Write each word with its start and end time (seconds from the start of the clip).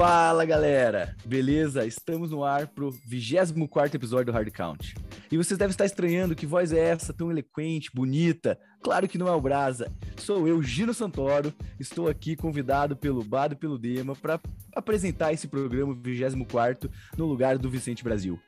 Fala 0.00 0.46
galera, 0.46 1.14
beleza? 1.26 1.84
Estamos 1.84 2.30
no 2.30 2.42
ar 2.42 2.68
pro 2.68 2.90
24 2.90 3.94
episódio 3.94 4.32
do 4.32 4.32
Hard 4.32 4.50
Count. 4.50 4.94
E 5.30 5.36
vocês 5.36 5.58
devem 5.58 5.72
estar 5.72 5.84
estranhando 5.84 6.34
que 6.34 6.46
voz 6.46 6.72
é 6.72 6.78
essa, 6.78 7.12
tão 7.12 7.30
eloquente, 7.30 7.90
bonita. 7.92 8.58
Claro 8.82 9.06
que 9.06 9.18
não 9.18 9.28
é 9.28 9.32
o 9.32 9.40
Brasa. 9.42 9.92
Sou 10.16 10.48
eu, 10.48 10.62
Gino 10.62 10.94
Santoro. 10.94 11.52
Estou 11.78 12.08
aqui 12.08 12.34
convidado 12.34 12.96
pelo 12.96 13.22
Bado 13.22 13.52
e 13.52 13.58
pelo 13.58 13.76
Dema 13.76 14.16
para 14.16 14.40
apresentar 14.74 15.34
esse 15.34 15.46
programa 15.46 15.94
24 15.94 16.90
no 17.18 17.26
lugar 17.26 17.58
do 17.58 17.68
Vicente 17.68 18.02
Brasil. 18.02 18.40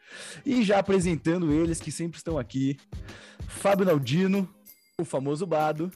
E 0.47 0.63
já 0.63 0.79
apresentando 0.79 1.53
eles 1.53 1.83
que 1.83 1.93
sempre 1.93 2.17
estão 2.17 2.39
aqui: 2.39 2.79
Fábio 3.47 3.85
Naldino, 3.85 4.49
o 4.99 5.05
famoso 5.05 5.47
Bado, 5.47 5.93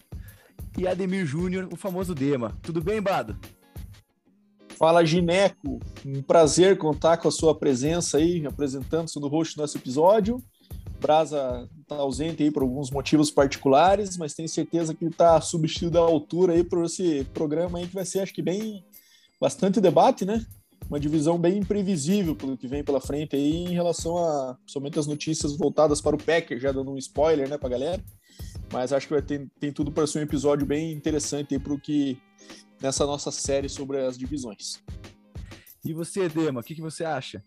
e 0.77 0.87
Ademir 0.87 1.25
Júnior, 1.25 1.67
o 1.73 1.77
famoso 1.77 2.15
Dema. 2.15 2.55
Tudo 2.61 2.83
bem, 2.83 3.01
Bado? 3.01 3.41
Fala, 4.79 5.05
Gineco. 5.05 5.81
Um 6.05 6.23
prazer 6.23 6.77
contar 6.77 7.17
com 7.17 7.29
a 7.29 7.33
sua 7.33 7.55
presença 7.55 8.19
aí, 8.19 8.47
apresentando-se 8.47 9.19
no 9.19 9.27
rosto 9.27 9.57
do 9.57 9.63
nosso 9.63 9.79
episódio. 9.79 10.43
Brasa 11.01 11.67
está 11.81 11.97
ausente 11.97 12.43
aí 12.43 12.51
por 12.51 12.63
alguns 12.63 12.91
motivos 12.91 13.31
particulares, 13.31 14.19
mas 14.19 14.35
tenho 14.35 14.49
certeza 14.49 14.95
que 14.95 15.05
ele 15.05 15.13
está 15.13 15.41
substituído 15.41 15.99
à 15.99 16.03
altura 16.03 16.53
aí 16.53 16.63
por 16.63 16.85
esse 16.85 17.25
programa 17.33 17.79
aí 17.79 17.87
que 17.87 17.95
vai 17.95 18.05
ser, 18.05 18.21
acho 18.21 18.35
que 18.35 18.43
bem, 18.43 18.85
bastante 19.41 19.81
debate, 19.81 20.27
né? 20.27 20.45
Uma 20.89 21.01
divisão 21.01 21.39
bem 21.39 21.59
imprevisível 21.59 22.37
pelo 22.37 22.57
que 22.57 22.69
vem 22.69 22.85
pela 22.85 23.01
frente 23.01 23.35
aí 23.35 23.65
em 23.65 23.73
relação 23.73 24.19
a, 24.19 24.59
somente 24.67 24.99
as 24.99 25.07
notícias 25.07 25.57
voltadas 25.57 26.03
para 26.03 26.17
o 26.17 26.23
Packer, 26.23 26.61
já 26.61 26.71
dando 26.71 26.93
um 26.93 26.99
spoiler, 26.99 27.49
né, 27.49 27.57
para 27.57 27.71
galera. 27.71 28.05
Mas 28.71 28.93
acho 28.93 29.07
que 29.07 29.15
vai 29.15 29.23
ter, 29.23 29.49
tem 29.59 29.73
tudo 29.73 29.91
para 29.91 30.07
ser 30.07 30.19
um 30.19 30.23
episódio 30.23 30.67
bem 30.67 30.93
interessante 30.93 31.55
aí 31.55 31.61
para 31.61 31.73
o 31.73 31.81
que 31.81 32.19
nessa 32.81 33.07
nossa 33.07 33.31
série 33.31 33.69
sobre 33.69 34.05
as 34.05 34.17
divisões. 34.17 34.83
E 35.85 35.93
você, 35.93 36.29
Dema, 36.29 36.61
o 36.61 36.63
que, 36.63 36.75
que 36.75 36.83
você 36.83 37.05
acha? 37.05 37.45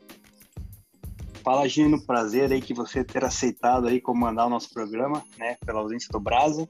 Fala, 1.43 1.67
Gino, 1.67 2.05
prazer 2.05 2.51
aí 2.51 2.61
que 2.61 2.73
você 2.73 3.03
ter 3.03 3.23
aceitado 3.23 3.87
aí 3.87 3.99
comandar 3.99 4.47
o 4.47 4.49
nosso 4.49 4.69
programa, 4.73 5.23
né, 5.37 5.55
pela 5.65 5.79
ausência 5.79 6.09
do 6.11 6.19
Brasa. 6.19 6.67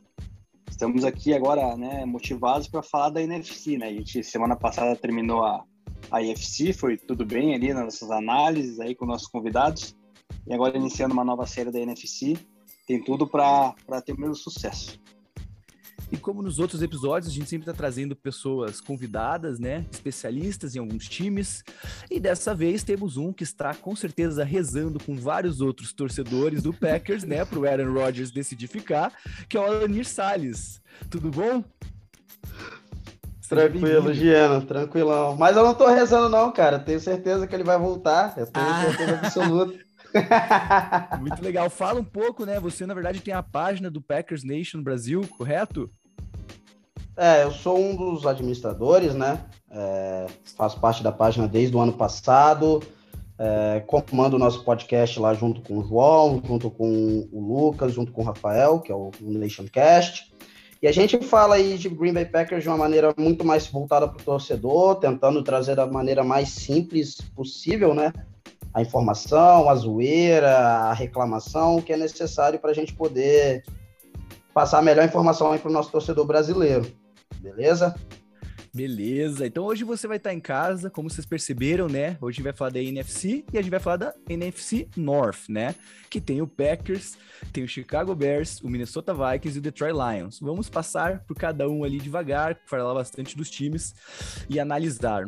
Estamos 0.69 1.03
aqui 1.03 1.33
agora, 1.33 1.75
né, 1.75 2.05
motivados 2.05 2.67
para 2.67 2.81
falar 2.81 3.09
da 3.09 3.21
NFC, 3.21 3.77
né? 3.77 3.87
A 3.87 3.93
gente 3.93 4.23
semana 4.23 4.55
passada 4.55 4.95
terminou 4.95 5.43
a 5.43 5.63
a 6.11 6.21
IFC, 6.21 6.73
foi 6.73 6.97
tudo 6.97 7.25
bem 7.25 7.53
ali 7.53 7.73
nas 7.73 7.83
nossas 7.83 8.11
análises 8.11 8.79
aí 8.79 8.95
com 8.95 9.05
nossos 9.05 9.27
convidados. 9.27 9.95
E 10.47 10.53
agora 10.53 10.77
iniciando 10.77 11.13
uma 11.13 11.23
nova 11.23 11.45
série 11.45 11.71
da 11.71 11.79
NFC, 11.79 12.37
tem 12.87 13.03
tudo 13.03 13.27
para 13.27 13.75
ter 14.03 14.13
o 14.13 14.19
mesmo 14.19 14.35
sucesso. 14.35 14.99
E 16.11 16.17
como 16.17 16.41
nos 16.41 16.57
outros 16.57 16.81
episódios, 16.81 17.31
a 17.31 17.33
gente 17.33 17.49
sempre 17.49 17.69
está 17.69 17.73
trazendo 17.73 18.15
pessoas 18.15 18.81
convidadas, 18.81 19.59
né? 19.59 19.85
Especialistas 19.91 20.75
em 20.75 20.79
alguns 20.79 21.07
times. 21.07 21.63
E 22.09 22.19
dessa 22.19 22.55
vez 22.55 22.83
temos 22.83 23.15
um 23.15 23.31
que 23.31 23.43
está 23.43 23.73
com 23.75 23.95
certeza 23.95 24.43
rezando 24.43 24.99
com 25.03 25.15
vários 25.15 25.61
outros 25.61 25.93
torcedores 25.93 26.63
do 26.63 26.73
Packers, 26.73 27.23
né? 27.23 27.45
Para 27.45 27.59
o 27.59 27.65
Aaron 27.65 27.93
Rodgers 27.93 28.31
decidir 28.31 28.67
ficar, 28.67 29.13
que 29.47 29.55
é 29.55 29.59
o 29.59 29.63
Alanir 29.63 30.07
Salles. 30.07 30.81
Tudo 31.09 31.29
bom? 31.29 31.63
Tranquilo, 33.47 34.13
Giano, 34.13 34.61
tranquilão. 34.63 35.35
Mas 35.35 35.57
eu 35.57 35.63
não 35.63 35.73
tô 35.73 35.87
rezando, 35.87 36.29
não, 36.29 36.51
cara. 36.51 36.77
Tenho 36.77 36.99
certeza 36.99 37.47
que 37.47 37.55
ele 37.55 37.63
vai 37.63 37.79
voltar. 37.79 38.35
Eu 38.37 38.45
tenho 38.45 38.65
ah. 38.65 38.85
certeza 38.85 39.15
absoluta. 39.15 39.89
Muito 41.19 41.43
legal. 41.43 41.69
Fala 41.69 41.99
um 41.99 42.03
pouco, 42.03 42.45
né? 42.45 42.59
Você, 42.59 42.85
na 42.85 42.93
verdade, 42.93 43.21
tem 43.21 43.33
a 43.33 43.41
página 43.41 43.89
do 43.89 44.01
Packers 44.01 44.43
Nation 44.43 44.83
Brasil, 44.83 45.27
correto? 45.35 45.89
É, 47.21 47.43
eu 47.43 47.51
sou 47.51 47.77
um 47.77 47.97
dos 47.97 48.25
administradores, 48.25 49.13
né? 49.13 49.43
É, 49.69 50.25
faço 50.55 50.79
parte 50.79 51.03
da 51.03 51.11
página 51.11 51.49
desde 51.49 51.75
o 51.75 51.81
ano 51.81 51.91
passado. 51.91 52.81
É, 53.37 53.81
comando 53.81 54.35
o 54.35 54.39
nosso 54.39 54.63
podcast 54.63 55.19
lá 55.19 55.33
junto 55.33 55.61
com 55.61 55.79
o 55.79 55.83
João, 55.83 56.41
junto 56.45 56.71
com 56.71 57.27
o 57.29 57.39
Lucas, 57.41 57.93
junto 57.93 58.13
com 58.13 58.21
o 58.21 58.25
Rafael, 58.25 58.79
que 58.79 58.89
é 58.89 58.95
o 58.95 59.11
Nationcast. 59.19 60.33
E 60.81 60.87
a 60.87 60.93
gente 60.93 61.17
fala 61.21 61.55
aí 61.55 61.77
de 61.77 61.89
Green 61.89 62.13
Bay 62.13 62.23
Packers 62.23 62.63
de 62.63 62.69
uma 62.69 62.77
maneira 62.77 63.13
muito 63.17 63.45
mais 63.45 63.67
voltada 63.67 64.07
para 64.07 64.21
o 64.21 64.23
torcedor, 64.23 64.95
tentando 64.95 65.43
trazer 65.43 65.75
da 65.75 65.85
maneira 65.85 66.23
mais 66.23 66.47
simples 66.47 67.17
possível, 67.35 67.93
né? 67.93 68.13
a 68.73 68.81
informação, 68.81 69.67
a 69.67 69.75
zoeira, 69.75 70.57
a 70.57 70.93
reclamação 70.93 71.81
que 71.81 71.91
é 71.91 71.97
necessário 71.97 72.59
para 72.59 72.71
a 72.71 72.73
gente 72.73 72.93
poder 72.93 73.63
passar 74.53 74.79
a 74.79 74.81
melhor 74.81 75.03
informação 75.03 75.57
para 75.57 75.69
o 75.69 75.73
nosso 75.73 75.91
torcedor 75.91 76.25
brasileiro. 76.25 76.89
Beleza? 77.39 77.95
Beleza, 78.71 79.47
então 79.47 79.65
hoje 79.65 79.83
você 79.83 80.07
vai 80.07 80.17
estar 80.17 80.31
em 80.31 80.39
casa, 80.39 80.91
como 80.91 81.09
vocês 81.09 81.25
perceberam, 81.25 81.87
né? 81.87 82.17
Hoje 82.21 82.35
a 82.35 82.37
gente 82.37 82.43
vai 82.43 82.53
falar 82.53 82.69
da 82.69 82.79
NFC 82.79 83.43
e 83.51 83.57
a 83.57 83.61
gente 83.61 83.71
vai 83.71 83.79
falar 83.79 83.97
da 83.97 84.13
NFC 84.29 84.87
North, 84.95 85.49
né? 85.49 85.73
Que 86.07 86.21
tem 86.21 86.39
o 86.39 86.47
Packers, 86.47 87.17
tem 87.51 87.63
o 87.63 87.67
Chicago 87.67 88.13
Bears, 88.13 88.61
o 88.61 88.69
Minnesota 88.69 89.11
Vikings 89.11 89.57
e 89.57 89.59
o 89.59 89.61
Detroit 89.61 89.93
Lions. 89.93 90.39
Vamos 90.39 90.69
passar 90.69 91.23
por 91.25 91.35
cada 91.35 91.67
um 91.67 91.83
ali 91.83 91.97
devagar, 91.97 92.59
falar 92.67 92.93
bastante 92.93 93.35
dos 93.35 93.49
times 93.49 93.95
e 94.47 94.59
analisar 94.59 95.25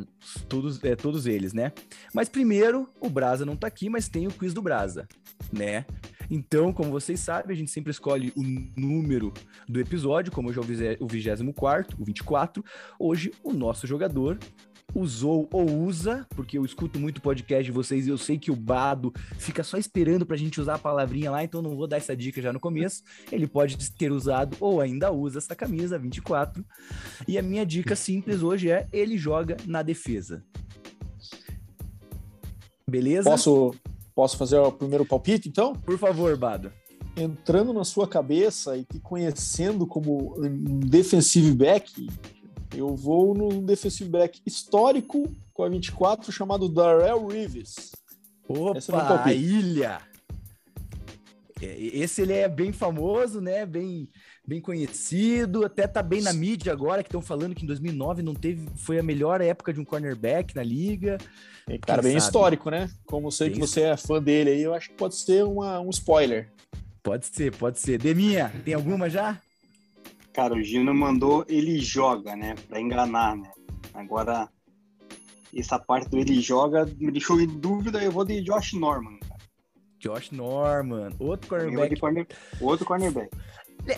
todos, 0.48 0.84
é, 0.84 0.96
todos 0.96 1.26
eles, 1.26 1.52
né? 1.52 1.72
Mas 2.14 2.30
primeiro, 2.30 2.88
o 3.00 3.10
Brasa 3.10 3.44
não 3.44 3.56
tá 3.56 3.66
aqui, 3.66 3.90
mas 3.90 4.08
tem 4.08 4.28
o 4.28 4.32
quiz 4.32 4.54
do 4.54 4.62
Brasa, 4.62 5.08
né? 5.52 5.86
Então, 6.34 6.72
como 6.72 6.90
vocês 6.90 7.20
sabem, 7.20 7.54
a 7.54 7.58
gente 7.58 7.70
sempre 7.70 7.92
escolhe 7.92 8.32
o 8.38 8.42
número 8.80 9.34
do 9.68 9.82
episódio, 9.82 10.32
como 10.32 10.48
hoje 10.48 10.60
é 10.86 10.98
o 11.02 11.06
24, 11.06 11.98
o 12.00 12.06
24. 12.06 12.64
Hoje, 12.98 13.34
o 13.44 13.52
nosso 13.52 13.86
jogador 13.86 14.40
usou 14.96 15.50
ou 15.52 15.70
usa, 15.84 16.26
porque 16.30 16.58
eu 16.58 16.64
escuto 16.64 16.98
muito 16.98 17.22
podcast 17.22 17.66
de 17.66 17.72
vocês 17.72 18.08
e 18.08 18.10
eu 18.10 18.18
sei 18.18 18.40
que 18.40 18.50
o 18.50 18.56
Bado 18.56 19.12
fica 19.38 19.62
só 19.62 19.78
esperando 19.78 20.26
pra 20.26 20.38
gente 20.38 20.60
usar 20.60 20.76
a 20.76 20.80
palavrinha 20.80 21.32
lá, 21.32 21.44
então 21.44 21.62
não 21.62 21.76
vou 21.76 21.88
dar 21.88 21.98
essa 21.98 22.16
dica 22.16 22.42
já 22.42 22.54
no 22.54 22.62
começo. 22.62 23.04
Ele 23.30 23.46
pode 23.46 23.78
ter 23.92 24.12
usado 24.12 24.56
ou 24.62 24.80
ainda 24.80 25.12
usa 25.12 25.38
essa 25.38 25.54
camisa 25.54 26.00
24. 26.00 26.64
E 27.28 27.38
a 27.38 27.42
minha 27.42 27.66
dica 27.66 27.94
simples 27.94 28.42
hoje 28.42 28.70
é: 28.72 28.88
ele 28.94 29.18
joga 29.18 29.58
na 29.66 29.82
defesa. 29.82 30.46
Beleza? 32.90 33.30
Posso 33.30 33.74
Posso 34.16 34.38
fazer 34.38 34.58
o 34.60 34.72
primeiro 34.72 35.06
palpite, 35.06 35.50
então? 35.50 35.74
Por 35.74 35.98
favor, 35.98 36.36
Bado. 36.38 36.72
Entrando 37.16 37.74
na 37.74 37.84
sua 37.84 38.08
cabeça 38.08 38.78
e 38.78 38.86
te 38.86 39.00
conhecendo 39.00 39.86
como 39.86 40.36
um 40.38 40.80
defensive 40.80 41.52
back, 41.54 42.10
eu 42.76 42.96
vou 42.96 43.34
no 43.34 43.62
defensive 43.62 44.10
back 44.10 44.42
histórico 44.46 45.24
com 45.54 45.64
a 45.64 45.70
24 45.70 46.32
chamado 46.32 46.70
Darrell 46.70 47.28
Reeves. 47.28 47.92
Opa, 48.48 49.30
é 49.30 49.30
a 49.30 49.34
ilha! 49.34 50.11
É, 51.62 51.78
esse 51.80 52.22
ele 52.22 52.34
é 52.34 52.48
bem 52.48 52.72
famoso, 52.72 53.40
né? 53.40 53.66
Bem, 53.66 54.10
bem 54.46 54.60
conhecido, 54.60 55.66
até 55.66 55.88
tá 55.88 56.02
bem 56.02 56.22
na 56.22 56.34
mídia 56.34 56.72
agora, 56.72 57.04
que 57.04 57.08
estão 57.08 57.22
falando 57.22 57.56
que 57.56 57.64
em 57.64 57.68
2009 57.68 58.22
não 58.22 58.34
teve, 58.34 58.68
foi 58.76 59.00
a 59.00 59.04
melhor 59.04 59.42
época 59.42 59.74
de 59.74 59.80
um 59.80 59.86
cornerback 59.86 60.56
na 60.56 60.64
liga. 60.64 61.18
É, 61.68 61.78
cara, 61.78 62.02
bem 62.02 62.14
sabe? 62.14 62.24
histórico, 62.24 62.70
né? 62.70 62.90
Como 63.06 63.32
sei 63.32 63.50
bem 63.50 63.56
que 63.56 63.66
você 63.66 63.82
é 63.82 63.98
fã 63.98 64.22
dele 64.22 64.52
aí, 64.52 64.62
eu 64.62 64.74
acho 64.74 64.90
que 64.90 64.96
pode 64.96 65.16
ser 65.16 65.44
uma, 65.44 65.80
um 65.80 65.90
spoiler. 65.90 66.50
Pode 67.04 67.26
ser, 67.26 67.56
pode 67.56 67.80
ser. 67.80 67.98
Deminha, 67.98 68.52
tem 68.64 68.74
alguma 68.74 69.10
já? 69.10 69.40
Cara, 70.34 70.54
o 70.54 70.64
Gino 70.64 70.94
mandou 70.94 71.46
ele 71.50 71.80
joga, 71.80 72.36
né? 72.36 72.56
Pra 72.68 72.80
enganar, 72.80 73.36
né? 73.36 73.52
Agora, 73.94 74.48
essa 75.54 75.78
parte 75.78 76.10
do 76.10 76.18
ele 76.18 76.40
joga 76.40 76.86
me 76.98 77.12
deixou 77.12 77.40
em 77.42 77.48
dúvida, 77.48 78.02
eu 78.02 78.12
vou 78.12 78.24
de 78.24 78.42
Josh 78.42 78.74
Norman. 78.74 79.20
Josh 80.02 80.32
Norman, 80.32 81.12
outro 81.20 81.48
cornerback. 81.48 82.00
Corner, 82.00 82.28
outro 82.60 82.86
cornerback. 82.86 83.30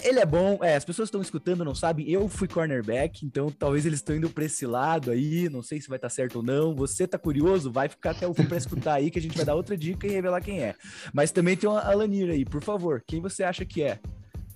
Ele 0.04 0.20
é 0.20 0.26
bom, 0.26 0.60
é, 0.62 0.76
as 0.76 0.86
pessoas 0.86 1.08
estão 1.08 1.22
escutando, 1.22 1.66
não 1.66 1.76
sabem, 1.76 2.10
eu 2.10 2.30
fui 2.30 2.48
cornerback, 2.48 3.26
então 3.26 3.52
talvez 3.52 3.86
eles 3.86 4.00
estão 4.00 4.16
indo 4.16 4.30
para 4.30 4.46
esse 4.46 4.66
lado 4.66 5.12
aí, 5.12 5.50
não 5.50 5.62
sei 5.62 5.82
se 5.82 5.90
vai 5.90 5.98
estar 5.98 6.08
tá 6.08 6.14
certo 6.14 6.38
ou 6.38 6.44
não. 6.44 6.74
Você 6.76 7.06
tá 7.06 7.18
curioso? 7.18 7.72
Vai 7.72 7.90
ficar 7.90 8.12
até 8.12 8.26
o 8.28 8.34
fim 8.34 8.46
para 8.46 8.58
escutar 8.58 8.94
aí 8.94 9.12
que 9.12 9.20
a 9.20 9.22
gente 9.22 9.36
vai 9.36 9.46
dar 9.46 9.56
outra 9.56 9.76
dica 9.76 10.08
e 10.08 10.12
revelar 10.12 10.42
quem 10.42 10.62
é. 10.62 10.76
Mas 11.14 11.32
também 11.32 11.58
tem 11.58 11.70
uma 11.70 11.82
Alanir 11.82 12.30
aí, 12.30 12.46
por 12.46 12.62
favor, 12.62 13.04
quem 13.06 13.20
você 13.20 13.44
acha 13.44 13.66
que 13.66 13.84
é? 13.84 14.00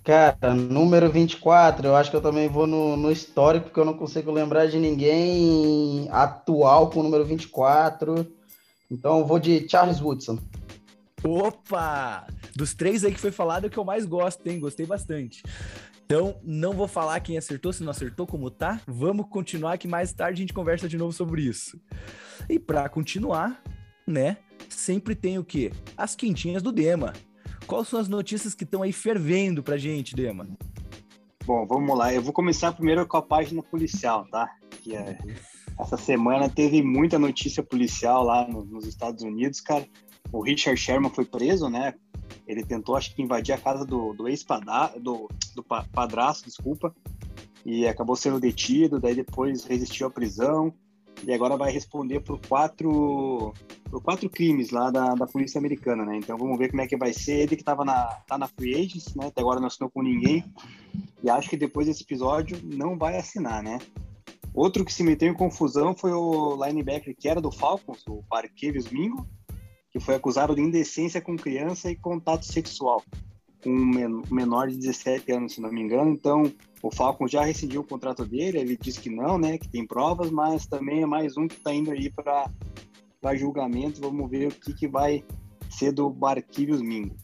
Cara, 0.02 0.54
número 0.54 1.10
24, 1.10 1.86
eu 1.86 1.94
acho 1.94 2.10
que 2.10 2.16
eu 2.16 2.22
também 2.22 2.48
vou 2.48 2.66
no, 2.66 2.96
no 2.96 3.12
histórico, 3.12 3.66
porque 3.66 3.80
eu 3.80 3.84
não 3.84 3.92
consigo 3.92 4.30
lembrar 4.30 4.66
de 4.66 4.78
ninguém 4.78 6.08
atual 6.10 6.88
com 6.88 7.00
o 7.00 7.02
número 7.02 7.26
24. 7.26 8.26
Então 8.90 9.18
eu 9.18 9.26
vou 9.26 9.38
de 9.38 9.68
Charles 9.68 10.00
Woodson. 10.00 10.38
Opa! 11.24 12.26
Dos 12.54 12.74
três 12.74 13.04
aí 13.04 13.12
que 13.12 13.20
foi 13.20 13.30
falado, 13.30 13.64
é 13.64 13.66
o 13.66 13.70
que 13.70 13.78
eu 13.78 13.84
mais 13.84 14.04
gosto, 14.04 14.46
hein? 14.46 14.60
Gostei 14.60 14.86
bastante. 14.86 15.42
Então, 16.04 16.40
não 16.42 16.72
vou 16.72 16.88
falar 16.88 17.20
quem 17.20 17.36
acertou, 17.36 17.72
se 17.72 17.82
não 17.82 17.90
acertou, 17.90 18.26
como 18.26 18.50
tá. 18.50 18.80
Vamos 18.86 19.26
continuar 19.28 19.76
que 19.76 19.86
mais 19.86 20.12
tarde 20.12 20.38
a 20.38 20.42
gente 20.42 20.54
conversa 20.54 20.88
de 20.88 20.96
novo 20.96 21.12
sobre 21.12 21.42
isso. 21.42 21.78
E 22.48 22.58
para 22.58 22.88
continuar, 22.88 23.62
né? 24.06 24.38
Sempre 24.68 25.14
tem 25.14 25.38
o 25.38 25.44
quê? 25.44 25.72
As 25.96 26.14
quentinhas 26.14 26.62
do 26.62 26.72
Dema. 26.72 27.12
Quais 27.66 27.88
são 27.88 28.00
as 28.00 28.08
notícias 28.08 28.54
que 28.54 28.64
estão 28.64 28.82
aí 28.82 28.92
fervendo 28.92 29.62
pra 29.62 29.76
gente, 29.76 30.14
Dema? 30.14 30.48
Bom, 31.44 31.66
vamos 31.66 31.96
lá. 31.96 32.12
Eu 32.12 32.22
vou 32.22 32.32
começar 32.32 32.72
primeiro 32.72 33.06
com 33.06 33.16
a 33.18 33.22
página 33.22 33.62
policial, 33.62 34.26
tá? 34.30 34.50
Que 34.82 34.96
é 34.96 35.18
essa 35.78 35.96
semana 35.96 36.48
teve 36.48 36.82
muita 36.82 37.18
notícia 37.18 37.62
policial 37.62 38.24
lá 38.24 38.46
no, 38.48 38.64
nos 38.64 38.84
Estados 38.84 39.22
Unidos, 39.22 39.60
cara. 39.60 39.86
O 40.32 40.42
Richard 40.42 40.78
Sherman 40.78 41.10
foi 41.10 41.24
preso, 41.24 41.68
né? 41.68 41.94
Ele 42.46 42.64
tentou, 42.64 42.96
acho 42.96 43.14
que, 43.14 43.22
invadir 43.22 43.54
a 43.54 43.58
casa 43.58 43.84
do, 43.84 44.12
do 44.12 44.28
ex-padrasto, 44.28 45.00
do, 45.00 45.28
do 45.54 45.62
padrasto, 45.62 46.44
desculpa, 46.46 46.94
e 47.64 47.86
acabou 47.86 48.16
sendo 48.16 48.40
detido, 48.40 49.00
daí 49.00 49.14
depois 49.14 49.64
resistiu 49.64 50.06
à 50.06 50.10
prisão, 50.10 50.72
e 51.24 51.32
agora 51.32 51.56
vai 51.56 51.72
responder 51.72 52.20
por 52.20 52.40
quatro, 52.46 53.52
por 53.90 54.02
quatro 54.02 54.30
crimes 54.30 54.70
lá 54.70 54.90
da, 54.90 55.14
da 55.14 55.26
polícia 55.26 55.58
americana, 55.58 56.04
né? 56.04 56.16
Então 56.16 56.38
vamos 56.38 56.58
ver 56.58 56.70
como 56.70 56.80
é 56.80 56.86
que 56.86 56.96
vai 56.96 57.12
ser. 57.12 57.40
Ele 57.40 57.56
que 57.56 57.62
estava 57.62 57.84
na, 57.84 58.04
tá 58.26 58.38
na 58.38 58.46
Free 58.46 58.74
Agents, 58.74 59.14
né? 59.14 59.26
Até 59.26 59.40
agora 59.40 59.60
não 59.60 59.66
assinou 59.66 59.90
com 59.90 60.02
ninguém, 60.02 60.44
e 61.22 61.28
acho 61.28 61.50
que 61.50 61.56
depois 61.56 61.86
desse 61.86 62.02
episódio 62.02 62.58
não 62.62 62.96
vai 62.96 63.16
assinar, 63.16 63.62
né? 63.62 63.78
Outro 64.54 64.84
que 64.84 64.92
se 64.92 65.02
meteu 65.02 65.28
em 65.30 65.34
confusão 65.34 65.94
foi 65.94 66.12
o 66.12 66.56
linebacker 66.64 67.14
que 67.16 67.28
era 67.28 67.40
do 67.40 67.50
Falcons, 67.50 68.02
o 68.08 68.22
Barkevius 68.28 68.90
Mingo, 68.90 69.26
que 69.90 70.00
foi 70.00 70.14
acusado 70.14 70.54
de 70.54 70.60
indecência 70.60 71.20
com 71.20 71.36
criança 71.36 71.90
e 71.90 71.96
contato 71.96 72.44
sexual 72.44 73.02
com 73.62 73.70
um 73.70 74.22
menor 74.30 74.68
de 74.68 74.76
17 74.76 75.32
anos, 75.32 75.54
se 75.54 75.60
não 75.60 75.70
me 75.70 75.80
engano. 75.80 76.10
Então, 76.10 76.52
o 76.82 76.90
Falcons 76.90 77.30
já 77.30 77.42
rescindiu 77.42 77.80
o 77.80 77.86
contrato 77.86 78.24
dele, 78.24 78.58
ele 78.58 78.76
disse 78.76 79.00
que 79.00 79.10
não, 79.10 79.38
né, 79.38 79.58
que 79.58 79.68
tem 79.68 79.86
provas, 79.86 80.30
mas 80.30 80.66
também 80.66 81.02
é 81.02 81.06
mais 81.06 81.36
um 81.36 81.48
que 81.48 81.56
está 81.56 81.72
indo 81.72 81.90
aí 81.90 82.10
para 82.10 83.36
julgamento. 83.36 84.00
Vamos 84.00 84.30
ver 84.30 84.48
o 84.48 84.54
que, 84.54 84.72
que 84.72 84.88
vai 84.88 85.24
ser 85.70 85.92
do 85.92 86.08
Barquírios 86.08 86.80
Mingo. 86.80 87.16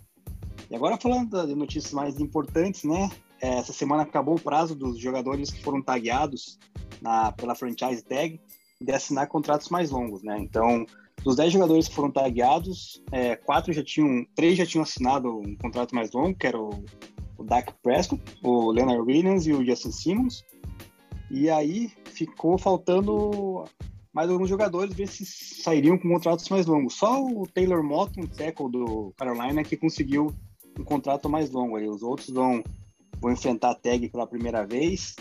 E 0.70 0.74
agora 0.74 0.96
falando 0.96 1.46
de 1.46 1.54
notícias 1.54 1.92
mais 1.92 2.18
importantes, 2.18 2.84
né? 2.84 3.10
É, 3.40 3.58
essa 3.58 3.72
semana 3.72 4.02
acabou 4.02 4.36
o 4.36 4.40
prazo 4.40 4.74
dos 4.74 4.98
jogadores 4.98 5.50
que 5.50 5.62
foram 5.62 5.82
tagueados 5.82 6.58
na, 7.00 7.30
pela 7.32 7.54
franchise 7.54 8.02
tag 8.02 8.40
de 8.80 8.92
assinar 8.92 9.28
contratos 9.28 9.68
mais 9.68 9.90
longos, 9.90 10.22
né? 10.22 10.38
Então, 10.40 10.84
dos 11.24 11.36
10 11.36 11.54
jogadores 11.54 11.88
que 11.88 11.94
foram 11.94 12.10
tagueados, 12.10 13.02
é, 13.10 13.34
quatro 13.34 13.72
já 13.72 13.82
tinham, 13.82 14.26
três 14.36 14.58
já 14.58 14.66
tinham 14.66 14.82
assinado 14.82 15.38
um 15.38 15.56
contrato 15.56 15.94
mais 15.94 16.12
longo, 16.12 16.36
que 16.36 16.46
era 16.46 16.60
o, 16.60 16.84
o 17.38 17.42
Dak 17.42 17.72
Prescott, 17.82 18.22
o 18.42 18.70
Leonard 18.70 19.00
Williams 19.00 19.46
e 19.46 19.52
o 19.52 19.64
Justin 19.64 19.90
Simmons. 19.90 20.44
E 21.30 21.48
aí 21.48 21.90
ficou 22.04 22.58
faltando 22.58 23.64
mais 24.12 24.30
alguns 24.30 24.50
jogadores 24.50 24.94
ver 24.94 25.08
se 25.08 25.24
sairiam 25.24 25.96
com 25.96 26.10
contratos 26.10 26.48
mais 26.50 26.66
longos. 26.66 26.94
Só 26.94 27.24
o 27.24 27.46
Taylor 27.46 27.82
Mott, 27.82 28.20
um 28.20 28.26
tackle 28.26 28.70
do 28.70 29.12
Carolina, 29.16 29.64
que 29.64 29.78
conseguiu 29.78 30.32
um 30.78 30.84
contrato 30.84 31.28
mais 31.28 31.50
longo. 31.50 31.76
Aí 31.76 31.88
os 31.88 32.02
outros 32.02 32.28
vão, 32.28 32.62
vão 33.18 33.32
enfrentar 33.32 33.70
a 33.70 33.74
tag 33.74 34.10
pela 34.10 34.26
primeira 34.26 34.66
vez 34.66 35.16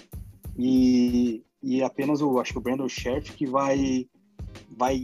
e, 0.60 1.42
e 1.64 1.82
apenas 1.82 2.22
o 2.22 2.40
acho 2.40 2.52
que 2.52 2.60
o 2.60 2.62
Brandon 2.62 2.90
Scherf 2.90 3.32
que 3.32 3.46
vai 3.46 4.06
vai 4.70 5.00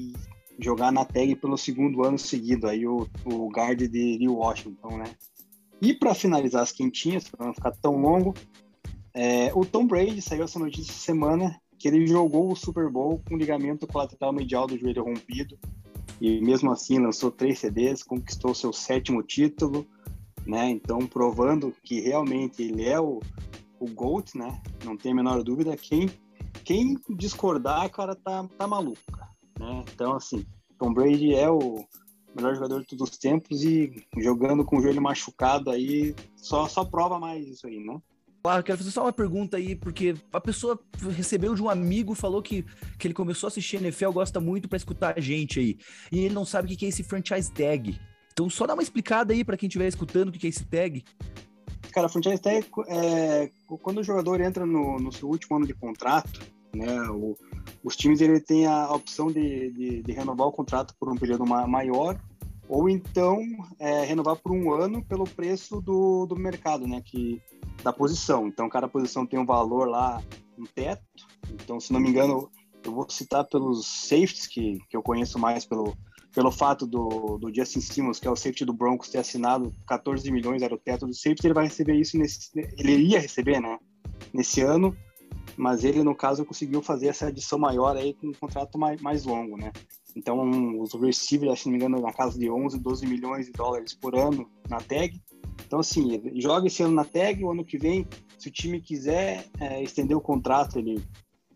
jogar 0.59 0.91
na 0.91 1.05
tag 1.05 1.35
pelo 1.35 1.57
segundo 1.57 2.03
ano 2.03 2.17
seguido, 2.17 2.67
aí 2.67 2.85
o, 2.85 3.07
o 3.25 3.49
guard 3.49 3.79
de, 3.79 4.27
Washington, 4.27 4.97
né? 4.97 5.15
E 5.81 5.93
para 5.93 6.13
finalizar 6.13 6.61
as 6.61 6.71
quentinhas, 6.71 7.27
para 7.29 7.45
não 7.45 7.53
ficar 7.53 7.71
tão 7.71 7.95
longo, 7.97 8.33
é, 9.13 9.51
o 9.55 9.65
Tom 9.65 9.87
Brady 9.87 10.21
saiu 10.21 10.43
essa 10.43 10.59
notícia 10.59 10.93
semana 10.93 11.59
que 11.77 11.87
ele 11.87 12.05
jogou 12.05 12.51
o 12.51 12.55
Super 12.55 12.89
Bowl 12.89 13.21
com 13.27 13.37
ligamento 13.37 13.87
colateral 13.87 14.33
medial 14.33 14.67
do 14.67 14.77
joelho 14.77 15.03
rompido 15.03 15.57
e 16.19 16.41
mesmo 16.41 16.71
assim 16.71 16.99
lançou 16.99 17.31
três 17.31 17.59
CDs, 17.59 18.03
conquistou 18.03 18.53
seu 18.53 18.73
sétimo 18.73 19.23
título, 19.23 19.87
né? 20.45 20.69
Então 20.69 20.99
provando 21.07 21.73
que 21.81 22.01
realmente 22.01 22.61
ele 22.61 22.85
é 22.85 22.99
o, 22.99 23.21
o 23.79 23.87
GOAT, 23.87 24.37
né? 24.37 24.61
Não 24.83 24.97
tem 24.97 25.13
a 25.13 25.15
menor 25.15 25.41
dúvida. 25.41 25.77
Quem 25.77 26.09
quem 26.63 26.97
discordar, 27.09 27.89
cara, 27.89 28.15
tá, 28.15 28.47
tá 28.57 28.67
maluco, 28.67 28.99
cara. 29.11 29.29
Né? 29.59 29.83
Então, 29.93 30.15
assim, 30.15 30.45
Tom 30.77 30.93
Brady 30.93 31.35
é 31.35 31.49
o 31.49 31.85
melhor 32.35 32.55
jogador 32.55 32.81
de 32.81 32.87
todos 32.87 33.09
os 33.09 33.17
tempos 33.17 33.63
e 33.63 34.05
jogando 34.17 34.63
com 34.63 34.77
o 34.77 34.81
joelho 34.81 35.01
machucado 35.01 35.69
aí, 35.69 36.15
só, 36.35 36.67
só 36.67 36.85
prova 36.85 37.19
mais 37.19 37.45
isso 37.47 37.67
aí, 37.67 37.79
né? 37.79 37.99
Claro, 38.41 38.63
quero 38.63 38.77
fazer 38.77 38.91
só 38.91 39.03
uma 39.03 39.11
pergunta 39.11 39.57
aí, 39.57 39.75
porque 39.75 40.15
a 40.31 40.39
pessoa 40.39 40.79
recebeu 41.09 41.53
de 41.53 41.61
um 41.61 41.69
amigo, 41.69 42.15
falou 42.15 42.41
que, 42.41 42.65
que 42.97 43.05
ele 43.05 43.13
começou 43.13 43.47
a 43.47 43.49
assistir 43.49 43.77
NFL, 43.77 44.11
gosta 44.11 44.39
muito 44.39 44.69
para 44.69 44.77
escutar 44.77 45.15
a 45.17 45.19
gente 45.19 45.59
aí. 45.59 45.77
E 46.09 46.19
ele 46.19 46.33
não 46.33 46.45
sabe 46.45 46.73
o 46.73 46.77
que 46.77 46.85
é 46.85 46.89
esse 46.89 47.03
franchise 47.03 47.51
tag. 47.51 47.99
Então, 48.31 48.49
só 48.49 48.65
dá 48.65 48.73
uma 48.73 48.83
explicada 48.83 49.33
aí 49.33 49.43
para 49.43 49.57
quem 49.57 49.67
estiver 49.67 49.87
escutando 49.87 50.29
o 50.29 50.31
que 50.31 50.47
é 50.47 50.49
esse 50.49 50.63
tag. 50.63 51.03
Cara, 51.91 52.07
franchise 52.07 52.41
tag 52.41 52.65
é 52.87 53.51
quando 53.81 53.97
o 53.97 54.03
jogador 54.03 54.39
entra 54.39 54.65
no, 54.65 54.97
no 54.97 55.11
seu 55.11 55.27
último 55.27 55.57
ano 55.57 55.67
de 55.67 55.73
contrato, 55.73 56.39
né? 56.73 57.01
O, 57.09 57.35
os 57.83 57.95
times 57.95 58.21
ele 58.21 58.39
tem 58.39 58.65
a 58.65 58.91
opção 58.91 59.27
de, 59.27 59.71
de, 59.71 60.03
de, 60.03 60.11
renovar 60.11 60.47
o 60.47 60.51
contrato 60.51 60.93
por 60.99 61.11
um 61.11 61.15
período 61.15 61.45
maior 61.45 62.19
ou 62.67 62.87
então 62.87 63.41
é, 63.79 64.03
renovar 64.03 64.35
por 64.35 64.51
um 64.51 64.71
ano 64.71 65.03
pelo 65.03 65.25
preço 65.25 65.81
do, 65.81 66.25
do 66.27 66.35
mercado, 66.35 66.87
né? 66.87 67.01
Que, 67.03 67.41
da 67.83 67.91
posição. 67.91 68.47
Então, 68.47 68.69
cada 68.69 68.87
posição 68.87 69.25
tem 69.25 69.39
um 69.39 69.45
valor 69.45 69.87
lá, 69.87 70.21
um 70.57 70.65
teto. 70.65 71.03
Então, 71.51 71.79
se 71.79 71.91
não 71.91 71.99
me 71.99 72.09
engano, 72.09 72.49
eu 72.83 72.93
vou 72.93 73.09
citar 73.09 73.43
pelos 73.45 73.85
safeties, 73.85 74.45
que, 74.45 74.77
que 74.89 74.95
eu 74.95 75.01
conheço 75.01 75.39
mais 75.39 75.65
pelo, 75.65 75.97
pelo 76.33 76.51
fato 76.51 76.85
do, 76.85 77.37
do 77.37 77.53
Justin 77.53 77.81
Simmons, 77.81 78.19
que 78.19 78.27
é 78.27 78.31
o 78.31 78.35
safety 78.35 78.65
do 78.65 78.73
Broncos, 78.73 79.09
ter 79.09 79.17
assinado 79.17 79.73
14 79.87 80.29
milhões, 80.31 80.61
era 80.61 80.75
o 80.75 80.79
teto 80.79 81.07
do 81.07 81.13
safety, 81.13 81.47
ele 81.47 81.53
vai 81.53 81.65
receber 81.65 81.95
isso 81.95 82.17
nesse. 82.17 82.51
Ele 82.77 82.95
ia 82.97 83.19
receber, 83.19 83.59
né? 83.59 83.79
Nesse 84.31 84.61
ano 84.61 84.95
mas 85.57 85.83
ele, 85.83 86.03
no 86.03 86.15
caso, 86.15 86.45
conseguiu 86.45 86.81
fazer 86.81 87.07
essa 87.07 87.27
adição 87.27 87.59
maior 87.59 87.95
aí 87.95 88.13
com 88.13 88.27
um 88.27 88.33
contrato 88.33 88.77
mais, 88.77 89.01
mais 89.01 89.25
longo, 89.25 89.57
né? 89.57 89.71
Então, 90.15 90.79
os 90.79 90.93
receivers, 90.93 91.61
se 91.61 91.65
não 91.65 91.71
me 91.71 91.77
engano, 91.77 92.01
na 92.01 92.11
casa 92.11 92.37
de 92.37 92.49
11, 92.49 92.79
12 92.79 93.05
milhões 93.05 93.45
de 93.45 93.51
dólares 93.51 93.93
por 93.93 94.15
ano 94.15 94.49
na 94.67 94.77
tag. 94.77 95.21
Então, 95.65 95.79
assim, 95.79 96.21
joga 96.35 96.67
esse 96.67 96.81
ano 96.81 96.93
na 96.93 97.05
tag, 97.05 97.43
o 97.43 97.51
ano 97.51 97.63
que 97.63 97.77
vem, 97.77 98.07
se 98.37 98.47
o 98.47 98.51
time 98.51 98.81
quiser 98.81 99.45
é, 99.59 99.83
estender 99.83 100.17
o 100.17 100.21
contrato, 100.21 100.79
ele, 100.79 101.03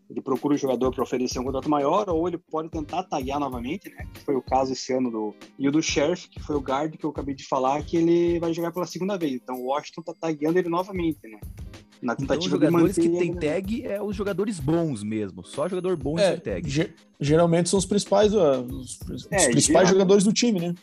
ele 0.08 0.20
procura 0.20 0.54
o 0.54 0.58
jogador 0.58 0.92
para 0.92 1.02
oferecer 1.02 1.40
um 1.40 1.44
contrato 1.44 1.68
maior, 1.68 2.08
ou 2.08 2.28
ele 2.28 2.38
pode 2.38 2.68
tentar 2.70 3.02
taguear 3.04 3.40
novamente, 3.40 3.90
né? 3.90 4.06
Que 4.12 4.20
foi 4.20 4.36
o 4.36 4.42
caso 4.42 4.72
esse 4.72 4.92
ano 4.92 5.10
do. 5.10 5.34
E 5.58 5.68
o 5.68 5.72
do 5.72 5.82
Sheriff, 5.82 6.28
que 6.28 6.40
foi 6.40 6.54
o 6.54 6.60
guard 6.60 6.96
que 6.96 7.04
eu 7.04 7.10
acabei 7.10 7.34
de 7.34 7.46
falar, 7.46 7.82
que 7.82 7.96
ele 7.96 8.38
vai 8.38 8.52
jogar 8.54 8.72
pela 8.72 8.86
segunda 8.86 9.18
vez. 9.18 9.34
Então, 9.34 9.56
o 9.56 9.66
Washington 9.66 10.02
tá 10.02 10.14
tagueando 10.14 10.58
ele 10.58 10.68
novamente, 10.68 11.26
né? 11.26 11.40
Na 12.04 12.12
então, 12.12 12.26
tentativa 12.26 12.56
então, 12.56 12.68
os 12.68 12.72
jogadores 12.72 12.96
que 12.96 13.08
tem 13.08 13.34
tag 13.34 13.86
é 13.86 14.02
os 14.02 14.14
jogadores 14.14 14.60
bons 14.60 15.02
mesmo. 15.02 15.42
Só 15.42 15.66
jogador 15.66 15.96
bom 15.96 16.18
é, 16.18 16.36
tem 16.36 16.54
tag. 16.54 16.92
Geralmente 17.18 17.70
são 17.70 17.78
os 17.78 17.86
principais, 17.86 18.34
os, 18.34 19.00
os 19.10 19.26
é, 19.30 19.48
principais 19.48 19.88
jogadores 19.88 20.22
do 20.22 20.32
time, 20.32 20.60
né? 20.60 20.74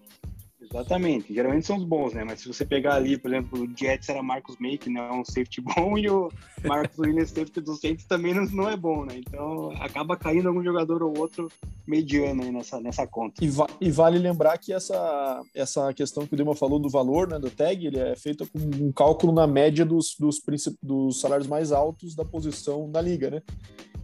Exatamente. 0.71 1.33
Geralmente 1.33 1.67
são 1.67 1.77
os 1.77 1.83
bons, 1.83 2.13
né? 2.13 2.23
Mas 2.23 2.39
se 2.39 2.47
você 2.47 2.65
pegar 2.65 2.95
ali, 2.95 3.17
por 3.17 3.31
exemplo, 3.31 3.61
o 3.61 3.77
Jets 3.77 4.07
era 4.07 4.23
Marcus 4.23 4.55
May, 4.57 4.77
que 4.77 4.89
não 4.89 5.01
é 5.01 5.11
um 5.11 5.25
safety 5.25 5.59
bom, 5.75 5.97
e 5.97 6.09
o 6.09 6.31
Marcus 6.63 6.97
Williams, 6.97 7.29
safety 7.29 7.61
do 7.61 7.75
Saints, 7.75 8.05
também 8.05 8.33
não, 8.33 8.45
não 8.45 8.69
é 8.69 8.77
bom, 8.77 9.05
né? 9.05 9.15
Então 9.17 9.71
acaba 9.81 10.15
caindo 10.15 10.47
algum 10.47 10.63
jogador 10.63 11.03
ou 11.03 11.17
outro 11.17 11.49
mediano 11.85 12.43
aí 12.43 12.51
nessa, 12.51 12.79
nessa 12.79 13.05
conta. 13.05 13.43
E, 13.43 13.49
va 13.49 13.67
e 13.81 13.91
vale 13.91 14.17
lembrar 14.17 14.57
que 14.57 14.71
essa, 14.71 15.41
essa 15.53 15.93
questão 15.93 16.25
que 16.25 16.33
o 16.33 16.37
Dema 16.37 16.55
falou 16.55 16.79
do 16.79 16.89
valor 16.89 17.27
né, 17.27 17.37
do 17.37 17.49
tag, 17.49 17.85
ele 17.85 17.99
é 17.99 18.15
feito 18.15 18.47
com 18.49 18.59
um 18.59 18.91
cálculo 18.91 19.33
na 19.33 19.45
média 19.45 19.85
dos, 19.85 20.15
dos, 20.17 20.41
dos 20.81 21.19
salários 21.19 21.47
mais 21.47 21.71
altos 21.71 22.15
da 22.15 22.23
posição 22.23 22.89
da 22.89 23.01
liga, 23.01 23.29
né? 23.29 23.41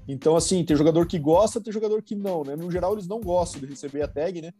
Então, 0.07 0.37
assim, 0.37 0.63
tem 0.63 0.75
jogador 0.75 1.05
que 1.05 1.19
gosta, 1.19 1.59
tem 1.59 1.73
jogador 1.73 2.01
que 2.01 2.15
não, 2.15 2.43
né? 2.43 2.55
No 2.55 2.71
geral, 2.71 2.93
eles 2.93 3.07
não 3.07 3.19
gostam 3.19 3.59
de 3.59 3.67
receber 3.67 4.01
a 4.01 4.07
tag, 4.07 4.41
né? 4.41 4.53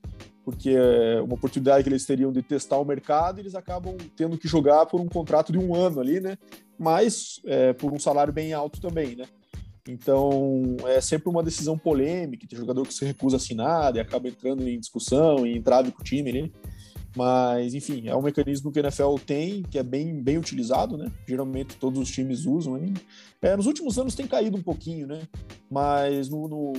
Porque 0.47 0.69
é 0.69 1.21
uma 1.21 1.33
oportunidade 1.33 1.83
que 1.83 1.89
eles 1.89 2.05
teriam 2.05 2.31
de 2.31 2.41
testar 2.41 2.77
o 2.77 2.85
mercado 2.85 3.41
eles 3.41 3.53
acabam 3.53 3.97
tendo 4.15 4.37
que 4.37 4.47
jogar 4.47 4.85
por 4.85 5.01
um 5.01 5.05
contrato 5.05 5.51
de 5.51 5.57
um 5.57 5.75
ano 5.75 5.99
ali, 5.99 6.21
né? 6.21 6.37
Mas 6.79 7.41
é, 7.45 7.73
por 7.73 7.91
um 7.91 7.99
salário 7.99 8.31
bem 8.31 8.53
alto 8.53 8.79
também, 8.79 9.13
né? 9.13 9.25
Então, 9.89 10.77
é 10.85 11.01
sempre 11.01 11.27
uma 11.27 11.43
decisão 11.43 11.77
polêmica, 11.77 12.47
tem 12.47 12.57
jogador 12.57 12.87
que 12.87 12.93
se 12.93 13.03
recusa 13.03 13.35
a 13.35 13.39
assinar 13.39 13.93
e 13.93 13.99
acaba 13.99 14.29
entrando 14.29 14.65
em 14.65 14.79
discussão 14.79 15.45
e 15.45 15.57
entrave 15.57 15.91
com 15.91 15.99
o 15.99 16.05
time, 16.05 16.31
né? 16.31 16.49
Mas, 17.13 17.73
enfim, 17.73 18.07
é 18.07 18.15
um 18.15 18.21
mecanismo 18.21 18.71
que 18.71 18.79
a 18.79 18.83
NFL 18.83 19.15
tem, 19.25 19.63
que 19.63 19.77
é 19.77 19.83
bem, 19.83 20.23
bem 20.23 20.37
utilizado, 20.37 20.97
né? 20.97 21.11
Geralmente 21.27 21.75
todos 21.75 21.99
os 21.99 22.09
times 22.09 22.45
usam. 22.45 22.77
Né? 22.77 22.93
É, 23.41 23.57
nos 23.57 23.65
últimos 23.65 23.97
anos 23.99 24.15
tem 24.15 24.27
caído 24.27 24.55
um 24.55 24.61
pouquinho, 24.61 25.07
né? 25.07 25.27
Mas 25.69 26.29
no, 26.29 26.47
no, 26.47 26.73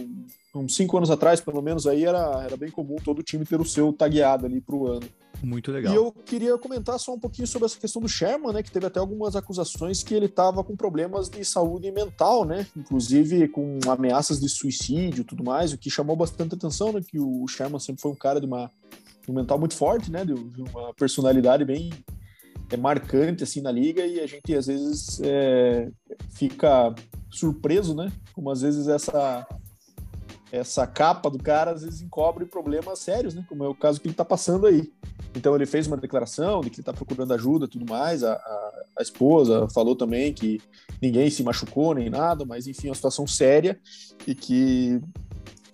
uns 0.54 0.74
cinco 0.74 0.96
anos 0.96 1.10
atrás, 1.10 1.40
pelo 1.40 1.62
menos, 1.62 1.86
aí 1.86 2.04
era, 2.04 2.42
era 2.42 2.56
bem 2.56 2.70
comum 2.70 2.96
todo 2.96 3.22
time 3.22 3.44
ter 3.44 3.60
o 3.60 3.64
seu 3.64 3.92
tagueado 3.92 4.46
ali 4.46 4.60
para 4.60 4.74
o 4.74 4.86
ano. 4.86 5.06
Muito 5.42 5.70
legal. 5.70 5.92
E 5.92 5.96
eu 5.96 6.10
queria 6.10 6.56
comentar 6.58 6.98
só 6.98 7.14
um 7.14 7.18
pouquinho 7.18 7.46
sobre 7.46 7.66
essa 7.66 7.78
questão 7.78 8.02
do 8.02 8.08
Sherman, 8.08 8.52
né? 8.52 8.62
Que 8.62 8.72
teve 8.72 8.86
até 8.86 8.98
algumas 8.98 9.36
acusações 9.36 10.02
que 10.02 10.14
ele 10.14 10.26
estava 10.26 10.64
com 10.64 10.74
problemas 10.74 11.28
de 11.28 11.44
saúde 11.44 11.90
mental, 11.92 12.44
né? 12.44 12.66
Inclusive 12.76 13.46
com 13.48 13.78
ameaças 13.88 14.40
de 14.40 14.48
suicídio 14.48 15.20
e 15.20 15.24
tudo 15.24 15.44
mais, 15.44 15.72
o 15.72 15.78
que 15.78 15.90
chamou 15.90 16.16
bastante 16.16 16.54
atenção, 16.54 16.92
né? 16.92 17.00
Que 17.06 17.20
o 17.20 17.46
Sherman 17.46 17.78
sempre 17.78 18.02
foi 18.02 18.10
um 18.10 18.16
cara 18.16 18.40
de 18.40 18.46
uma 18.46 18.70
um 19.28 19.34
mental 19.34 19.58
muito 19.58 19.74
forte, 19.74 20.10
né? 20.10 20.24
De, 20.24 20.32
uma 20.32 20.92
personalidade 20.94 21.64
bem 21.64 21.90
é, 22.70 22.76
marcante 22.76 23.44
assim 23.44 23.60
na 23.60 23.70
liga 23.70 24.04
e 24.06 24.20
a 24.20 24.26
gente 24.26 24.54
às 24.54 24.66
vezes 24.66 25.20
é, 25.22 25.90
fica 26.30 26.94
surpreso, 27.30 27.94
né? 27.94 28.10
Como 28.32 28.50
às 28.50 28.62
vezes 28.62 28.88
essa 28.88 29.46
essa 30.50 30.86
capa 30.86 31.30
do 31.30 31.38
cara 31.38 31.72
às 31.72 31.82
vezes 31.82 32.00
encobre 32.00 32.46
problemas 32.46 32.98
sérios, 32.98 33.34
né? 33.34 33.44
Como 33.48 33.64
é 33.64 33.68
o 33.68 33.74
caso 33.74 34.00
que 34.00 34.06
ele 34.06 34.12
está 34.12 34.24
passando 34.24 34.66
aí. 34.66 34.90
Então 35.34 35.54
ele 35.54 35.66
fez 35.66 35.86
uma 35.86 35.96
declaração 35.96 36.60
de 36.60 36.70
que 36.70 36.76
ele 36.76 36.82
está 36.82 36.92
procurando 36.92 37.34
ajuda 37.34 37.68
tudo 37.68 37.84
mais. 37.88 38.24
A, 38.24 38.32
a, 38.32 38.82
a, 38.98 39.02
esposa 39.02 39.68
falou 39.68 39.94
também 39.94 40.32
que 40.32 40.60
ninguém 41.00 41.28
se 41.30 41.42
machucou 41.42 41.94
nem 41.94 42.08
nada, 42.08 42.44
mas 42.44 42.66
enfim, 42.66 42.88
é 42.88 42.90
uma 42.90 42.96
situação 42.96 43.26
séria 43.26 43.78
e 44.26 44.34
que 44.34 45.00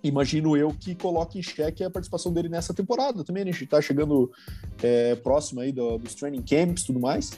imagino 0.03 0.55
eu 0.55 0.69
que 0.79 0.93
coloque 0.93 1.39
em 1.39 1.41
xeque 1.41 1.83
a 1.83 1.89
participação 1.89 2.31
dele 2.31 2.49
nessa 2.49 2.73
temporada 2.73 3.23
também. 3.23 3.43
Né? 3.43 3.49
A 3.49 3.53
gente 3.53 3.63
está 3.63 3.81
chegando 3.81 4.31
é, 4.83 5.15
próximo 5.15 5.61
aí 5.61 5.71
do, 5.71 5.97
dos 5.97 6.13
training 6.15 6.43
camps 6.43 6.83
tudo 6.83 6.99
mais. 6.99 7.31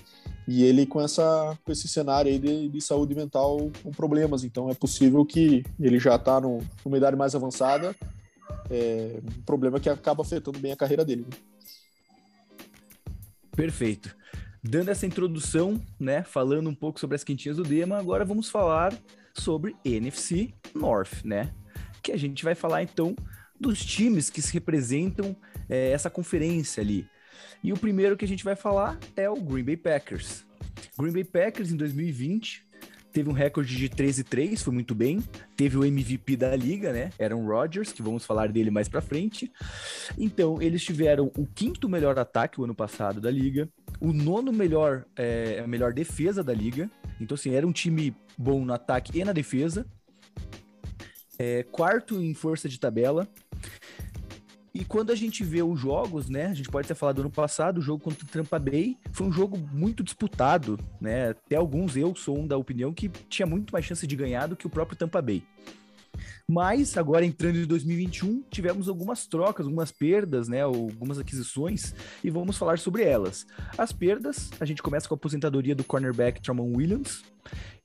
E 0.48 0.63
ele 0.63 0.86
com, 0.86 1.01
essa, 1.01 1.58
com 1.63 1.72
esse 1.72 1.88
cenário 1.88 2.32
aí 2.32 2.39
de, 2.39 2.70
de 2.70 2.82
saúde 2.82 3.13
mental 3.13 3.70
com 3.84 3.92
problemas. 3.92 4.44
Então 4.44 4.70
é 4.70 4.74
possível 4.74 5.25
que 5.25 5.63
ele 5.80 6.00
já 6.00 6.16
está 6.16 6.39
numa 6.39 6.98
idade 6.98 7.18
mais 7.18 7.36
avançada. 7.36 7.94
É, 8.70 9.20
um 9.38 9.42
problema 9.42 9.80
que 9.80 9.89
acaba 9.89 10.22
afetando 10.22 10.60
bem 10.60 10.72
a 10.72 10.77
carreira 10.77 11.04
dele. 11.04 11.25
Né? 11.30 11.38
Perfeito. 13.56 14.16
Dando 14.63 14.89
essa 14.89 15.06
introdução, 15.06 15.82
né, 16.00 16.24
falando 16.24 16.70
um 16.70 16.75
pouco 16.75 17.00
sobre 17.00 17.16
as 17.16 17.24
quentinhas 17.24 17.58
do 17.58 17.63
Dema, 17.63 17.98
agora 17.98 18.24
vamos 18.24 18.50
falar 18.50 18.94
sobre 19.34 19.75
NFC 19.84 20.54
North, 20.74 21.24
né? 21.24 21.54
Que 22.01 22.12
a 22.12 22.18
gente 22.18 22.44
vai 22.44 22.56
falar 22.56 22.84
então 22.84 23.16
dos 23.60 23.84
times 23.84 24.30
que 24.30 24.42
se 24.42 24.54
representam 24.54 25.36
é, 25.70 25.92
essa 25.92 26.10
conferência 26.10 26.82
ali. 26.82 27.08
E 27.64 27.74
o 27.74 27.78
primeiro 27.78 28.16
que 28.16 28.26
a 28.26 28.28
gente 28.28 28.44
vai 28.44 28.56
falar 28.56 28.98
é 29.16 29.30
o 29.30 29.36
Green 29.36 29.64
Bay 29.64 29.78
Packers. 29.78 30.46
Green 30.98 31.12
Bay 31.12 31.24
Packers 31.24 31.72
em 31.72 31.76
2020 31.76 32.68
teve 33.18 33.30
um 33.32 33.34
recorde 33.34 33.76
de 33.76 33.90
13 33.90 34.24
3, 34.24 34.62
foi 34.62 34.72
muito 34.72 34.94
bem. 34.94 35.24
Teve 35.56 35.76
o 35.76 35.84
MVP 35.84 36.36
da 36.36 36.56
liga, 36.56 36.94
né? 36.94 37.10
Aaron 37.20 37.48
Rodgers, 37.48 37.92
que 37.92 38.04
vamos 38.04 38.24
falar 38.24 38.52
dele 38.52 38.70
mais 38.70 38.88
para 38.88 39.02
frente. 39.02 39.52
Então, 40.20 40.62
eles 40.62 40.84
tiveram 40.84 41.32
o 41.36 41.48
quinto 41.48 41.90
melhor 41.90 42.20
ataque 42.20 42.62
o 42.62 42.64
ano 42.64 42.76
passado 42.76 43.20
da 43.20 43.32
liga, 43.32 43.68
o 44.00 44.14
nono 44.14 44.54
melhor, 44.54 45.04
é, 45.16 45.66
melhor 45.66 45.94
defesa 45.94 46.44
da 46.44 46.54
liga. 46.54 46.92
Então, 47.20 47.34
assim, 47.34 47.56
era 47.56 47.66
um 47.66 47.72
time 47.72 48.16
bom 48.38 48.64
no 48.64 48.72
ataque 48.72 49.20
e 49.20 49.26
na 49.26 49.34
defesa. 49.34 49.84
É, 51.40 51.64
quarto 51.64 52.22
em 52.22 52.36
força 52.36 52.70
de 52.70 52.80
tabela, 52.80 53.28
e 54.79 54.86
quando 54.86 55.12
a 55.12 55.15
gente 55.15 55.43
vê 55.43 55.63
os 55.63 55.79
jogos, 55.79 56.29
né? 56.29 56.46
A 56.46 56.53
gente 56.53 56.69
pode 56.69 56.88
ter 56.88 56.93
falado 56.93 57.15
do 57.15 57.22
ano 57.22 57.31
passado, 57.31 57.79
o 57.79 57.81
jogo 57.81 58.03
contra 58.03 58.24
o 58.24 58.27
Tampa 58.27 58.60
Bay 58.60 58.96
foi 59.12 59.25
um 59.25 59.31
jogo 59.31 59.57
muito 59.57 60.03
disputado, 60.03 60.79
né? 61.01 61.29
Até 61.29 61.55
alguns 61.55 61.98
eu 61.98 62.15
sou 62.15 62.38
um 62.38 62.46
da 62.46 62.57
opinião 62.57 62.93
que 62.93 63.10
tinha 63.10 63.48
muito 63.48 63.72
mais 63.72 63.84
chance 63.84 64.05
de 64.05 64.15
ganhar 64.15 64.46
do 64.46 64.55
que 64.55 64.67
o 64.67 64.69
próprio 64.69 64.96
Tampa 64.96 65.19
Bay. 65.19 65.43
Mas 66.48 66.96
agora 66.96 67.25
entrando 67.25 67.57
em 67.57 67.65
2021, 67.65 68.43
tivemos 68.51 68.88
algumas 68.88 69.25
trocas, 69.25 69.65
algumas 69.65 69.91
perdas, 69.91 70.48
né, 70.48 70.62
algumas 70.62 71.17
aquisições 71.17 71.96
e 72.24 72.29
vamos 72.29 72.55
falar 72.55 72.77
sobre 72.77 73.03
elas. 73.03 73.48
As 73.79 73.91
perdas, 73.91 74.51
a 74.60 74.65
gente 74.65 74.84
começa 74.84 75.07
com 75.07 75.15
a 75.15 75.17
aposentadoria 75.17 75.74
do 75.74 75.84
cornerback 75.84 76.39
Tramon 76.39 76.72
Williams 76.75 77.24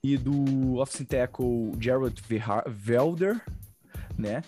e 0.05 0.19
do 0.19 0.77
offensive 0.77 1.07
tackle 1.07 1.73
Jared 1.81 2.23
Velder, 2.69 3.41
né? 4.19 4.43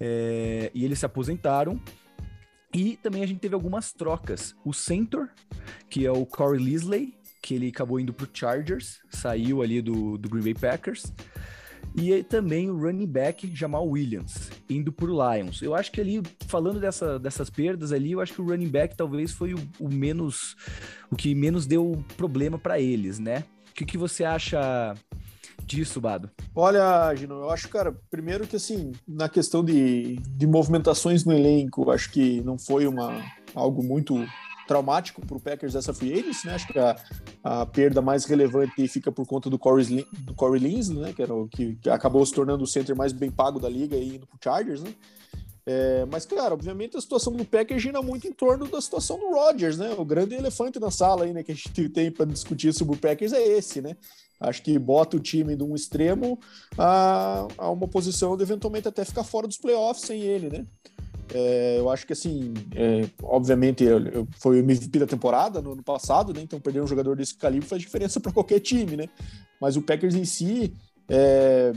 É, 0.00 0.70
e 0.74 0.84
eles 0.84 0.98
se 0.98 1.06
aposentaram. 1.06 1.80
E 2.72 2.96
também 2.96 3.22
a 3.22 3.26
gente 3.26 3.40
teve 3.40 3.54
algumas 3.54 3.92
trocas. 3.92 4.54
O 4.64 4.72
center, 4.72 5.28
que 5.88 6.06
é 6.06 6.10
o 6.10 6.24
Corey 6.24 6.62
Leslie, 6.62 7.14
que 7.42 7.54
ele 7.54 7.68
acabou 7.68 7.98
indo 7.98 8.12
pro 8.12 8.28
Chargers, 8.32 9.00
saiu 9.10 9.62
ali 9.62 9.82
do, 9.82 10.16
do 10.16 10.28
Green 10.28 10.42
Bay 10.42 10.54
Packers. 10.54 11.12
E 11.96 12.22
também 12.22 12.70
o 12.70 12.76
running 12.76 13.06
back 13.06 13.50
Jamal 13.52 13.88
Williams, 13.88 14.50
indo 14.68 14.92
pro 14.92 15.12
Lions. 15.12 15.60
Eu 15.60 15.74
acho 15.74 15.90
que 15.90 16.00
ali, 16.00 16.22
falando 16.46 16.78
dessa, 16.78 17.18
dessas 17.18 17.50
perdas 17.50 17.90
ali, 17.90 18.12
eu 18.12 18.20
acho 18.20 18.34
que 18.34 18.40
o 18.40 18.46
running 18.46 18.68
back 18.68 18.96
talvez 18.96 19.32
foi 19.32 19.54
o, 19.54 19.58
o 19.78 19.92
menos. 19.92 20.56
o 21.10 21.16
que 21.16 21.34
menos 21.34 21.66
deu 21.66 22.04
problema 22.16 22.58
para 22.58 22.80
eles, 22.80 23.18
né? 23.18 23.44
O 23.70 23.74
que, 23.74 23.84
que 23.84 23.98
você 23.98 24.22
acha 24.22 24.94
disso, 25.76 26.00
Bado? 26.00 26.30
Olha, 26.54 27.14
Gino, 27.14 27.34
eu 27.34 27.50
acho, 27.50 27.68
cara, 27.68 27.96
primeiro 28.10 28.46
que 28.46 28.56
assim, 28.56 28.92
na 29.06 29.28
questão 29.28 29.64
de, 29.64 30.16
de 30.16 30.46
movimentações 30.46 31.24
no 31.24 31.32
elenco, 31.32 31.90
acho 31.90 32.10
que 32.10 32.40
não 32.42 32.58
foi 32.58 32.86
uma, 32.86 33.22
algo 33.54 33.82
muito 33.82 34.16
traumático 34.66 35.24
para 35.24 35.36
o 35.36 35.40
Packers 35.40 35.74
essa 35.74 35.92
free 35.92 36.12
agency, 36.12 36.46
né? 36.46 36.54
Acho 36.54 36.68
que 36.68 36.78
a, 36.78 36.96
a 37.42 37.66
perda 37.66 38.00
mais 38.00 38.24
relevante 38.24 38.86
fica 38.86 39.10
por 39.10 39.26
conta 39.26 39.50
do 39.50 39.58
Corey, 39.58 40.06
do 40.20 40.34
Corey 40.34 40.60
Linsley, 40.60 41.00
né? 41.00 41.12
Que, 41.12 41.22
era 41.22 41.34
o, 41.34 41.48
que, 41.48 41.76
que 41.76 41.90
acabou 41.90 42.24
se 42.24 42.32
tornando 42.32 42.62
o 42.62 42.66
center 42.66 42.96
mais 42.96 43.12
bem 43.12 43.30
pago 43.30 43.58
da 43.58 43.68
liga 43.68 43.96
e 43.96 44.16
indo 44.16 44.26
para 44.26 44.38
Chargers, 44.42 44.82
né? 44.82 44.94
É, 45.66 46.06
mas, 46.10 46.24
claro, 46.24 46.54
obviamente 46.54 46.96
a 46.96 47.00
situação 47.00 47.32
do 47.32 47.44
Packers 47.44 47.82
gira 47.82 48.00
muito 48.00 48.26
em 48.26 48.32
torno 48.32 48.66
da 48.66 48.80
situação 48.80 49.18
do 49.18 49.30
Rodgers, 49.30 49.76
né? 49.76 49.94
O 49.96 50.04
grande 50.04 50.34
elefante 50.34 50.80
na 50.80 50.90
sala 50.90 51.24
aí, 51.24 51.32
né, 51.32 51.42
que 51.42 51.52
a 51.52 51.54
gente 51.54 51.70
tem 51.90 52.10
para 52.10 52.26
discutir 52.26 52.72
sobre 52.72 52.94
o 52.96 52.98
Packers 52.98 53.32
é 53.32 53.42
esse, 53.42 53.80
né? 53.80 53.96
Acho 54.40 54.62
que 54.62 54.78
bota 54.78 55.16
o 55.16 55.20
time 55.20 55.54
de 55.54 55.62
um 55.62 55.74
extremo 55.74 56.38
a, 56.78 57.46
a 57.58 57.70
uma 57.70 57.86
posição 57.86 58.36
de 58.36 58.42
eventualmente 58.42 58.88
até 58.88 59.04
ficar 59.04 59.22
fora 59.22 59.46
dos 59.46 59.58
playoffs 59.58 60.06
sem 60.06 60.22
ele, 60.22 60.48
né? 60.48 60.66
É, 61.32 61.78
eu 61.78 61.88
acho 61.88 62.06
que 62.06 62.12
assim, 62.12 62.54
é, 62.74 63.08
obviamente 63.22 63.84
eu, 63.84 64.04
eu, 64.06 64.28
foi 64.38 64.56
o 64.56 64.58
MVP 64.58 64.98
da 64.98 65.06
temporada 65.06 65.62
no 65.62 65.72
ano 65.72 65.82
passado, 65.82 66.32
né? 66.32 66.40
Então 66.40 66.60
perder 66.60 66.82
um 66.82 66.86
jogador 66.86 67.16
desse 67.16 67.36
calibre 67.36 67.68
faz 67.68 67.82
diferença 67.82 68.18
para 68.18 68.32
qualquer 68.32 68.60
time, 68.60 68.96
né? 68.96 69.08
Mas 69.60 69.76
o 69.76 69.82
Packers 69.82 70.14
em 70.14 70.24
si 70.24 70.72
é, 71.08 71.72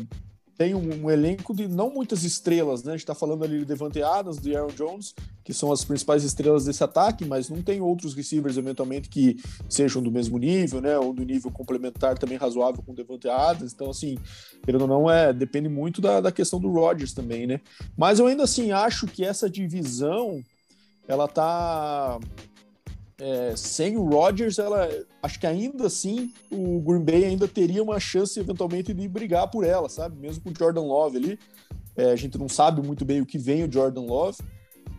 tem 0.57 0.75
um, 0.75 1.05
um, 1.05 1.09
elenco 1.09 1.53
de 1.53 1.67
não 1.67 1.89
muitas 1.89 2.23
estrelas, 2.23 2.83
né? 2.83 2.93
A 2.93 2.97
gente 2.97 3.05
tá 3.05 3.15
falando 3.15 3.43
ali 3.43 3.59
de 3.59 3.65
Devante 3.65 4.01
Adams, 4.01 4.39
de 4.39 4.55
Aaron 4.55 4.73
Jones, 4.73 5.15
que 5.43 5.53
são 5.53 5.71
as 5.71 5.83
principais 5.83 6.23
estrelas 6.23 6.65
desse 6.65 6.83
ataque, 6.83 7.25
mas 7.25 7.49
não 7.49 7.61
tem 7.61 7.81
outros 7.81 8.13
receivers, 8.13 8.55
eventualmente, 8.55 9.09
que 9.09 9.37
sejam 9.67 10.01
do 10.01 10.11
mesmo 10.11 10.37
nível, 10.37 10.79
né? 10.79 10.97
Ou 10.97 11.13
do 11.13 11.23
nível 11.23 11.51
complementar 11.51 12.17
também 12.17 12.37
razoável 12.37 12.83
com 12.83 12.91
o 12.91 12.95
Devante 12.95 13.27
Adams. 13.27 13.73
Então, 13.73 13.89
assim, 13.89 14.17
querendo 14.63 14.81
ou 14.81 14.87
não, 14.87 15.09
é, 15.09 15.33
depende 15.33 15.69
muito 15.69 15.99
da, 15.99 16.21
da 16.21 16.31
questão 16.31 16.59
do 16.59 16.71
Rodgers 16.71 17.13
também, 17.13 17.47
né? 17.47 17.59
Mas 17.97 18.19
eu 18.19 18.27
ainda 18.27 18.43
assim 18.43 18.71
acho 18.71 19.07
que 19.07 19.25
essa 19.25 19.49
divisão 19.49 20.43
ela 21.07 21.27
tá 21.27 22.19
é, 23.23 23.55
sem 23.55 23.95
o 23.95 24.03
Rodgers, 24.03 24.59
ela, 24.59 24.89
acho 25.21 25.39
que 25.39 25.47
ainda 25.47 25.87
assim 25.87 26.33
o 26.51 26.81
Green 26.81 27.05
Bay 27.05 27.23
ainda 27.23 27.47
teria 27.47 27.81
uma 27.81 27.97
chance 27.97 28.37
eventualmente 28.37 28.93
de 28.93 29.07
brigar 29.07 29.49
por 29.49 29.63
ela, 29.63 29.87
sabe? 29.87 30.19
Mesmo 30.19 30.43
com 30.43 30.49
o 30.49 30.53
Jordan 30.53 30.81
Love 30.81 31.17
ali. 31.17 31.39
É, 31.95 32.11
a 32.11 32.17
gente 32.17 32.37
não 32.37 32.49
sabe 32.49 32.85
muito 32.85 33.05
bem 33.05 33.21
o 33.21 33.25
que 33.25 33.37
vem 33.37 33.63
o 33.63 33.71
Jordan 33.71 34.01
Love, 34.01 34.39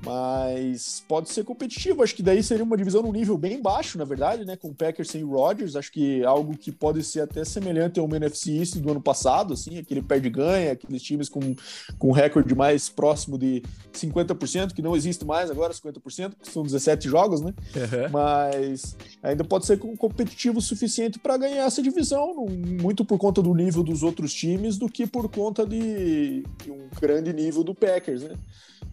mas 0.05 1.05
pode 1.09 1.31
ser 1.31 1.45
competitivo. 1.45 2.03
Acho 2.03 2.15
que 2.15 2.23
daí 2.23 2.43
seria 2.43 2.65
uma 2.65 2.77
divisão 2.77 3.03
num 3.03 3.13
nível 3.13 3.39
bem 3.39 3.61
baixo, 3.61 3.97
na 3.97 4.05
verdade, 4.05 4.45
né? 4.45 4.57
Com 4.57 4.69
o 4.69 4.75
Packers 4.75 5.09
sem 5.09 5.25
o 5.25 5.31
Rodgers. 5.31 5.77
Acho 5.77 5.91
que 5.91 6.25
algo 6.25 6.57
que 6.57 6.71
pode 6.71 7.03
ser 7.03 7.23
até 7.23 7.45
semelhante 7.45 7.99
ao 7.99 8.07
NFC 8.07 8.59
East 8.59 8.77
do 8.77 8.91
ano 8.91 9.01
passado, 9.01 9.55
assim, 9.55 9.79
aquele 9.79 10.03
perde-ganha, 10.03 10.73
aqueles 10.73 11.03
times 11.03 11.29
com, 11.29 11.55
com 11.99 12.13
recorde 12.13 12.55
mais 12.55 12.89
próximo 12.89 13.39
de 13.39 13.63
50%, 13.93 14.73
que 14.73 14.83
não 14.83 14.95
existe 14.95 15.25
mais 15.25 15.51
agora, 15.51 15.73
50%, 15.73 16.35
que 16.41 16.51
são 16.51 16.63
17 16.63 17.09
jogos, 17.09 17.41
né? 17.41 17.55
Uhum. 17.75 18.11
Mas 18.11 18.97
ainda 19.23 19.43
pode 19.43 19.65
ser 19.65 19.79
competitivo 19.79 20.59
o 20.59 20.63
suficiente 20.63 21.19
para 21.19 21.37
ganhar 21.37 21.65
essa 21.65 21.83
divisão, 21.83 22.47
muito 22.47 23.05
por 23.05 23.19
conta 23.19 23.41
do 23.41 23.55
nível 23.55 23.83
dos 23.83 24.03
outros 24.03 24.35
times 24.35 24.77
do 24.77 24.89
que 24.89 25.07
por 25.07 25.31
conta 25.31 25.67
de, 25.67 26.45
de 26.63 26.71
um 26.71 26.89
grande 27.01 27.33
nível 27.33 27.65
do 27.65 27.75
Packers, 27.75 28.23
né? 28.23 28.37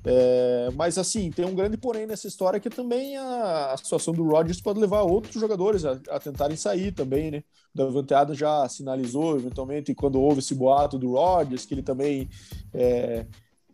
É, 0.03 0.70
mas 0.75 0.98
assim, 1.01 1.29
tem 1.31 1.46
um 1.46 1.55
grande 1.55 1.77
porém 1.77 2.05
nessa 2.05 2.27
história 2.27 2.60
que 2.60 2.70
também 2.70 3.17
a, 3.17 3.74
a 3.74 3.77
situação 3.77 4.13
do 4.13 4.24
Rodgers 4.24 4.62
pode 4.62 4.79
levar 4.79 5.01
outros 5.01 5.39
jogadores 5.39 5.84
a, 5.86 6.00
a 6.10 6.20
tentarem 6.20 6.55
sair 6.55 6.91
também, 6.91 7.31
né? 7.31 7.43
O 7.74 7.77
Davante 7.77 8.13
Adams 8.13 8.38
já 8.38 8.67
sinalizou, 8.67 9.38
eventualmente, 9.38 9.96
quando 9.96 10.20
houve 10.22 10.39
esse 10.39 10.55
boato 10.55 10.98
do 10.98 11.13
Rodgers, 11.13 11.65
que 11.65 11.74
ele 11.74 11.84
também 11.84 12.29
é, 12.74 13.25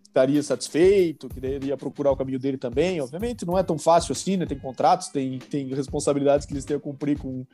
estaria 0.05 0.41
satisfeito, 0.41 1.29
que 1.29 1.39
iria 1.45 1.77
procurar 1.77 2.11
o 2.11 2.17
caminho 2.17 2.39
dele 2.39 2.57
também. 2.57 2.99
Obviamente, 2.99 3.45
não 3.45 3.57
é 3.57 3.63
tão 3.63 3.77
fácil 3.77 4.13
assim, 4.13 4.37
né? 4.37 4.45
Tem 4.45 4.57
contratos, 4.57 5.09
tem, 5.09 5.37
tem 5.39 5.67
responsabilidades 5.67 6.45
que 6.45 6.53
eles 6.53 6.65
têm 6.65 6.77
a 6.77 6.79
cumprir 6.79 7.17
com, 7.17 7.45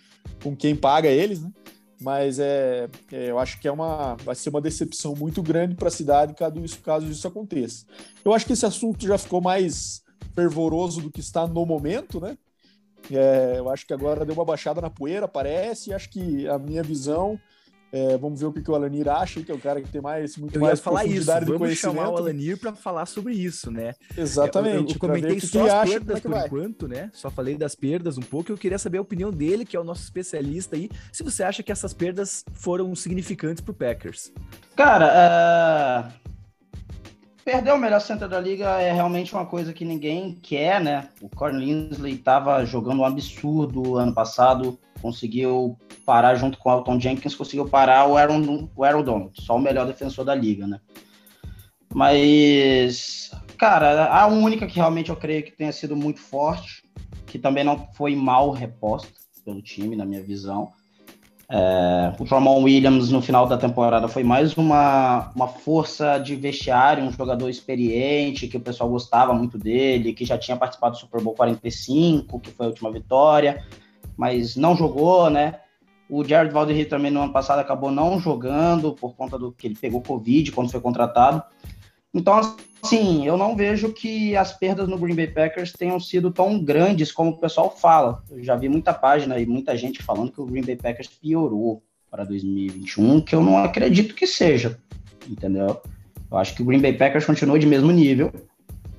com 0.41 0.55
quem 0.55 0.75
paga 0.75 1.09
eles, 1.09 1.41
né? 1.41 1.51
Mas 2.03 2.37
é, 2.37 2.89
é, 3.11 3.31
eu 3.31 3.39
acho 3.39 3.59
que 3.59 3.67
é 3.67 3.71
uma, 3.71 4.15
vai 4.15 4.35
ser 4.35 4.49
uma 4.49 4.61
decepção 4.61 5.15
muito 5.15 5.41
grande 5.41 5.75
para 5.75 5.87
a 5.87 5.91
cidade 5.91 6.33
caso 6.33 6.59
isso, 6.59 6.79
caso 6.81 7.07
isso 7.07 7.27
aconteça. 7.27 7.85
Eu 8.23 8.33
acho 8.33 8.45
que 8.45 8.53
esse 8.53 8.65
assunto 8.65 9.07
já 9.07 9.17
ficou 9.17 9.41
mais 9.41 10.03
fervoroso 10.35 11.01
do 11.01 11.09
que 11.09 11.21
está 11.21 11.47
no 11.47 11.65
momento, 11.65 12.19
né? 12.19 12.37
É, 13.11 13.55
eu 13.57 13.69
acho 13.69 13.85
que 13.85 13.93
agora 13.93 14.25
deu 14.25 14.35
uma 14.35 14.45
baixada 14.45 14.81
na 14.81 14.89
poeira, 14.89 15.27
parece, 15.27 15.89
e 15.89 15.93
acho 15.93 16.09
que 16.09 16.47
a 16.47 16.57
minha 16.59 16.83
visão 16.83 17.39
é, 17.93 18.17
vamos 18.17 18.39
ver 18.39 18.47
o 18.47 18.51
que, 18.51 18.63
que 18.63 18.71
o 18.71 18.73
Alanir 18.73 19.07
acha, 19.07 19.43
que 19.43 19.51
é 19.51 19.53
o 19.53 19.59
cara 19.59 19.79
que 19.79 19.87
tem 19.87 20.01
mais 20.01 20.35
muito 20.35 20.55
eu 20.55 20.61
mais 20.61 20.79
falar 20.79 21.05
isso. 21.05 21.31
Vamos 21.45 21.77
chamar 21.77 22.09
o 22.09 22.17
Alanir 22.17 22.57
para 22.57 22.73
falar 22.73 23.05
sobre 23.05 23.35
isso, 23.35 23.69
né? 23.69 23.93
Exatamente. 24.17 24.93
Eu, 24.93 24.95
eu 24.95 24.99
comentei 24.99 25.39
só 25.39 25.63
que 25.63 25.69
as 25.69 25.89
perdas 25.91 26.17
é 26.17 26.21
por 26.21 26.31
vai. 26.31 26.45
enquanto, 26.47 26.87
né? 26.87 27.11
Só 27.13 27.29
falei 27.29 27.55
das 27.55 27.75
perdas 27.75 28.17
um 28.17 28.23
pouco. 28.23 28.51
Eu 28.51 28.57
queria 28.57 28.79
saber 28.79 28.97
a 28.97 29.01
opinião 29.01 29.29
dele, 29.29 29.63
que 29.63 29.77
é 29.77 29.79
o 29.79 29.83
nosso 29.83 30.01
especialista 30.01 30.75
aí. 30.75 30.89
Se 31.11 31.21
você 31.21 31.43
acha 31.43 31.61
que 31.61 31.71
essas 31.71 31.93
perdas 31.93 32.43
foram 32.53 32.95
significantes 32.95 33.61
para 33.61 33.71
o 33.71 33.75
Packers? 33.75 34.33
Cara, 34.75 36.09
uh... 36.09 36.31
perder 37.45 37.73
o 37.73 37.77
melhor 37.77 38.01
center 38.01 38.27
da 38.27 38.39
liga 38.39 38.81
é 38.81 38.91
realmente 38.91 39.31
uma 39.35 39.45
coisa 39.45 39.71
que 39.71 39.85
ninguém 39.85 40.33
quer, 40.41 40.81
né? 40.81 41.09
O 41.21 41.29
Corey 41.29 41.59
Linsley 41.59 42.15
estava 42.15 42.65
jogando 42.65 43.01
um 43.01 43.05
absurdo 43.05 43.97
ano 43.99 44.15
passado, 44.15 44.79
conseguiu 44.99 45.77
parar 46.05 46.35
junto 46.35 46.57
com 46.57 46.69
o 46.69 46.71
Alton 46.71 46.99
Jenkins, 46.99 47.35
conseguiu 47.35 47.67
parar 47.67 48.07
o 48.07 48.17
Aaron, 48.17 48.69
o 48.75 48.83
Aaron 48.83 49.03
Donald, 49.03 49.41
só 49.41 49.55
o 49.55 49.61
melhor 49.61 49.85
defensor 49.85 50.25
da 50.25 50.35
liga, 50.35 50.67
né? 50.67 50.79
Mas, 51.93 53.31
cara, 53.57 54.07
a 54.07 54.25
única 54.27 54.65
que 54.65 54.75
realmente 54.75 55.09
eu 55.09 55.15
creio 55.15 55.43
que 55.43 55.51
tenha 55.51 55.71
sido 55.71 55.95
muito 55.95 56.19
forte, 56.19 56.83
que 57.27 57.37
também 57.37 57.63
não 57.63 57.87
foi 57.93 58.15
mal 58.15 58.51
reposta 58.51 59.09
pelo 59.45 59.61
time, 59.61 59.95
na 59.95 60.05
minha 60.05 60.23
visão, 60.23 60.71
é, 61.55 62.13
o 62.19 62.25
Jamal 62.25 62.59
Williams 62.61 63.11
no 63.11 63.21
final 63.21 63.45
da 63.45 63.57
temporada 63.57 64.07
foi 64.07 64.23
mais 64.23 64.57
uma, 64.57 65.31
uma 65.35 65.47
força 65.47 66.17
de 66.17 66.35
vestiário, 66.35 67.03
um 67.03 67.11
jogador 67.11 67.47
experiente, 67.47 68.47
que 68.47 68.57
o 68.57 68.61
pessoal 68.61 68.89
gostava 68.89 69.33
muito 69.33 69.57
dele, 69.57 70.13
que 70.13 70.25
já 70.25 70.35
tinha 70.35 70.57
participado 70.57 70.95
do 70.95 70.99
Super 70.99 71.21
Bowl 71.21 71.35
45, 71.35 72.39
que 72.39 72.49
foi 72.49 72.65
a 72.65 72.69
última 72.69 72.91
vitória, 72.91 73.63
mas 74.17 74.55
não 74.55 74.75
jogou, 74.75 75.29
né? 75.29 75.59
O 76.15 76.23
Jared 76.23 76.53
Valderri 76.53 76.85
também 76.85 77.09
no 77.09 77.23
ano 77.23 77.33
passado 77.33 77.57
acabou 77.57 77.89
não 77.89 78.19
jogando 78.19 78.93
por 78.93 79.15
conta 79.15 79.35
do 79.35 79.51
que 79.51 79.65
ele 79.65 79.75
pegou 79.75 79.99
Covid 79.99 80.51
quando 80.51 80.69
foi 80.69 80.79
contratado. 80.79 81.41
Então, 82.13 82.39
assim, 82.83 83.25
eu 83.25 83.35
não 83.35 83.55
vejo 83.55 83.91
que 83.91 84.37
as 84.37 84.53
perdas 84.55 84.87
no 84.87 84.99
Green 84.99 85.15
Bay 85.15 85.25
Packers 85.25 85.73
tenham 85.73 85.99
sido 85.99 86.29
tão 86.29 86.63
grandes 86.63 87.11
como 87.11 87.31
o 87.31 87.39
pessoal 87.39 87.75
fala. 87.75 88.21
Eu 88.29 88.43
já 88.43 88.55
vi 88.55 88.69
muita 88.69 88.93
página 88.93 89.39
e 89.39 89.45
muita 89.47 89.75
gente 89.75 90.03
falando 90.03 90.31
que 90.31 90.39
o 90.39 90.45
Green 90.45 90.61
Bay 90.61 90.75
Packers 90.75 91.07
piorou 91.07 91.81
para 92.11 92.23
2021, 92.25 93.21
que 93.21 93.33
eu 93.33 93.41
não 93.41 93.57
acredito 93.57 94.13
que 94.13 94.27
seja, 94.27 94.77
entendeu? 95.27 95.81
Eu 96.29 96.37
acho 96.37 96.53
que 96.53 96.61
o 96.61 96.65
Green 96.65 96.79
Bay 96.79 96.93
Packers 96.93 97.25
continuou 97.25 97.57
de 97.57 97.65
mesmo 97.65 97.91
nível 97.91 98.31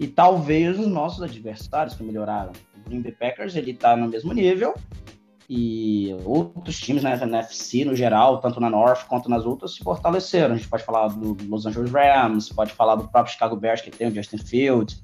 e 0.01 0.09
talvez 0.09 0.81
os 0.81 0.89
nossos 0.89 1.23
adversários 1.23 1.95
que 1.95 2.03
melhoraram. 2.03 2.51
O 2.85 2.89
Green 2.89 3.03
Bay 3.03 3.13
Packers 3.13 3.55
ele 3.55 3.71
está 3.71 3.97
no 3.97 4.09
mesmo 4.09 4.33
nível 4.33 4.75
e 5.57 6.13
outros 6.25 6.81
times 6.81 7.05
né, 7.05 7.15
na 7.17 7.39
NFC 7.39 7.85
no 7.85 7.95
geral, 7.95 8.41
tanto 8.41 8.59
na 8.59 8.69
North 8.69 9.07
quanto 9.07 9.31
nas 9.31 9.47
outras, 9.47 9.77
se 9.77 9.85
fortaleceram. 9.85 10.55
A 10.55 10.57
gente 10.57 10.69
pode 10.69 10.83
falar 10.83 11.09
do 11.09 11.37
Los 11.49 11.65
Angeles 11.65 11.93
Rams, 11.93 12.49
pode 12.49 12.73
falar 12.73 12.97
do 12.97 13.07
próprio 13.07 13.33
Chicago 13.33 13.55
Bears, 13.55 13.81
que 13.81 13.91
tem 13.91 14.09
o 14.09 14.15
Justin 14.15 14.39
Fields, 14.39 15.01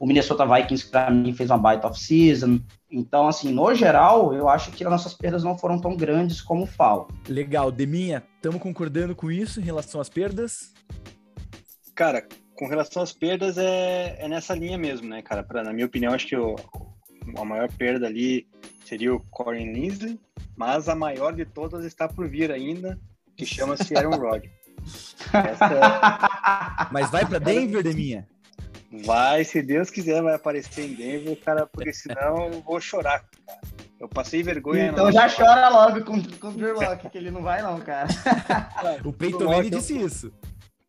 o 0.00 0.06
Minnesota 0.06 0.44
Vikings, 0.44 0.86
que 0.86 0.90
para 0.90 1.08
mim 1.08 1.32
fez 1.32 1.50
uma 1.50 1.58
baita 1.58 1.86
off-season. 1.86 2.58
Então, 2.90 3.28
assim, 3.28 3.52
no 3.52 3.72
geral, 3.76 4.34
eu 4.34 4.48
acho 4.48 4.72
que 4.72 4.82
as 4.82 4.90
nossas 4.90 5.14
perdas 5.14 5.44
não 5.44 5.56
foram 5.56 5.78
tão 5.78 5.96
grandes 5.96 6.40
como 6.40 6.66
falam. 6.66 7.06
Legal, 7.28 7.70
Deminha, 7.70 8.24
estamos 8.34 8.60
concordando 8.60 9.14
com 9.14 9.30
isso 9.30 9.60
em 9.60 9.64
relação 9.64 10.00
às 10.00 10.08
perdas? 10.08 10.72
Cara, 11.94 12.26
com 12.58 12.66
relação 12.66 13.04
às 13.04 13.12
perdas, 13.12 13.56
é, 13.56 14.16
é 14.18 14.26
nessa 14.26 14.52
linha 14.54 14.76
mesmo, 14.76 15.08
né, 15.08 15.22
cara? 15.22 15.44
Pra, 15.44 15.62
na 15.62 15.72
minha 15.72 15.86
opinião, 15.86 16.12
acho 16.12 16.26
que 16.26 16.36
o, 16.36 16.56
a 17.36 17.44
maior 17.44 17.70
perda 17.72 18.06
ali 18.06 18.46
seria 18.84 19.14
o 19.14 19.20
Corey 19.30 19.72
Linsley, 19.72 20.20
mas 20.56 20.88
a 20.88 20.94
maior 20.94 21.34
de 21.34 21.44
todas 21.44 21.84
está 21.84 22.08
por 22.08 22.28
vir 22.28 22.50
ainda, 22.50 22.98
que 23.36 23.46
chama-se 23.46 23.94
Aaron 23.96 24.16
Rodgers. 24.16 24.52
É... 25.32 26.88
Mas 26.90 27.10
vai 27.10 27.24
para 27.24 27.38
Denver, 27.38 27.82
Deminha? 27.82 28.26
Vai, 29.04 29.44
se 29.44 29.62
Deus 29.62 29.88
quiser, 29.88 30.20
vai 30.20 30.34
aparecer 30.34 30.84
em 30.84 30.94
Denver, 30.94 31.38
cara, 31.40 31.66
porque 31.66 31.92
senão 31.92 32.52
eu 32.52 32.60
vou 32.60 32.80
chorar, 32.80 33.20
cara. 33.20 33.60
Eu 33.98 34.08
passei 34.08 34.42
vergonha. 34.42 34.88
Então 34.88 35.12
já 35.12 35.28
chora 35.28 35.68
logo 35.68 36.04
com, 36.04 36.20
com 36.20 36.48
o 36.48 36.52
Drew 36.52 36.74
Locke, 36.74 37.08
que 37.08 37.16
ele 37.16 37.30
não 37.30 37.40
vai 37.40 37.62
não, 37.62 37.80
cara. 37.80 38.08
o 39.04 39.12
Peyton 39.12 39.44
Manning 39.44 39.70
disse 39.70 39.96
isso. 39.96 40.32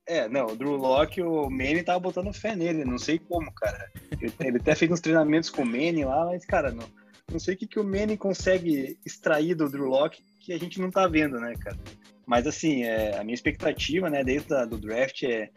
É, 0.05 0.27
não, 0.27 0.47
o 0.47 0.55
Drew 0.55 0.75
Locke, 0.75 1.21
o 1.21 1.49
Manny 1.49 1.81
tava 1.81 1.99
botando 1.99 2.33
fé 2.33 2.55
nele, 2.55 2.83
não 2.83 2.97
sei 2.97 3.17
como, 3.17 3.51
cara. 3.53 3.89
Ele, 4.11 4.33
ele 4.39 4.57
até 4.57 4.75
fez 4.75 4.91
uns 4.91 4.99
treinamentos 4.99 5.49
com 5.49 5.61
o 5.61 5.65
Manny 5.65 6.03
lá, 6.03 6.25
mas, 6.25 6.45
cara, 6.45 6.71
não, 6.71 6.85
não 7.31 7.39
sei 7.39 7.55
o 7.55 7.57
que, 7.57 7.65
que 7.65 7.79
o 7.79 7.83
Manny 7.83 8.17
consegue 8.17 8.97
extrair 9.05 9.55
do 9.55 9.69
Drew 9.69 9.85
Locke 9.85 10.21
que 10.39 10.51
a 10.51 10.59
gente 10.59 10.79
não 10.81 10.91
tá 10.91 11.07
vendo, 11.07 11.39
né, 11.39 11.53
cara? 11.57 11.77
Mas, 12.25 12.45
assim, 12.45 12.83
é, 12.83 13.17
a 13.17 13.23
minha 13.23 13.33
expectativa, 13.33 14.09
né, 14.09 14.23
desde 14.23 14.53
a, 14.53 14.65
do 14.65 14.77
draft 14.77 15.23
é, 15.23 15.49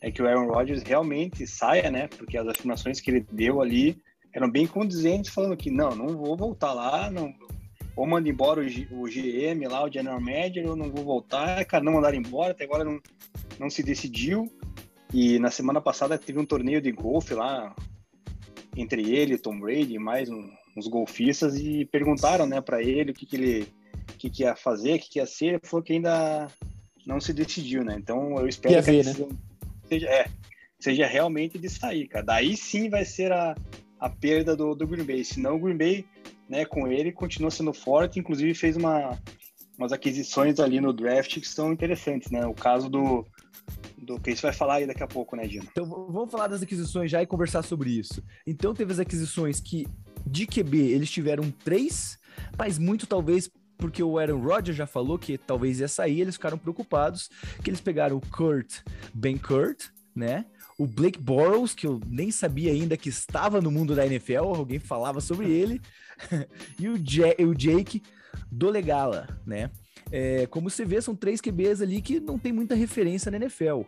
é 0.00 0.10
que 0.10 0.22
o 0.22 0.26
Aaron 0.26 0.52
Rodgers 0.52 0.82
realmente 0.82 1.46
saia, 1.46 1.90
né, 1.90 2.08
porque 2.08 2.36
as 2.36 2.46
afirmações 2.46 3.00
que 3.00 3.10
ele 3.10 3.26
deu 3.32 3.62
ali 3.62 3.96
eram 4.32 4.50
bem 4.50 4.66
condizentes, 4.66 5.32
falando 5.32 5.56
que, 5.56 5.70
não, 5.70 5.96
não 5.96 6.08
vou 6.08 6.36
voltar 6.36 6.74
lá, 6.74 7.10
não, 7.10 7.32
ou 7.96 8.06
manda 8.06 8.28
embora 8.28 8.60
o, 8.60 8.68
G, 8.68 8.86
o 8.90 9.04
GM 9.04 9.66
lá, 9.66 9.82
o 9.82 9.90
General 9.90 10.20
Manager, 10.20 10.68
ou 10.68 10.76
não 10.76 10.90
vou 10.90 11.02
voltar, 11.02 11.64
cara, 11.64 11.82
não 11.82 11.94
mandaram 11.94 12.16
embora, 12.16 12.52
até 12.52 12.64
agora 12.64 12.84
não, 12.84 13.00
não 13.58 13.70
se 13.70 13.82
decidiu. 13.82 14.52
E 15.12 15.38
na 15.38 15.50
semana 15.50 15.80
passada 15.80 16.18
teve 16.18 16.38
um 16.38 16.44
torneio 16.44 16.80
de 16.80 16.92
golfe 16.92 17.32
lá 17.32 17.74
entre 18.76 19.10
ele, 19.10 19.38
Tom 19.38 19.58
Brady 19.58 19.94
e 19.94 19.98
mais 19.98 20.28
um, 20.28 20.50
uns 20.76 20.86
golfistas 20.86 21.56
e 21.56 21.86
perguntaram, 21.86 22.46
né, 22.46 22.60
para 22.60 22.82
ele 22.82 23.12
o 23.12 23.14
que, 23.14 23.24
que 23.24 23.36
ele 23.36 23.68
que, 24.18 24.30
que 24.30 24.42
ia 24.42 24.54
fazer, 24.54 24.94
o 24.94 24.98
que, 24.98 25.10
que 25.10 25.18
ia 25.18 25.26
ser. 25.26 25.46
Ele 25.46 25.60
falou 25.62 25.82
que 25.82 25.94
ainda 25.94 26.48
não 27.06 27.20
se 27.20 27.32
decidiu, 27.32 27.82
né? 27.82 27.96
Então 27.98 28.36
eu 28.36 28.46
espero 28.46 28.74
que 28.82 28.90
ver, 28.90 29.04
né? 29.04 29.12
seja, 29.88 30.08
é, 30.08 30.26
seja 30.78 31.06
realmente 31.06 31.58
de 31.58 31.68
sair, 31.68 32.06
cara. 32.08 32.24
Daí 32.24 32.56
sim 32.56 32.88
vai 32.88 33.04
ser 33.04 33.32
a, 33.32 33.54
a 33.98 34.10
perda 34.10 34.56
do, 34.56 34.74
do 34.74 34.86
Green 34.86 35.04
Bay. 35.04 35.24
Senão 35.24 35.56
o 35.56 35.60
Green 35.60 35.76
Bay, 35.76 36.04
né, 36.48 36.64
com 36.64 36.86
ele 36.88 37.12
continua 37.12 37.50
sendo 37.50 37.72
forte, 37.72 38.18
inclusive 38.18 38.54
fez 38.54 38.76
uma, 38.76 39.18
umas 39.78 39.92
aquisições 39.92 40.58
ali 40.60 40.80
no 40.80 40.92
draft 40.92 41.40
que 41.40 41.48
são 41.48 41.72
interessantes, 41.72 42.30
né? 42.30 42.46
O 42.46 42.54
caso 42.54 42.88
do 42.88 43.26
do 43.98 44.20
que 44.20 44.30
isso 44.30 44.42
vai 44.42 44.52
falar 44.52 44.74
aí 44.74 44.86
daqui 44.86 45.02
a 45.02 45.06
pouco, 45.06 45.34
né, 45.34 45.46
Dino? 45.48 45.66
Então 45.72 45.84
vamos 45.84 46.30
falar 46.30 46.46
das 46.46 46.62
aquisições 46.62 47.10
já 47.10 47.20
e 47.20 47.26
conversar 47.26 47.62
sobre 47.62 47.90
isso. 47.90 48.22
Então 48.46 48.72
teve 48.72 48.92
as 48.92 49.00
aquisições 49.00 49.58
que 49.58 49.86
de 50.24 50.46
QB 50.46 50.78
eles 50.78 51.10
tiveram 51.10 51.50
três, 51.50 52.16
mas 52.56 52.78
muito 52.78 53.06
talvez 53.06 53.50
porque 53.76 54.02
o 54.02 54.18
Aaron 54.18 54.40
Rodgers 54.40 54.76
já 54.76 54.86
falou 54.86 55.18
que 55.18 55.36
talvez 55.36 55.80
ia 55.80 55.88
sair, 55.88 56.20
eles 56.20 56.36
ficaram 56.36 56.56
preocupados 56.56 57.28
que 57.62 57.68
eles 57.68 57.80
pegaram 57.80 58.16
o 58.16 58.20
Kurt, 58.20 58.80
Ben 59.12 59.36
Kurt, 59.36 59.88
né? 60.14 60.46
O 60.78 60.86
Blake 60.86 61.18
Bortles, 61.18 61.74
que 61.74 61.86
eu 61.86 62.00
nem 62.06 62.30
sabia 62.30 62.70
ainda 62.70 62.96
que 62.96 63.08
estava 63.08 63.60
no 63.60 63.70
mundo 63.70 63.94
da 63.94 64.06
NFL, 64.06 64.54
alguém 64.54 64.78
falava 64.78 65.20
sobre 65.20 65.50
ele, 65.50 65.80
e 66.78 66.88
o, 66.88 66.98
J 66.98 67.34
o 67.44 67.54
Jake 67.54 68.02
Dolegala, 68.50 69.26
né? 69.46 69.70
É, 70.10 70.46
como 70.46 70.70
você 70.70 70.84
vê, 70.84 71.00
são 71.00 71.16
três 71.16 71.40
QBs 71.40 71.80
ali 71.80 72.00
que 72.00 72.20
não 72.20 72.38
tem 72.38 72.52
muita 72.52 72.74
referência 72.74 73.30
na 73.30 73.38
NFL. 73.38 73.82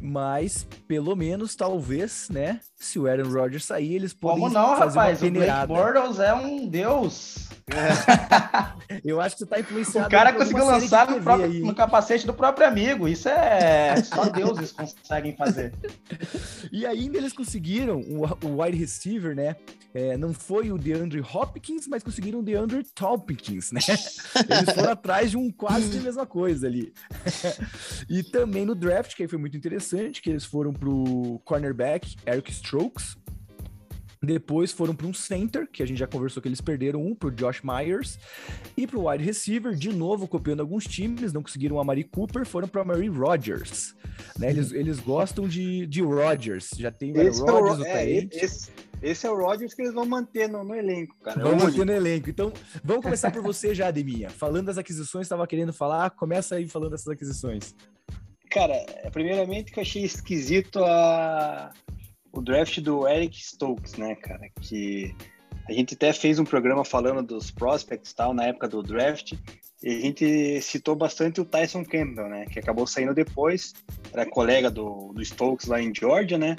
Mas, 0.00 0.66
pelo 0.86 1.14
menos, 1.14 1.54
talvez, 1.54 2.28
né? 2.28 2.60
Se 2.84 2.98
o 2.98 3.06
Aaron 3.06 3.30
Rodgers 3.30 3.64
sair, 3.64 3.94
eles 3.94 4.12
podem 4.12 4.40
Como 4.40 4.52
não, 4.52 4.76
fazer 4.76 4.98
rapaz? 4.98 5.22
Uma 5.22 5.30
peneirada. 5.30 5.72
O 5.72 5.74
Blake 5.74 5.92
Bortles 5.94 6.18
é 6.20 6.34
um 6.34 6.68
deus. 6.68 7.48
É. 7.70 9.00
Eu 9.02 9.20
acho 9.22 9.36
que 9.36 9.40
você 9.40 9.46
tá 9.46 9.58
influenciado. 9.58 10.06
O 10.06 10.10
cara 10.10 10.32
conseguiu 10.34 10.66
lançar 10.66 11.10
no, 11.10 11.20
próprio, 11.22 11.64
no, 11.64 11.74
capacete 11.74 12.26
do 12.26 12.34
próprio 12.34 12.66
amigo. 12.66 13.08
Isso 13.08 13.26
é 13.28 13.96
só 14.02 14.26
deuses 14.26 14.72
conseguem 14.72 15.34
fazer. 15.34 15.72
E 16.72 16.84
ainda 16.86 17.18
eles 17.18 17.32
conseguiram 17.32 18.00
o, 18.00 18.24
o 18.46 18.62
wide 18.62 18.76
receiver, 18.76 19.34
né? 19.34 19.54
É, 19.94 20.16
não 20.16 20.34
foi 20.34 20.72
o 20.72 20.78
DeAndre 20.78 21.20
Hopkins, 21.20 21.86
mas 21.86 22.02
conseguiram 22.02 22.40
o 22.40 22.42
DeAndre 22.42 22.82
Tompkins, 22.82 23.70
né? 23.70 23.80
Eles 24.50 24.74
foram 24.74 24.90
atrás 24.90 25.30
de 25.30 25.36
um 25.36 25.52
quase 25.52 25.96
a 25.96 26.00
mesma 26.00 26.26
coisa 26.26 26.66
ali. 26.66 26.92
e 28.10 28.24
também 28.24 28.64
no 28.66 28.74
draft, 28.74 29.14
que 29.14 29.22
aí 29.22 29.28
foi 29.28 29.38
muito 29.38 29.56
interessante, 29.56 30.20
que 30.20 30.30
eles 30.30 30.44
foram 30.44 30.72
pro 30.72 31.40
cornerback 31.44 32.16
Eric 32.26 32.50
Strokes, 32.74 33.16
depois 34.20 34.72
foram 34.72 34.96
para 34.96 35.06
um 35.06 35.14
center, 35.14 35.68
que 35.70 35.82
a 35.82 35.86
gente 35.86 35.98
já 35.98 36.06
conversou 36.06 36.42
que 36.42 36.48
eles 36.48 36.60
perderam 36.60 37.04
um 37.04 37.14
para 37.14 37.28
o 37.28 37.30
Josh 37.30 37.60
Myers. 37.62 38.18
E 38.76 38.86
para 38.86 38.98
o 38.98 39.08
wide 39.08 39.22
receiver, 39.22 39.74
de 39.74 39.92
novo, 39.92 40.26
copiando 40.26 40.60
alguns 40.60 40.84
times, 40.84 41.32
não 41.32 41.42
conseguiram 41.42 41.78
a 41.78 41.84
Mari 41.84 42.04
Cooper, 42.04 42.46
foram 42.46 42.66
para 42.66 42.82
a 42.82 42.84
Mary 42.84 43.08
Rodgers. 43.08 43.94
Né? 44.38 44.50
Eles, 44.50 44.72
eles 44.72 44.98
gostam 44.98 45.46
de, 45.46 45.86
de 45.86 46.00
Rodgers. 46.00 46.70
Já 46.76 46.90
tem 46.90 47.12
o 47.12 47.14
Rodgers, 47.14 47.38
é 47.40 47.42
o, 47.42 47.84
é, 47.84 48.12
esse, 48.32 48.70
esse, 49.02 49.26
é 49.26 49.30
o 49.30 49.36
Rodgers 49.36 49.74
que 49.74 49.82
eles 49.82 49.94
vão 49.94 50.06
manter 50.06 50.48
no, 50.48 50.64
no 50.64 50.74
elenco, 50.74 51.14
cara. 51.22 51.40
Vão 51.40 51.56
manter 51.56 51.84
no 51.84 51.92
elenco. 51.92 52.30
Então, 52.30 52.52
vamos 52.82 53.04
começar 53.04 53.30
por 53.30 53.42
você 53.42 53.74
já, 53.74 53.88
Ademinha. 53.88 54.30
Falando 54.30 54.66
das 54.66 54.78
aquisições, 54.78 55.26
estava 55.26 55.46
querendo 55.46 55.72
falar, 55.72 56.10
começa 56.10 56.56
aí 56.56 56.66
falando 56.66 56.92
dessas 56.92 57.08
aquisições. 57.08 57.74
Cara, 58.50 58.74
primeiramente 59.12 59.70
que 59.70 59.78
eu 59.78 59.82
achei 59.82 60.04
esquisito 60.04 60.78
a 60.82 61.72
o 62.40 62.42
draft 62.42 62.80
do 62.80 63.06
Eric 63.08 63.42
Stokes, 63.42 63.94
né, 63.94 64.14
cara? 64.16 64.48
Que 64.60 65.14
a 65.68 65.72
gente 65.72 65.94
até 65.94 66.12
fez 66.12 66.38
um 66.38 66.44
programa 66.44 66.84
falando 66.84 67.22
dos 67.22 67.50
prospects 67.50 68.12
tal 68.12 68.34
na 68.34 68.44
época 68.44 68.68
do 68.68 68.82
draft. 68.82 69.32
E 69.82 69.88
a 69.88 70.00
gente 70.00 70.60
citou 70.62 70.96
bastante 70.96 71.40
o 71.40 71.44
Tyson 71.44 71.84
Campbell, 71.84 72.28
né? 72.28 72.46
Que 72.46 72.58
acabou 72.58 72.86
saindo 72.86 73.14
depois, 73.14 73.74
era 74.12 74.24
colega 74.24 74.70
do, 74.70 75.12
do 75.12 75.24
Stokes 75.24 75.66
lá 75.66 75.80
em 75.80 75.94
Georgia, 75.94 76.38
né? 76.38 76.56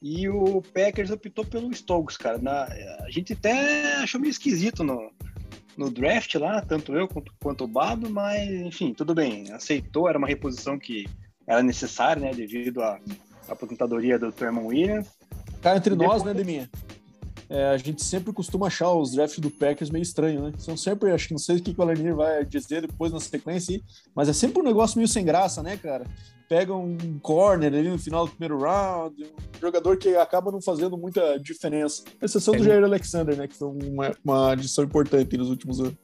E 0.00 0.28
o 0.28 0.62
Packers 0.62 1.10
optou 1.10 1.44
pelo 1.44 1.72
Stokes, 1.74 2.16
cara. 2.16 2.38
Na, 2.38 2.64
a 2.64 3.10
gente 3.10 3.32
até 3.32 3.96
achou 3.96 4.20
meio 4.20 4.30
esquisito 4.30 4.84
no, 4.84 5.10
no 5.76 5.90
draft 5.90 6.34
lá, 6.36 6.60
tanto 6.60 6.94
eu 6.94 7.08
quanto, 7.08 7.32
quanto 7.40 7.64
o 7.64 7.68
Bado, 7.68 8.08
mas 8.08 8.48
enfim, 8.48 8.94
tudo 8.94 9.14
bem, 9.14 9.52
aceitou, 9.52 10.08
era 10.08 10.18
uma 10.18 10.28
reposição 10.28 10.78
que 10.78 11.06
era 11.46 11.62
necessária, 11.62 12.20
né? 12.20 12.32
Devido 12.32 12.82
a 12.82 13.00
aposentadoria 13.48 14.18
do 14.18 14.32
Tremon 14.32 14.66
Williams. 14.66 15.08
Cá 15.62 15.76
entre 15.76 15.94
nós, 15.94 16.22
né, 16.22 16.32
Deminha? 16.32 16.70
É, 17.48 17.66
a 17.68 17.76
gente 17.76 18.02
sempre 18.02 18.32
costuma 18.32 18.66
achar 18.66 18.92
os 18.92 19.12
drafts 19.12 19.38
do 19.38 19.50
Packers 19.50 19.90
meio 19.90 20.02
estranho, 20.02 20.42
né? 20.42 20.52
São 20.58 20.76
sempre, 20.76 21.12
acho 21.12 21.28
que 21.28 21.34
não 21.34 21.38
sei 21.38 21.56
o 21.56 21.62
que 21.62 21.74
o 21.76 21.82
Alanir 21.82 22.14
vai 22.14 22.44
dizer 22.44 22.82
depois 22.82 23.12
na 23.12 23.20
sequência, 23.20 23.80
mas 24.14 24.28
é 24.28 24.32
sempre 24.32 24.60
um 24.60 24.64
negócio 24.64 24.96
meio 24.98 25.06
sem 25.06 25.24
graça, 25.24 25.62
né, 25.62 25.76
cara? 25.76 26.04
Pega 26.48 26.74
um 26.74 27.18
corner 27.20 27.72
ali 27.72 27.88
no 27.88 27.98
final 27.98 28.26
do 28.26 28.32
primeiro 28.32 28.58
round, 28.58 29.22
um 29.22 29.60
jogador 29.60 29.96
que 29.96 30.16
acaba 30.16 30.50
não 30.50 30.60
fazendo 30.60 30.96
muita 30.96 31.38
diferença. 31.38 32.02
Exceção 32.20 32.54
do 32.54 32.62
é. 32.62 32.66
Jair 32.66 32.84
Alexander, 32.84 33.36
né? 33.36 33.46
Que 33.46 33.54
foi 33.54 33.68
uma, 33.68 34.12
uma 34.24 34.52
adição 34.52 34.84
importante 34.84 35.36
nos 35.36 35.48
últimos 35.48 35.80
anos. 35.80 35.96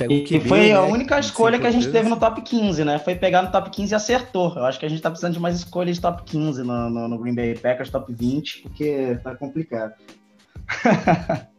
E, 0.00 0.24
QB, 0.24 0.48
foi 0.48 0.68
né? 0.68 0.72
a 0.72 0.82
única 0.82 1.18
escolha 1.18 1.58
que 1.58 1.66
a 1.66 1.70
gente 1.70 1.90
teve 1.92 2.08
no 2.08 2.18
top 2.18 2.40
15, 2.40 2.84
né? 2.84 2.98
Foi 2.98 3.14
pegar 3.14 3.42
no 3.42 3.52
top 3.52 3.70
15 3.70 3.92
e 3.92 3.94
acertou. 3.94 4.54
Eu 4.56 4.64
acho 4.64 4.78
que 4.80 4.86
a 4.86 4.88
gente 4.88 5.02
tá 5.02 5.10
precisando 5.10 5.34
de 5.34 5.40
mais 5.40 5.56
escolhas 5.56 5.96
de 5.96 6.02
top 6.02 6.22
15 6.24 6.62
no, 6.62 6.90
no, 6.90 7.08
no 7.08 7.18
Green 7.18 7.34
Bay 7.34 7.54
Packers, 7.54 7.90
top 7.90 8.12
20, 8.12 8.62
porque 8.62 9.18
tá 9.22 9.34
complicado. 9.34 9.94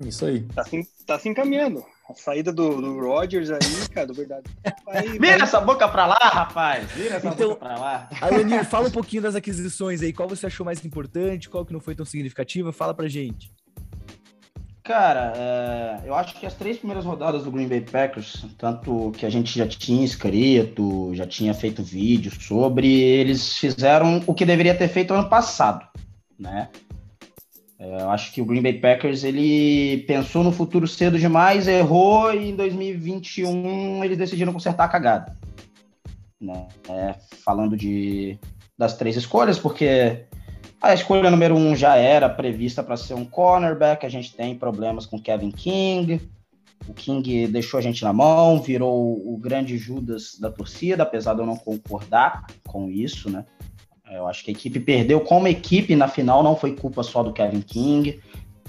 Isso 0.00 0.26
aí. 0.26 0.42
Tá 0.42 0.64
se, 0.64 0.88
tá 1.06 1.18
se 1.18 1.28
encaminhando. 1.28 1.84
A 2.08 2.14
saída 2.14 2.52
do, 2.52 2.80
do 2.80 3.00
Rodgers 3.00 3.50
aí, 3.50 3.58
cara, 3.92 4.06
do 4.06 4.14
verdade. 4.14 4.44
Vai, 4.84 5.08
Vira 5.18 5.18
vai. 5.18 5.40
essa 5.42 5.60
boca 5.60 5.88
pra 5.88 6.06
lá, 6.06 6.16
rapaz! 6.16 6.90
Vira 6.92 7.16
essa 7.16 7.28
então, 7.28 7.50
boca 7.50 7.66
pra 7.66 7.78
lá. 7.78 8.08
Alanir, 8.22 8.64
fala 8.64 8.88
um 8.88 8.92
pouquinho 8.92 9.22
das 9.22 9.34
aquisições 9.34 10.00
aí. 10.00 10.12
Qual 10.12 10.28
você 10.28 10.46
achou 10.46 10.64
mais 10.64 10.84
importante? 10.84 11.50
Qual 11.50 11.66
que 11.66 11.72
não 11.72 11.80
foi 11.80 11.94
tão 11.94 12.06
significativa? 12.06 12.72
Fala 12.72 12.94
pra 12.94 13.08
gente. 13.08 13.52
Cara, 14.88 15.34
é, 15.36 16.00
eu 16.08 16.14
acho 16.14 16.34
que 16.34 16.46
as 16.46 16.54
três 16.54 16.78
primeiras 16.78 17.04
rodadas 17.04 17.44
do 17.44 17.50
Green 17.50 17.68
Bay 17.68 17.82
Packers, 17.82 18.46
tanto 18.56 19.12
que 19.18 19.26
a 19.26 19.28
gente 19.28 19.58
já 19.58 19.68
tinha 19.68 20.02
escrito, 20.02 21.14
já 21.14 21.26
tinha 21.26 21.52
feito 21.52 21.82
vídeo 21.82 22.32
sobre, 22.40 22.88
eles 22.88 23.58
fizeram 23.58 24.22
o 24.26 24.32
que 24.32 24.46
deveria 24.46 24.74
ter 24.74 24.88
feito 24.88 25.12
ano 25.12 25.28
passado, 25.28 25.86
né? 26.40 26.70
É, 27.78 28.00
eu 28.00 28.08
acho 28.08 28.32
que 28.32 28.40
o 28.40 28.46
Green 28.46 28.62
Bay 28.62 28.80
Packers 28.80 29.24
ele 29.24 30.04
pensou 30.06 30.42
no 30.42 30.50
futuro 30.50 30.88
cedo 30.88 31.18
demais, 31.18 31.68
errou 31.68 32.32
e 32.32 32.48
em 32.48 32.56
2021 32.56 34.02
eles 34.02 34.16
decidiram 34.16 34.54
consertar 34.54 34.84
a 34.84 34.88
cagada. 34.88 35.36
Né? 36.40 36.66
É, 36.88 37.14
falando 37.44 37.76
de 37.76 38.38
das 38.78 38.96
três 38.96 39.16
escolhas, 39.16 39.58
porque 39.58 40.27
a 40.80 40.94
escolha 40.94 41.30
número 41.30 41.56
um 41.56 41.74
já 41.74 41.96
era 41.96 42.28
prevista 42.28 42.82
para 42.82 42.96
ser 42.96 43.14
um 43.14 43.24
cornerback. 43.24 44.06
A 44.06 44.08
gente 44.08 44.34
tem 44.34 44.56
problemas 44.56 45.06
com 45.06 45.20
Kevin 45.20 45.50
King. 45.50 46.20
O 46.86 46.94
King 46.94 47.48
deixou 47.48 47.78
a 47.78 47.80
gente 47.82 48.04
na 48.04 48.12
mão, 48.12 48.62
virou 48.62 49.20
o 49.26 49.36
grande 49.36 49.76
Judas 49.76 50.38
da 50.38 50.50
torcida, 50.50 51.02
apesar 51.02 51.34
de 51.34 51.40
eu 51.40 51.46
não 51.46 51.56
concordar 51.56 52.46
com 52.66 52.88
isso, 52.88 53.28
né? 53.28 53.44
Eu 54.10 54.26
acho 54.26 54.42
que 54.42 54.50
a 54.50 54.54
equipe 54.54 54.80
perdeu 54.80 55.20
como 55.20 55.48
equipe 55.48 55.94
na 55.94 56.08
final, 56.08 56.42
não 56.42 56.56
foi 56.56 56.74
culpa 56.74 57.02
só 57.02 57.22
do 57.22 57.32
Kevin 57.32 57.60
King, 57.60 58.20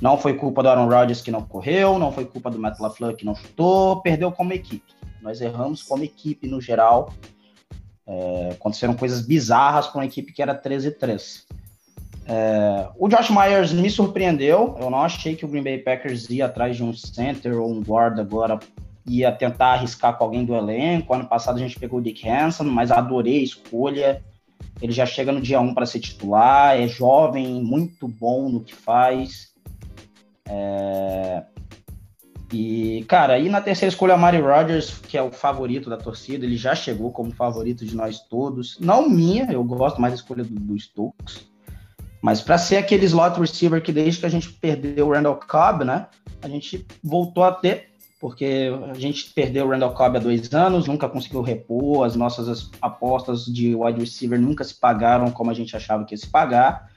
não 0.01 0.17
foi 0.17 0.33
culpa 0.33 0.61
do 0.61 0.69
Aaron 0.69 0.89
Rodgers 0.89 1.21
que 1.21 1.31
não 1.31 1.43
correu, 1.43 1.97
não 1.97 2.11
foi 2.11 2.25
culpa 2.25 2.49
do 2.49 2.59
Matt 2.59 2.79
LaFleur 2.79 3.15
que 3.15 3.25
não 3.25 3.35
chutou, 3.35 4.01
perdeu 4.01 4.31
como 4.31 4.51
equipe. 4.51 4.93
Nós 5.21 5.39
erramos 5.39 5.83
como 5.83 6.03
equipe 6.03 6.47
no 6.47 6.59
geral. 6.59 7.13
É, 8.05 8.49
aconteceram 8.51 8.95
coisas 8.95 9.21
bizarras 9.21 9.87
com 9.87 9.99
a 9.99 10.05
equipe 10.05 10.33
que 10.33 10.41
era 10.41 10.59
13-3. 10.59 11.45
É, 12.29 12.87
o 12.95 13.09
Josh 13.09 13.31
Myers 13.31 13.73
me 13.73 13.89
surpreendeu. 13.89 14.77
Eu 14.79 14.91
não 14.91 15.01
achei 15.01 15.35
que 15.35 15.43
o 15.43 15.47
Green 15.47 15.63
Bay 15.63 15.79
Packers 15.79 16.29
ia 16.29 16.45
atrás 16.45 16.77
de 16.77 16.83
um 16.83 16.93
center 16.93 17.59
ou 17.59 17.71
um 17.71 17.81
guard 17.81 18.19
agora 18.19 18.59
ia 19.07 19.31
tentar 19.31 19.73
arriscar 19.73 20.15
com 20.15 20.25
alguém 20.25 20.45
do 20.45 20.53
elenco. 20.53 21.11
Ano 21.11 21.25
passado 21.25 21.55
a 21.55 21.59
gente 21.59 21.79
pegou 21.79 21.99
o 21.99 22.01
Dick 22.01 22.29
Hanson, 22.29 22.65
mas 22.65 22.91
adorei 22.91 23.39
a 23.39 23.43
escolha. 23.43 24.23
Ele 24.79 24.91
já 24.91 25.07
chega 25.07 25.31
no 25.31 25.41
dia 25.41 25.59
1 25.59 25.73
para 25.73 25.87
ser 25.87 25.99
titular, 25.99 26.79
é 26.79 26.87
jovem, 26.87 27.63
muito 27.63 28.07
bom 28.07 28.47
no 28.47 28.61
que 28.61 28.75
faz. 28.75 29.51
É... 30.47 31.43
E, 32.53 33.05
cara, 33.07 33.33
aí 33.33 33.49
na 33.49 33.61
terceira 33.61 33.91
escolha, 33.91 34.13
a 34.13 34.17
Mari 34.17 34.39
Rodgers, 34.39 34.99
que 34.99 35.17
é 35.17 35.21
o 35.21 35.31
favorito 35.31 35.89
da 35.89 35.97
torcida, 35.97 36.45
ele 36.45 36.57
já 36.57 36.75
chegou 36.75 37.11
como 37.11 37.31
favorito 37.31 37.85
de 37.85 37.95
nós 37.95 38.19
todos. 38.19 38.77
Não 38.79 39.09
minha, 39.09 39.51
eu 39.51 39.63
gosto 39.63 39.99
mais 39.99 40.13
da 40.13 40.19
escolha 40.19 40.43
do, 40.43 40.53
do 40.53 40.79
Stokes. 40.79 41.48
Mas 42.21 42.41
para 42.41 42.57
ser 42.57 42.77
aquele 42.77 43.05
slot 43.05 43.39
receiver 43.39 43.81
que 43.81 43.91
desde 43.91 44.19
que 44.19 44.25
a 44.25 44.29
gente 44.29 44.51
perdeu 44.51 45.07
o 45.07 45.11
Randall 45.11 45.39
Cobb, 45.39 45.85
né? 45.85 46.07
A 46.41 46.49
gente 46.49 46.85
voltou 47.03 47.43
a 47.43 47.51
ter, 47.51 47.89
porque 48.19 48.69
a 48.89 48.99
gente 48.99 49.31
perdeu 49.33 49.65
o 49.65 49.69
Randall 49.69 49.93
Cobb 49.93 50.17
há 50.17 50.19
dois 50.19 50.53
anos, 50.53 50.87
nunca 50.87 51.07
conseguiu 51.07 51.41
repor, 51.41 52.05
as 52.05 52.15
nossas 52.15 52.69
apostas 52.81 53.45
de 53.45 53.73
wide 53.73 53.99
receiver 53.99 54.39
nunca 54.39 54.63
se 54.63 54.75
pagaram 54.75 55.31
como 55.31 55.49
a 55.49 55.53
gente 55.53 55.75
achava 55.75 56.03
que 56.03 56.13
ia 56.13 56.17
se 56.17 56.27
pagar. 56.27 56.89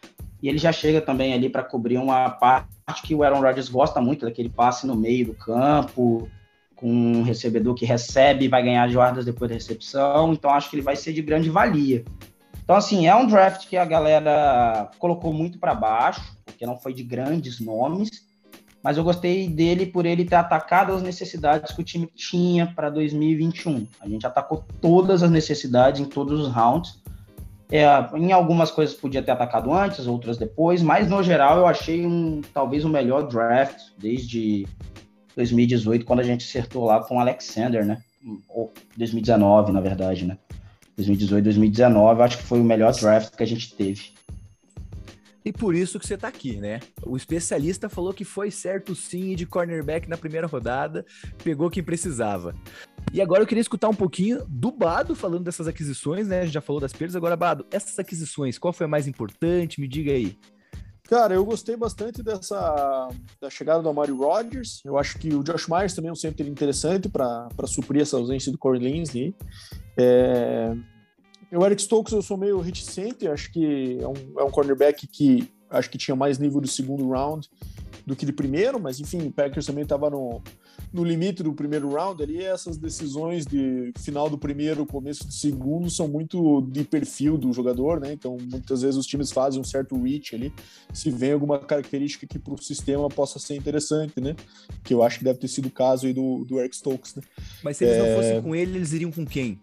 E 0.43 0.49
ele 0.49 0.59
já 0.59 0.73
chega 0.73 1.01
também 1.01 1.33
ali 1.33 1.49
para 1.49 1.63
cobrir 1.63 1.99
uma 1.99 2.29
parte 2.29 3.03
que 3.05 3.15
o 3.15 3.23
Aaron 3.23 3.41
Rodgers 3.41 3.69
gosta 3.69 4.01
muito, 4.01 4.25
daquele 4.25 4.49
passe 4.49 4.87
no 4.89 4.97
meio 4.97 5.27
do 5.27 5.35
campo, 5.35 6.29
com 6.75 6.89
um 6.89 7.23
recebedor 7.23 7.77
que 7.77 7.87
recebe 7.87 8.47
e 8.47 8.49
vai 8.49 8.61
ganhar 8.61 8.89
jardas 8.89 9.25
depois 9.25 9.49
da 9.49 9.55
recepção. 9.55 10.33
Então 10.33 10.51
acho 10.51 10.69
que 10.69 10.75
ele 10.75 10.83
vai 10.83 10.97
ser 10.97 11.13
de 11.13 11.23
grande 11.23 11.49
valia. 11.49 12.05
Então, 12.63 12.77
assim, 12.77 13.07
é 13.07 13.15
um 13.15 13.27
draft 13.27 13.69
que 13.69 13.77
a 13.77 13.85
galera 13.85 14.91
colocou 14.99 15.33
muito 15.33 15.59
para 15.59 15.75
baixo, 15.75 16.37
porque 16.45 16.65
não 16.65 16.79
foi 16.79 16.95
de 16.95 17.03
grandes 17.03 17.61
nomes, 17.61 18.11
mas 18.83 18.97
eu 18.97 19.05
gostei 19.05 19.49
dele 19.49 19.87
por 19.87 20.07
ele 20.07 20.25
ter 20.25 20.35
atacado 20.35 20.93
as 20.93 21.03
necessidades 21.03 21.73
que 21.73 21.81
o 21.81 21.85
time 21.85 22.07
tinha 22.07 22.67
para 22.67 22.91
2021. 22.91 23.87
A 24.01 24.09
gente 24.09 24.27
atacou 24.27 24.65
todas 24.81 25.23
as 25.23 25.31
necessidades 25.31 26.01
em 26.01 26.05
todos 26.05 26.41
os 26.41 26.53
rounds. 26.53 27.01
É, 27.71 27.87
em 28.17 28.33
algumas 28.33 28.71
coisas 28.71 28.95
podia 28.95 29.23
ter 29.23 29.31
atacado 29.31 29.73
antes, 29.73 30.07
outras 30.07 30.37
depois, 30.37 30.83
mas 30.83 31.09
no 31.09 31.23
geral 31.23 31.57
eu 31.57 31.67
achei 31.67 32.05
um 32.05 32.43
talvez 32.53 32.85
o 32.85 32.89
melhor 32.89 33.29
draft 33.29 33.93
desde 33.97 34.67
2018, 35.37 36.05
quando 36.05 36.21
a 36.21 36.25
gente 36.25 36.45
acertou 36.45 36.85
lá 36.85 37.03
com 37.03 37.17
o 37.17 37.21
Alexander, 37.21 37.85
né? 37.85 38.03
Ou 38.49 38.71
2019, 38.97 39.73
na 39.73 39.81
verdade, 39.81 40.27
né? 40.27 40.37
2018, 40.97 41.45
2019, 41.45 42.23
acho 42.23 42.39
que 42.39 42.45
foi 42.45 42.61
o 42.61 42.65
melhor 42.65 42.93
draft 42.93 43.35
que 43.35 43.43
a 43.43 43.47
gente 43.47 43.75
teve. 43.75 44.13
E 45.45 45.53
por 45.53 45.75
isso 45.75 45.99
que 45.99 46.07
você 46.07 46.17
tá 46.17 46.29
aqui, 46.29 46.57
né? 46.57 46.81
O 47.05 47.17
especialista 47.17 47.89
falou 47.89 48.15
que 48.15 48.25
foi 48.25 48.51
certo 48.51 48.95
sim 48.95 49.35
de 49.35 49.45
cornerback 49.45 50.09
na 50.09 50.17
primeira 50.17 50.47
rodada, 50.47 51.05
pegou 51.43 51.69
quem 51.69 51.83
precisava. 51.83 52.55
E 53.13 53.21
agora 53.21 53.43
eu 53.43 53.47
queria 53.47 53.61
escutar 53.61 53.89
um 53.89 53.95
pouquinho 53.95 54.45
do 54.49 54.71
Bado 54.71 55.17
falando 55.17 55.43
dessas 55.43 55.67
aquisições, 55.67 56.29
né? 56.29 56.41
A 56.41 56.45
gente 56.45 56.55
já 56.55 56.61
falou 56.61 56.81
das 56.81 56.93
perdas, 56.93 57.17
agora 57.17 57.37
Bado, 57.37 57.67
essas 57.73 57.99
aquisições, 57.99 58.57
qual 58.57 58.73
foi 58.73 58.87
a 58.87 58.89
mais 58.89 59.09
importante? 59.09 59.81
Me 59.81 59.89
diga 59.89 60.13
aí. 60.13 60.39
Cara, 61.13 61.35
eu 61.35 61.45
gostei 61.45 61.77
bastante 61.77 62.23
dessa 62.23 63.07
da 63.39 63.51
chegada 63.51 63.83
do 63.83 63.89
Amari 63.91 64.13
Rodgers. 64.13 64.81
Eu 64.83 64.97
acho 64.97 65.19
que 65.19 65.35
o 65.35 65.43
Josh 65.43 65.69
Myers 65.69 65.93
também 65.93 66.09
é 66.09 66.13
um 66.13 66.17
centro 66.17 66.49
interessante 66.49 67.07
para 67.07 67.51
suprir 67.67 68.01
essa 68.01 68.17
ausência 68.17 68.51
do 68.51 68.57
Corey 68.57 68.81
Linsley. 68.81 69.37
É... 69.95 70.75
O 71.53 71.67
Eric 71.67 71.83
Stokes 71.83 72.15
eu 72.15 72.23
sou 72.23 72.39
meio 72.39 72.61
reticente, 72.61 73.29
acho 73.29 73.53
que 73.53 73.99
é 74.01 74.09
um, 74.09 74.41
é 74.41 74.43
um 74.43 74.51
cornerback 74.51 75.07
que 75.07 75.53
acho 75.69 75.91
que 75.91 75.99
tinha 75.99 76.17
mais 76.17 76.39
nível 76.39 76.63
do 76.63 76.67
segundo 76.67 77.07
round 77.07 77.47
do 78.07 78.17
que 78.17 78.25
de 78.25 78.33
primeiro, 78.33 78.81
mas 78.81 78.99
enfim, 78.99 79.27
o 79.27 79.31
Packers 79.31 79.67
também 79.67 79.83
estava 79.83 80.09
no, 80.09 80.41
no 80.93 81.03
limite 81.03 81.43
do 81.43 81.53
primeiro 81.53 81.91
round 81.93 82.23
ali, 82.23 82.43
essas 82.43 82.77
decisões 82.77 83.47
de 83.47 83.93
final 83.99 84.29
do 84.29 84.37
primeiro, 84.37 84.85
começo 84.85 85.27
do 85.27 85.33
segundo 85.33 85.89
são 85.89 86.07
muito 86.07 86.61
de 86.71 86.85
perfil 86.85 87.39
do 87.39 87.53
jogador, 87.53 88.01
né? 88.01 88.13
Então, 88.13 88.37
muitas 88.51 88.83
vezes 88.83 88.97
os 88.97 89.07
times 89.07 89.33
fazem 89.33 89.61
um 89.61 89.65
certo 89.65 90.01
reach 90.01 90.35
ali, 90.35 90.53
se 90.93 91.11
vem 91.11 91.33
alguma 91.33 91.59
característica 91.59 92.27
que 92.27 92.39
para 92.39 92.55
o 92.55 92.63
sistema 92.63 93.09
possa 93.09 93.39
ser 93.39 93.57
interessante, 93.57 94.21
né? 94.21 94.37
Que 94.85 94.93
eu 94.93 95.03
acho 95.03 95.19
que 95.19 95.25
deve 95.25 95.39
ter 95.39 95.49
sido 95.49 95.67
o 95.67 95.71
caso 95.71 96.07
aí 96.07 96.13
do, 96.13 96.45
do 96.45 96.59
Eric 96.59 96.77
Stokes, 96.77 97.15
né? 97.15 97.23
Mas 97.63 97.77
se 97.77 97.85
eles 97.85 97.97
é... 97.97 98.09
não 98.09 98.17
fossem 98.17 98.43
com 98.43 98.55
ele, 98.55 98.77
eles 98.77 98.93
iriam 98.93 99.11
com 99.11 99.25
quem? 99.25 99.59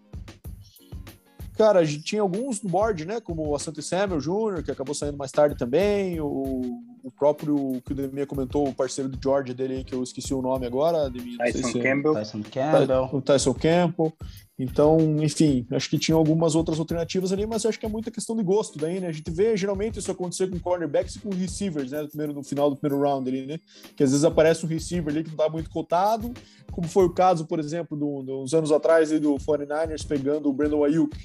Cara, 1.56 1.86
tinha 1.86 2.22
alguns 2.22 2.62
no 2.62 2.70
board, 2.70 3.04
né? 3.04 3.20
Como 3.20 3.46
o 3.46 3.54
Asante 3.54 3.82
Samuel 3.82 4.18
Jr., 4.18 4.62
que 4.64 4.70
acabou 4.70 4.94
saindo 4.94 5.18
mais 5.18 5.30
tarde 5.30 5.58
também, 5.58 6.18
o, 6.18 6.80
o 7.02 7.10
próprio 7.10 7.80
que 7.84 7.92
o 7.92 7.94
Demia 7.94 8.26
comentou, 8.26 8.68
o 8.68 8.74
parceiro 8.74 9.08
do 9.08 9.18
George 9.22 9.54
dele, 9.54 9.84
que 9.84 9.94
eu 9.94 10.02
esqueci 10.02 10.34
o 10.34 10.42
nome 10.42 10.66
agora. 10.66 11.08
Demia, 11.08 11.38
Tyson 11.38 11.68
se 11.68 11.78
é 11.78 11.82
Campbell. 11.82 12.12
É... 12.16 12.20
Tyson 12.20 12.42
Campbell. 12.42 13.10
O 13.12 13.22
Tyson 13.22 13.54
Campbell. 13.54 14.12
Então, 14.58 14.98
enfim, 15.22 15.66
acho 15.72 15.88
que 15.88 15.98
tinha 15.98 16.14
algumas 16.14 16.54
outras 16.54 16.78
alternativas 16.78 17.32
ali, 17.32 17.46
mas 17.46 17.64
acho 17.64 17.80
que 17.80 17.86
é 17.86 17.88
muita 17.88 18.10
questão 18.10 18.36
de 18.36 18.42
gosto 18.42 18.78
daí, 18.78 19.00
né? 19.00 19.06
A 19.06 19.12
gente 19.12 19.30
vê 19.30 19.56
geralmente 19.56 19.98
isso 19.98 20.10
acontecer 20.10 20.50
com 20.50 20.58
cornerbacks 20.58 21.16
e 21.16 21.20
com 21.20 21.30
receivers, 21.30 21.90
né? 21.90 22.02
No, 22.02 22.08
primeiro, 22.08 22.34
no 22.34 22.42
final 22.42 22.68
do 22.68 22.76
primeiro 22.76 23.02
round 23.02 23.28
ali, 23.28 23.46
né? 23.46 23.58
Que 23.96 24.02
às 24.02 24.10
vezes 24.10 24.22
aparece 24.22 24.66
um 24.66 24.68
receiver 24.68 25.14
ali 25.14 25.24
que 25.24 25.30
não 25.30 25.36
tá 25.38 25.48
muito 25.48 25.70
cotado, 25.70 26.30
como 26.70 26.86
foi 26.86 27.06
o 27.06 27.10
caso, 27.10 27.46
por 27.46 27.58
exemplo, 27.58 27.96
do, 27.96 28.22
dos 28.22 28.52
anos 28.52 28.70
atrás 28.70 29.10
do 29.18 29.36
49ers 29.36 30.06
pegando 30.06 30.50
o 30.50 30.52
Brandon 30.52 30.84
Ayuk 30.84 31.16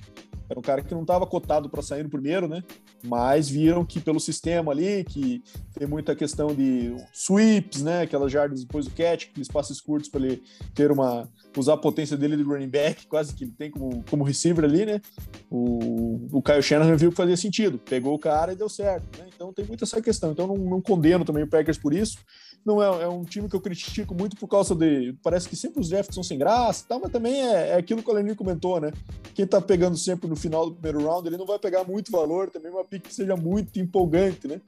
Era 0.49 0.59
um 0.59 0.63
cara 0.63 0.81
que 0.81 0.93
não 0.93 1.01
estava 1.01 1.25
cotado 1.25 1.69
para 1.69 1.81
sair 1.81 2.03
no 2.03 2.09
primeiro, 2.09 2.47
né? 2.47 2.63
Mas 3.03 3.49
viram 3.49 3.85
que 3.85 3.99
pelo 3.99 4.19
sistema 4.19 4.71
ali, 4.71 5.03
que 5.03 5.43
tem 5.77 5.87
muita 5.87 6.15
questão 6.15 6.53
de 6.53 6.95
sweeps, 7.13 7.81
né? 7.81 8.01
Aquelas 8.01 8.31
jardas 8.31 8.61
depois 8.61 8.85
do 8.85 8.91
catch, 8.91 9.27
aqueles 9.29 9.47
passes 9.47 9.81
curtos 9.81 10.09
para 10.09 10.21
ele 10.21 10.43
ter 10.73 10.91
uma 10.91 11.27
usar 11.57 11.73
a 11.73 11.77
potência 11.77 12.17
dele 12.17 12.35
de 12.35 12.43
running 12.43 12.67
back, 12.67 13.07
quase 13.07 13.33
que 13.33 13.45
ele 13.45 13.51
tem 13.51 13.71
como, 13.71 14.03
como 14.09 14.23
receiver 14.23 14.65
ali, 14.65 14.85
né? 14.85 15.01
O, 15.49 16.37
o 16.37 16.41
Kyle 16.41 16.61
viu 16.97 17.11
que 17.11 17.15
fazia 17.17 17.37
sentido, 17.37 17.77
pegou 17.77 18.13
o 18.13 18.19
cara 18.19 18.53
e 18.53 18.55
deu 18.55 18.67
certo, 18.67 19.05
né? 19.17 19.27
Então 19.33 19.53
tem 19.53 19.65
muita 19.65 19.85
essa 19.85 20.01
questão. 20.01 20.31
Então 20.31 20.47
não, 20.47 20.57
não 20.57 20.81
condeno 20.81 21.23
também 21.23 21.43
o 21.43 21.47
Packers 21.47 21.77
por 21.77 21.93
isso. 21.93 22.17
Não 22.65 22.81
é, 22.81 23.03
é, 23.03 23.07
um 23.07 23.23
time 23.23 23.47
que 23.47 23.55
eu 23.55 23.61
critico 23.61 24.15
muito 24.15 24.35
por 24.35 24.47
causa 24.47 24.73
de. 24.73 25.15
Parece 25.21 25.47
que 25.47 25.55
sempre 25.55 25.79
os 25.79 25.89
drafts 25.89 26.15
são 26.15 26.23
sem 26.23 26.37
graça 26.37 26.83
e 26.83 26.87
tal, 26.87 26.99
mas 26.99 27.11
também 27.11 27.39
é, 27.39 27.69
é 27.69 27.75
aquilo 27.75 28.01
que 28.01 28.09
o 28.09 28.13
Lenir 28.13 28.35
comentou, 28.35 28.81
né? 28.81 28.91
Quem 29.35 29.45
tá 29.45 29.61
pegando 29.61 29.95
sempre 29.95 30.27
no 30.27 30.35
final 30.35 30.65
do 30.65 30.73
primeiro 30.73 31.07
round, 31.07 31.27
ele 31.27 31.37
não 31.37 31.45
vai 31.45 31.59
pegar 31.59 31.83
muito 31.83 32.11
valor, 32.11 32.49
também 32.49 32.71
uma 32.71 32.83
pick 32.83 33.03
que 33.03 33.13
seja 33.13 33.35
muito 33.35 33.79
empolgante, 33.79 34.47
né? 34.47 34.59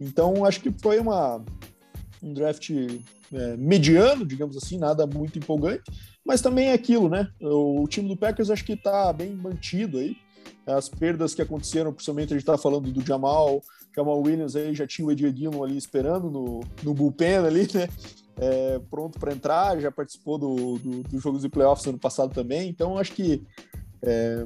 Então 0.00 0.42
acho 0.46 0.60
que 0.60 0.72
foi 0.72 0.98
uma, 0.98 1.44
um 2.22 2.32
draft 2.32 2.70
é, 3.30 3.56
mediano, 3.58 4.24
digamos 4.24 4.56
assim, 4.56 4.78
nada 4.78 5.06
muito 5.06 5.38
empolgante, 5.38 5.84
mas 6.24 6.40
também 6.40 6.68
é 6.68 6.72
aquilo, 6.72 7.10
né? 7.10 7.28
O, 7.42 7.82
o 7.82 7.88
time 7.88 8.08
do 8.08 8.16
Packers 8.16 8.48
acho 8.48 8.64
que 8.64 8.72
está 8.72 9.12
bem 9.12 9.34
mantido 9.34 9.98
aí. 9.98 10.16
As 10.66 10.88
perdas 10.88 11.34
que 11.34 11.42
aconteceram, 11.42 11.92
principalmente 11.92 12.32
a 12.32 12.36
gente 12.36 12.42
está 12.42 12.56
falando 12.56 12.90
do 12.90 13.04
Jamal, 13.04 13.62
Jamal 13.94 14.20
Williams 14.20 14.56
aí 14.56 14.74
já 14.74 14.86
tinha 14.86 15.06
o 15.06 15.12
Edir 15.12 15.32
Dillon 15.32 15.62
ali 15.62 15.76
esperando 15.76 16.30
no, 16.30 16.60
no 16.82 16.94
bullpen 16.94 17.36
ali, 17.36 17.68
né? 17.72 17.88
É, 18.36 18.80
pronto 18.90 19.18
para 19.18 19.32
entrar, 19.32 19.78
já 19.80 19.92
participou 19.92 20.36
do, 20.36 20.78
do, 20.78 21.02
do 21.04 21.20
jogos 21.20 21.42
de 21.42 21.48
playoffs 21.48 21.86
ano 21.86 21.98
passado 21.98 22.34
também, 22.34 22.68
então 22.68 22.98
acho 22.98 23.12
que 23.12 23.44
é, 24.02 24.44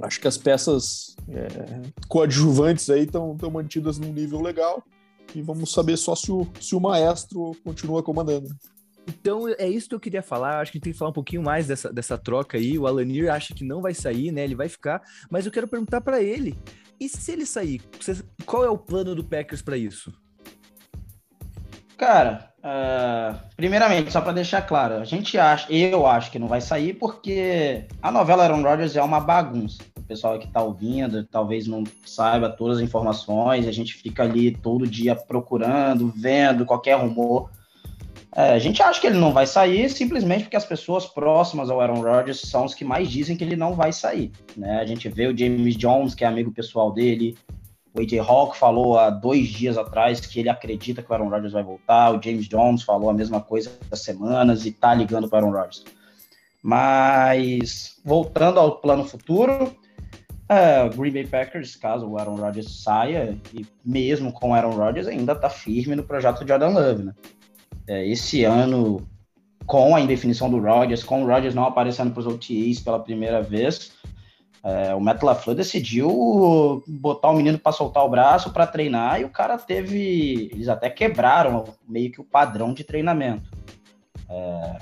acho 0.00 0.20
que 0.20 0.28
as 0.28 0.38
peças 0.38 1.16
é, 1.28 1.82
coadjuvantes 2.08 2.88
aí 2.90 3.02
estão 3.02 3.36
mantidas 3.52 3.98
num 3.98 4.12
nível 4.12 4.40
legal 4.40 4.82
e 5.34 5.42
vamos 5.42 5.72
saber 5.72 5.96
só 5.96 6.14
se 6.14 6.30
o, 6.30 6.46
se 6.60 6.76
o 6.76 6.80
maestro 6.80 7.52
continua 7.64 8.02
comandando. 8.02 8.48
Então 9.06 9.48
é 9.48 9.68
isso 9.68 9.88
que 9.88 9.94
eu 9.94 10.00
queria 10.00 10.22
falar. 10.22 10.60
Acho 10.60 10.72
que 10.72 10.76
a 10.76 10.78
gente 10.78 10.84
tem 10.84 10.92
que 10.92 10.98
falar 10.98 11.10
um 11.10 11.14
pouquinho 11.14 11.42
mais 11.42 11.66
dessa, 11.66 11.92
dessa 11.92 12.16
troca 12.16 12.56
aí. 12.56 12.78
O 12.78 12.86
Alanir 12.86 13.30
acha 13.30 13.54
que 13.54 13.64
não 13.64 13.82
vai 13.82 13.92
sair, 13.92 14.32
né? 14.32 14.44
Ele 14.44 14.54
vai 14.54 14.68
ficar, 14.68 15.02
mas 15.30 15.44
eu 15.44 15.52
quero 15.52 15.68
perguntar 15.68 16.00
para 16.00 16.22
ele: 16.22 16.56
e 17.04 17.08
se 17.08 17.32
ele 17.32 17.46
sair? 17.46 17.82
Qual 18.46 18.64
é 18.64 18.68
o 18.70 18.78
plano 18.78 19.14
do 19.14 19.24
Packers 19.24 19.62
para 19.62 19.76
isso? 19.76 20.12
Cara, 21.96 22.52
uh, 22.58 23.38
primeiramente, 23.56 24.10
só 24.10 24.20
para 24.20 24.32
deixar 24.32 24.62
claro, 24.62 24.96
a 24.96 25.04
gente 25.04 25.38
acha, 25.38 25.72
eu 25.72 26.06
acho 26.06 26.30
que 26.30 26.38
não 26.38 26.48
vai 26.48 26.60
sair 26.60 26.94
porque 26.94 27.86
a 28.02 28.10
novela 28.10 28.44
Aaron 28.44 28.62
Rodgers 28.62 28.96
é 28.96 29.02
uma 29.02 29.20
bagunça. 29.20 29.82
O 29.96 30.02
pessoal 30.02 30.38
que 30.38 30.46
está 30.46 30.60
ouvindo 30.60 31.24
talvez 31.24 31.66
não 31.66 31.84
saiba 32.04 32.50
todas 32.50 32.78
as 32.78 32.82
informações, 32.82 33.66
a 33.66 33.72
gente 33.72 33.94
fica 33.94 34.24
ali 34.24 34.50
todo 34.50 34.86
dia 34.86 35.14
procurando, 35.14 36.12
vendo 36.14 36.66
qualquer 36.66 36.96
rumor. 36.96 37.50
É, 38.36 38.50
a 38.50 38.58
gente 38.58 38.82
acha 38.82 39.00
que 39.00 39.06
ele 39.06 39.18
não 39.18 39.32
vai 39.32 39.46
sair 39.46 39.88
simplesmente 39.88 40.44
porque 40.44 40.56
as 40.56 40.64
pessoas 40.64 41.06
próximas 41.06 41.70
ao 41.70 41.80
Aaron 41.80 42.02
Rodgers 42.02 42.40
são 42.40 42.64
os 42.64 42.74
que 42.74 42.84
mais 42.84 43.08
dizem 43.08 43.36
que 43.36 43.44
ele 43.44 43.54
não 43.54 43.74
vai 43.74 43.92
sair. 43.92 44.32
Né? 44.56 44.80
A 44.80 44.84
gente 44.84 45.08
vê 45.08 45.28
o 45.28 45.36
James 45.36 45.76
Jones, 45.76 46.14
que 46.14 46.24
é 46.24 46.26
amigo 46.26 46.50
pessoal 46.50 46.92
dele, 46.92 47.36
o 47.96 48.00
AJ 48.00 48.18
Hawk 48.18 48.58
falou 48.58 48.98
há 48.98 49.08
dois 49.08 49.46
dias 49.46 49.78
atrás 49.78 50.18
que 50.18 50.40
ele 50.40 50.48
acredita 50.48 51.00
que 51.00 51.08
o 51.08 51.14
Aaron 51.14 51.28
Rodgers 51.28 51.52
vai 51.52 51.62
voltar, 51.62 52.10
o 52.10 52.20
James 52.20 52.48
Jones 52.48 52.82
falou 52.82 53.08
a 53.08 53.14
mesma 53.14 53.40
coisa 53.40 53.70
há 53.88 53.94
semanas 53.94 54.66
e 54.66 54.72
tá 54.72 54.92
ligando 54.92 55.28
para 55.28 55.44
o 55.44 55.46
Aaron 55.46 55.56
Rodgers. 55.56 55.84
Mas, 56.60 58.00
voltando 58.04 58.58
ao 58.58 58.80
plano 58.80 59.04
futuro, 59.04 59.72
é, 60.48 60.88
Green 60.88 61.12
Bay 61.12 61.26
Packers, 61.26 61.76
caso 61.76 62.06
o 62.06 62.18
Aaron 62.18 62.36
Rodgers 62.36 62.82
saia, 62.82 63.38
e 63.52 63.64
mesmo 63.84 64.32
com 64.32 64.50
o 64.50 64.54
Aaron 64.54 64.74
Rodgers, 64.74 65.06
ainda 65.06 65.32
está 65.32 65.48
firme 65.48 65.94
no 65.94 66.02
projeto 66.02 66.46
Jordan 66.46 66.70
Love, 66.70 67.04
né? 67.04 67.14
É, 67.86 68.06
esse 68.06 68.44
ano, 68.44 69.06
com 69.66 69.94
a 69.94 70.00
indefinição 70.00 70.50
do 70.50 70.58
Rodgers, 70.58 71.02
com 71.02 71.22
o 71.22 71.26
Rodgers 71.26 71.54
não 71.54 71.64
aparecendo 71.64 72.12
para 72.12 72.20
os 72.20 72.26
OTAs 72.26 72.80
pela 72.80 72.98
primeira 72.98 73.42
vez, 73.42 73.92
é, 74.64 74.94
o 74.94 75.00
Matt 75.00 75.22
LaFleur 75.22 75.54
decidiu 75.54 76.82
botar 76.86 77.28
o 77.28 77.34
menino 77.34 77.58
para 77.58 77.70
soltar 77.70 78.02
o 78.02 78.08
braço 78.08 78.50
para 78.50 78.66
treinar 78.66 79.20
e 79.20 79.24
o 79.24 79.28
cara 79.28 79.58
teve. 79.58 80.48
Eles 80.52 80.68
até 80.68 80.88
quebraram 80.88 81.64
meio 81.86 82.10
que 82.10 82.18
o 82.18 82.24
padrão 82.24 82.72
de 82.72 82.82
treinamento. 82.82 83.50
É, 84.26 84.78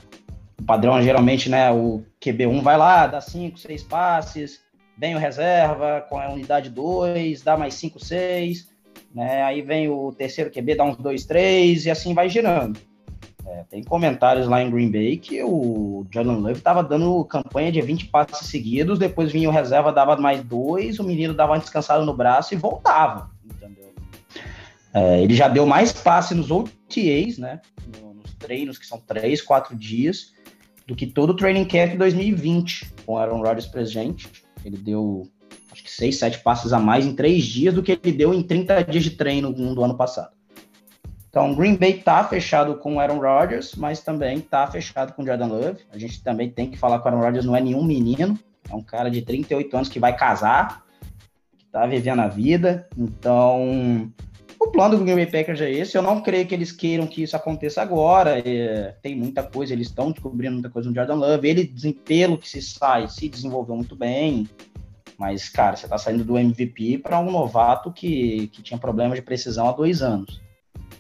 o 0.61 0.63
padrão 0.63 1.03
geralmente, 1.03 1.49
né? 1.49 1.73
O 1.73 2.05
QB1 2.21 2.63
vai 2.63 2.79
lá, 2.79 3.09
dá 3.09 3.21
5, 3.21 3.59
6 3.59 3.83
passes, 3.83 4.61
vem 4.97 5.17
o 5.17 5.19
reserva 5.19 6.07
com 6.09 6.17
a 6.17 6.31
unidade 6.31 6.71
2, 6.71 7.43
dá 7.43 7.57
mais 7.57 7.75
5, 7.75 7.99
6, 7.99 8.69
né? 9.13 9.43
Aí 9.43 9.63
vem 9.63 9.89
o 9.89 10.13
terceiro 10.13 10.49
QB, 10.49 10.77
dá 10.77 10.85
uns 10.85 10.97
2, 10.97 11.25
3 11.25 11.87
e 11.87 11.91
assim 11.91 12.15
vai 12.15 12.29
girando. 12.29 12.79
É, 13.47 13.65
tem 13.69 13.83
comentários 13.83 14.47
lá 14.47 14.63
em 14.63 14.71
Green 14.71 14.91
Bay 14.91 15.17
que 15.17 15.43
o 15.43 16.07
Jordan 16.11 16.39
Love 16.39 16.53
estava 16.53 16.83
dando 16.83 17.25
campanha 17.25 17.73
de 17.73 17.81
20 17.81 18.07
passes 18.07 18.47
seguidos, 18.47 18.99
depois 18.99 19.33
vinha 19.33 19.49
o 19.49 19.53
reserva, 19.53 19.93
dava 19.93 20.17
mais 20.17 20.43
dois, 20.43 20.99
o 20.99 21.05
menino 21.05 21.35
dava 21.35 21.53
uma 21.53 21.59
descansada 21.59 22.05
no 22.05 22.15
braço 22.15 22.55
e 22.55 22.57
voltava, 22.57 23.31
entendeu? 23.45 23.93
É, 24.95 25.21
ele 25.23 25.35
já 25.35 25.49
deu 25.49 25.67
mais 25.67 25.93
passe 25.93 26.35
nos 26.35 26.51
OTAs, 26.51 27.39
né? 27.39 27.61
Nos 28.15 28.33
treinos, 28.35 28.79
que 28.79 28.87
são 28.87 29.01
três, 29.01 29.43
quatro 29.43 29.75
dias, 29.75 30.35
do 30.87 30.95
que 30.95 31.07
todo 31.07 31.31
o 31.31 31.37
training 31.37 31.65
camp 31.65 31.97
2020, 31.97 32.93
com 33.05 33.19
Aaron 33.19 33.41
Rodgers 33.41 33.67
presente. 33.67 34.31
Ele 34.65 34.77
deu 34.77 35.27
acho 35.73 35.83
que 35.83 35.91
seis, 35.91 36.19
sete 36.19 36.39
passes 36.41 36.73
a 36.73 36.79
mais 36.79 37.07
em 37.07 37.15
três 37.15 37.45
dias 37.45 37.75
do 37.75 37.83
que 37.83 37.93
ele 37.93 38.13
deu 38.13 38.33
em 38.35 38.43
30 38.43 38.85
dias 38.85 39.05
de 39.05 39.11
treino 39.11 39.53
do 39.53 39.83
ano 39.83 39.97
passado. 39.97 40.31
Então, 41.33 41.55
Green 41.55 41.77
Bay 41.77 41.93
está 41.93 42.23
fechado 42.25 42.77
com 42.77 43.01
Aaron 43.01 43.19
Rodgers, 43.19 43.75
mas 43.75 44.01
também 44.01 44.37
está 44.37 44.67
fechado 44.67 45.15
com 45.15 45.25
Jordan 45.25 45.47
Love. 45.47 45.79
A 45.91 45.97
gente 45.97 46.23
também 46.23 46.51
tem 46.51 46.71
que 46.71 46.77
falar 46.77 46.99
que 46.99 47.07
o 47.07 47.09
Aaron 47.09 47.23
Rodgers 47.23 47.47
não 47.47 47.57
é 47.57 47.61
nenhum 47.63 47.83
menino, 47.83 48.39
é 48.71 48.75
um 48.75 48.83
cara 48.83 49.11
de 49.11 49.23
38 49.23 49.75
anos 49.75 49.89
que 49.89 49.99
vai 49.99 50.15
casar, 50.15 50.85
que 51.57 51.65
está 51.65 51.87
vivendo 51.87 52.21
a 52.21 52.29
vida. 52.29 52.87
Então, 52.99 54.13
o 54.61 54.67
plano 54.71 54.99
do 54.99 55.05
Green 55.05 55.15
Bay 55.15 55.25
Packers 55.25 55.63
é 55.63 55.71
esse. 55.71 55.97
Eu 55.97 56.03
não 56.03 56.21
creio 56.21 56.47
que 56.47 56.55
eles 56.55 56.71
queiram 56.71 57.07
que 57.07 57.23
isso 57.23 57.35
aconteça 57.35 57.81
agora. 57.81 58.39
É, 58.47 58.95
tem 59.01 59.17
muita 59.17 59.43
coisa, 59.43 59.73
eles 59.73 59.87
estão 59.87 60.13
descobrindo 60.13 60.53
muita 60.53 60.69
coisa 60.69 60.91
no 60.91 60.95
Jordan 60.95 61.15
Love. 61.15 61.49
Ele, 61.49 61.75
pelo 62.05 62.37
que 62.37 62.47
se 62.47 62.61
sai, 62.61 63.09
se 63.09 63.27
desenvolveu 63.27 63.75
muito 63.75 63.97
bem. 63.97 64.47
Mas, 65.17 65.49
cara, 65.49 65.77
você 65.77 65.87
está 65.87 65.97
saindo 65.97 66.25
do 66.25 66.37
MVP 66.37 66.99
para 66.99 67.19
um 67.19 67.31
novato 67.31 67.91
que, 67.91 68.49
que 68.49 68.61
tinha 68.61 68.77
problemas 68.77 69.17
de 69.17 69.23
precisão 69.23 69.67
há 69.67 69.73
dois 69.73 70.03
anos. 70.03 70.43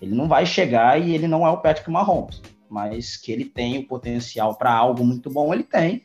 Ele 0.02 0.14
não 0.16 0.26
vai 0.26 0.44
chegar 0.44 1.00
e 1.00 1.14
ele 1.14 1.28
não 1.28 1.46
é 1.46 1.50
o 1.50 1.58
Patrick 1.58 1.88
Mahomes, 1.88 2.42
mas 2.68 3.16
que 3.16 3.30
ele 3.30 3.44
tem 3.44 3.78
o 3.78 3.86
potencial 3.86 4.56
para 4.56 4.74
algo 4.74 5.04
muito 5.04 5.30
bom, 5.30 5.54
ele 5.54 5.62
tem. 5.62 6.02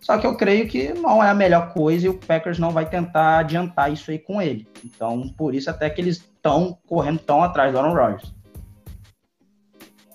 Só 0.00 0.18
que 0.18 0.26
eu 0.26 0.36
creio 0.36 0.68
que 0.68 0.92
não 0.92 1.24
é 1.24 1.30
a 1.30 1.34
melhor 1.34 1.72
coisa 1.72 2.06
e 2.06 2.08
o 2.08 2.18
Packers 2.18 2.58
não 2.58 2.70
vai 2.70 2.88
tentar 2.88 3.38
adiantar 3.38 3.90
isso 3.92 4.10
aí 4.10 4.18
com 4.18 4.40
ele. 4.40 4.68
Então, 4.84 5.28
por 5.30 5.54
isso 5.54 5.70
até 5.70 5.88
que 5.88 6.00
eles 6.00 6.18
estão 6.18 6.78
correndo 6.86 7.20
tão 7.20 7.42
atrás 7.42 7.72
do 7.72 7.78
Aaron 7.78 7.94
Rodgers. 7.94 8.32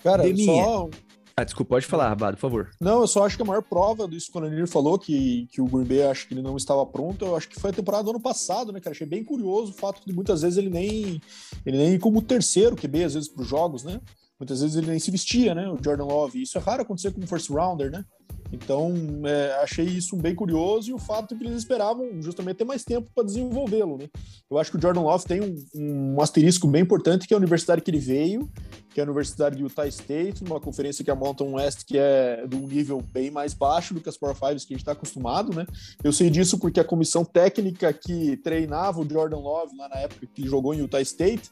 Cara, 0.03 0.23
só 0.37 0.89
ah, 1.35 1.43
desculpa, 1.43 1.75
pode 1.75 1.85
falar, 1.87 2.09
Rabado, 2.09 2.37
por 2.37 2.41
favor. 2.41 2.71
Não, 2.79 3.01
eu 3.01 3.07
só 3.07 3.25
acho 3.25 3.35
que 3.35 3.41
a 3.41 3.45
maior 3.45 3.63
prova 3.63 4.07
disso, 4.07 4.31
quando 4.31 4.47
ele 4.47 4.67
falou 4.67 4.99
que, 4.99 5.47
que 5.51 5.59
o 5.59 5.65
Green 5.65 5.83
Bay 5.83 6.03
acho 6.03 6.27
que 6.27 6.33
ele 6.35 6.43
não 6.43 6.55
estava 6.55 6.85
pronto, 6.85 7.25
eu 7.25 7.35
acho 7.35 7.49
que 7.49 7.59
foi 7.59 7.71
a 7.71 7.73
temporada 7.73 8.03
do 8.03 8.11
ano 8.11 8.19
passado, 8.19 8.71
né, 8.71 8.79
cara? 8.79 8.93
Achei 8.93 9.07
bem 9.07 9.23
curioso 9.23 9.71
o 9.71 9.75
fato 9.75 10.01
de 10.05 10.13
muitas 10.13 10.43
vezes 10.43 10.57
ele 10.57 10.69
nem, 10.69 11.19
ele 11.65 11.77
nem 11.77 11.99
como 11.99 12.21
terceiro 12.21 12.75
QB, 12.75 13.03
às 13.03 13.13
vezes, 13.15 13.29
para 13.29 13.41
os 13.41 13.47
jogos, 13.47 13.83
né? 13.83 13.99
Muitas 14.43 14.59
vezes 14.59 14.75
ele 14.75 14.87
nem 14.87 14.99
se 14.99 15.09
vestia, 15.09 15.55
né? 15.55 15.69
O 15.69 15.81
Jordan 15.81 16.03
Love. 16.03 16.41
Isso 16.41 16.57
é 16.57 16.61
raro 16.61 16.81
acontecer 16.81 17.11
com 17.11 17.21
um 17.21 17.27
first 17.27 17.49
rounder, 17.49 17.89
né? 17.89 18.03
Então, 18.51 18.93
é, 19.25 19.53
achei 19.63 19.85
isso 19.85 20.15
bem 20.15 20.35
curioso 20.35 20.91
e 20.91 20.93
o 20.93 20.99
fato 20.99 21.35
que 21.35 21.43
eles 21.43 21.57
esperavam 21.57 22.21
justamente 22.21 22.57
ter 22.57 22.65
mais 22.65 22.83
tempo 22.83 23.09
para 23.15 23.23
desenvolvê-lo, 23.23 23.97
né? 23.97 24.07
Eu 24.49 24.59
acho 24.59 24.69
que 24.69 24.77
o 24.77 24.81
Jordan 24.81 25.01
Love 25.01 25.25
tem 25.25 25.41
um, 25.41 25.55
um, 25.75 26.21
asterisco 26.21 26.67
bem 26.67 26.83
importante, 26.83 27.27
que 27.27 27.33
é 27.33 27.35
a 27.35 27.39
universidade 27.39 27.81
que 27.81 27.89
ele 27.89 27.97
veio, 27.97 28.47
que 28.93 28.99
é 28.99 29.03
a 29.03 29.07
Universidade 29.07 29.55
de 29.55 29.63
Utah 29.63 29.87
State, 29.87 30.43
uma 30.43 30.59
conferência 30.59 31.03
que 31.03 31.09
é 31.09 31.13
a 31.13 31.15
Mountain 31.15 31.53
West, 31.53 31.83
que 31.83 31.97
é 31.97 32.45
de 32.45 32.55
um 32.55 32.67
nível 32.67 33.01
bem 33.01 33.31
mais 33.31 33.55
baixo 33.55 33.91
do 33.91 33.99
que 33.99 34.07
as 34.07 34.17
Power 34.17 34.35
Fives 34.35 34.65
que 34.65 34.73
a 34.73 34.75
gente 34.75 34.83
está 34.83 34.91
acostumado, 34.91 35.51
né? 35.51 35.65
Eu 36.03 36.13
sei 36.13 36.29
disso 36.29 36.59
porque 36.59 36.79
a 36.79 36.83
comissão 36.83 37.25
técnica 37.25 37.91
que 37.91 38.37
treinava 38.37 39.01
o 39.01 39.09
Jordan 39.09 39.39
Love 39.39 39.75
lá 39.75 39.89
na 39.89 39.95
época 39.95 40.27
que 40.31 40.47
jogou 40.47 40.75
em 40.75 40.79
Utah 40.79 41.01
State 41.01 41.49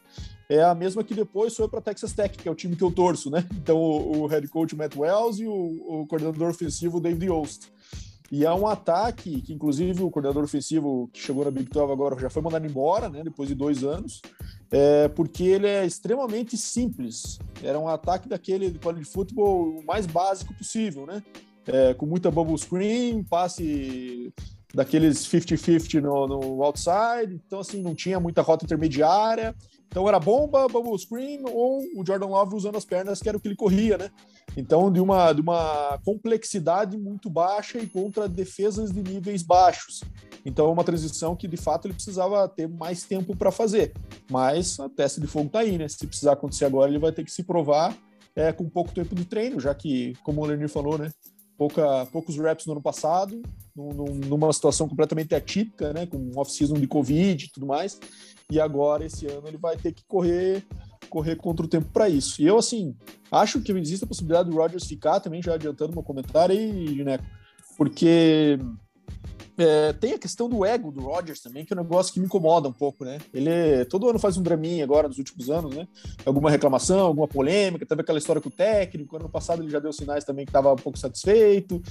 é 0.56 0.64
a 0.64 0.74
mesma 0.74 1.02
que 1.02 1.14
depois 1.14 1.56
foi 1.56 1.68
para 1.68 1.80
Texas 1.80 2.12
Tech, 2.12 2.36
que 2.36 2.48
é 2.48 2.52
o 2.52 2.54
time 2.54 2.76
que 2.76 2.84
eu 2.84 2.90
torço, 2.90 3.30
né? 3.30 3.46
Então 3.54 3.78
o, 3.78 4.22
o 4.22 4.26
head 4.26 4.46
coach 4.48 4.76
Matt 4.76 4.96
Wells 4.96 5.40
e 5.40 5.46
o, 5.46 5.52
o 5.52 6.06
coordenador 6.06 6.50
ofensivo 6.50 7.00
David 7.00 7.26
Yost. 7.26 7.72
E 8.30 8.46
é 8.46 8.52
um 8.52 8.66
ataque 8.66 9.42
que, 9.42 9.52
inclusive, 9.52 10.02
o 10.02 10.10
coordenador 10.10 10.42
ofensivo 10.42 11.10
que 11.12 11.20
chegou 11.20 11.44
na 11.44 11.50
Big 11.50 11.68
12 11.68 11.92
agora 11.92 12.18
já 12.18 12.30
foi 12.30 12.40
mandado 12.40 12.66
embora, 12.66 13.10
né? 13.10 13.22
Depois 13.22 13.46
de 13.46 13.54
dois 13.54 13.84
anos, 13.84 14.22
é, 14.70 15.06
porque 15.08 15.44
ele 15.44 15.66
é 15.66 15.84
extremamente 15.84 16.56
simples. 16.56 17.38
Era 17.62 17.78
um 17.78 17.88
ataque 17.88 18.30
daquele 18.30 18.70
de 18.70 19.04
futebol 19.04 19.82
mais 19.86 20.06
básico 20.06 20.54
possível, 20.54 21.04
né? 21.04 21.22
É, 21.66 21.92
com 21.92 22.06
muita 22.06 22.30
bubble 22.30 22.56
screen, 22.56 23.22
passe 23.22 24.32
daqueles 24.74 25.18
50-50 25.26 26.00
no, 26.00 26.26
no 26.26 26.62
outside, 26.62 27.40
então 27.46 27.60
assim, 27.60 27.82
não 27.82 27.94
tinha 27.94 28.18
muita 28.18 28.42
rota 28.42 28.64
intermediária. 28.64 29.54
Então 29.88 30.08
era 30.08 30.18
bomba, 30.18 30.66
bubble 30.68 30.98
screen 30.98 31.42
ou 31.44 31.80
o 31.94 32.06
Jordan 32.06 32.26
Love 32.26 32.56
usando 32.56 32.76
as 32.76 32.84
pernas, 32.84 33.20
que 33.20 33.28
era 33.28 33.36
o 33.36 33.40
que 33.40 33.48
ele 33.48 33.56
corria, 33.56 33.98
né? 33.98 34.10
Então, 34.56 34.90
de 34.90 35.00
uma, 35.00 35.32
de 35.34 35.42
uma 35.42 35.98
complexidade 36.02 36.96
muito 36.96 37.28
baixa 37.28 37.78
e 37.78 37.86
contra 37.86 38.26
defesas 38.26 38.90
de 38.90 39.02
níveis 39.02 39.42
baixos. 39.42 40.02
Então, 40.46 40.66
é 40.66 40.70
uma 40.70 40.82
transição 40.82 41.36
que 41.36 41.46
de 41.46 41.58
fato 41.58 41.86
ele 41.86 41.94
precisava 41.94 42.48
ter 42.48 42.66
mais 42.66 43.04
tempo 43.04 43.36
para 43.36 43.50
fazer. 43.50 43.92
Mas 44.30 44.80
a 44.80 44.88
testa 44.88 45.20
de 45.20 45.26
fogo 45.26 45.50
tá 45.50 45.60
aí, 45.60 45.76
né? 45.76 45.86
Se 45.88 46.06
precisar 46.06 46.32
acontecer 46.32 46.64
agora, 46.64 46.90
ele 46.90 46.98
vai 46.98 47.12
ter 47.12 47.22
que 47.22 47.30
se 47.30 47.42
provar 47.42 47.94
é, 48.34 48.50
com 48.50 48.68
pouco 48.68 48.92
tempo 48.92 49.14
de 49.14 49.26
treino, 49.26 49.60
já 49.60 49.74
que, 49.74 50.14
como 50.22 50.40
o 50.40 50.46
Lenir 50.46 50.70
falou, 50.70 50.96
né? 50.96 51.10
Pouca, 51.62 52.06
poucos 52.06 52.36
reps 52.36 52.66
no 52.66 52.72
ano 52.72 52.82
passado, 52.82 53.40
num, 53.76 54.12
numa 54.26 54.52
situação 54.52 54.88
completamente 54.88 55.32
atípica, 55.32 55.92
né? 55.92 56.06
Com 56.06 56.32
off-season 56.34 56.74
de 56.74 56.88
Covid 56.88 57.44
e 57.44 57.52
tudo 57.52 57.66
mais. 57.66 58.00
E 58.50 58.58
agora, 58.58 59.06
esse 59.06 59.28
ano, 59.28 59.46
ele 59.46 59.58
vai 59.58 59.76
ter 59.76 59.92
que 59.92 60.02
correr 60.08 60.66
correr 61.08 61.36
contra 61.36 61.64
o 61.64 61.68
tempo 61.68 61.88
para 61.92 62.08
isso. 62.08 62.42
E 62.42 62.46
eu, 62.48 62.58
assim, 62.58 62.96
acho 63.30 63.60
que 63.60 63.70
existe 63.70 64.02
a 64.02 64.08
possibilidade 64.08 64.50
do 64.50 64.56
Rodgers 64.56 64.86
ficar 64.86 65.20
também, 65.20 65.40
já 65.40 65.54
adiantando 65.54 65.92
meu 65.92 66.02
comentário 66.02 66.52
aí, 66.52 67.04
né? 67.04 67.20
Porque 67.76 68.58
é, 69.58 69.92
tem 69.92 70.14
a 70.14 70.18
questão 70.18 70.48
do 70.48 70.64
ego 70.64 70.90
do 70.90 71.00
Rodgers 71.00 71.40
também, 71.40 71.64
que 71.64 71.72
é 71.72 71.76
um 71.76 71.82
negócio 71.82 72.12
que 72.12 72.20
me 72.20 72.26
incomoda 72.26 72.68
um 72.68 72.72
pouco, 72.72 73.04
né? 73.04 73.18
Ele 73.32 73.84
todo 73.86 74.08
ano 74.08 74.18
faz 74.18 74.36
um 74.36 74.42
draminha 74.42 74.84
agora, 74.84 75.08
nos 75.08 75.18
últimos 75.18 75.50
anos, 75.50 75.74
né? 75.74 75.86
Alguma 76.24 76.50
reclamação, 76.50 77.00
alguma 77.00 77.28
polêmica, 77.28 77.84
teve 77.84 78.00
aquela 78.00 78.18
história 78.18 78.40
com 78.40 78.48
o 78.48 78.52
técnico, 78.52 79.16
ano 79.16 79.28
passado 79.28 79.62
ele 79.62 79.70
já 79.70 79.78
deu 79.78 79.92
sinais 79.92 80.24
também 80.24 80.44
que 80.44 80.50
estava 80.50 80.72
um 80.72 80.76
pouco 80.76 80.98
satisfeito, 80.98 81.82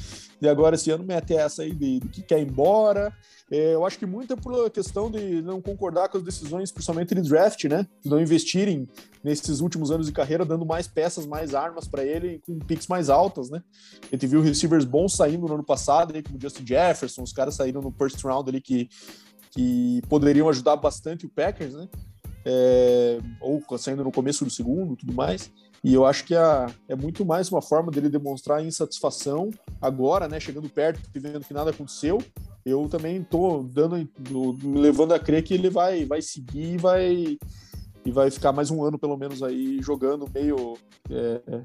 e 0.42 0.48
agora 0.48 0.76
esse 0.76 0.90
ano 0.92 1.04
mete 1.04 1.36
essa 1.36 1.64
aí 1.64 1.74
de, 1.74 2.00
de 2.00 2.10
que 2.10 2.22
quer 2.22 2.40
ir 2.40 2.48
embora. 2.48 3.14
É, 3.52 3.74
eu 3.74 3.86
acho 3.86 4.00
que 4.00 4.06
muito 4.06 4.32
é 4.32 4.36
por 4.38 4.70
questão 4.72 5.12
de 5.12 5.42
não 5.42 5.62
concordar 5.62 6.08
com 6.08 6.18
as 6.18 6.24
decisões, 6.24 6.72
principalmente 6.72 7.14
de 7.14 7.22
draft, 7.22 7.66
né? 7.66 7.86
De 8.02 8.10
não 8.10 8.22
investirem 8.22 8.88
nesses 9.22 9.60
últimos 9.60 9.92
anos 9.92 10.08
de 10.08 10.14
carreira, 10.14 10.46
dando 10.46 10.66
mais 10.66 10.88
peças, 10.88 11.26
mais 11.26 11.54
armas 11.54 11.86
para 11.86 12.06
ele, 12.06 12.40
com 12.46 12.58
picks 12.60 12.88
mais 12.88 13.10
altas, 13.10 13.50
né? 13.50 13.62
A 14.04 14.16
gente 14.16 14.26
viu 14.26 14.42
receivers 14.42 14.86
bons 14.86 15.18
saindo 15.18 15.48
no 15.48 15.56
ano 15.56 15.66
passado, 15.66 16.16
aí, 16.16 16.24
como 16.24 16.40
Justin 16.40 16.66
Jefferson, 16.66 17.24
os 17.24 17.34
caras 17.34 17.56
saíram 17.56 17.82
no 17.82 17.92
first 17.92 18.24
round 18.24 18.50
ali 18.50 18.62
que, 18.62 18.88
que 19.50 20.02
poderiam 20.08 20.48
ajudar 20.48 20.78
bastante 20.78 21.26
o 21.26 21.30
Packers, 21.30 21.74
né? 21.74 21.90
É, 22.46 23.20
ou 23.42 23.62
saindo 23.78 24.02
no 24.02 24.14
começo 24.14 24.46
do 24.46 24.50
segundo, 24.50 24.96
tudo 24.96 25.14
mais. 25.14 25.52
E 25.84 25.94
eu 25.94 26.06
acho 26.06 26.24
que 26.24 26.36
a, 26.36 26.68
é 26.88 26.96
muito 26.96 27.26
mais 27.26 27.52
uma 27.52 27.62
forma 27.62 27.92
dele 27.92 28.08
demonstrar 28.08 28.64
insatisfação 28.64 29.50
agora, 29.82 30.30
né? 30.30 30.40
Chegando 30.40 30.70
perto 30.70 31.02
e 31.14 31.20
vendo 31.20 31.42
que 31.42 31.54
nada 31.54 31.72
aconteceu, 31.72 32.18
eu 32.66 32.88
também 32.88 33.24
tô 33.24 33.64
dando, 33.64 33.96
me 33.98 34.80
levando 34.80 35.14
a 35.14 35.20
crer 35.20 35.44
que 35.44 35.54
ele 35.54 35.70
vai, 35.70 36.06
vai 36.06 36.22
seguir 36.22 36.74
e 36.74 36.78
vai, 36.78 37.38
e 38.06 38.12
vai 38.12 38.30
ficar 38.30 38.52
mais 38.52 38.70
um 38.70 38.84
ano, 38.84 39.00
pelo 39.00 39.18
menos, 39.18 39.42
aí 39.42 39.80
jogando 39.82 40.30
meio 40.34 40.78
é, 41.10 41.62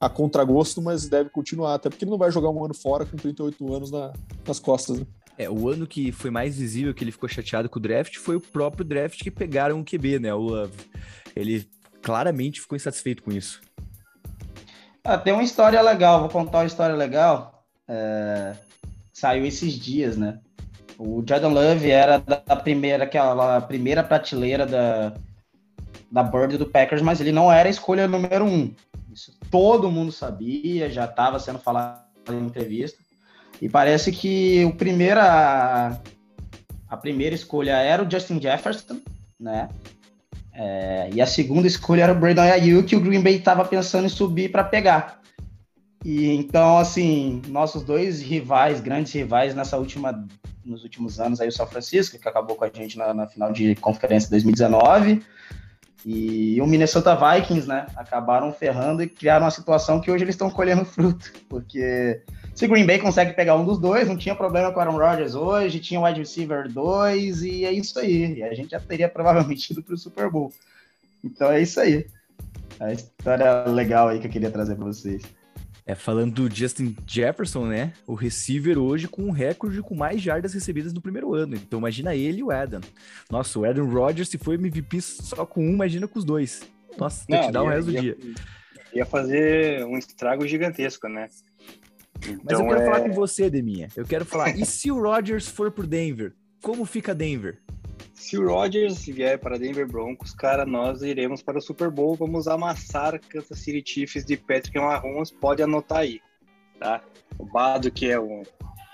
a 0.00 0.08
contragosto, 0.08 0.80
mas 0.80 1.08
deve 1.08 1.28
continuar, 1.28 1.74
até 1.74 1.90
porque 1.90 2.04
ele 2.04 2.10
não 2.10 2.18
vai 2.18 2.30
jogar 2.30 2.50
um 2.50 2.64
ano 2.64 2.74
fora 2.74 3.04
com 3.04 3.16
38 3.16 3.74
anos 3.74 3.90
na, 3.90 4.12
nas 4.46 4.58
costas. 4.58 5.00
Né? 5.00 5.06
É, 5.36 5.50
o 5.50 5.68
ano 5.68 5.86
que 5.86 6.10
foi 6.12 6.30
mais 6.30 6.56
visível 6.56 6.94
que 6.94 7.04
ele 7.04 7.12
ficou 7.12 7.28
chateado 7.28 7.68
com 7.68 7.78
o 7.78 7.82
draft 7.82 8.16
foi 8.16 8.36
o 8.36 8.40
próprio 8.40 8.84
draft 8.84 9.22
que 9.22 9.30
pegaram 9.30 9.80
o 9.80 9.84
QB, 9.84 10.18
né? 10.18 10.32
O 10.32 10.38
Love. 10.38 10.72
Ele 11.34 11.68
claramente 12.00 12.62
ficou 12.62 12.74
insatisfeito 12.74 13.22
com 13.22 13.30
isso. 13.30 13.60
Ah, 15.04 15.18
tem 15.18 15.34
uma 15.34 15.42
história 15.42 15.80
legal, 15.82 16.20
vou 16.20 16.30
contar 16.30 16.60
uma 16.60 16.66
história 16.66 16.96
legal. 16.96 17.62
É 17.86 18.56
saiu 19.16 19.46
esses 19.46 19.72
dias, 19.72 20.14
né? 20.14 20.38
O 20.98 21.24
Jordan 21.26 21.48
Love 21.48 21.90
era 21.90 22.18
da 22.18 22.54
primeira, 22.54 23.04
aquela 23.04 23.62
primeira 23.62 24.04
prateleira 24.04 24.66
da, 24.66 25.14
da 26.10 26.22
Bird 26.22 26.58
do 26.58 26.66
Packers, 26.66 27.00
mas 27.00 27.18
ele 27.18 27.32
não 27.32 27.50
era 27.50 27.66
a 27.66 27.70
escolha 27.70 28.06
número 28.06 28.44
um. 28.44 28.74
Isso 29.10 29.32
todo 29.50 29.90
mundo 29.90 30.12
sabia, 30.12 30.90
já 30.90 31.06
estava 31.06 31.38
sendo 31.38 31.58
falado 31.58 32.04
em 32.30 32.44
entrevista. 32.44 32.98
E 33.60 33.70
parece 33.70 34.12
que 34.12 34.66
o 34.66 34.74
primeira, 34.74 35.98
a 36.86 36.96
primeira 36.98 37.34
escolha 37.34 37.72
era 37.72 38.04
o 38.04 38.10
Justin 38.10 38.38
Jefferson, 38.38 39.00
né? 39.40 39.70
É, 40.52 41.08
e 41.10 41.22
a 41.22 41.26
segunda 41.26 41.66
escolha 41.66 42.02
era 42.02 42.12
o 42.12 42.18
Brandon 42.18 42.42
Ayuk, 42.42 42.88
que 42.88 42.96
o 42.96 43.00
Green 43.00 43.22
Bay 43.22 43.36
estava 43.36 43.64
pensando 43.64 44.04
em 44.04 44.10
subir 44.10 44.52
para 44.52 44.62
pegar. 44.62 45.22
E 46.06 46.30
então, 46.36 46.78
assim, 46.78 47.42
nossos 47.48 47.82
dois 47.82 48.22
rivais, 48.22 48.80
grandes 48.80 49.12
rivais 49.12 49.56
nessa 49.56 49.76
última, 49.76 50.24
nos 50.64 50.84
últimos 50.84 51.18
anos 51.18 51.40
aí 51.40 51.48
o 51.48 51.52
São 51.52 51.66
Francisco, 51.66 52.16
que 52.16 52.28
acabou 52.28 52.54
com 52.54 52.62
a 52.62 52.70
gente 52.72 52.96
na, 52.96 53.12
na 53.12 53.26
final 53.26 53.52
de 53.52 53.74
conferência 53.74 54.30
2019, 54.30 55.20
e 56.04 56.60
o 56.60 56.66
Minnesota 56.68 57.16
Vikings, 57.16 57.66
né, 57.66 57.86
acabaram 57.96 58.52
ferrando 58.52 59.02
e 59.02 59.08
criaram 59.08 59.46
uma 59.46 59.50
situação 59.50 60.00
que 60.00 60.08
hoje 60.08 60.22
eles 60.22 60.36
estão 60.36 60.48
colhendo 60.48 60.84
fruto, 60.84 61.32
porque 61.48 62.22
se 62.54 62.68
Green 62.68 62.86
Bay 62.86 63.00
consegue 63.00 63.32
pegar 63.32 63.56
um 63.56 63.64
dos 63.64 63.80
dois, 63.80 64.06
não 64.06 64.16
tinha 64.16 64.36
problema 64.36 64.70
com 64.70 64.78
o 64.78 64.80
Aaron 64.80 64.98
Rodgers 64.98 65.34
hoje, 65.34 65.80
tinha 65.80 65.98
o 65.98 66.04
wide 66.04 66.20
receiver 66.20 66.72
2 66.72 67.42
e 67.42 67.64
é 67.64 67.72
isso 67.72 67.98
aí. 67.98 68.34
E 68.34 68.44
a 68.44 68.54
gente 68.54 68.70
já 68.70 68.78
teria 68.78 69.08
provavelmente 69.08 69.72
ido 69.74 69.82
para 69.82 69.94
o 69.94 69.98
Super 69.98 70.30
Bowl. 70.30 70.52
Então 71.24 71.50
é 71.50 71.60
isso 71.60 71.80
aí. 71.80 72.06
A 72.78 72.92
história 72.92 73.64
legal 73.64 74.06
aí 74.06 74.20
que 74.20 74.28
eu 74.28 74.30
queria 74.30 74.52
trazer 74.52 74.76
para 74.76 74.84
vocês. 74.84 75.22
É, 75.86 75.94
falando 75.94 76.48
do 76.48 76.54
Justin 76.54 76.96
Jefferson, 77.06 77.66
né? 77.66 77.92
O 78.08 78.14
receiver 78.14 78.76
hoje 78.76 79.06
com 79.06 79.22
um 79.22 79.30
recorde 79.30 79.80
com 79.80 79.94
mais 79.94 80.20
jardas 80.20 80.52
recebidas 80.52 80.92
no 80.92 81.00
primeiro 81.00 81.32
ano. 81.32 81.54
Então 81.54 81.78
imagina 81.78 82.12
ele 82.12 82.40
e 82.40 82.42
o 82.42 82.50
Adam. 82.50 82.80
Nossa, 83.30 83.56
o 83.56 83.64
Adam 83.64 83.88
Rodgers, 83.88 84.28
se 84.28 84.36
foi 84.36 84.56
MVP 84.56 85.00
só 85.00 85.46
com 85.46 85.64
um, 85.64 85.74
imagina 85.74 86.08
com 86.08 86.18
os 86.18 86.24
dois. 86.24 86.62
Nossa, 86.98 87.24
Não, 87.28 87.46
te 87.46 87.52
dá 87.52 87.62
o 87.62 87.68
resto 87.68 87.92
do 87.92 88.00
dia. 88.00 88.16
Ia 88.92 89.06
fazer 89.06 89.84
um 89.84 89.96
estrago 89.96 90.44
gigantesco, 90.46 91.08
né? 91.08 91.28
Então, 92.18 92.40
Mas 92.42 92.58
eu 92.58 92.64
então, 92.64 92.68
quero 92.68 92.80
é... 92.80 92.84
falar 92.84 93.00
com 93.00 93.12
você, 93.12 93.48
Deminha. 93.48 93.88
Eu 93.94 94.04
quero 94.04 94.24
falar, 94.24 94.56
e 94.56 94.66
se 94.66 94.90
o 94.90 95.00
Rodgers 95.00 95.48
for 95.48 95.70
por 95.70 95.86
Denver? 95.86 96.32
Como 96.62 96.84
fica 96.84 97.14
Denver? 97.14 97.60
Se 98.16 98.36
o 98.38 98.48
Rodgers 98.48 99.04
vier 99.04 99.38
para 99.38 99.58
Denver 99.58 99.86
Broncos, 99.86 100.34
cara, 100.34 100.64
nós 100.64 101.02
iremos 101.02 101.42
para 101.42 101.58
o 101.58 101.62
Super 101.62 101.90
Bowl, 101.90 102.16
vamos 102.16 102.48
amassar 102.48 103.20
Kansas 103.20 103.58
City 103.58 103.82
Chiefs 103.86 104.24
de 104.24 104.38
Patrick 104.38 104.76
Mahomes, 104.78 105.30
pode 105.30 105.62
anotar 105.62 105.98
aí, 105.98 106.20
tá? 106.80 107.04
O 107.38 107.44
Bado, 107.44 107.90
que 107.90 108.10
é 108.10 108.18
o, 108.18 108.42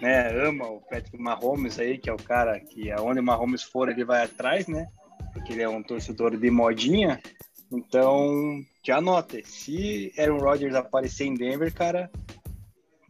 né, 0.01 0.29
ama 0.45 0.67
o 0.67 0.81
Patrick 0.81 1.17
Mahomes 1.17 1.79
aí, 1.79 1.99
que 1.99 2.11
é 2.11 2.13
o 2.13 2.17
cara 2.17 2.59
que 2.59 2.91
aonde 2.91 3.21
o 3.21 3.23
Mahomes 3.23 3.63
for, 3.63 3.89
ele 3.89 4.05
vai 4.05 4.25
atrás, 4.25 4.67
né? 4.67 4.89
Porque 5.33 5.53
ele 5.53 5.63
é 5.63 5.69
um 5.69 5.85
torcedor 5.85 6.37
de 6.37 6.51
modinha. 6.51 7.23
Então, 7.71 8.61
já 8.83 8.99
anota, 8.99 9.39
se 9.45 10.13
Aaron 10.19 10.39
Rodgers 10.39 10.75
aparecer 10.75 11.27
em 11.27 11.35
Denver, 11.35 11.73
cara, 11.73 12.11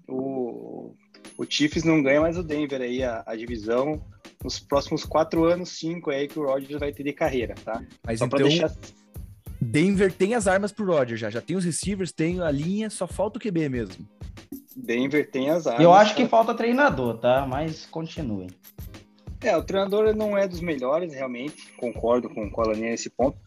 o, 0.06 0.94
o 1.38 1.44
Chiefs 1.48 1.84
não 1.84 2.02
ganha 2.02 2.20
mais 2.20 2.36
o 2.36 2.42
Denver 2.42 2.82
aí, 2.82 3.02
a, 3.02 3.24
a 3.26 3.34
divisão 3.34 4.00
nos 4.42 4.58
próximos 4.58 5.04
quatro 5.04 5.44
anos, 5.44 5.70
cinco 5.70 6.10
é 6.10 6.16
aí 6.16 6.28
que 6.28 6.38
o 6.38 6.46
Rodgers 6.46 6.80
vai 6.80 6.92
ter 6.92 7.02
de 7.02 7.12
carreira, 7.12 7.54
tá? 7.64 7.82
Mas 8.04 8.18
só 8.18 8.26
então, 8.26 8.38
deixar... 8.38 8.72
Denver 9.60 10.12
tem 10.12 10.34
as 10.34 10.48
armas 10.48 10.72
pro 10.72 10.86
Rodgers 10.86 11.20
já, 11.20 11.30
já 11.30 11.40
tem 11.40 11.56
os 11.56 11.64
receivers, 11.64 12.10
tem 12.10 12.40
a 12.40 12.50
linha, 12.50 12.90
só 12.90 13.06
falta 13.06 13.38
o 13.38 13.40
QB 13.40 13.68
mesmo. 13.68 14.08
Denver 14.76 15.30
tem 15.30 15.50
as 15.50 15.66
armas. 15.66 15.84
Eu 15.84 15.92
acho 15.92 16.16
que 16.16 16.26
falta 16.26 16.54
treinador, 16.54 17.18
tá? 17.18 17.46
Mas 17.46 17.86
continue. 17.86 18.48
É, 19.40 19.56
o 19.56 19.62
treinador 19.62 20.14
não 20.16 20.36
é 20.36 20.48
dos 20.48 20.60
melhores, 20.60 21.14
realmente, 21.14 21.72
concordo 21.76 22.28
com 22.28 22.44
o 22.44 22.50
Colaninha 22.50 22.90
nesse 22.90 23.10
ponto. 23.10 23.38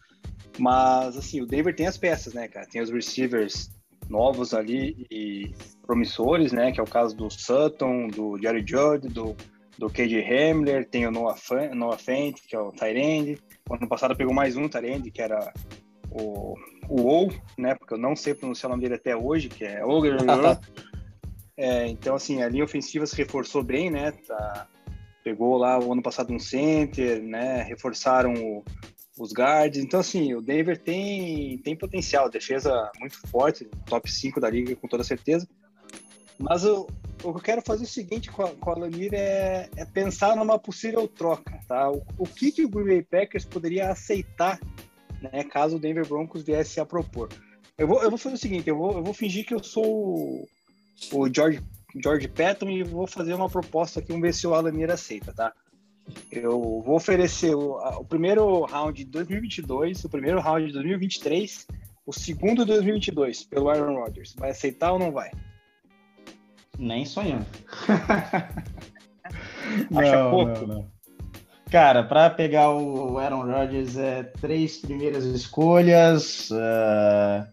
Mas, 0.58 1.16
assim, 1.16 1.42
o 1.42 1.46
Denver 1.46 1.74
tem 1.74 1.86
as 1.86 1.98
peças, 1.98 2.32
né, 2.32 2.48
cara? 2.48 2.66
Tem 2.66 2.80
os 2.80 2.90
receivers 2.90 3.70
novos 4.08 4.54
ali 4.54 5.06
e 5.10 5.50
promissores, 5.86 6.52
né? 6.52 6.72
Que 6.72 6.80
é 6.80 6.82
o 6.82 6.86
caso 6.86 7.16
do 7.16 7.30
Sutton, 7.30 8.08
do 8.08 8.38
Jerry 8.38 8.64
Judd, 8.66 9.08
do 9.08 9.36
do 9.78 9.90
KJ 9.90 10.22
Hamler, 10.22 10.88
tem 10.88 11.06
o 11.06 11.10
Noah, 11.10 11.36
Fan, 11.36 11.74
Noah 11.74 11.98
Fent, 11.98 12.40
que 12.46 12.56
é 12.56 12.58
o 12.58 12.72
Tyrande. 12.72 13.38
Ano 13.70 13.88
passado 13.88 14.16
pegou 14.16 14.32
mais 14.32 14.56
um 14.56 14.68
Tyrande, 14.68 15.10
que 15.10 15.20
era 15.20 15.52
o, 16.10 16.54
o 16.88 17.02
Ou, 17.02 17.32
né? 17.58 17.74
Porque 17.74 17.94
eu 17.94 17.98
não 17.98 18.16
sei 18.16 18.34
pronunciar 18.34 18.70
o 18.70 18.74
nome 18.74 18.82
dele 18.82 18.94
até 18.94 19.14
hoje, 19.14 19.48
que 19.48 19.64
é 19.64 19.84
Ogre. 19.84 20.16
é, 21.56 21.86
então, 21.88 22.14
assim, 22.14 22.42
a 22.42 22.48
linha 22.48 22.64
ofensiva 22.64 23.06
se 23.06 23.16
reforçou 23.16 23.62
bem, 23.62 23.90
né? 23.90 24.12
Tá, 24.12 24.66
pegou 25.22 25.56
lá 25.58 25.78
o 25.78 25.92
ano 25.92 26.02
passado 26.02 26.32
um 26.32 26.38
center, 26.38 27.22
né? 27.22 27.62
Reforçaram 27.62 28.32
o, 28.32 28.64
os 29.18 29.32
guards. 29.32 29.82
Então, 29.82 30.00
assim, 30.00 30.34
o 30.34 30.40
Denver 30.40 30.78
tem, 30.78 31.58
tem 31.58 31.76
potencial, 31.76 32.30
defesa 32.30 32.90
muito 32.98 33.18
forte, 33.28 33.68
top 33.84 34.10
5 34.10 34.40
da 34.40 34.48
liga, 34.48 34.74
com 34.76 34.88
toda 34.88 35.04
certeza. 35.04 35.46
Mas 36.38 36.64
o, 36.64 36.86
o 37.22 37.32
que 37.32 37.38
eu 37.38 37.42
quero 37.42 37.62
fazer 37.62 37.84
é 37.84 37.86
o 37.86 37.90
seguinte 37.90 38.30
com 38.30 38.42
a, 38.42 38.50
com 38.50 38.70
a 38.70 38.78
Lamir 38.78 39.14
é, 39.14 39.68
é, 39.76 39.84
pensar 39.84 40.36
numa 40.36 40.58
possível 40.58 41.08
troca, 41.08 41.58
tá? 41.66 41.90
O, 41.90 42.02
o 42.18 42.26
que, 42.26 42.52
que 42.52 42.64
o 42.64 42.68
Green 42.68 42.86
Bay 42.86 43.02
Packers 43.02 43.44
poderia 43.44 43.90
aceitar, 43.90 44.60
né, 45.20 45.44
caso 45.44 45.76
o 45.76 45.80
Denver 45.80 46.06
Broncos 46.06 46.42
viesse 46.42 46.78
a 46.78 46.84
propor? 46.84 47.28
Eu 47.78 47.86
vou, 47.86 48.02
eu 48.02 48.10
vou 48.10 48.18
fazer 48.18 48.36
o 48.36 48.38
seguinte, 48.38 48.68
eu 48.68 48.76
vou, 48.76 48.92
eu 48.92 49.02
vou 49.02 49.14
fingir 49.14 49.44
que 49.46 49.54
eu 49.54 49.62
sou 49.62 49.84
o, 49.84 50.48
o 51.12 51.34
George 51.34 51.60
George 52.02 52.28
Patton 52.28 52.68
e 52.68 52.82
vou 52.82 53.06
fazer 53.06 53.34
uma 53.34 53.48
proposta 53.48 54.00
aqui, 54.00 54.08
vamos 54.08 54.22
ver 54.22 54.34
se 54.34 54.46
o 54.46 54.54
Alanir 54.54 54.90
aceita, 54.90 55.32
tá? 55.32 55.52
Eu 56.30 56.82
vou 56.84 56.96
oferecer 56.96 57.54
o, 57.54 57.78
o, 57.78 58.04
primeiro 58.04 58.64
round 58.64 59.04
de 59.04 59.10
2022, 59.10 60.04
o 60.04 60.08
primeiro 60.08 60.40
round 60.40 60.66
de 60.66 60.72
2023, 60.72 61.66
o 62.04 62.12
segundo 62.12 62.64
de 62.64 62.72
2022 62.72 63.44
pelo 63.44 63.68
Aaron 63.68 63.98
Rodgers. 63.98 64.34
Vai 64.38 64.50
aceitar 64.50 64.92
ou 64.92 64.98
não 64.98 65.10
vai? 65.10 65.30
Nem 66.78 67.04
sonhando. 67.04 67.46
Acha 69.94 70.16
não, 70.16 70.30
pouco? 70.30 70.66
Não, 70.66 70.66
não. 70.66 70.96
Cara, 71.70 72.04
para 72.04 72.30
pegar 72.30 72.70
o 72.70 73.18
Aaron 73.18 73.42
Rodgers 73.42 73.96
é 73.96 74.22
três 74.22 74.78
primeiras 74.78 75.24
escolhas, 75.24 76.48
uh, 76.50 77.44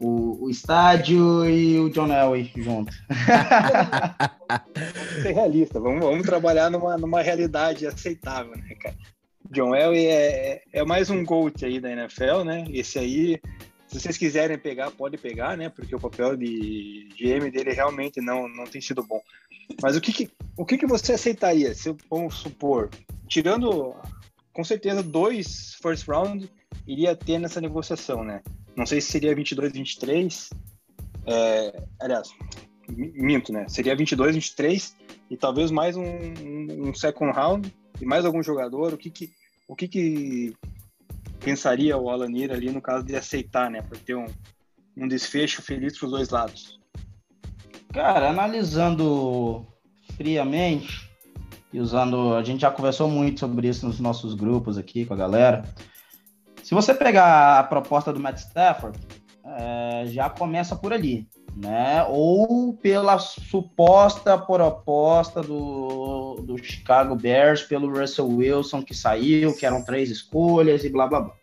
o, 0.00 0.46
o, 0.46 0.50
estádio 0.50 1.48
e 1.48 1.78
o 1.78 1.88
John 1.88 2.12
Elway 2.12 2.50
junto. 2.56 2.92
vamos 4.76 5.22
ser 5.22 5.32
realista, 5.32 5.78
vamos, 5.78 6.00
vamos 6.00 6.26
trabalhar 6.26 6.68
numa, 6.68 6.96
numa 6.96 7.22
realidade 7.22 7.86
aceitável, 7.86 8.56
né, 8.56 8.74
cara? 8.80 8.96
John 9.50 9.74
Elway 9.74 10.06
é, 10.06 10.62
é 10.72 10.84
mais 10.84 11.08
um 11.08 11.24
GOAT 11.24 11.64
aí 11.64 11.78
da 11.78 11.92
NFL, 11.92 12.42
né? 12.44 12.64
Esse 12.72 12.98
aí, 12.98 13.40
se 13.90 13.98
vocês 13.98 14.16
quiserem 14.16 14.56
pegar, 14.56 14.90
pode 14.92 15.18
pegar, 15.18 15.56
né? 15.56 15.68
Porque 15.68 15.94
o 15.94 16.00
papel 16.00 16.36
de 16.36 17.08
GM 17.18 17.50
dele 17.50 17.72
realmente 17.72 18.20
não, 18.20 18.48
não 18.48 18.64
tem 18.64 18.80
sido 18.80 19.02
bom. 19.02 19.20
Mas 19.82 19.96
o 19.96 20.00
que, 20.00 20.12
que 20.12 20.30
o 20.56 20.64
que, 20.64 20.78
que 20.78 20.86
você 20.86 21.14
aceitaria, 21.14 21.74
se 21.74 21.94
vamos 22.08 22.36
supor, 22.36 22.88
tirando 23.26 23.94
com 24.52 24.62
certeza 24.62 25.02
dois 25.02 25.74
first 25.82 26.06
round 26.06 26.50
iria 26.86 27.16
ter 27.16 27.38
nessa 27.38 27.60
negociação, 27.60 28.22
né? 28.22 28.42
Não 28.76 28.86
sei 28.86 29.00
se 29.00 29.10
seria 29.10 29.34
22, 29.34 29.72
23. 29.72 30.50
É, 31.26 31.82
aliás, 32.00 32.30
minto, 32.88 33.52
né? 33.52 33.66
Seria 33.68 33.96
22, 33.96 34.36
23 34.36 34.96
e 35.30 35.36
talvez 35.36 35.70
mais 35.70 35.96
um, 35.96 36.04
um, 36.04 36.94
second 36.94 37.32
round 37.32 37.74
e 38.00 38.04
mais 38.04 38.24
algum 38.24 38.42
jogador. 38.42 38.94
O 38.94 38.98
que 38.98 39.10
que, 39.10 39.30
o 39.66 39.74
que, 39.74 39.88
que 39.88 40.56
pensaria 41.40 41.96
o 41.96 42.10
Alanir 42.10 42.52
ali 42.52 42.70
no 42.70 42.80
caso 42.80 43.04
de 43.04 43.16
aceitar, 43.16 43.70
né? 43.70 43.82
Para 43.82 43.98
ter 43.98 44.14
um, 44.14 44.26
um 44.96 45.08
desfecho 45.08 45.62
feliz 45.62 45.98
para 45.98 46.06
os 46.06 46.12
dois 46.12 46.28
lados. 46.28 46.78
Cara, 47.92 48.30
analisando 48.30 49.66
friamente, 50.16 51.10
e 51.72 51.80
usando. 51.80 52.34
A 52.34 52.42
gente 52.42 52.60
já 52.60 52.70
conversou 52.70 53.08
muito 53.08 53.40
sobre 53.40 53.68
isso 53.68 53.86
nos 53.86 54.00
nossos 54.00 54.34
grupos 54.34 54.76
aqui 54.76 55.04
com 55.04 55.14
a 55.14 55.16
galera. 55.16 55.64
Se 56.62 56.74
você 56.74 56.94
pegar 56.94 57.58
a 57.58 57.64
proposta 57.64 58.12
do 58.12 58.20
Matt 58.20 58.38
Stafford, 58.38 58.98
é, 59.44 60.06
já 60.06 60.28
começa 60.28 60.76
por 60.76 60.92
ali, 60.92 61.26
né? 61.60 62.02
Ou 62.08 62.72
pela 62.72 63.18
suposta 63.18 64.38
proposta 64.38 65.42
do, 65.42 66.36
do 66.36 66.56
Chicago 66.56 67.14
Bears 67.14 67.62
pelo 67.62 67.90
Russell 67.90 68.28
Wilson 68.28 68.82
que 68.82 68.94
saiu, 68.94 69.54
que 69.54 69.66
eram 69.66 69.84
três 69.84 70.10
escolhas 70.10 70.84
e 70.84 70.88
blá 70.88 71.06
blá 71.06 71.20
blá. 71.20 71.34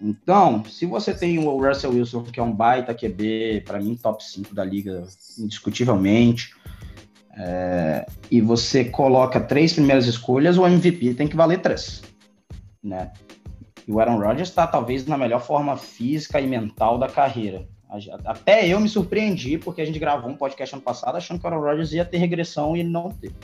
Então, 0.00 0.62
se 0.66 0.84
você 0.84 1.14
tem 1.14 1.38
o 1.38 1.56
Russell 1.56 1.92
Wilson, 1.92 2.24
que 2.24 2.38
é 2.38 2.42
um 2.42 2.52
baita 2.52 2.94
QB, 2.94 3.62
para 3.64 3.80
mim, 3.80 3.96
top 3.96 4.22
5 4.22 4.54
da 4.54 4.62
liga, 4.62 5.06
indiscutivelmente, 5.38 6.54
é, 7.34 8.04
e 8.30 8.42
você 8.42 8.84
coloca 8.84 9.40
três 9.40 9.72
primeiras 9.72 10.06
escolhas, 10.06 10.58
o 10.58 10.66
MVP 10.66 11.14
tem 11.14 11.26
que 11.26 11.36
valer 11.36 11.62
três, 11.62 12.02
né? 12.82 13.12
E 13.88 13.92
o 13.92 13.98
Aaron 13.98 14.18
Rodgers 14.18 14.50
está 14.50 14.66
talvez 14.66 15.06
na 15.06 15.16
melhor 15.16 15.40
forma 15.40 15.76
física 15.76 16.38
e 16.38 16.46
mental 16.46 16.98
da 16.98 17.08
carreira. 17.08 17.66
Até 18.24 18.66
eu 18.66 18.80
me 18.80 18.88
surpreendi, 18.88 19.58
porque 19.58 19.82
a 19.82 19.84
gente 19.84 19.98
gravou 19.98 20.30
um 20.30 20.36
podcast 20.36 20.74
ano 20.74 20.82
passado 20.82 21.16
achando 21.16 21.38
que 21.38 21.46
o 21.46 21.48
Aaron 21.48 21.62
Rodgers 21.62 21.92
ia 21.92 22.04
ter 22.04 22.18
regressão 22.18 22.76
e 22.76 22.80
ele 22.80 22.88
não 22.88 23.10
teve. 23.10 23.34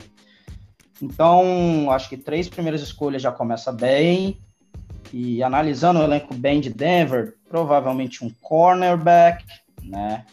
Então, 1.01 1.89
acho 1.89 2.09
que 2.09 2.17
três 2.17 2.47
primeiras 2.47 2.81
escolhas 2.81 3.21
já 3.21 3.31
começa 3.31 3.71
bem. 3.71 4.37
E 5.13 5.43
analisando 5.43 5.99
o 5.99 6.03
elenco 6.03 6.33
bem 6.33 6.61
de 6.61 6.69
Denver, 6.69 7.35
provavelmente 7.49 8.23
um 8.23 8.29
cornerback, 8.41 9.43
né? 9.83 10.25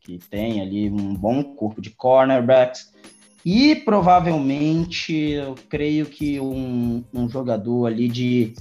Que 0.00 0.18
tem 0.18 0.60
ali 0.60 0.90
um 0.90 1.14
bom 1.14 1.42
corpo 1.42 1.80
de 1.80 1.90
cornerbacks. 1.90 2.92
E 3.44 3.76
provavelmente, 3.76 5.14
eu 5.14 5.54
creio 5.68 6.06
que 6.06 6.40
um, 6.40 7.04
um 7.14 7.28
jogador 7.28 7.86
ali 7.86 8.08
de 8.08 8.54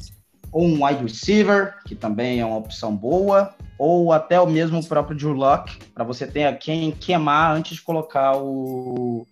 ou 0.55 0.63
um 0.63 0.85
wide 0.85 1.03
receiver, 1.03 1.75
que 1.85 1.93
também 1.93 2.39
é 2.39 2.45
uma 2.45 2.55
opção 2.55 2.95
boa, 2.95 3.53
ou 3.77 4.13
até 4.13 4.39
o 4.39 4.47
mesmo 4.47 4.81
próprio 4.85 5.17
Drew 5.17 5.33
Locke, 5.33 5.77
para 5.93 6.05
você 6.05 6.25
ter 6.25 6.45
a 6.45 6.55
quem 6.55 6.91
queimar 6.91 7.53
antes 7.53 7.75
de 7.75 7.81
colocar 7.81 8.37
o, 8.37 9.27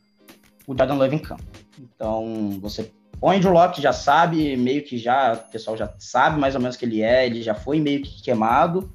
o 0.68 0.78
Jordan 0.78 0.96
Love 0.96 1.16
em 1.16 1.20
campo. 1.20 1.42
Então, 1.80 2.60
você 2.60 2.92
põe 3.22 3.38
o 3.38 3.40
Drew 3.40 3.54
Locke, 3.54 3.82
já 3.82 3.94
sabe, 3.94 4.58
meio 4.58 4.84
que 4.84 4.98
já, 4.98 5.32
o 5.32 5.50
pessoal 5.50 5.78
já 5.78 5.94
sabe 5.98 6.38
mais 6.38 6.56
ou 6.56 6.62
menos 6.62 6.76
que 6.76 6.84
ele 6.84 7.02
é, 7.02 7.26
ele 7.26 7.42
já 7.42 7.56
foi 7.56 7.80
meio 7.80 8.02
que 8.02 8.22
queimado, 8.22 8.92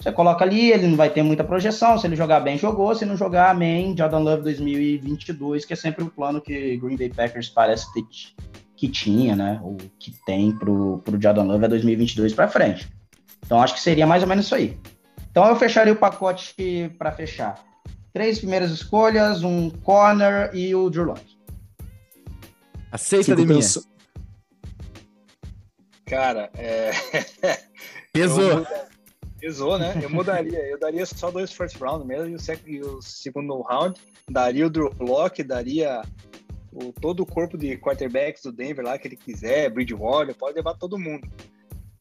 você 0.00 0.10
coloca 0.10 0.44
ali, 0.44 0.72
ele 0.72 0.88
não 0.88 0.96
vai 0.96 1.10
ter 1.10 1.22
muita 1.22 1.44
projeção. 1.44 1.98
Se 1.98 2.06
ele 2.06 2.14
jogar 2.14 2.38
bem, 2.38 2.56
jogou. 2.56 2.94
Se 2.94 3.04
não 3.04 3.16
jogar, 3.16 3.50
amém. 3.50 3.96
Jordan 3.98 4.20
Love 4.20 4.42
2022, 4.44 5.64
que 5.64 5.72
é 5.72 5.76
sempre 5.76 6.04
o 6.04 6.10
plano 6.10 6.40
que 6.40 6.76
Green 6.76 6.96
Bay 6.96 7.08
Packers 7.08 7.48
parece 7.48 7.92
ter, 7.92 8.04
que 8.78 8.88
tinha, 8.88 9.34
né? 9.34 9.60
Ou 9.62 9.76
que 9.98 10.12
tem 10.24 10.52
pro, 10.52 10.98
pro 11.04 11.20
Jordan 11.20 11.42
Love 11.42 11.64
é 11.64 11.68
2022 11.68 12.32
para 12.32 12.46
frente. 12.46 12.88
Então 13.44 13.60
acho 13.60 13.74
que 13.74 13.80
seria 13.80 14.06
mais 14.06 14.22
ou 14.22 14.28
menos 14.28 14.44
isso 14.46 14.54
aí. 14.54 14.78
Então 15.30 15.46
eu 15.48 15.56
fecharia 15.56 15.92
o 15.92 15.96
pacote 15.96 16.54
para 16.96 17.10
fechar. 17.10 17.62
Três 18.12 18.38
primeiras 18.38 18.70
escolhas, 18.70 19.42
um 19.42 19.68
corner 19.68 20.54
e 20.54 20.74
o 20.76 20.88
Drew 20.88 21.06
Locke. 21.06 21.36
Aceita 22.92 23.34
de 23.34 23.44
minha. 23.44 23.60
Cara, 26.06 26.48
é... 26.54 26.92
Pesou. 28.12 28.64
Pesou, 29.40 29.78
né? 29.78 30.00
Eu 30.00 30.08
mudaria. 30.08 30.60
Eu 30.66 30.78
daria 30.78 31.04
só 31.04 31.30
dois 31.30 31.52
first 31.52 31.76
round 31.80 32.06
mesmo 32.06 32.28
e 32.28 32.36
o, 32.36 32.40
e 32.66 32.80
o 32.80 33.02
segundo 33.02 33.60
round. 33.62 34.00
Daria 34.30 34.66
o 34.66 34.70
Drew 34.70 34.92
Lock, 35.00 35.42
daria 35.42 36.02
o, 36.72 36.92
todo 36.92 37.20
o 37.20 37.26
corpo 37.26 37.56
de 37.56 37.76
quarterbacks 37.76 38.42
do 38.42 38.52
Denver 38.52 38.84
lá 38.84 38.98
que 38.98 39.08
ele 39.08 39.16
quiser, 39.16 39.70
Bridgewater, 39.70 40.34
pode 40.34 40.56
levar 40.56 40.74
todo 40.74 40.98
mundo. 40.98 41.28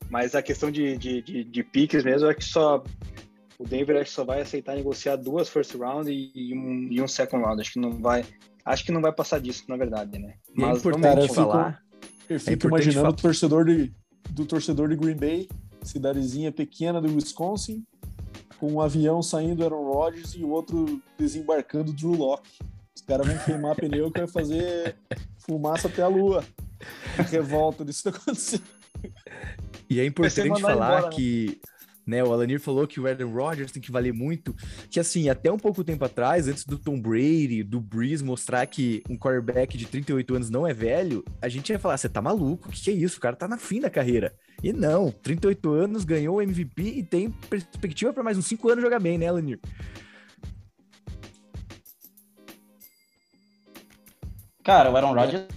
Mas 0.09 0.35
a 0.35 0.41
questão 0.41 0.71
de, 0.71 0.97
de, 0.97 1.21
de, 1.21 1.43
de 1.43 1.63
piques 1.63 2.03
mesmo, 2.03 2.29
é 2.29 2.33
que 2.33 2.43
só 2.43 2.83
o 3.59 3.65
Denver 3.65 3.97
acho 3.97 4.05
que 4.05 4.15
só 4.15 4.23
vai 4.23 4.41
aceitar 4.41 4.75
negociar 4.75 5.15
duas 5.15 5.49
first 5.49 5.73
round 5.75 6.11
e, 6.11 6.31
e, 6.33 6.53
um, 6.57 6.87
e 6.91 7.01
um 7.01 7.07
second 7.07 7.43
round. 7.43 7.59
Acho 7.59 7.73
que 7.73 7.79
não 7.79 7.91
vai. 7.91 8.25
Acho 8.63 8.85
que 8.85 8.91
não 8.91 9.01
vai 9.01 9.11
passar 9.11 9.39
disso, 9.39 9.63
na 9.67 9.77
verdade, 9.77 10.19
né? 10.19 10.35
É 10.49 10.51
Mas 10.53 10.77
é 10.77 10.79
importante 10.79 11.33
falar. 11.33 11.81
Eu 12.29 12.39
fico, 12.39 12.51
eu 12.51 12.57
fico 12.57 12.67
é 12.67 12.69
imaginando 12.69 13.01
falar. 13.01 13.09
o 13.09 13.15
torcedor 13.15 13.65
de, 13.65 13.93
do 14.29 14.45
torcedor 14.45 14.89
de 14.89 14.95
Green 14.95 15.15
Bay 15.15 15.47
cidadezinha 15.87 16.51
pequena 16.51 17.01
do 17.01 17.13
Wisconsin, 17.13 17.83
com 18.59 18.73
um 18.73 18.81
avião 18.81 19.21
saindo 19.21 19.63
Aaron 19.63 19.83
Rodgers 19.83 20.35
e 20.35 20.43
o 20.43 20.49
outro 20.49 21.01
desembarcando 21.17 21.93
Drew 21.93 22.13
Locke. 22.13 22.59
Os 22.97 23.01
caras 23.01 23.27
vão 23.27 23.37
queimar 23.37 23.75
pneu 23.77 24.11
que 24.11 24.21
vai 24.21 24.27
fazer 24.27 24.95
fumaça 25.37 25.87
até 25.87 26.01
a 26.01 26.07
lua. 26.07 26.43
Revolta 27.29 27.85
disso 27.85 28.09
acontecer. 28.09 28.59
E 29.87 29.99
é 29.99 30.05
importante 30.05 30.59
falar 30.59 31.01
embora, 31.01 31.01
né? 31.03 31.09
que 31.15 31.61
né? 32.07 32.23
O 32.23 32.33
Alanir 32.33 32.59
falou 32.59 32.87
que 32.87 32.99
o 32.99 33.05
Aaron 33.05 33.31
Rodgers 33.31 33.71
tem 33.71 33.81
que 33.81 33.91
valer 33.91 34.13
muito, 34.13 34.55
que 34.89 34.99
assim, 34.99 35.29
até 35.29 35.51
um 35.51 35.59
pouco 35.59 35.83
tempo 35.83 36.05
atrás, 36.05 36.47
antes 36.47 36.65
do 36.65 36.79
Tom 36.79 36.99
Brady, 36.99 37.61
do 37.61 37.81
Breeze 37.81 38.23
mostrar 38.23 38.65
que 38.65 39.03
um 39.09 39.17
quarterback 39.17 39.77
de 39.77 39.85
38 39.85 40.35
anos 40.35 40.49
não 40.49 40.65
é 40.65 40.73
velho, 40.73 41.23
a 41.41 41.49
gente 41.49 41.69
ia 41.69 41.77
falar, 41.77 41.97
você 41.97 42.07
tá 42.07 42.21
maluco, 42.21 42.69
o 42.69 42.71
que, 42.71 42.81
que 42.81 42.89
é 42.89 42.93
isso? 42.93 43.17
O 43.17 43.21
cara 43.21 43.35
tá 43.35 43.47
na 43.47 43.57
fim 43.57 43.81
da 43.81 43.89
carreira. 43.89 44.33
E 44.63 44.71
não, 44.71 45.11
38 45.11 45.69
anos, 45.71 46.05
ganhou 46.05 46.37
o 46.37 46.41
MVP 46.41 46.81
e 46.81 47.03
tem 47.03 47.29
perspectiva 47.29 48.13
para 48.13 48.23
mais 48.23 48.37
uns 48.37 48.47
5 48.47 48.69
anos 48.69 48.83
jogar 48.83 48.99
bem, 48.99 49.17
né, 49.17 49.27
Alanir? 49.27 49.59
Cara, 54.67 54.91
o 54.91 54.97
Aaron 54.97 55.13
Rodgers 55.13 55.47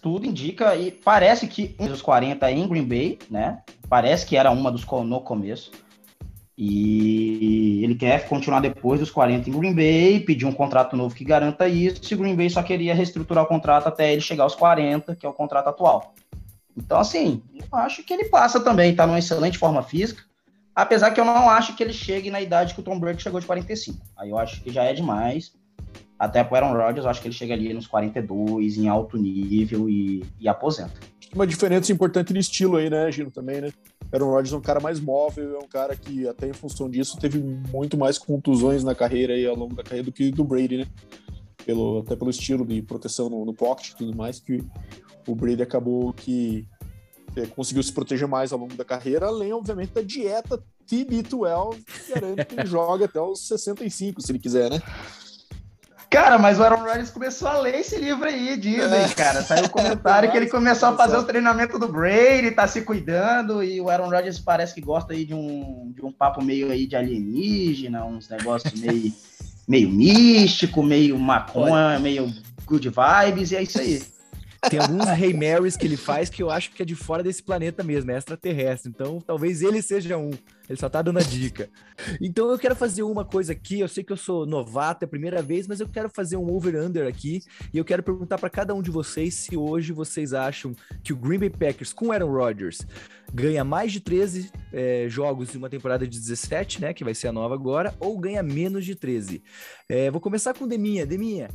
tudo 0.00 0.24
indica 0.24 0.76
e 0.76 0.92
parece 0.92 1.48
que 1.48 1.74
um 1.80 1.88
dos 1.88 2.00
40 2.00 2.48
em 2.48 2.68
Green 2.68 2.84
Bay, 2.84 3.18
né? 3.28 3.60
Parece 3.88 4.24
que 4.24 4.36
era 4.36 4.52
uma 4.52 4.70
dos 4.70 4.86
no 4.86 5.20
começo. 5.20 5.72
E 6.56 7.82
ele 7.82 7.96
quer 7.96 8.28
continuar 8.28 8.60
depois 8.60 9.00
dos 9.00 9.10
40 9.10 9.50
em 9.50 9.52
Green 9.52 9.74
Bay, 9.74 10.20
pedir 10.20 10.46
um 10.46 10.52
contrato 10.52 10.96
novo 10.96 11.12
que 11.12 11.24
garanta 11.24 11.66
isso. 11.66 12.00
E 12.08 12.14
o 12.14 12.18
Green 12.18 12.36
Bay 12.36 12.48
só 12.48 12.62
queria 12.62 12.94
reestruturar 12.94 13.42
o 13.42 13.48
contrato 13.48 13.88
até 13.88 14.12
ele 14.12 14.20
chegar 14.20 14.44
aos 14.44 14.54
40, 14.54 15.16
que 15.16 15.26
é 15.26 15.28
o 15.28 15.32
contrato 15.32 15.66
atual. 15.66 16.14
Então, 16.76 17.00
assim, 17.00 17.42
eu 17.52 17.76
acho 17.76 18.04
que 18.04 18.14
ele 18.14 18.26
passa 18.26 18.60
também, 18.60 18.92
está 18.92 19.08
numa 19.08 19.18
excelente 19.18 19.58
forma 19.58 19.82
física. 19.82 20.22
Apesar 20.72 21.10
que 21.10 21.18
eu 21.18 21.24
não 21.24 21.50
acho 21.50 21.74
que 21.74 21.82
ele 21.82 21.92
chegue 21.92 22.30
na 22.30 22.40
idade 22.40 22.74
que 22.74 22.80
o 22.80 22.84
Tom 22.84 23.00
Brady 23.00 23.20
chegou 23.20 23.40
de 23.40 23.46
45. 23.46 23.98
Aí 24.16 24.30
eu 24.30 24.38
acho 24.38 24.62
que 24.62 24.70
já 24.70 24.84
é 24.84 24.92
demais. 24.92 25.52
Até 26.18 26.44
para 26.44 26.66
Aaron 26.66 26.78
Rodgers, 26.78 27.04
eu 27.04 27.10
acho 27.10 27.20
que 27.20 27.28
ele 27.28 27.34
chega 27.34 27.54
ali 27.54 27.74
nos 27.74 27.86
42, 27.86 28.78
em 28.78 28.88
alto 28.88 29.16
nível 29.16 29.88
e, 29.88 30.24
e 30.38 30.48
aposenta 30.48 30.94
uma 31.34 31.46
diferença 31.46 31.92
importante 31.92 32.32
de 32.32 32.38
estilo 32.38 32.76
aí, 32.76 32.88
né, 32.88 33.10
Gino, 33.10 33.30
também, 33.30 33.60
né? 33.60 33.72
Aaron 34.12 34.30
Rodgers 34.30 34.52
é 34.52 34.56
um 34.56 34.60
cara 34.60 34.80
mais 34.80 35.00
móvel, 35.00 35.56
é 35.56 35.58
um 35.58 35.68
cara 35.68 35.96
que, 35.96 36.28
até 36.28 36.48
em 36.48 36.52
função 36.52 36.88
disso, 36.88 37.18
teve 37.18 37.38
muito 37.38 37.98
mais 37.98 38.16
contusões 38.16 38.84
na 38.84 38.94
carreira 38.94 39.36
e 39.36 39.44
ao 39.46 39.56
longo 39.56 39.74
da 39.74 39.82
carreira 39.82 40.04
do 40.04 40.12
que 40.12 40.30
do 40.30 40.44
Brady, 40.44 40.78
né? 40.78 40.86
Pelo, 41.66 42.00
até 42.00 42.14
pelo 42.14 42.30
estilo 42.30 42.64
de 42.64 42.80
proteção 42.82 43.28
no, 43.28 43.44
no 43.44 43.52
pocket 43.52 43.88
e 43.88 43.96
tudo 43.96 44.16
mais, 44.16 44.38
que 44.38 44.62
o 45.26 45.34
Brady 45.34 45.62
acabou 45.62 46.12
que 46.12 46.66
é, 47.34 47.46
conseguiu 47.46 47.82
se 47.82 47.92
proteger 47.92 48.28
mais 48.28 48.52
ao 48.52 48.58
longo 48.58 48.74
da 48.74 48.84
carreira, 48.84 49.26
além, 49.26 49.52
obviamente, 49.52 49.92
da 49.92 50.02
dieta 50.02 50.62
TB12, 50.88 51.78
que 51.84 52.12
garante 52.12 52.44
que 52.44 52.54
ele 52.54 52.66
joga 52.68 53.06
até 53.06 53.20
os 53.20 53.48
65, 53.48 54.20
se 54.20 54.30
ele 54.30 54.38
quiser, 54.38 54.70
né? 54.70 54.80
Cara, 56.14 56.38
mas 56.38 56.58
o 56.58 56.62
Aaron 56.62 56.84
Rodgers 56.84 57.10
começou 57.10 57.48
a 57.48 57.58
ler 57.58 57.74
esse 57.76 57.96
livro 57.96 58.24
aí, 58.24 58.56
dizem, 58.56 59.02
é. 59.02 59.08
cara. 59.08 59.42
Saiu 59.42 59.64
um 59.64 59.68
comentário 59.68 60.30
que 60.30 60.36
ele 60.36 60.46
começou 60.46 60.90
a 60.90 60.96
fazer 60.96 61.16
o 61.16 61.24
treinamento 61.24 61.78
do 61.78 61.88
Brady, 61.88 62.52
tá 62.52 62.68
se 62.68 62.82
cuidando, 62.82 63.62
e 63.64 63.80
o 63.80 63.90
Aaron 63.90 64.08
Rodgers 64.08 64.38
parece 64.38 64.74
que 64.74 64.80
gosta 64.80 65.12
aí 65.12 65.24
de 65.24 65.34
um, 65.34 65.92
de 65.94 66.04
um 66.04 66.12
papo 66.12 66.42
meio 66.42 66.70
aí 66.70 66.86
de 66.86 66.94
alienígena, 66.94 68.04
uns 68.04 68.28
negócios 68.28 68.80
meio, 68.80 69.12
meio 69.66 69.90
místico, 69.90 70.82
meio 70.82 71.18
maconha, 71.18 71.98
meio 71.98 72.32
good 72.64 72.88
vibes, 72.88 73.50
e 73.50 73.56
é 73.56 73.62
isso 73.62 73.80
aí. 73.80 74.02
Tem 74.70 74.78
alguns 74.78 75.06
Rei 75.08 75.34
Marys 75.34 75.76
que 75.76 75.86
ele 75.86 75.96
faz 75.96 76.30
que 76.30 76.42
eu 76.42 76.50
acho 76.50 76.70
que 76.70 76.82
é 76.82 76.86
de 76.86 76.94
fora 76.94 77.22
desse 77.22 77.42
planeta 77.42 77.82
mesmo, 77.82 78.10
é 78.10 78.16
extraterrestre. 78.16 78.90
Então, 78.90 79.20
talvez 79.20 79.62
ele 79.62 79.82
seja 79.82 80.16
um. 80.16 80.30
Ele 80.68 80.78
só 80.78 80.88
tá 80.88 81.02
dando 81.02 81.18
a 81.18 81.22
dica. 81.22 81.68
Então, 82.20 82.50
eu 82.50 82.58
quero 82.58 82.74
fazer 82.74 83.02
uma 83.02 83.24
coisa 83.24 83.52
aqui. 83.52 83.80
Eu 83.80 83.88
sei 83.88 84.02
que 84.02 84.12
eu 84.12 84.16
sou 84.16 84.46
novato, 84.46 85.04
é 85.04 85.06
a 85.06 85.08
primeira 85.08 85.42
vez, 85.42 85.66
mas 85.66 85.80
eu 85.80 85.88
quero 85.88 86.08
fazer 86.08 86.36
um 86.36 86.50
over-under 86.52 87.06
aqui. 87.06 87.42
E 87.72 87.78
eu 87.78 87.84
quero 87.84 88.02
perguntar 88.02 88.38
para 88.38 88.48
cada 88.48 88.74
um 88.74 88.80
de 88.80 88.90
vocês 88.90 89.34
se 89.34 89.56
hoje 89.56 89.92
vocês 89.92 90.32
acham 90.32 90.74
que 91.02 91.12
o 91.12 91.16
Green 91.16 91.38
Bay 91.38 91.50
Packers 91.50 91.92
com 91.92 92.12
Aaron 92.12 92.32
Rodgers 92.32 92.86
ganha 93.32 93.64
mais 93.64 93.92
de 93.92 94.00
13 94.00 94.50
é, 94.72 95.06
jogos 95.08 95.54
em 95.54 95.58
uma 95.58 95.68
temporada 95.68 96.06
de 96.06 96.18
17, 96.18 96.80
né? 96.80 96.94
Que 96.94 97.04
vai 97.04 97.14
ser 97.14 97.28
a 97.28 97.32
nova 97.32 97.54
agora, 97.54 97.94
ou 97.98 98.18
ganha 98.18 98.42
menos 98.42 98.84
de 98.84 98.94
13. 98.94 99.42
É, 99.88 100.10
vou 100.10 100.20
começar 100.20 100.54
com 100.54 100.66
Deminha. 100.66 101.04
Deminha, 101.04 101.48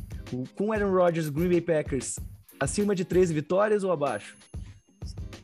com 0.54 0.72
Aaron 0.72 0.92
Rodgers, 0.92 1.28
Green 1.28 1.48
Bay 1.48 1.60
Packers, 1.60 2.18
acima 2.58 2.94
de 2.94 3.04
13 3.04 3.32
vitórias 3.32 3.82
ou 3.82 3.90
abaixo? 3.90 4.36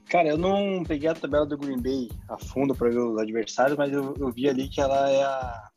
Cara, 0.09 0.29
eu 0.29 0.39
não 0.39 0.85
peguei 0.85 1.09
a 1.09 1.15
tabela 1.15 1.45
do 1.45 1.59
Green 1.59 1.81
Bay 1.81 2.09
a 2.29 2.39
fundo 2.39 2.75
para 2.75 2.89
ver 2.89 2.99
os 2.99 3.19
adversários, 3.19 3.77
mas 3.77 3.93
eu, 3.93 4.15
eu, 4.19 4.31
vi 4.31 4.49
ali 4.49 4.69
que 4.69 4.81
ela 4.81 5.11
é 5.11 5.23
a. 5.23 5.71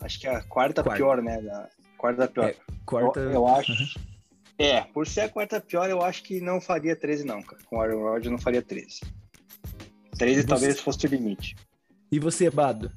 Acho 0.00 0.20
que 0.20 0.26
é 0.26 0.34
a 0.34 0.42
quarta, 0.42 0.82
quarta. 0.82 0.96
pior, 0.96 1.22
né? 1.22 1.36
A 1.36 1.68
quarta 1.96 2.26
pior. 2.26 2.50
É, 2.50 2.56
quarta. 2.84 3.20
Eu, 3.20 3.30
eu 3.30 3.46
acho. 3.46 3.72
Uhum. 3.72 4.14
É, 4.58 4.82
por 4.82 5.06
ser 5.06 5.22
a 5.22 5.28
quarta 5.28 5.60
pior, 5.60 5.88
eu 5.88 6.02
acho 6.02 6.22
que 6.22 6.40
não 6.40 6.60
faria 6.60 6.96
13, 6.96 7.24
não, 7.24 7.42
cara. 7.42 7.62
Com 7.64 7.76
o 7.76 7.80
Aaron 7.80 8.02
Rodgers 8.02 8.30
não 8.30 8.38
faria 8.38 8.62
13. 8.62 9.00
13 10.18 10.42
você... 10.42 10.46
talvez 10.46 10.80
fosse 10.80 11.06
o 11.06 11.08
limite. 11.08 11.56
E 12.10 12.18
você, 12.18 12.50
Bado? 12.50 12.92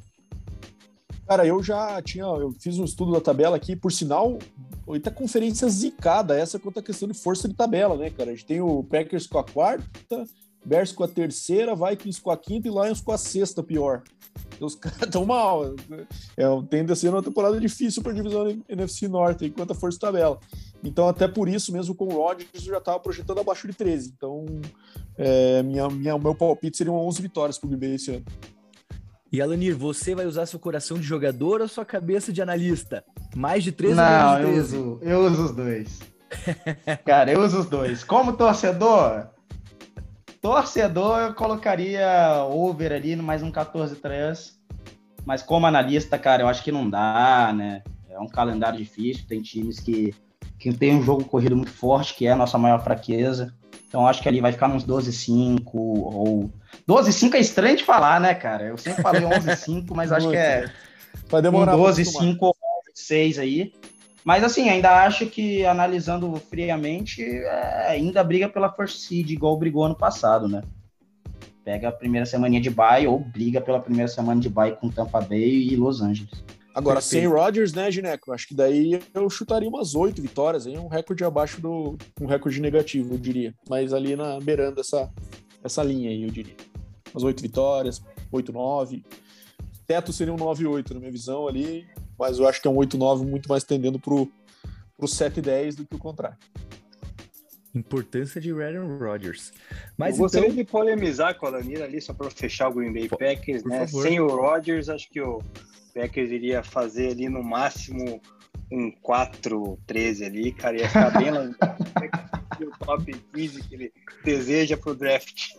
Cara, 1.28 1.46
eu 1.46 1.62
já 1.62 2.02
tinha, 2.02 2.24
eu 2.24 2.52
fiz 2.60 2.80
um 2.80 2.86
estudo 2.86 3.12
da 3.12 3.20
tabela 3.20 3.58
aqui, 3.58 3.76
por 3.76 3.92
sinal, 3.92 4.40
oita 4.86 5.12
conferência 5.12 5.68
zicada, 5.68 6.40
essa 6.40 6.58
quanto 6.58 6.80
a 6.80 6.84
questão 6.84 7.08
de 7.08 7.14
força 7.14 7.50
de 7.50 7.54
tabela, 7.54 7.98
né, 7.98 8.10
cara? 8.10 8.32
A 8.32 8.34
gente 8.34 8.46
tem 8.46 8.62
o 8.62 8.84
Packers 8.84 9.28
com 9.28 9.38
a 9.38 9.44
quarta, 9.44 10.26
Bears 10.66 10.92
com 10.92 11.04
a 11.04 11.08
terceira, 11.08 11.76
Vikings 11.76 12.22
com 12.22 12.32
a 12.32 12.38
quinta 12.38 12.68
e 12.68 12.72
Lions 12.72 13.02
com 13.02 13.12
a 13.12 13.18
sexta, 13.18 13.64
pior. 13.64 14.04
Os 14.60 14.76
caras 14.76 15.04
estão 15.04 15.26
mal. 15.26 15.76
É, 16.36 16.46
tende 16.70 16.92
a 16.92 16.96
ser 16.96 17.10
uma 17.10 17.24
temporada 17.24 17.60
difícil 17.60 18.04
para 18.04 18.12
a 18.12 18.16
divisão 18.16 18.64
NFC 18.68 19.08
Norte, 19.08 19.46
enquanto 19.46 19.72
a 19.72 19.76
força 19.76 19.96
de 19.96 20.02
tabela. 20.02 20.40
Então, 20.84 21.08
até 21.08 21.28
por 21.28 21.48
isso, 21.48 21.72
mesmo 21.72 21.96
com 21.96 22.06
o 22.06 22.18
Rodgers, 22.22 22.50
eu 22.56 22.74
já 22.74 22.78
estava 22.78 23.00
projetando 23.00 23.40
abaixo 23.40 23.68
de 23.68 23.74
13. 23.74 24.14
Então, 24.16 24.46
é, 25.18 25.64
minha, 25.64 25.88
minha, 25.90 26.18
meu 26.18 26.36
palpite 26.36 26.78
seriam 26.78 26.96
11 26.96 27.22
vitórias 27.22 27.58
para 27.58 27.68
o 27.68 27.70
Green 27.70 27.80
Bay 27.80 27.96
esse 27.96 28.12
ano. 28.12 28.26
E 29.32 29.42
Alanir, 29.42 29.76
você 29.76 30.16
vai 30.16 30.26
usar 30.26 30.46
seu 30.46 30.58
coração 30.58 30.98
de 30.98 31.04
jogador 31.04 31.60
ou 31.60 31.68
sua 31.68 31.84
cabeça 31.84 32.32
de 32.32 32.42
analista? 32.42 33.04
Mais 33.36 33.64
de 33.64 33.74
13 33.74 33.96
Não, 33.96 34.40
eu 34.40 34.62
uso, 34.62 35.00
eu 35.02 35.20
uso 35.26 35.46
os 35.46 35.52
dois. 35.52 36.00
Cara, 37.06 37.32
eu 37.32 37.42
uso 37.42 37.60
os 37.60 37.66
dois. 37.66 38.04
Como 38.06 38.38
torcedor, 38.38 39.28
torcedor 40.42 41.20
eu 41.20 41.34
colocaria 41.34 42.44
over 42.50 42.92
ali 42.92 43.16
no 43.16 43.24
mais 43.24 43.44
um 43.44 43.52
14-3. 43.52 44.54
Mas 45.26 45.42
como 45.44 45.66
analista, 45.66 46.18
cara, 46.18 46.44
eu 46.44 46.48
acho 46.48 46.64
que 46.64 46.72
não 46.72 46.90
dá, 46.90 47.52
né? 47.54 47.84
É 48.10 48.20
um 48.20 48.28
calendário 48.28 48.80
difícil, 48.80 49.26
tem 49.28 49.42
times 49.42 49.80
que, 49.80 50.16
que 50.58 50.74
tem 50.74 50.96
um 50.96 51.04
jogo 51.04 51.26
corrido 51.26 51.56
muito 51.56 51.72
forte, 51.72 52.14
que 52.14 52.26
é 52.26 52.32
a 52.32 52.36
nossa 52.36 52.58
maior 52.58 52.82
fraqueza. 52.84 53.54
Então 53.88 54.08
acho 54.08 54.22
que 54.22 54.30
ali 54.30 54.42
vai 54.42 54.52
ficar 54.52 54.70
uns 54.70 54.86
12-5 54.86 55.62
ou 55.74 56.50
12-5 56.88 57.34
é 57.36 57.40
estranho 57.40 57.78
de 57.78 57.84
falar, 57.84 58.20
né, 58.20 58.34
cara? 58.34 58.66
Eu 58.66 58.78
sempre 58.78 59.02
falei 59.02 59.22
11-5, 59.24 59.88
mas 59.96 60.12
acho 60.12 60.30
que 60.30 60.36
é 60.36 60.72
vai 61.30 61.42
demorar 61.42 61.76
um 61.76 61.84
12-5 61.84 62.38
ou 62.42 62.56
6 62.94 63.40
aí. 63.40 63.74
Mas 64.28 64.44
assim, 64.44 64.68
ainda 64.68 65.06
acho 65.06 65.26
que 65.28 65.66
analisando 65.66 66.36
friamente, 66.50 67.24
é, 67.24 67.88
ainda 67.92 68.22
briga 68.22 68.50
pela 68.50 68.70
first 68.70 69.08
seed, 69.08 69.30
igual 69.30 69.58
brigou 69.58 69.86
ano 69.86 69.96
passado, 69.96 70.50
né? 70.50 70.62
Pega 71.64 71.88
a 71.88 71.94
primeira 71.94 72.26
semana 72.26 72.60
de 72.60 72.70
bye 72.70 73.08
ou 73.08 73.20
briga 73.20 73.62
pela 73.62 73.80
primeira 73.80 74.10
semana 74.10 74.42
de 74.42 74.50
bye 74.50 74.76
com 74.76 74.90
Tampa 74.90 75.22
Bay 75.22 75.70
e 75.70 75.78
Los 75.78 76.02
Angeles. 76.02 76.44
Agora, 76.76 77.00
sem 77.00 77.26
Rodgers, 77.26 77.72
né, 77.72 77.90
Gineco? 77.90 78.34
Acho 78.34 78.50
que 78.50 78.54
daí 78.54 79.00
eu 79.14 79.30
chutaria 79.30 79.70
umas 79.70 79.96
oito 79.96 80.22
vitórias, 80.22 80.68
hein? 80.68 80.78
um 80.78 80.90
recorde 80.90 81.24
abaixo 81.24 81.62
do. 81.62 81.98
um 82.20 82.26
recorde 82.26 82.60
negativo, 82.60 83.14
eu 83.14 83.18
diria. 83.18 83.56
Mas 83.70 83.94
ali 83.94 84.18
na 84.18 84.42
beirando 84.42 84.82
essa, 84.82 85.10
essa 85.64 85.82
linha 85.82 86.10
aí, 86.10 86.24
eu 86.24 86.30
diria 86.30 86.56
umas 87.14 87.24
oito 87.24 87.42
vitórias, 87.42 88.04
8-9. 88.30 89.06
Teto 89.88 90.12
seria 90.12 90.34
um 90.34 90.38
9-8 90.38 90.92
na 90.92 91.00
minha 91.00 91.12
visão 91.14 91.48
ali, 91.48 91.88
mas 92.18 92.40
eu 92.40 92.48
acho 92.48 92.62
que 92.62 92.68
é 92.68 92.72
um 92.72 92.76
8-9 92.76 93.26
muito 93.26 93.50
mais 93.50 93.64
tendendo 93.64 94.00
pro, 94.00 94.32
pro 94.98 95.08
7-10 95.08 95.76
do 95.76 95.86
que 95.86 95.96
o 95.96 96.00
contrário. 96.00 96.38
Importância 97.76 98.42
de 98.42 98.52
Aaron 98.52 98.98
Rodgers. 98.98 99.52
Mas 99.98 100.16
eu 100.16 100.24
gostaria 100.24 100.48
então... 100.48 100.58
de 100.58 100.64
polemizar 100.64 101.38
com 101.38 101.46
a 101.46 101.50
Lanira 101.50 101.86
ali, 101.86 102.02
só 102.02 102.14
para 102.14 102.30
fechar 102.32 102.70
o 102.70 102.74
Green 102.74 102.92
Bay 102.92 103.08
Packers, 103.08 103.62
Por 103.62 103.70
né? 103.70 103.88
Favor. 103.88 104.04
Sem 104.04 104.20
o 104.20 104.28
Rodgers, 104.28 104.90
acho 104.90 105.10
que 105.10 105.22
o 105.22 105.42
Packers 105.94 106.32
iria 106.32 106.64
fazer 106.64 107.12
ali 107.12 107.30
no 107.30 107.44
máximo 107.44 108.22
um 108.72 108.92
4-13 109.02 110.26
ali, 110.26 110.52
cara, 110.52 110.78
ia 110.78 110.88
ficar 110.88 111.12
bem 111.12 111.32
lá 111.32 111.50
o 112.66 112.86
top 112.86 113.14
15 113.34 113.64
que 113.64 113.76
ele 113.76 113.94
deseja 114.24 114.78
pro 114.78 114.96
draft. 114.96 115.54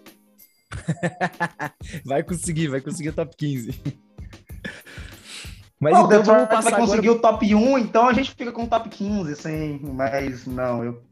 vai 2.04 2.22
conseguir, 2.22 2.68
vai 2.68 2.80
conseguir 2.80 3.10
o 3.10 3.12
top 3.12 3.36
15. 3.36 3.98
Mas 5.80 5.96
então 5.98 6.22
vamos 6.22 6.48
passar 6.48 6.70
vai 6.70 6.80
conseguir 6.80 7.08
agora... 7.08 7.18
o 7.18 7.22
top 7.22 7.54
1, 7.54 7.78
então 7.78 8.08
a 8.08 8.12
gente 8.12 8.32
fica 8.32 8.50
com 8.50 8.64
o 8.64 8.66
top 8.66 8.88
15, 8.88 9.32
assim, 9.32 9.80
mas 9.82 10.46
não, 10.46 10.82
eu, 10.82 11.02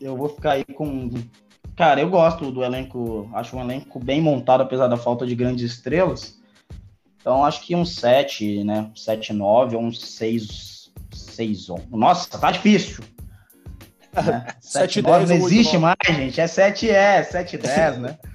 eu 0.00 0.16
vou 0.16 0.28
ficar 0.28 0.52
aí 0.52 0.64
com. 0.64 1.10
Cara, 1.76 2.00
eu 2.00 2.08
gosto 2.08 2.50
do 2.50 2.64
elenco, 2.64 3.28
acho 3.34 3.56
um 3.56 3.60
elenco 3.60 3.98
bem 3.98 4.20
montado, 4.20 4.62
apesar 4.62 4.86
da 4.86 4.96
falta 4.96 5.26
de 5.26 5.34
grandes 5.34 5.70
estrelas. 5.70 6.40
Então 7.20 7.44
acho 7.44 7.62
que 7.62 7.74
um 7.74 7.84
7, 7.84 8.64
né? 8.64 8.90
7, 8.94 9.32
9 9.32 9.76
ou 9.76 9.82
um 9.82 9.92
6, 9.92 10.92
6, 11.12 11.70
11. 11.70 11.82
Nossa, 11.90 12.38
tá 12.38 12.50
difícil. 12.50 13.02
Né? 14.14 14.46
7, 14.60 15.02
10 15.02 15.28
não 15.28 15.36
existe 15.36 15.76
mais, 15.76 15.96
gente. 16.06 16.40
É 16.40 16.46
7, 16.46 16.88
é, 16.88 17.22
7, 17.22 17.58
10, 17.58 17.98
né? 17.98 18.18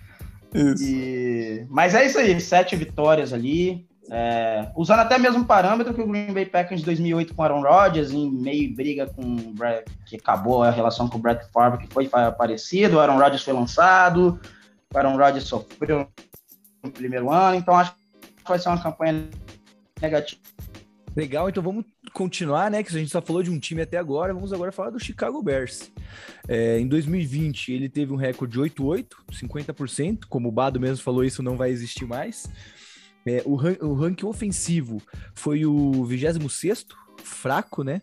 Isso. 0.53 0.83
E... 0.83 1.65
Mas 1.69 1.93
é 1.93 2.05
isso 2.05 2.17
aí, 2.17 2.39
sete 2.41 2.75
vitórias 2.75 3.33
ali. 3.33 3.87
É... 4.11 4.71
usando 4.75 4.99
até 4.99 5.17
mesmo 5.19 5.45
parâmetro 5.45 5.93
que 5.93 6.01
o 6.01 6.07
Green 6.07 6.33
Bay 6.33 6.45
Packers 6.45 6.81
de 6.81 6.85
2008 6.85 7.35
com 7.35 7.43
Aaron 7.43 7.61
Rodgers, 7.61 8.11
em 8.11 8.29
meio 8.29 8.75
briga 8.75 9.05
com 9.07 9.53
Brad, 9.53 9.83
que 10.05 10.15
acabou 10.15 10.63
a 10.63 10.71
relação 10.71 11.07
com 11.07 11.17
o 11.17 11.21
Brett 11.21 11.45
Favre, 11.51 11.85
que 11.85 11.93
foi 11.93 12.09
parecido. 12.37 12.97
O 12.97 12.99
Aaron 12.99 13.19
Rodgers 13.19 13.43
foi 13.43 13.53
lançado, 13.53 14.39
o 14.93 14.97
Aaron 14.97 15.17
Rodgers 15.17 15.45
sofreu 15.45 16.07
no 16.83 16.91
primeiro 16.91 17.31
ano, 17.31 17.57
então 17.57 17.75
acho 17.75 17.93
que 17.93 18.47
vai 18.47 18.57
ser 18.57 18.69
uma 18.69 18.81
campanha 18.81 19.29
negativa. 20.01 20.41
Legal, 21.15 21.49
então 21.49 21.61
vamos 21.61 21.85
continuar, 22.13 22.69
né? 22.69 22.83
Que 22.83 22.95
a 22.95 22.99
gente 22.99 23.11
só 23.11 23.21
falou 23.21 23.43
de 23.43 23.49
um 23.49 23.59
time 23.59 23.81
até 23.81 23.97
agora, 23.97 24.33
vamos 24.33 24.53
agora 24.53 24.71
falar 24.71 24.91
do 24.91 24.99
Chicago 24.99 25.41
Bears. 25.41 25.91
É, 26.47 26.79
em 26.79 26.87
2020, 26.87 27.73
ele 27.73 27.89
teve 27.89 28.13
um 28.13 28.15
recorde 28.15 28.53
de 28.53 28.59
8-8, 28.59 29.05
50%. 29.31 30.19
Como 30.29 30.47
o 30.49 30.51
Bado 30.51 30.79
mesmo 30.79 31.03
falou, 31.03 31.23
isso 31.23 31.43
não 31.43 31.57
vai 31.57 31.71
existir 31.71 32.05
mais. 32.05 32.49
É, 33.25 33.41
o, 33.45 33.55
ran 33.55 33.75
o 33.81 33.93
ranking 33.93 34.25
ofensivo 34.25 35.01
foi 35.35 35.65
o 35.65 36.03
26, 36.05 36.85
fraco, 37.23 37.83
né? 37.83 38.01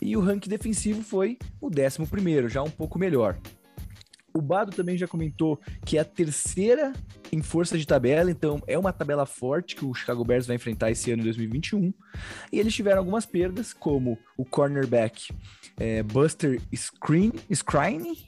E 0.00 0.16
o 0.16 0.20
ranking 0.20 0.48
defensivo 0.48 1.02
foi 1.02 1.38
o 1.60 1.68
11, 1.68 2.48
já 2.48 2.62
um 2.62 2.70
pouco 2.70 2.98
melhor. 2.98 3.38
O 4.32 4.40
Bado 4.40 4.70
também 4.70 4.96
já 4.96 5.08
comentou 5.08 5.60
que 5.84 5.98
é 5.98 6.00
a 6.00 6.04
terceira 6.04 6.92
em 7.32 7.42
força 7.42 7.76
de 7.76 7.86
tabela, 7.86 8.30
então 8.30 8.62
é 8.66 8.78
uma 8.78 8.92
tabela 8.92 9.26
forte 9.26 9.74
que 9.74 9.84
o 9.84 9.92
Chicago 9.92 10.24
Bears 10.24 10.46
vai 10.46 10.56
enfrentar 10.56 10.90
esse 10.90 11.10
ano 11.10 11.22
em 11.22 11.24
2021. 11.24 11.92
E 12.52 12.58
eles 12.58 12.74
tiveram 12.74 12.98
algumas 12.98 13.26
perdas, 13.26 13.72
como 13.72 14.16
o 14.36 14.44
cornerback 14.44 15.34
é, 15.76 16.02
Buster 16.02 16.60
Scrine, 16.72 18.18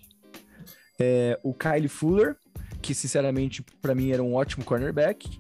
é, 0.99 1.39
o 1.43 1.55
Kyle 1.55 1.89
Fuller 1.89 2.37
que 2.83 2.95
sinceramente 2.95 3.65
para 3.81 3.95
mim 3.95 4.11
era 4.11 4.23
um 4.23 4.35
ótimo 4.35 4.65
cornerback, 4.65 5.31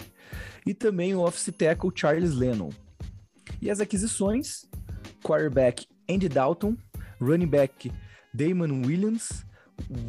e 0.66 0.74
também 0.74 1.14
o 1.14 1.20
office 1.20 1.52
tackle 1.56 1.90
Charles 1.94 2.34
Lennon. 2.34 2.70
E 3.60 3.70
as 3.70 3.80
aquisições, 3.80 4.64
quarterback 5.22 5.86
Andy 6.08 6.28
Dalton, 6.28 6.76
running 7.20 7.46
back 7.46 7.90
Damon 8.34 8.82
Williams, 8.86 9.44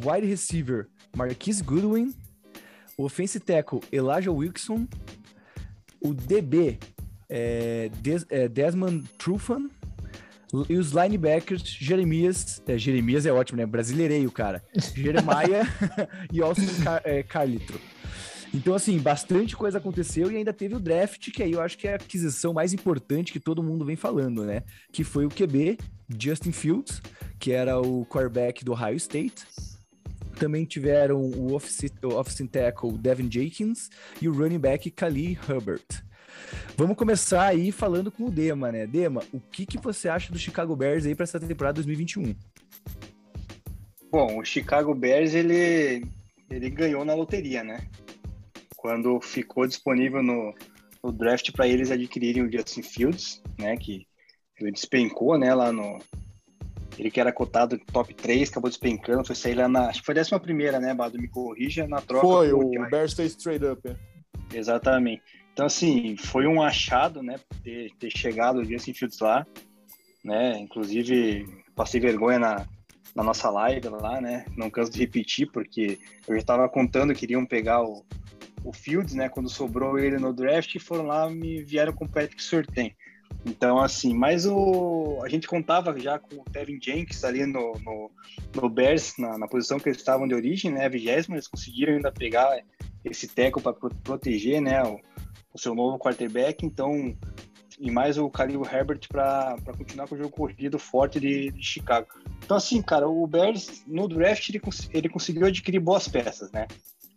wide 0.04 0.26
receiver 0.26 0.88
Marquise 1.16 1.62
Goodwin, 1.62 2.14
offensive 2.96 3.44
tackle 3.44 3.80
Elijah 3.92 4.32
Wilson, 4.32 4.86
o 6.00 6.12
DB 6.12 6.78
é, 7.28 7.90
Des, 8.00 8.26
é, 8.28 8.48
Desmond 8.48 9.08
Trufan 9.18 9.68
e 10.68 10.76
os 10.76 10.92
linebackers 10.92 11.62
Jeremias, 11.64 12.62
é, 12.66 12.78
Jeremias 12.78 13.26
é 13.26 13.32
ótimo, 13.32 13.58
né? 13.58 13.66
Brasileirei 13.66 14.26
o 14.26 14.30
cara. 14.30 14.62
Jeremiah 14.94 15.66
e 16.32 16.40
Austin 16.40 16.82
Car, 16.82 17.02
Carlitro. 17.28 17.80
Então, 18.54 18.72
assim, 18.72 18.96
bastante 19.00 19.56
coisa 19.56 19.78
aconteceu 19.78 20.30
e 20.30 20.36
ainda 20.36 20.52
teve 20.52 20.76
o 20.76 20.80
draft, 20.80 21.32
que 21.32 21.42
aí 21.42 21.50
eu 21.50 21.60
acho 21.60 21.76
que 21.76 21.88
é 21.88 21.94
a 21.94 21.96
aquisição 21.96 22.52
mais 22.52 22.72
importante 22.72 23.32
que 23.32 23.40
todo 23.40 23.64
mundo 23.64 23.84
vem 23.84 23.96
falando, 23.96 24.44
né? 24.44 24.62
Que 24.92 25.02
foi 25.02 25.26
o 25.26 25.28
QB, 25.28 25.76
Justin 26.16 26.52
Fields, 26.52 27.02
que 27.40 27.50
era 27.50 27.80
o 27.80 28.06
quarterback 28.06 28.64
do 28.64 28.70
Ohio 28.70 28.96
State. 28.96 29.44
Também 30.38 30.64
tiveram 30.64 31.20
o 31.20 31.52
offensive, 31.52 31.94
tackle 32.48 32.96
Devin 32.96 33.28
Jenkins 33.30 33.90
e 34.22 34.28
o 34.28 34.32
running 34.32 34.60
back 34.60 34.88
Khalil 34.88 35.36
Hubbard. 35.48 35.84
Vamos 36.76 36.96
começar 36.96 37.46
aí 37.46 37.72
falando 37.72 38.12
com 38.12 38.26
o 38.26 38.30
Dema, 38.30 38.70
né? 38.70 38.86
Dema, 38.86 39.22
o 39.32 39.40
que, 39.40 39.66
que 39.66 39.78
você 39.78 40.08
acha 40.08 40.32
do 40.32 40.38
Chicago 40.38 40.76
Bears 40.76 41.06
aí 41.06 41.14
para 41.16 41.24
essa 41.24 41.40
temporada 41.40 41.74
2021? 41.74 42.36
Bom, 44.12 44.38
o 44.38 44.44
Chicago 44.44 44.94
Bears 44.94 45.34
ele, 45.34 46.06
ele 46.48 46.70
ganhou 46.70 47.04
na 47.04 47.14
loteria, 47.14 47.64
né? 47.64 47.80
Quando 48.84 49.18
ficou 49.18 49.66
disponível 49.66 50.22
no, 50.22 50.54
no 51.02 51.10
draft 51.10 51.50
para 51.52 51.66
eles 51.66 51.90
adquirirem 51.90 52.42
o 52.42 52.52
Justin 52.52 52.82
Fields, 52.82 53.42
né? 53.58 53.78
Que 53.78 54.06
ele 54.60 54.72
despencou, 54.72 55.38
né? 55.38 55.54
Lá 55.54 55.72
no. 55.72 55.98
Ele 56.98 57.10
que 57.10 57.18
era 57.18 57.32
cotado 57.32 57.80
top 57.90 58.12
3, 58.12 58.50
acabou 58.50 58.68
despencando, 58.68 59.24
foi 59.24 59.34
sair 59.34 59.54
lá 59.54 59.66
na. 59.66 59.88
Acho 59.88 60.00
que 60.00 60.04
foi 60.04 60.12
a 60.12 60.16
décima 60.16 60.38
primeira, 60.38 60.78
né, 60.78 60.92
Bado? 60.92 61.18
Me 61.18 61.28
corrija 61.28 61.88
na 61.88 62.02
troca. 62.02 62.26
Foi, 62.26 62.52
o 62.52 62.90
Bears 62.90 63.14
fez 63.14 63.34
trade 63.34 63.64
up, 63.64 63.88
é. 63.88 63.96
Exatamente. 64.54 65.22
Então, 65.54 65.64
assim, 65.64 66.14
foi 66.18 66.46
um 66.46 66.60
achado, 66.60 67.22
né, 67.22 67.36
ter, 67.62 67.90
ter 67.98 68.10
chegado 68.10 68.58
o 68.58 68.64
Justin 68.66 68.92
Fields 68.92 69.18
lá, 69.18 69.46
né, 70.22 70.58
inclusive 70.58 71.46
passei 71.74 72.00
vergonha 72.00 72.38
na, 72.38 72.68
na 73.14 73.22
nossa 73.22 73.48
live 73.48 73.88
lá, 73.88 74.20
né, 74.20 74.44
não 74.56 74.68
canso 74.68 74.90
de 74.90 74.98
repetir, 74.98 75.48
porque 75.52 75.98
eu 76.26 76.34
já 76.34 76.40
estava 76.40 76.68
contando 76.68 77.14
que 77.14 77.24
iriam 77.24 77.46
pegar 77.46 77.84
o, 77.84 78.04
o 78.64 78.72
Fields, 78.72 79.14
né, 79.14 79.28
quando 79.28 79.48
sobrou 79.48 79.98
ele 79.98 80.16
no 80.16 80.32
draft, 80.32 80.76
foram 80.80 81.04
lá 81.06 81.28
me 81.28 81.62
vieram 81.62 81.92
com 81.92 82.06
o 82.06 82.08
Patrick 82.08 82.42
Surtain. 82.42 82.94
Então, 83.44 83.78
assim, 83.78 84.14
mas 84.14 84.46
o, 84.46 85.20
a 85.22 85.28
gente 85.28 85.46
contava 85.46 85.98
já 86.00 86.18
com 86.18 86.36
o 86.36 86.44
Tevin 86.44 86.78
Jenkins 86.80 87.24
ali 87.24 87.44
no, 87.44 87.74
no, 87.84 88.10
no 88.54 88.68
Bears, 88.70 89.14
na, 89.18 89.36
na, 89.36 89.46
posição 89.46 89.78
que 89.78 89.88
eles 89.88 89.98
estavam 89.98 90.26
de 90.26 90.34
origem, 90.34 90.70
né, 90.70 90.86
a 90.86 90.88
vigésima, 90.88 91.36
eles 91.36 91.46
conseguiram 91.46 91.94
ainda 91.94 92.10
pegar 92.10 92.58
esse 93.04 93.28
teco 93.28 93.60
para 93.60 93.74
proteger, 93.74 94.62
né, 94.62 94.82
o, 94.82 94.98
o 95.52 95.58
seu 95.58 95.74
novo 95.74 95.98
quarterback, 95.98 96.64
então 96.64 97.14
e 97.78 97.90
mais 97.90 98.16
o 98.16 98.28
Khalil 98.28 98.62
Herbert 98.64 99.00
para 99.08 99.56
continuar 99.76 100.06
com 100.06 100.14
o 100.14 100.18
jogo 100.18 100.30
corrido 100.30 100.78
forte 100.78 101.18
de, 101.18 101.50
de, 101.50 101.62
Chicago. 101.62 102.06
Então 102.42 102.56
assim, 102.56 102.80
cara, 102.80 103.08
o 103.08 103.26
Bears 103.26 103.82
no 103.86 104.06
draft 104.06 104.48
ele, 104.48 104.60
ele 104.92 105.08
conseguiu 105.08 105.46
adquirir 105.46 105.80
boas 105.80 106.06
peças, 106.06 106.52
né? 106.52 106.68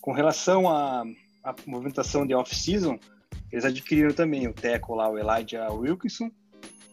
Com 0.02 0.12
relação 0.12 0.68
à, 0.68 1.04
à 1.48 1.56
movimentação 1.66 2.28
de 2.28 2.34
off-season, 2.34 3.00
eles 3.52 3.64
adquiriram 3.64 4.14
também 4.14 4.48
o 4.48 4.54
teco 4.54 4.94
lá, 4.94 5.10
o 5.10 5.18
Elijah 5.18 5.72
Wilkinson, 5.72 6.30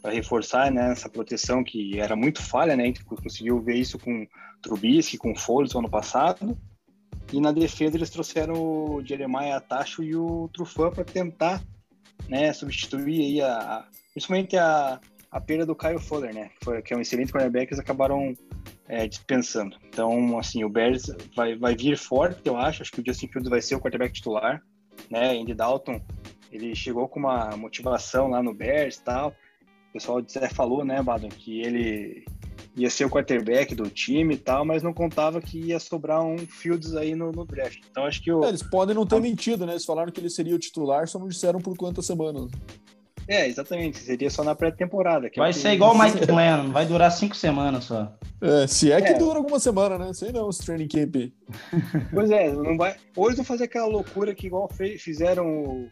para 0.01 0.13
reforçar 0.13 0.71
né, 0.71 0.93
essa 0.93 1.09
proteção 1.09 1.65
que 1.65 1.99
era 1.99 2.15
muito 2.15 2.43
falha, 2.43 2.77
né? 2.77 2.85
A 2.85 2.87
gente 2.87 3.05
conseguiu 3.05 3.61
ver 3.61 3.77
isso 3.77 3.99
com 3.99 4.27
Trubisky, 4.63 5.17
com 5.17 5.35
Foles 5.35 5.73
no 5.73 5.81
ano 5.81 5.91
passado. 5.91 6.57
E 7.33 7.41
na 7.41 7.51
defesa 7.51 7.97
eles 7.97 8.11
trouxeram 8.11 8.55
o 8.55 9.03
Jeremiah 9.05 9.61
Tacho 9.61 10.03
e 10.03 10.15
o 10.15 10.49
Trufan 10.53 10.91
para 10.91 11.05
tentar 11.05 11.63
né, 12.29 12.53
substituir 12.53 13.21
aí 13.21 13.41
a, 13.41 13.57
a, 13.57 13.85
principalmente 14.13 14.57
a, 14.57 15.01
a 15.35 15.41
perda 15.41 15.66
do 15.66 15.74
Kyle 15.74 15.99
Fuller, 15.99 16.32
né? 16.32 16.51
Que, 16.51 16.64
foi, 16.64 16.80
que 16.80 16.95
é 16.95 16.97
um 16.97 17.01
excelente 17.01 17.32
cornerback, 17.32 17.72
eles 17.72 17.80
acabaram 17.80 18.35
é, 18.87 19.09
dispensando. 19.09 19.76
Então, 19.89 20.39
assim, 20.39 20.62
o 20.62 20.68
Bears 20.68 21.11
vai, 21.35 21.57
vai 21.57 21.74
vir 21.74 21.99
forte, 21.99 22.41
eu 22.45 22.57
acho. 22.57 22.82
Acho 22.82 22.93
que 22.93 23.01
o 23.01 23.05
Justin 23.05 23.26
Fields 23.26 23.51
vai 23.51 23.61
ser 23.61 23.74
o 23.74 23.80
quarterback 23.80 24.14
titular, 24.14 24.62
né? 25.11 25.37
Andy 25.37 25.53
Dalton, 25.53 26.01
ele 26.53 26.72
chegou 26.76 27.09
com 27.09 27.18
uma 27.18 27.57
motivação 27.57 28.28
lá 28.28 28.41
no 28.41 28.55
Bears 28.55 28.97
e 28.97 29.03
tal. 29.03 29.35
O 29.91 29.93
pessoal 29.93 30.18
até 30.18 30.49
falou, 30.49 30.85
né, 30.85 31.03
Badon, 31.03 31.28
que 31.28 31.61
ele 31.61 32.24
ia 32.76 32.91
ser 32.91 33.05
o 33.05 33.11
quarterback 33.11 33.74
do 33.74 33.91
time 33.91 34.35
e 34.35 34.39
tal, 34.39 34.64
mas 34.64 34.85
não 34.85 34.93
contava 34.93 35.41
que 35.41 35.59
ia 35.59 35.80
sobrar 35.80 36.22
um 36.22 36.39
Fields 36.39 36.95
aí 36.95 37.16
no, 37.16 37.32
no 37.32 37.45
draft. 37.45 37.80
Então 37.91 38.05
acho 38.05 38.22
que 38.22 38.32
o... 38.32 38.45
É, 38.45 38.49
eles 38.49 38.62
podem 38.62 38.95
não 38.95 39.07
ter 39.07 39.20
mentido, 39.20 39.66
né? 39.66 39.72
Eles 39.72 39.85
falaram 39.85 40.12
que 40.12 40.20
ele 40.20 40.30
seria 40.30 40.55
o 40.55 40.59
titular, 40.59 41.09
só 41.09 41.18
não 41.18 41.28
disseram 41.28 41.61
por 41.61 41.76
quantas 41.76 42.07
semanas. 42.07 42.51
É, 43.27 43.47
exatamente. 43.49 43.99
Seria 43.99 44.31
só 44.31 44.45
na 44.45 44.55
pré-temporada. 44.55 45.31
Vai 45.37 45.51
é 45.51 45.53
ser 45.53 45.72
igual 45.72 45.95
o 45.95 45.99
Mike 45.99 46.25
Glennon, 46.27 46.70
vai 46.70 46.87
durar 46.87 47.11
cinco 47.11 47.37
semanas 47.37 47.85
só. 47.85 48.12
É, 48.41 48.66
se 48.66 48.93
é 48.93 49.01
que 49.01 49.12
é. 49.12 49.18
dura 49.18 49.39
alguma 49.39 49.59
semana, 49.59 49.99
né? 49.99 50.12
Sei 50.12 50.31
não, 50.33 50.51
esse 50.51 50.64
training 50.64 50.89
camp. 50.89 51.16
Pois 52.12 52.31
é, 52.31 52.53
não 52.53 52.77
vai. 52.77 52.97
Hoje 53.16 53.37
vão 53.37 53.45
fazer 53.45 53.64
aquela 53.64 53.87
loucura 53.87 54.35
que 54.35 54.47
igual 54.47 54.68
fizeram 54.99 55.47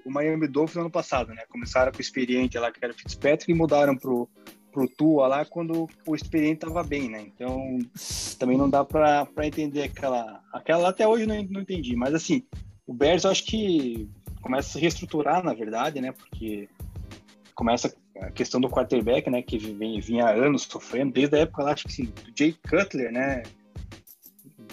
o 0.04 0.10
Miami 0.10 0.46
Dolphins 0.48 0.76
no 0.76 0.82
ano 0.82 0.90
passado, 0.90 1.32
né? 1.32 1.42
Começaram 1.48 1.90
com 1.90 1.98
o 1.98 2.02
experiente 2.02 2.58
lá, 2.58 2.70
que 2.70 2.78
era 2.82 2.92
o 2.92 2.96
Fitzpatrick, 2.96 3.50
e 3.50 3.54
mudaram 3.54 3.96
pro 3.96 4.28
pro 4.72 4.88
Tua 4.88 5.28
lá 5.28 5.44
quando 5.44 5.86
o 6.06 6.14
experiente 6.14 6.64
estava 6.64 6.82
bem, 6.82 7.08
né? 7.08 7.26
Então 7.26 7.78
também 8.38 8.56
não 8.56 8.68
dá 8.68 8.84
para 8.84 9.28
entender 9.42 9.82
aquela. 9.82 10.40
Aquela 10.52 10.88
até 10.88 11.06
hoje 11.06 11.26
não, 11.26 11.40
não 11.50 11.60
entendi, 11.60 11.94
mas 11.94 12.14
assim, 12.14 12.42
o 12.86 12.94
Bears 12.94 13.24
eu 13.24 13.30
acho 13.30 13.44
que 13.44 14.08
começa 14.40 14.68
a 14.68 14.72
se 14.72 14.80
reestruturar, 14.80 15.42
na 15.44 15.54
verdade, 15.54 16.00
né? 16.00 16.12
Porque 16.12 16.68
começa 17.54 17.94
a 18.20 18.30
questão 18.30 18.60
do 18.60 18.68
quarterback, 18.68 19.28
né? 19.30 19.42
Que 19.42 19.58
vem, 19.58 20.00
vinha 20.00 20.28
anos 20.30 20.62
sofrendo, 20.62 21.12
desde 21.12 21.36
a 21.36 21.40
época 21.40 21.62
lá, 21.62 21.72
acho 21.72 21.84
que 21.84 21.92
assim, 21.92 22.04
do 22.04 22.32
Jay 22.36 22.56
Cutler, 22.68 23.12
né? 23.12 23.42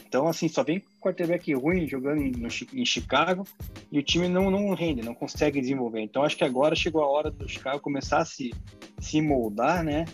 Então, 0.08 0.28
assim, 0.28 0.48
só 0.48 0.64
vem 0.64 0.84
quarterback 1.00 1.54
ruim 1.54 1.88
jogando 1.88 2.22
em, 2.22 2.32
no, 2.32 2.48
em 2.74 2.86
Chicago 2.86 3.46
e 3.92 4.00
o 4.00 4.04
time 4.04 4.28
não, 4.28 4.50
não 4.50 4.74
rende, 4.74 5.04
não 5.04 5.14
consegue 5.14 5.62
desenvolver. 5.62 6.02
Então, 6.02 6.24
acho 6.24 6.36
que 6.36 6.44
agora 6.44 6.76
chegou 6.76 7.04
a 7.04 7.08
hora 7.08 7.30
do 7.30 7.48
Chicago 7.48 7.80
começar 7.80 8.20
a 8.20 8.26
se, 8.26 8.52
se 9.00 9.22
moldar, 9.22 9.84
né? 9.84 10.06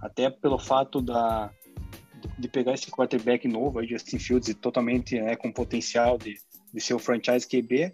Até 0.00 0.30
pelo 0.30 0.58
fato 0.58 1.00
da, 1.00 1.50
de 2.38 2.48
pegar 2.48 2.74
esse 2.74 2.90
quarterback 2.90 3.46
novo, 3.48 3.78
aí, 3.78 3.86
Justin 3.86 4.18
Fields, 4.18 4.54
totalmente 4.54 5.20
né, 5.20 5.36
com 5.36 5.52
potencial 5.52 6.18
de, 6.18 6.36
de 6.72 6.80
ser 6.80 6.94
o 6.94 6.98
franchise 6.98 7.46
QB. 7.46 7.92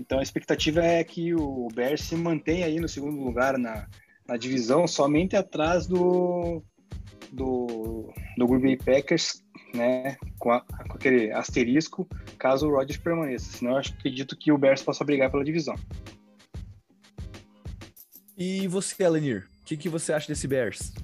Então, 0.00 0.18
a 0.18 0.22
expectativa 0.22 0.82
é 0.82 1.04
que 1.04 1.34
o 1.34 1.68
Bears 1.74 2.00
se 2.00 2.16
mantenha 2.16 2.64
aí 2.64 2.80
no 2.80 2.88
segundo 2.88 3.22
lugar 3.22 3.58
na, 3.58 3.86
na 4.26 4.38
divisão, 4.38 4.88
somente 4.88 5.36
atrás 5.36 5.86
do, 5.86 6.62
do, 7.30 8.10
do 8.38 8.46
Green 8.46 8.62
Bay 8.62 8.76
Packers, 8.78 9.44
né, 9.74 10.16
com, 10.38 10.52
a, 10.52 10.62
com, 10.62 10.94
aquele 10.94 11.30
asterisco, 11.32 12.08
caso 12.38 12.66
o 12.66 12.70
Rodgers 12.70 12.98
permaneça. 12.98 13.58
Senão 13.58 13.72
eu 13.72 13.78
acredito 13.78 14.36
que 14.38 14.50
o 14.50 14.56
Bears 14.56 14.82
possa 14.82 15.04
brigar 15.04 15.30
pela 15.30 15.44
divisão. 15.44 15.74
E 18.38 18.66
você, 18.68 19.04
Alenir, 19.04 19.46
o 19.60 19.64
que, 19.66 19.76
que 19.76 19.88
você 19.90 20.14
acha 20.14 20.28
desse 20.28 20.48
Bears? 20.48 20.94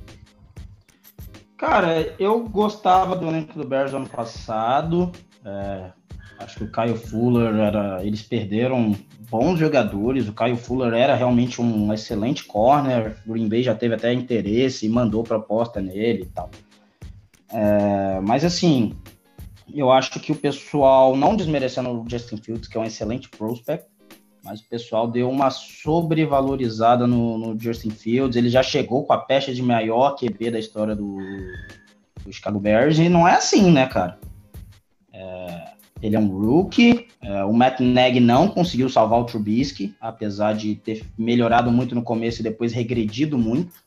Cara, 1.59 2.15
eu 2.19 2.49
gostava 2.49 3.15
do 3.15 3.27
elenco 3.29 3.59
do 3.59 3.69
Bears 3.69 3.93
ano 3.93 4.09
passado. 4.09 5.13
É, 5.45 5.93
acho 6.39 6.59
que 6.59 6.65
o 6.65 6.71
Caio 6.71 6.97
Fuller 6.97 7.55
era. 7.55 8.05
Eles 8.05 8.23
perderam 8.23 8.95
bons 9.31 9.59
jogadores. 9.59 10.29
O 10.29 10.33
Caio 10.33 10.57
Fuller 10.57 10.93
era 10.93 11.15
realmente 11.15 11.61
um 11.61 11.93
excelente 11.93 12.45
corner. 12.45 13.17
O 13.27 13.33
Green 13.33 13.49
Bay 13.49 13.63
já 13.63 13.75
teve 13.75 13.95
até 13.95 14.13
interesse 14.13 14.87
e 14.87 14.89
mandou 14.89 15.23
proposta 15.23 15.81
nele 15.81 16.23
e 16.23 16.27
tal. 16.27 16.51
É, 17.53 18.21
mas 18.21 18.45
assim, 18.45 18.95
eu 19.73 19.91
acho 19.91 20.19
que 20.21 20.33
o 20.33 20.37
pessoal, 20.37 21.17
não 21.17 21.37
desmerecendo 21.37 21.91
o 21.91 22.09
Justin 22.09 22.37
Fields, 22.37 22.69
que 22.69 22.77
é 22.77 22.81
um 22.81 22.85
excelente 22.85 23.29
prospect, 23.29 23.87
mas 24.45 24.61
o 24.61 24.69
pessoal 24.69 25.09
deu 25.09 25.29
uma 25.29 25.51
sobrevalorizada 25.51 27.07
no, 27.07 27.37
no 27.37 27.61
Justin 27.61 27.91
Fields. 27.91 28.37
Ele 28.37 28.49
já 28.49 28.63
chegou 28.63 29.05
com 29.05 29.13
a 29.13 29.19
pecha 29.19 29.53
de 29.53 29.63
maior 29.63 30.17
QB 30.17 30.53
da 30.53 30.59
história 30.59 30.95
do, 30.95 31.19
do 32.25 32.33
Chicago 32.33 32.61
Bears, 32.61 32.99
e 32.99 33.09
não 33.09 33.27
é 33.27 33.35
assim, 33.35 33.73
né, 33.73 33.87
cara? 33.87 34.19
Ele 36.03 36.17
é 36.17 36.19
um 36.19 36.29
rookie. 36.29 37.09
É, 37.23 37.45
o 37.45 37.53
Matt 37.53 37.81
Nagy 37.81 38.21
não 38.21 38.49
conseguiu 38.49 38.89
salvar 38.89 39.21
o 39.21 39.25
Trubisky, 39.25 39.95
apesar 40.01 40.55
de 40.55 40.75
ter 40.75 41.05
melhorado 41.19 41.71
muito 41.71 41.95
no 41.95 42.03
começo 42.03 42.41
e 42.41 42.45
depois 42.45 42.73
regredido 42.73 43.39
muito 43.39 43.87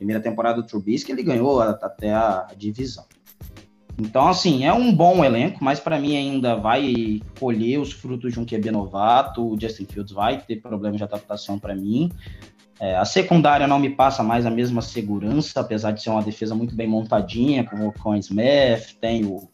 primeira 0.00 0.22
temporada 0.22 0.62
do 0.62 0.66
Trubisky, 0.66 1.12
ele 1.12 1.22
ganhou 1.22 1.60
até 1.60 2.14
a 2.14 2.48
divisão. 2.56 3.04
Então, 3.98 4.28
assim, 4.28 4.64
é 4.64 4.72
um 4.72 4.94
bom 4.94 5.22
elenco, 5.22 5.62
mas 5.62 5.78
para 5.78 6.00
mim 6.00 6.16
ainda 6.16 6.56
vai 6.56 7.20
colher 7.38 7.78
os 7.78 7.92
frutos 7.92 8.32
de 8.32 8.40
um 8.40 8.46
QB 8.46 8.70
novato. 8.70 9.46
O 9.46 9.60
Justin 9.60 9.84
Fields 9.84 10.10
vai 10.10 10.40
ter 10.40 10.56
problemas 10.56 10.96
de 10.96 11.04
adaptação 11.04 11.58
para 11.58 11.74
mim. 11.74 12.10
É, 12.80 12.96
a 12.96 13.04
secundária 13.04 13.66
não 13.66 13.78
me 13.78 13.90
passa 13.90 14.22
mais 14.22 14.46
a 14.46 14.50
mesma 14.50 14.80
segurança, 14.80 15.60
apesar 15.60 15.90
de 15.90 16.02
ser 16.02 16.08
uma 16.08 16.22
defesa 16.22 16.54
muito 16.54 16.74
bem 16.74 16.86
montadinha, 16.86 17.62
com 17.62 17.86
o 17.86 17.92
Con 17.92 18.16
Smith, 18.16 18.96
tem 18.98 19.26
o, 19.26 19.50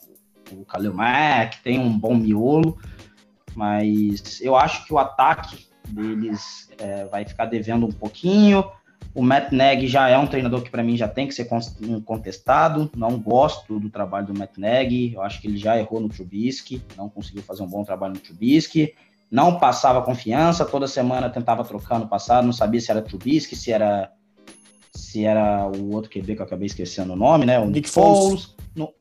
o 0.53 0.65
Khalil 0.65 0.95
Mack, 0.95 1.63
tem 1.63 1.79
um 1.79 1.99
bom 1.99 2.15
miolo, 2.15 2.79
mas 3.55 4.41
eu 4.41 4.57
acho 4.57 4.85
que 4.87 4.93
o 4.93 4.99
ataque 4.99 5.67
deles 5.89 6.69
é, 6.79 7.05
vai 7.07 7.25
ficar 7.25 7.47
devendo 7.47 7.87
um 7.87 7.93
pouquinho. 7.93 8.65
O 9.15 9.23
Matt 9.23 9.51
Nagy 9.51 9.87
já 9.87 10.09
é 10.09 10.19
um 10.19 10.27
treinador 10.27 10.63
que 10.63 10.71
para 10.71 10.83
mim 10.83 10.97
já 10.97 11.09
tem 11.09 11.27
que 11.27 11.35
ser 11.35 11.49
contestado. 12.05 12.91
Não 12.95 13.19
gosto 13.19 13.81
do 13.81 13.89
trabalho 13.89 14.27
do 14.27 14.39
Matt 14.39 14.59
Nagy. 14.59 15.15
Eu 15.15 15.23
acho 15.23 15.41
que 15.41 15.47
ele 15.47 15.57
já 15.57 15.79
errou 15.79 16.01
no 16.01 16.09
Trubisky, 16.09 16.83
não 16.97 17.09
conseguiu 17.09 17.43
fazer 17.43 17.63
um 17.63 17.67
bom 17.67 17.83
trabalho 17.83 18.15
no 18.15 18.21
Trubisky. 18.21 18.95
Não 19.31 19.59
passava 19.59 20.03
confiança, 20.03 20.65
toda 20.65 20.87
semana 20.87 21.31
tentava 21.31 21.65
trocar 21.65 21.99
no 21.99 22.07
passado, 22.07 22.45
não 22.45 22.53
sabia 22.53 22.81
se 22.81 22.91
era 22.91 23.03
Trubisky, 23.03 23.57
se 23.57 23.73
era 23.73 24.13
se 24.95 25.25
era 25.25 25.67
o 25.67 25.93
outro 25.95 26.11
QB 26.11 26.35
que 26.35 26.41
eu 26.41 26.47
acabei 26.47 26.67
esquecendo 26.67 27.13
o 27.13 27.17
nome, 27.17 27.45
né? 27.45 27.59
O 27.59 27.67
Nick, 27.67 27.89
Foles. 27.89 28.55
No, 28.75 28.93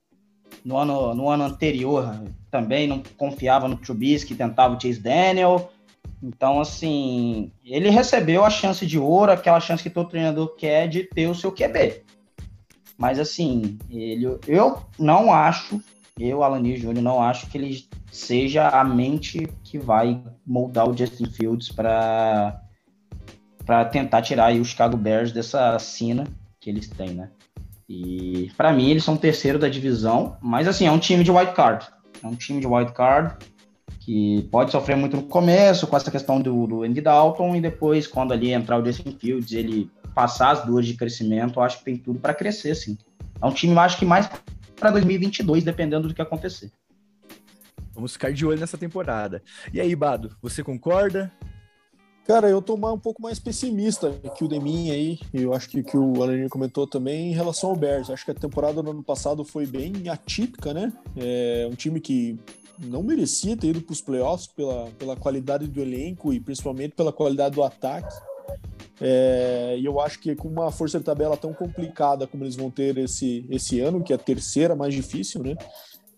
no, 0.65 0.77
ano, 0.77 1.13
no 1.13 1.29
ano 1.29 1.43
anterior 1.43 2.23
também 2.49 2.87
não 2.87 3.01
confiava 3.15 3.67
no 3.67 3.77
Trubisky, 3.77 4.33
tentava 4.33 4.75
o 4.75 4.81
Chase 4.81 4.99
Daniel. 4.99 5.71
Então, 6.23 6.59
assim, 6.59 7.51
ele 7.63 7.89
recebeu 7.89 8.43
a 8.43 8.49
chance 8.49 8.83
de 8.83 8.97
ouro, 8.97 9.31
aquela 9.31 9.59
chance 9.59 9.83
que 9.83 9.89
todo 9.91 10.09
treinador 10.09 10.55
quer 10.55 10.87
de 10.87 11.03
ter 11.03 11.27
o 11.27 11.35
seu 11.35 11.51
QB. 11.51 12.03
Mas, 12.97 13.19
assim, 13.19 13.77
ele, 13.91 14.25
eu 14.47 14.81
não 14.97 15.31
acho, 15.31 15.79
eu, 16.19 16.43
Alanir 16.43 16.79
Júnior, 16.79 17.03
não 17.03 17.21
acho 17.21 17.47
que 17.47 17.57
ele 17.57 17.85
seja 18.11 18.69
a 18.69 18.83
mente 18.83 19.47
que 19.63 19.77
vai 19.77 20.23
moldar 20.45 20.89
o 20.89 20.97
Justin 20.97 21.29
Fields 21.29 21.69
para 21.71 22.59
tentar 23.91 24.23
tirar 24.23 24.53
o 24.53 24.65
Chicago 24.65 24.97
Bears 24.97 25.31
dessa 25.31 25.77
sina 25.77 26.25
que 26.59 26.69
eles 26.69 26.87
têm, 26.87 27.09
né? 27.09 27.29
E 27.87 28.51
para 28.57 28.73
mim 28.73 28.89
eles 28.89 29.03
são 29.03 29.15
terceiro 29.15 29.59
da 29.59 29.69
divisão, 29.69 30.37
mas 30.41 30.67
assim, 30.67 30.87
é 30.87 30.91
um 30.91 30.99
time 30.99 31.23
de 31.23 31.31
wild 31.31 31.53
card. 31.53 31.87
É 32.23 32.27
um 32.27 32.35
time 32.35 32.59
de 32.59 32.67
wild 32.67 32.93
card 32.93 33.35
que 33.99 34.47
pode 34.51 34.71
sofrer 34.71 34.95
muito 34.95 35.17
no 35.17 35.23
começo 35.23 35.87
com 35.87 35.97
essa 35.97 36.11
questão 36.11 36.39
do, 36.39 36.67
do 36.67 36.83
Andy 36.83 37.01
Dalton 37.01 37.55
e 37.55 37.61
depois, 37.61 38.05
quando 38.05 38.33
ali 38.33 38.51
entrar 38.51 38.79
o 38.79 38.85
Justin 38.85 39.17
Fields, 39.19 39.51
ele 39.51 39.89
passar 40.13 40.51
as 40.51 40.65
duas 40.65 40.85
de 40.85 40.93
crescimento, 40.93 41.59
eu 41.59 41.63
acho 41.63 41.79
que 41.79 41.85
tem 41.85 41.97
tudo 41.97 42.19
para 42.19 42.33
crescer, 42.33 42.75
sim. 42.75 42.97
É 43.41 43.45
um 43.45 43.51
time, 43.51 43.73
eu 43.73 43.79
acho 43.79 43.97
que 43.97 44.05
mais 44.05 44.29
para 44.75 44.91
2022, 44.91 45.63
dependendo 45.63 46.07
do 46.07 46.13
que 46.13 46.21
acontecer. 46.21 46.71
Vamos 47.93 48.13
ficar 48.13 48.31
de 48.31 48.45
olho 48.45 48.59
nessa 48.59 48.77
temporada. 48.77 49.41
E 49.73 49.79
aí, 49.79 49.95
Bado, 49.95 50.35
você 50.41 50.63
concorda? 50.63 51.31
Cara, 52.25 52.49
eu 52.49 52.59
tô 52.59 52.73
um 52.73 52.97
pouco 52.97 53.21
mais 53.21 53.39
pessimista 53.39 54.11
que 54.35 54.43
o 54.43 54.47
Demin 54.47 54.89
aí, 54.89 55.19
eu 55.31 55.53
acho 55.53 55.69
que, 55.69 55.83
que 55.83 55.95
o 55.95 56.23
Alanir 56.23 56.49
comentou 56.49 56.87
também 56.87 57.31
em 57.31 57.35
relação 57.35 57.69
ao 57.69 57.75
Bears. 57.75 58.09
Acho 58.09 58.25
que 58.25 58.31
a 58.31 58.35
temporada 58.35 58.81
do 58.81 58.89
ano 58.89 59.03
passado 59.03 59.45
foi 59.45 59.67
bem 59.67 60.09
atípica, 60.09 60.73
né? 60.73 60.91
É 61.15 61.67
um 61.71 61.75
time 61.75 61.99
que 61.99 62.35
não 62.79 63.03
merecia 63.03 63.55
ter 63.55 63.67
ido 63.67 63.81
para 63.81 63.93
os 63.93 64.01
playoffs 64.01 64.47
pela, 64.47 64.89
pela 64.97 65.15
qualidade 65.15 65.67
do 65.67 65.79
elenco 65.79 66.33
e 66.33 66.39
principalmente 66.39 66.95
pela 66.95 67.13
qualidade 67.13 67.53
do 67.53 67.63
ataque. 67.63 68.15
É, 68.99 69.75
e 69.77 69.85
eu 69.85 69.99
acho 69.99 70.19
que 70.19 70.35
com 70.35 70.47
uma 70.47 70.71
força 70.71 70.97
de 70.97 71.05
tabela 71.05 71.37
tão 71.37 71.53
complicada 71.53 72.25
como 72.25 72.43
eles 72.43 72.55
vão 72.55 72.71
ter 72.71 72.97
esse, 72.97 73.45
esse 73.51 73.79
ano, 73.81 74.03
que 74.03 74.13
é 74.13 74.15
a 74.15 74.19
terceira 74.19 74.75
mais 74.75 74.95
difícil, 74.95 75.43
né? 75.43 75.55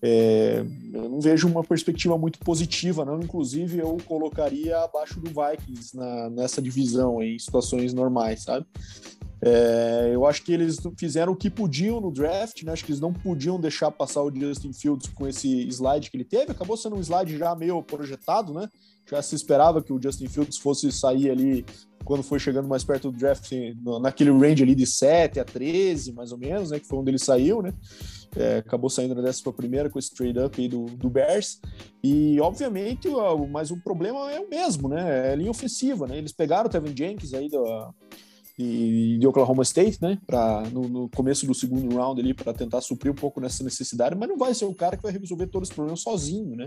É, 0.02 0.64
eu 0.93 1.10
não 1.10 1.20
vejo 1.20 1.48
uma 1.48 1.64
perspectiva 1.64 2.18
muito 2.18 2.39
positiva, 2.39 3.04
não. 3.04 3.20
Inclusive, 3.20 3.80
eu 3.80 3.98
colocaria 4.06 4.78
abaixo 4.80 5.20
do 5.20 5.30
Vikings 5.30 5.95
na, 5.95 6.30
nessa 6.30 6.62
divisão 6.62 7.22
em 7.22 7.38
situações 7.39 7.93
normais, 7.93 8.43
sabe? 8.43 8.66
É, 9.39 10.10
eu 10.14 10.26
acho 10.26 10.43
que 10.43 10.52
eles 10.52 10.78
fizeram 10.98 11.34
o 11.34 11.36
que 11.36 11.50
podiam 11.50 12.02
no 12.02 12.12
draft, 12.12 12.64
né? 12.64 12.72
Acho 12.72 12.84
que 12.84 12.91
eles 12.91 13.02
não 13.02 13.14
podiam 13.14 13.60
deixar 13.60 13.91
passar 13.91 14.24
o 14.24 14.34
Justin 14.34 14.74
Fields 14.74 15.10
com 15.10 15.28
esse 15.28 15.68
slide 15.68 16.10
que 16.10 16.18
ele 16.18 16.24
teve. 16.24 16.52
Acabou 16.52 16.76
sendo 16.76 16.95
um 16.95 17.02
slide 17.02 17.38
já 17.38 17.56
meio 17.56 17.82
projetado, 17.84 18.54
né? 18.54 18.68
Já 19.10 19.22
se 19.22 19.36
esperava 19.36 19.82
que 19.82 19.93
o 19.93 20.02
Justin 20.02 20.28
Fields 20.28 20.58
fosse 20.58 20.91
sair 20.91 21.30
ali 21.30 21.66
quando 22.08 22.24
foi 22.24 22.39
chegando 22.39 22.70
mais 22.70 22.86
perto 22.86 23.12
do 23.12 23.18
draft, 23.18 23.51
naquele 24.01 24.32
range 24.32 24.64
ali 24.64 24.74
de 24.74 24.86
7 24.86 25.41
a 25.41 25.43
13, 25.43 26.14
mais 26.14 26.32
ou 26.32 26.38
menos, 26.38 26.72
né? 26.72 26.80
Que 26.80 26.88
foi 26.88 26.97
onde 26.97 27.12
ele 27.12 27.20
saiu, 27.20 27.62
né? 27.62 27.74
É, 28.34 28.60
acabou 28.60 28.89
saindo 28.89 29.14
na 29.14 29.22
décima 29.22 29.51
primeira 29.51 29.89
com 29.89 29.99
esse 29.99 30.16
trade-up 30.16 30.60
aí 30.60 30.70
do, 30.70 30.86
do 30.86 31.10
Bears. 31.10 31.60
E, 32.01 32.39
obviamente, 32.39 33.10
mas 33.51 33.72
o 33.72 33.84
problema 33.84 34.32
é 34.32 34.39
o 34.39 34.49
mesmo, 34.49 34.88
né? 34.88 35.28
É 35.28 35.34
a 35.34 35.36
linha 35.36 35.51
ofensiva, 35.51 36.08
né? 36.08 36.18
Eles 36.18 36.32
pegaram 36.32 36.68
o 36.68 36.70
Tevin 36.70 36.95
Jenkins 36.95 37.34
aí 37.34 37.49
da 37.49 37.93
e 38.58 39.18
de 39.20 39.28
Oklahoma 39.28 39.62
State, 39.62 40.01
né, 40.01 40.18
para 40.26 40.64
no, 40.72 40.89
no, 40.89 41.10
começo 41.10 41.45
do 41.45 41.53
segundo 41.53 41.95
round 41.95 42.20
ali 42.20 42.34
para 42.34 42.51
tentar 42.53 42.82
suprir 42.82 43.12
um 43.12 43.16
pouco 43.16 43.39
nessa 43.39 43.64
necessidade, 43.64 44.16
mas 44.16 44.28
não 44.28 44.38
vai 44.38 44.53
ser 44.53 44.66
o 44.66 44.74
cara 44.74 44.97
que 44.97 45.03
vai 45.03 45.12
resolver 45.12 45.47
todos 45.47 45.70
os 45.70 45.76
problemas 45.76 46.01
sozinho, 46.01 46.55
né? 46.55 46.66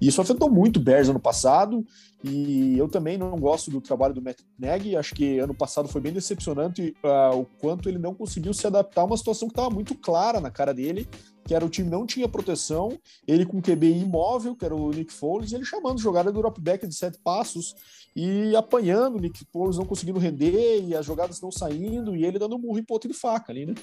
E 0.00 0.06
isso 0.06 0.20
afetou 0.20 0.48
muito 0.48 0.76
o 0.76 0.80
Bears 0.80 1.08
ano 1.08 1.18
passado, 1.18 1.84
e 2.22 2.78
eu 2.78 2.88
também 2.88 3.18
não 3.18 3.36
gosto 3.38 3.70
do 3.70 3.80
trabalho 3.80 4.14
do 4.14 4.22
Matt 4.22 4.38
Nagy, 4.58 4.96
acho 4.96 5.14
que 5.14 5.38
ano 5.38 5.54
passado 5.54 5.88
foi 5.88 6.00
bem 6.00 6.12
decepcionante 6.12 6.94
uh, 7.02 7.36
o 7.36 7.44
quanto 7.58 7.88
ele 7.88 7.98
não 7.98 8.14
conseguiu 8.14 8.54
se 8.54 8.66
adaptar 8.66 9.02
a 9.02 9.04
uma 9.04 9.16
situação 9.16 9.48
que 9.48 9.52
estava 9.52 9.70
muito 9.70 9.94
clara 9.96 10.40
na 10.40 10.50
cara 10.50 10.72
dele, 10.72 11.08
que 11.44 11.54
era 11.54 11.64
o 11.64 11.68
time 11.68 11.90
não 11.90 12.06
tinha 12.06 12.28
proteção, 12.28 12.96
ele 13.26 13.44
com 13.44 13.60
QB 13.60 13.90
imóvel, 13.90 14.56
que 14.56 14.64
era 14.64 14.74
o 14.74 14.90
Nick 14.90 15.12
Foles, 15.12 15.52
ele 15.52 15.64
chamando 15.64 16.00
jogada 16.00 16.32
do 16.32 16.40
drop 16.40 16.60
back 16.60 16.86
de 16.86 16.94
sete 16.94 17.18
passos 17.22 17.74
e 18.16 18.54
apanhando, 18.54 19.18
Nick 19.18 19.44
Foles 19.52 19.76
não 19.76 19.84
conseguindo 19.84 20.20
render 20.20 20.84
e 20.86 20.94
as 20.94 21.04
jogadas 21.04 21.40
não 21.40 21.50
saindo 21.50 22.14
e 22.14 22.24
ele 22.24 22.38
dando 22.38 22.58
murro 22.58 22.78
em 22.78 22.84
ponto 22.84 23.08
de 23.08 23.14
faca 23.14 23.50
ali, 23.50 23.66
né? 23.66 23.74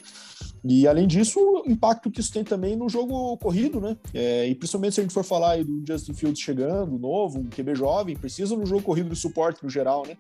E 0.64 0.88
além 0.88 1.06
disso, 1.06 1.40
o 1.40 1.70
impacto 1.70 2.10
que 2.10 2.22
isso 2.22 2.32
tem 2.32 2.44
também 2.44 2.76
no 2.76 2.88
jogo 2.88 3.36
corrido, 3.38 3.82
né? 3.82 3.98
É, 4.14 4.48
e 4.48 4.56
principalmente 4.56 4.94
se 4.94 5.02
a 5.02 5.04
gente 5.04 5.14
for 5.14 5.24
falar 5.24 5.52
aí 5.52 5.64
do 5.64 5.84
Justin 5.86 6.14
Fields 6.14 6.42
chegando, 6.42 6.98
novo, 6.98 7.40
um 7.40 7.50
QB 7.50 7.76
jovem, 7.76 8.16
precisa 8.16 8.56
no 8.56 8.66
jogo 8.66 8.84
corrido 8.84 9.10
de 9.10 9.16
suporte 9.16 9.64
no 9.64 9.70
geral, 9.70 10.04
né? 10.08 10.16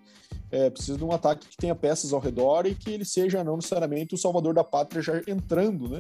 É, 0.51 0.69
precisa 0.69 0.97
de 0.97 1.03
um 1.05 1.11
ataque 1.13 1.47
que 1.47 1.55
tenha 1.55 1.73
peças 1.73 2.11
ao 2.11 2.19
redor 2.19 2.65
e 2.65 2.75
que 2.75 2.91
ele 2.91 3.05
seja 3.05 3.43
não 3.43 3.55
necessariamente 3.55 4.13
o 4.13 4.17
salvador 4.17 4.53
da 4.53 4.63
pátria 4.63 5.01
já 5.01 5.21
entrando, 5.25 5.87
né? 5.87 5.99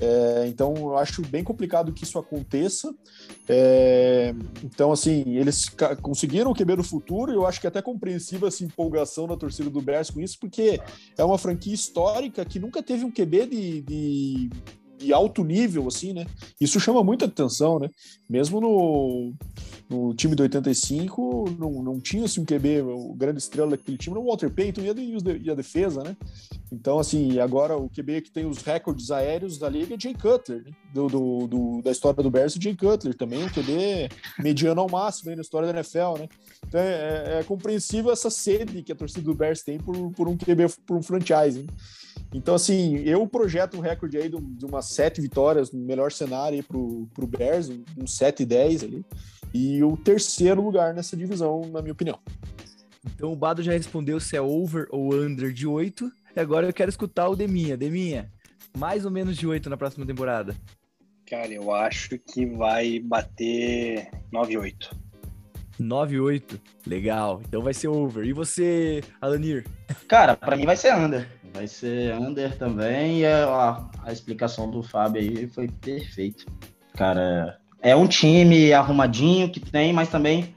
É, 0.00 0.46
então, 0.48 0.74
eu 0.74 0.98
acho 0.98 1.22
bem 1.22 1.44
complicado 1.44 1.92
que 1.92 2.04
isso 2.04 2.18
aconteça. 2.18 2.92
É, 3.48 4.34
então, 4.62 4.90
assim, 4.90 5.36
eles 5.36 5.68
conseguiram 6.02 6.50
o 6.50 6.54
QB 6.54 6.76
do 6.76 6.84
futuro 6.84 7.30
e 7.32 7.36
eu 7.36 7.46
acho 7.46 7.60
que 7.60 7.66
é 7.66 7.68
até 7.68 7.80
compreensível 7.80 8.48
essa 8.48 8.64
empolgação 8.64 9.26
da 9.26 9.36
torcida 9.36 9.70
do 9.70 9.80
Bears 9.80 10.10
com 10.10 10.20
isso, 10.20 10.38
porque 10.40 10.80
é 11.16 11.24
uma 11.24 11.38
franquia 11.38 11.74
histórica 11.74 12.44
que 12.44 12.58
nunca 12.58 12.82
teve 12.82 13.04
um 13.04 13.10
QB 13.10 13.46
de, 13.46 13.80
de 13.82 14.50
de 15.04 15.12
alto 15.12 15.44
nível, 15.44 15.86
assim, 15.86 16.12
né? 16.12 16.26
Isso 16.60 16.80
chama 16.80 17.04
muita 17.04 17.26
atenção, 17.26 17.78
né? 17.78 17.90
Mesmo 18.28 18.60
no, 18.60 19.32
no 19.88 20.14
time 20.14 20.34
do 20.34 20.42
85, 20.42 21.56
não, 21.58 21.82
não 21.82 22.00
tinha 22.00 22.24
assim, 22.24 22.40
um 22.40 22.44
QB, 22.44 22.82
o 22.82 23.14
grande 23.14 23.38
estrela 23.38 23.70
daquele 23.70 23.98
time, 23.98 24.16
o 24.16 24.24
Walter 24.24 24.50
Payton 24.50 24.80
e 24.82 24.90
a, 24.90 25.36
e 25.42 25.50
a 25.50 25.54
defesa, 25.54 26.02
né? 26.02 26.16
Então, 26.72 26.98
assim, 26.98 27.38
agora 27.38 27.76
o 27.76 27.88
QB 27.88 28.22
que 28.22 28.30
tem 28.30 28.46
os 28.46 28.62
recordes 28.62 29.10
aéreos 29.10 29.58
da 29.58 29.68
liga 29.68 29.94
é 29.94 30.00
Jay 30.00 30.14
Cutler, 30.14 30.64
né? 30.64 30.72
do, 30.92 31.08
do, 31.08 31.46
do, 31.46 31.82
da 31.82 31.90
história 31.90 32.22
do 32.22 32.30
Bears, 32.30 32.54
Jay 32.54 32.74
Cutler, 32.74 33.14
também 33.14 33.44
um 33.44 33.48
QB 33.48 34.08
mediano 34.38 34.80
ao 34.80 34.90
máximo 34.90 35.30
aí 35.30 35.36
na 35.36 35.42
história 35.42 35.72
da 35.72 35.78
NFL, 35.78 36.18
né? 36.18 36.28
Então 36.66 36.80
é, 36.80 37.36
é, 37.36 37.38
é 37.40 37.44
compreensível 37.44 38.10
essa 38.10 38.30
sede 38.30 38.82
que 38.82 38.92
a 38.92 38.96
torcida 38.96 39.22
do 39.22 39.34
Bears 39.34 39.62
tem 39.62 39.78
por, 39.78 39.94
por 40.12 40.28
um 40.28 40.36
QB, 40.36 40.68
por 40.86 40.96
um 40.96 41.02
franchise, 41.02 41.62
né? 41.62 41.66
Então, 42.34 42.56
assim, 42.56 42.96
eu 43.04 43.24
projeto 43.28 43.76
um 43.76 43.80
recorde 43.80 44.18
aí 44.18 44.28
de, 44.28 44.36
de 44.36 44.66
umas 44.66 44.86
sete 44.86 45.20
vitórias, 45.20 45.70
no 45.70 45.78
melhor 45.78 46.10
cenário 46.10 46.56
aí 46.56 46.62
pro, 46.64 47.08
pro 47.14 47.28
Bears, 47.28 47.68
uns 47.68 47.84
um 47.96 48.06
7 48.08 48.42
e 48.42 48.46
10 48.46 48.82
ali. 48.82 49.06
E 49.54 49.84
o 49.84 49.96
terceiro 49.96 50.60
lugar 50.60 50.92
nessa 50.92 51.16
divisão, 51.16 51.62
na 51.70 51.80
minha 51.80 51.92
opinião. 51.92 52.18
Então 53.14 53.30
o 53.30 53.36
Bado 53.36 53.62
já 53.62 53.70
respondeu 53.70 54.18
se 54.18 54.36
é 54.36 54.40
over 54.40 54.88
ou 54.90 55.14
under 55.14 55.52
de 55.52 55.64
8. 55.64 56.10
E 56.34 56.40
agora 56.40 56.66
eu 56.66 56.72
quero 56.72 56.90
escutar 56.90 57.28
o 57.28 57.36
Deminha. 57.36 57.76
Deminha, 57.76 58.28
mais 58.76 59.04
ou 59.04 59.12
menos 59.12 59.36
de 59.36 59.46
8 59.46 59.70
na 59.70 59.76
próxima 59.76 60.04
temporada? 60.04 60.56
Cara, 61.30 61.52
eu 61.52 61.72
acho 61.72 62.18
que 62.18 62.44
vai 62.44 62.98
bater 62.98 64.10
9-8. 64.32 64.92
9-8. 65.80 66.60
Legal. 66.84 67.40
Então 67.46 67.62
vai 67.62 67.72
ser 67.72 67.86
over. 67.86 68.26
E 68.26 68.32
você, 68.32 69.02
Alanir? 69.20 69.64
Cara, 70.08 70.36
para 70.36 70.56
mim 70.56 70.66
vai 70.66 70.76
ser 70.76 70.94
under. 70.96 71.28
Vai 71.54 71.68
ser 71.68 72.12
under 72.16 72.58
também. 72.58 73.20
E 73.20 73.26
a, 73.26 73.88
a 74.02 74.12
explicação 74.12 74.68
do 74.68 74.82
Fábio 74.82 75.22
aí 75.22 75.46
foi 75.46 75.68
perfeito. 75.68 76.44
Cara, 76.94 77.58
é 77.80 77.94
um 77.94 78.08
time 78.08 78.72
arrumadinho 78.72 79.48
que 79.48 79.60
tem, 79.60 79.92
mas 79.92 80.08
também. 80.08 80.52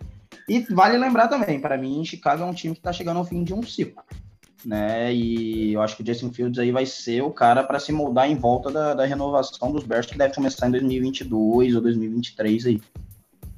E 0.49 0.59
vale 0.59 0.97
lembrar 0.97 1.27
também, 1.27 1.59
para 1.59 1.77
mim, 1.77 2.03
Chicago 2.03 2.41
é 2.41 2.45
um 2.45 2.53
time 2.53 2.73
que 2.73 2.81
tá 2.81 2.91
chegando 2.91 3.17
ao 3.17 3.25
fim 3.25 3.43
de 3.43 3.53
um 3.53 3.61
ciclo. 3.61 4.01
né? 4.65 5.13
E 5.13 5.73
eu 5.73 5.81
acho 5.81 5.95
que 5.95 6.01
o 6.01 6.05
Justin 6.05 6.31
Fields 6.31 6.57
aí 6.57 6.71
vai 6.71 6.85
ser 6.85 7.21
o 7.21 7.31
cara 7.31 7.63
para 7.63 7.79
se 7.79 7.91
moldar 7.91 8.29
em 8.29 8.35
volta 8.35 8.71
da, 8.71 8.93
da, 8.93 9.05
renovação 9.05 9.71
dos 9.71 9.83
Bears 9.83 10.07
que 10.07 10.17
deve 10.17 10.33
começar 10.33 10.67
em 10.67 10.71
2022 10.71 11.75
ou 11.75 11.81
2023 11.81 12.65
aí. 12.65 12.81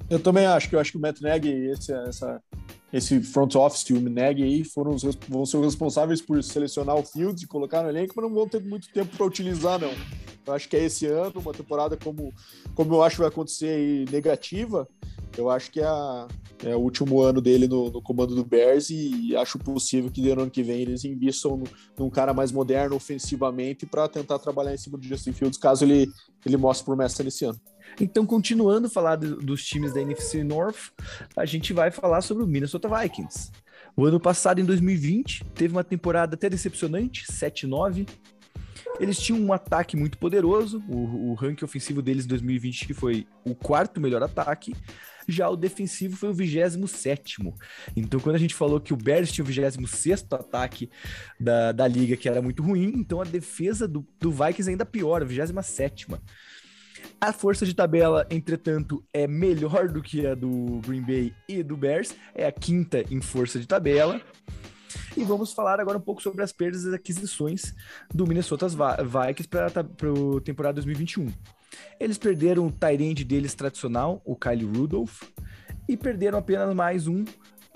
Eu 0.10 0.20
também 0.20 0.46
acho 0.46 0.68
que 0.68 0.76
eu 0.76 0.80
acho 0.80 0.92
que 0.92 0.98
o 0.98 1.02
Matt 1.02 1.22
Nagy, 1.22 1.50
esse, 1.50 1.94
essa, 1.94 2.42
esse 2.92 3.22
front 3.22 3.56
office 3.56 3.90
o 3.92 4.00
Nagy 4.00 4.44
aí 4.44 4.64
foram 4.64 4.92
os, 4.92 5.04
vão 5.28 5.46
ser 5.46 5.58
os 5.58 5.66
responsáveis 5.66 6.22
por 6.22 6.44
selecionar 6.44 6.96
o 6.96 7.04
Fields 7.04 7.44
e 7.44 7.48
colocar 7.48 7.84
no 7.84 7.90
elenco, 7.90 8.14
mas 8.16 8.26
não 8.26 8.34
vão 8.34 8.48
ter 8.48 8.64
muito 8.64 8.92
tempo 8.92 9.16
para 9.16 9.26
utilizar, 9.26 9.80
não. 9.80 9.92
Eu 10.46 10.54
acho 10.54 10.68
que 10.68 10.76
é 10.76 10.86
esse 10.86 11.06
ano, 11.06 11.34
uma 11.36 11.54
temporada 11.54 11.96
como, 11.96 12.34
como 12.74 12.96
eu 12.96 13.04
acho 13.04 13.18
que 13.18 13.22
vai 13.22 13.30
acontecer 13.30 13.68
aí, 13.68 14.06
negativa, 14.12 14.88
eu 15.38 15.50
acho 15.50 15.72
que 15.72 15.80
é, 15.80 15.86
a, 15.86 16.28
é 16.64 16.76
o 16.76 16.80
último 16.80 17.22
ano 17.22 17.40
dele 17.40 17.68
no, 17.68 17.92
no, 17.92 18.02
comando 18.02 18.34
do 18.34 18.44
Bears 18.44 18.90
e 18.90 19.36
acho 19.36 19.60
possível 19.60 20.10
que 20.10 20.22
no 20.22 20.42
ano 20.42 20.52
que 20.52 20.64
vem 20.64 20.82
eles 20.82 21.06
invistam 21.06 21.58
no, 21.58 21.66
num 21.98 22.10
cara 22.10 22.34
mais 22.34 22.52
moderno 22.52 22.96
ofensivamente 22.96 23.86
para 23.86 24.08
tentar 24.08 24.40
trabalhar 24.40 24.74
em 24.74 24.78
cima 24.78 24.98
do 24.98 25.06
Justin 25.06 25.34
Fields, 25.34 25.60
caso 25.60 25.86
ele, 25.86 26.12
ele 26.46 26.58
mostre 26.58 26.86
promessa 26.86 27.24
nesse 27.24 27.46
ano. 27.46 27.60
Então, 28.00 28.26
continuando 28.26 28.88
a 28.88 28.90
falar 28.90 29.16
do, 29.16 29.38
dos 29.38 29.66
times 29.66 29.94
da 29.94 30.02
NFC 30.02 30.44
North, 30.44 30.92
a 31.36 31.46
gente 31.46 31.74
vai 31.74 31.92
falar 31.92 32.22
sobre 32.22 32.44
o 32.44 32.48
Minnesota 32.48 32.90
Vikings. 32.90 33.52
O 33.96 34.06
ano 34.06 34.20
passado, 34.20 34.60
em 34.60 34.66
2020, 34.66 35.44
teve 35.56 35.74
uma 35.74 35.84
temporada 35.84 36.36
até 36.36 36.50
decepcionante, 36.50 37.26
7-9. 37.26 38.08
Eles 39.00 39.18
tinham 39.18 39.40
um 39.40 39.54
ataque 39.54 39.96
muito 39.96 40.18
poderoso, 40.18 40.84
o, 40.88 41.32
o 41.32 41.34
ranking 41.34 41.66
ofensivo 41.66 42.02
deles 42.02 42.26
em 42.26 42.28
2020 42.28 42.88
que 42.88 42.94
foi 42.94 43.26
o 43.46 43.56
quarto 43.56 44.00
melhor 44.00 44.22
ataque, 44.22 44.74
já 45.30 45.50
o 45.50 45.56
defensivo 45.56 46.18
foi 46.18 46.30
o 46.30 46.34
27. 46.34 47.38
Então, 47.96 48.20
quando 48.20 48.36
a 48.36 48.40
gente 48.40 48.56
falou 48.56 48.80
que 48.80 48.94
o 48.94 48.98
Bears 48.98 49.32
tinha 49.32 49.44
o 49.44 49.48
26 49.48 50.26
ataque 50.32 50.90
da, 51.40 51.72
da 51.72 51.88
liga, 51.88 52.18
que 52.18 52.28
era 52.28 52.42
muito 52.42 52.64
ruim, 52.64 52.94
então 52.96 53.22
a 53.22 53.26
defesa 53.26 53.88
do, 53.88 54.06
do 54.20 54.32
Vikings 54.32 54.70
ainda 54.70 54.86
pior, 54.86 55.22
a 55.22 55.26
27. 55.26 56.08
A 57.22 57.34
força 57.34 57.66
de 57.66 57.74
tabela, 57.74 58.26
entretanto, 58.30 59.04
é 59.14 59.28
melhor 59.28 59.90
do 59.90 60.02
que 60.02 60.26
a 60.26 60.34
do 60.34 60.80
Green 60.88 61.02
Bay 61.02 61.34
e 61.50 61.62
do 61.62 61.76
Bears, 61.76 62.16
é 62.34 62.48
a 62.48 62.52
quinta 62.52 63.04
em 63.12 63.20
força 63.20 63.60
de 63.60 63.68
tabela. 63.68 64.22
E 65.18 65.24
vamos 65.26 65.52
falar 65.52 65.82
agora 65.82 65.98
um 65.98 66.02
pouco 66.02 66.22
sobre 66.22 66.44
as 66.44 66.54
perdas 66.54 66.86
e 66.86 66.96
aquisições 66.96 67.76
do 68.14 68.26
Minnesota 68.26 68.68
Vikings 68.70 69.50
para 69.50 69.66
a 69.66 70.42
temporada 70.42 70.76
2021. 70.76 71.28
Eles 72.00 72.18
perderam 72.18 72.68
o 72.68 72.72
Tyrande 72.72 73.26
deles 73.26 73.54
tradicional, 73.54 74.22
o 74.24 74.34
Kyle 74.34 74.66
Rudolph, 74.66 75.24
e 75.90 75.98
perderam 75.98 76.38
apenas 76.38 76.74
mais 76.74 77.06
um 77.06 77.26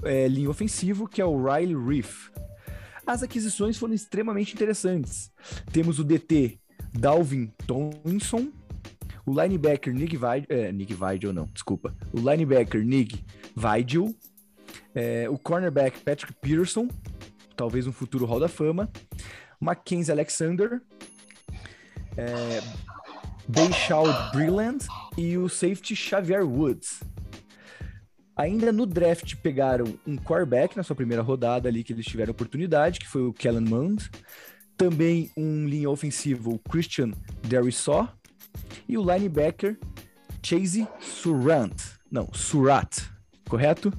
é, 0.03 0.25
linha 0.25 0.49
ofensivo, 0.49 1.05
que 1.05 1.21
é 1.21 1.25
o 1.25 1.43
Riley 1.43 1.75
Reef. 1.75 2.29
As 3.05 3.21
aquisições 3.21 3.77
foram 3.77 3.93
extremamente 3.93 4.53
interessantes. 4.53 5.29
Temos 5.73 5.99
o 5.99 6.03
DT 6.05 6.59
Dalvin 6.93 7.51
Tomlinson, 7.67 8.49
o 9.25 9.31
linebacker 9.31 9.93
Nick 9.93 10.17
Vigil, 10.17 10.45
é, 10.49 10.71
Nick 10.71 10.93
Vigil 10.93 11.33
não, 11.33 11.45
desculpa, 11.53 11.95
o 12.11 12.17
linebacker 12.17 12.83
Nick 12.83 13.23
Vigil, 13.55 14.15
é, 14.93 15.29
o 15.29 15.37
cornerback 15.37 15.99
Patrick 15.99 16.33
Peterson, 16.41 16.87
talvez 17.55 17.87
um 17.87 17.91
futuro 17.91 18.25
Hall 18.25 18.39
da 18.39 18.47
Fama, 18.47 18.91
Mackenzie 19.59 20.11
Alexander, 20.11 20.81
é, 22.17 22.61
Deishaud 23.47 24.13
Brilland 24.31 24.85
e 25.17 25.37
o 25.37 25.47
safety 25.49 25.95
Xavier 25.95 26.45
Woods. 26.45 27.01
Ainda 28.35 28.71
no 28.71 28.85
draft 28.85 29.35
pegaram 29.37 29.85
um 30.07 30.17
quarterback 30.17 30.75
na 30.75 30.81
sua 30.81 30.95
primeira 30.95 31.21
rodada 31.21 31.69
ali 31.69 31.83
que 31.83 31.93
eles 31.93 32.05
tiveram 32.05 32.31
oportunidade, 32.31 32.99
que 32.99 33.07
foi 33.07 33.21
o 33.21 33.33
Kellen 33.33 33.61
Mond. 33.69 34.09
Também 34.75 35.29
um 35.37 35.67
linha 35.67 35.89
ofensivo, 35.89 36.55
o 36.55 36.59
Christian 36.59 37.11
Derisaw 37.47 38.09
e 38.87 38.97
o 38.97 39.01
linebacker 39.01 39.77
Chase 40.41 40.87
Surant. 40.99 41.73
Não, 42.11 42.31
Surat, 42.33 42.99
correto? 43.49 43.91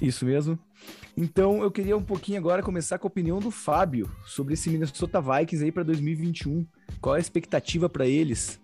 Isso 0.00 0.24
mesmo. 0.24 0.58
Então 1.16 1.62
eu 1.62 1.70
queria 1.70 1.96
um 1.96 2.02
pouquinho 2.02 2.38
agora 2.38 2.62
começar 2.62 2.98
com 2.98 3.06
a 3.06 3.10
opinião 3.10 3.38
do 3.38 3.50
Fábio 3.50 4.10
sobre 4.24 4.54
esse 4.54 4.70
Minnesota 4.70 5.20
Vikings 5.20 5.64
aí 5.64 5.72
para 5.72 5.82
2021. 5.82 6.66
Qual 7.00 7.14
é 7.14 7.18
a 7.18 7.20
expectativa 7.20 7.88
para 7.88 8.06
eles? 8.06 8.61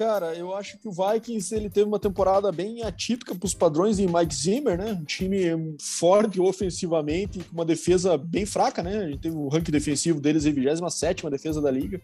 Cara, 0.00 0.34
eu 0.34 0.56
acho 0.56 0.78
que 0.78 0.88
o 0.88 0.92
Vikings 0.92 1.54
ele 1.54 1.68
teve 1.68 1.86
uma 1.86 1.98
temporada 1.98 2.50
bem 2.50 2.82
atípica 2.82 3.34
para 3.34 3.44
os 3.44 3.52
padrões 3.52 3.98
em 3.98 4.06
Mike 4.06 4.34
Zimmer, 4.34 4.78
né? 4.78 4.92
Um 4.92 5.04
time 5.04 5.76
forte 5.78 6.40
ofensivamente, 6.40 7.40
com 7.40 7.52
uma 7.52 7.66
defesa 7.66 8.16
bem 8.16 8.46
fraca, 8.46 8.82
né? 8.82 8.96
A 8.96 9.08
gente 9.10 9.20
teve 9.20 9.36
o 9.36 9.48
ranking 9.48 9.70
defensivo 9.70 10.18
deles 10.18 10.46
em 10.46 10.54
27 10.54 11.28
defesa 11.28 11.60
da 11.60 11.70
liga 11.70 12.00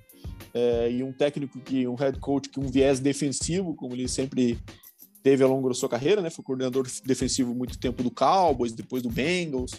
é, 0.53 0.91
e 0.93 1.03
um 1.03 1.11
técnico 1.11 1.59
que, 1.59 1.89
um 1.89 1.95
head 1.95 2.21
coach 2.21 2.51
que 2.51 2.61
um 2.61 2.69
viés 2.69 3.01
defensivo, 3.01 3.75
como 3.75 3.95
ele 3.95 4.09
sempre 4.09 4.59
teve 5.23 5.43
ao 5.43 5.49
longo 5.49 5.67
da 5.67 5.75
sua 5.75 5.89
carreira, 5.89 6.21
né? 6.21 6.29
Foi 6.29 6.45
coordenador 6.45 6.87
defensivo 7.03 7.55
muito 7.55 7.79
tempo 7.79 8.03
do 8.03 8.11
Cowboys, 8.11 8.73
depois 8.73 9.03
do 9.03 9.09
Bengals. 9.09 9.73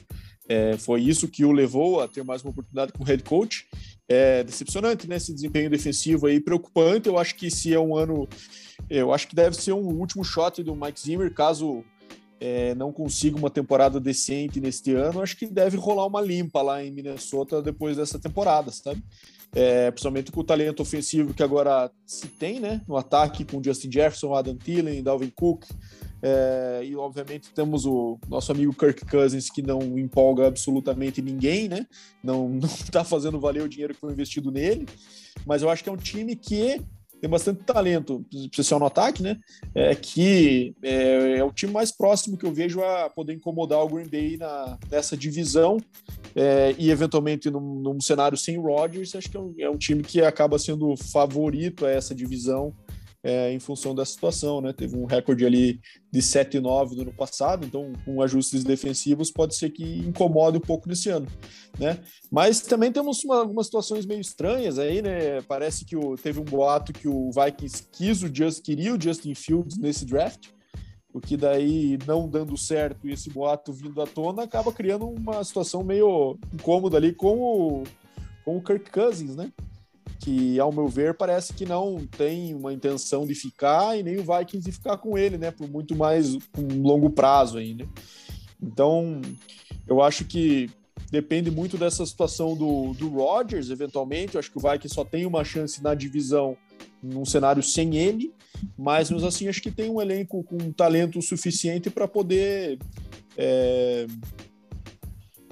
É, 0.49 0.76
foi 0.76 1.03
isso 1.03 1.28
que 1.28 1.45
o 1.45 1.51
levou 1.51 2.01
a 2.01 2.07
ter 2.07 2.24
mais 2.24 2.41
uma 2.41 2.49
oportunidade 2.49 2.93
como 2.93 3.05
head 3.05 3.22
coach. 3.22 3.68
É 4.10 4.43
decepcionante, 4.43 5.08
né? 5.08 5.18
Esse 5.18 5.34
desempenho 5.34 5.70
defensivo 5.70 6.28
aí 6.28 6.39
preocupante. 6.39 7.10
Eu 7.10 7.18
acho 7.18 7.36
que 7.36 7.51
se 7.51 7.74
é 7.74 7.80
um 7.80 7.95
ano, 7.95 8.28
eu 8.89 9.14
acho 9.14 9.28
que 9.28 9.36
deve 9.36 9.55
ser 9.55 9.74
um 9.74 9.99
último 9.99 10.24
shot 10.24 10.64
do 10.64 10.76
Mike 10.76 10.99
Zimmer, 10.99 11.34
caso 11.34 11.84
é, 12.39 12.74
não 12.76 12.91
consiga 12.91 13.38
uma 13.38 13.49
temporada 13.49 13.99
decente 13.99 14.62
neste 14.62 14.93
ano, 14.93 15.22
acho 15.22 15.36
que 15.36 15.47
deve 15.47 15.76
rolar 15.76 16.05
uma 16.05 16.22
limpa 16.22 16.62
lá 16.62 16.84
em 16.84 16.91
Minnesota 16.91 17.62
depois 17.62 17.97
dessa 17.97 18.18
temporada, 18.20 18.72
sabe? 18.72 19.03
é, 19.55 19.91
principalmente 19.91 20.32
com 20.32 20.41
o 20.41 20.43
talento 20.43 20.82
ofensivo 20.82 21.34
que 21.34 21.43
agora 21.43 21.91
se 22.05 22.28
tem, 22.28 22.60
né? 22.60 22.82
No 22.88 22.97
ataque 22.97 23.45
com 23.45 23.64
Justin 23.64 23.91
Jefferson, 23.91 24.34
Adam 24.34 24.55
Thielen, 24.55 25.03
Dalvin 25.03 25.32
Cook, 25.36 25.66
é, 26.22 26.82
e 26.84 26.95
obviamente 26.95 27.51
temos 27.53 27.86
o 27.86 28.18
nosso 28.28 28.51
amigo 28.51 28.74
Kirk 28.74 29.05
Cousins 29.05 29.49
que 29.49 29.61
não 29.61 29.97
empolga 29.97 30.47
absolutamente 30.47 31.22
ninguém, 31.22 31.68
né? 31.68 31.86
Não, 32.24 32.49
não 32.49 32.70
tá 32.91 33.03
fazendo 33.03 33.39
valer 33.39 33.63
o 33.63 33.70
dinheiro 33.70 33.93
que 33.93 33.99
foi 33.99 34.11
investido 34.11 34.51
nele, 34.51 34.86
mas 35.45 35.61
eu 35.61 35.70
acho 35.70 35.84
que 35.84 35.89
é 35.89 35.91
um 35.91 35.97
time 35.97 36.36
que 36.36 36.82
tem 37.20 37.30
bastante 37.30 37.63
talento, 37.63 38.24
especial 38.32 38.80
no 38.80 38.86
ataque, 38.86 39.24
né? 39.24 39.38
É, 39.74 39.95
que 39.95 40.76
é, 40.84 41.38
é, 41.38 41.43
o 41.43 41.51
time 41.51 41.72
mais 41.72 41.91
próximo 41.91 42.38
que 42.38 42.45
eu 42.45 42.53
vejo 42.53 42.84
a 42.84 43.09
poder 43.09 43.34
incomodar 43.34 43.80
o 43.80 43.89
Green 43.89 44.07
Bay 44.07 44.38
na, 44.38 44.78
nessa 44.89 45.18
divisão 45.18 45.78
é, 46.36 46.76
e 46.78 46.91
eventualmente 46.91 47.49
num, 47.49 47.82
num, 47.82 47.99
cenário 47.99 48.38
sem 48.38 48.57
Rodgers, 48.57 49.15
acho 49.15 49.30
que 49.30 49.38
é 49.38 49.39
um, 49.39 49.53
é 49.59 49.70
um 49.70 49.78
time 49.78 50.03
que 50.03 50.22
acaba 50.22 50.59
sendo 50.59 50.95
favorito 50.95 51.86
a 51.86 51.89
essa 51.89 52.13
divisão 52.13 52.74
é, 53.28 53.52
em 53.52 53.60
função 53.60 53.94
da 53.94 54.06
situação, 54.06 54.62
né? 54.62 54.72
Teve 54.72 54.96
um 54.96 55.04
recorde 55.04 55.46
ali 55.46 55.82
de 56.10 56.22
7-9 56.22 56.96
no 56.96 57.02
ano 57.02 57.14
passado, 57.14 57.66
então 57.66 57.92
com 58.06 58.22
ajustes 58.22 58.64
defensivos 58.64 59.30
pode 59.30 59.54
ser 59.54 59.70
que 59.72 59.84
incomode 59.84 60.58
um 60.58 60.62
pouco 60.62 60.88
nesse 60.88 61.10
ano, 61.10 61.28
né? 61.78 62.00
Mas 62.32 62.62
também 62.62 62.90
temos 62.90 63.22
uma, 63.26 63.40
algumas 63.40 63.66
situações 63.66 64.06
meio 64.06 64.22
estranhas 64.22 64.80
aí, 64.80 65.02
né? 65.02 65.42
Parece 65.42 65.84
que 65.84 65.98
o, 65.98 66.16
teve 66.16 66.40
um 66.40 66.46
boato 66.46 66.94
que 66.94 67.06
o 67.06 67.30
Vikings 67.30 67.84
quis 67.92 68.24
o 68.24 68.34
Just, 68.34 68.64
queria 68.64 68.96
o 68.96 69.02
Justin 69.02 69.36
Fields 69.36 69.78
nesse 69.78 70.06
draft, 70.06 70.48
o 71.14 71.20
que 71.20 71.36
daí 71.36 72.00
não 72.08 72.30
dando 72.30 72.56
certo 72.56 73.10
e 73.10 73.12
esse 73.12 73.30
boato 73.30 73.74
vindo 73.74 74.02
à 74.02 74.08
tona 74.08 74.44
acaba 74.44 74.72
criando 74.72 75.06
uma 75.06 75.44
situação 75.44 75.84
meio 75.84 76.40
incômoda 76.54 76.96
ali 76.96 77.12
com 77.12 77.38
o, 77.38 77.84
com 78.46 78.56
o 78.56 78.64
Kirk 78.64 78.90
Cousins, 78.90 79.36
né? 79.36 79.52
Que, 80.20 80.60
ao 80.60 80.72
meu 80.72 80.88
ver, 80.88 81.14
parece 81.14 81.53
que 81.53 81.66
não 81.66 82.05
tem 82.05 82.53
uma 82.53 82.74
intenção 82.74 83.26
de 83.26 83.36
ficar 83.36 83.97
e 83.97 84.03
nem 84.03 84.18
o 84.18 84.24
Vikings 84.24 84.66
de 84.66 84.72
ficar 84.72 84.97
com 84.97 85.18
ele, 85.18 85.38
né? 85.38 85.51
Por 85.51 85.70
muito 85.70 85.95
mais 85.95 86.36
um 86.58 86.82
longo 86.82 87.10
prazo 87.10 87.58
ainda. 87.58 87.88
Então, 88.62 89.22
eu 89.88 90.01
acho 90.01 90.26
que 90.26 90.70
depende 91.12 91.49
muito 91.51 91.78
dessa 91.78 92.05
situação 92.05 92.55
do, 92.55 92.93
do 92.93 93.10
Rodgers, 93.10 93.70
eventualmente. 93.70 94.36
Eu 94.36 94.39
acho 94.39 94.51
que 94.51 94.58
o 94.58 94.62
Vikings 94.62 94.93
só 94.93 95.05
tem 95.05 95.26
uma 95.26 95.43
chance 95.43 95.82
na 95.82 95.93
divisão 95.93 96.58
num 97.01 97.26
cenário 97.26 97.62
sem 97.62 97.95
ele, 97.95 98.34
mas 98.78 99.12
mesmo 99.12 99.28
assim 99.28 99.47
acho 99.47 99.62
que 99.62 99.72
tem 99.72 99.89
um 99.89 100.01
elenco 100.01 100.43
com 100.43 100.72
talento 100.72 101.22
suficiente 101.22 101.89
para 101.89 102.08
poder 102.08 102.80
é, 103.38 104.08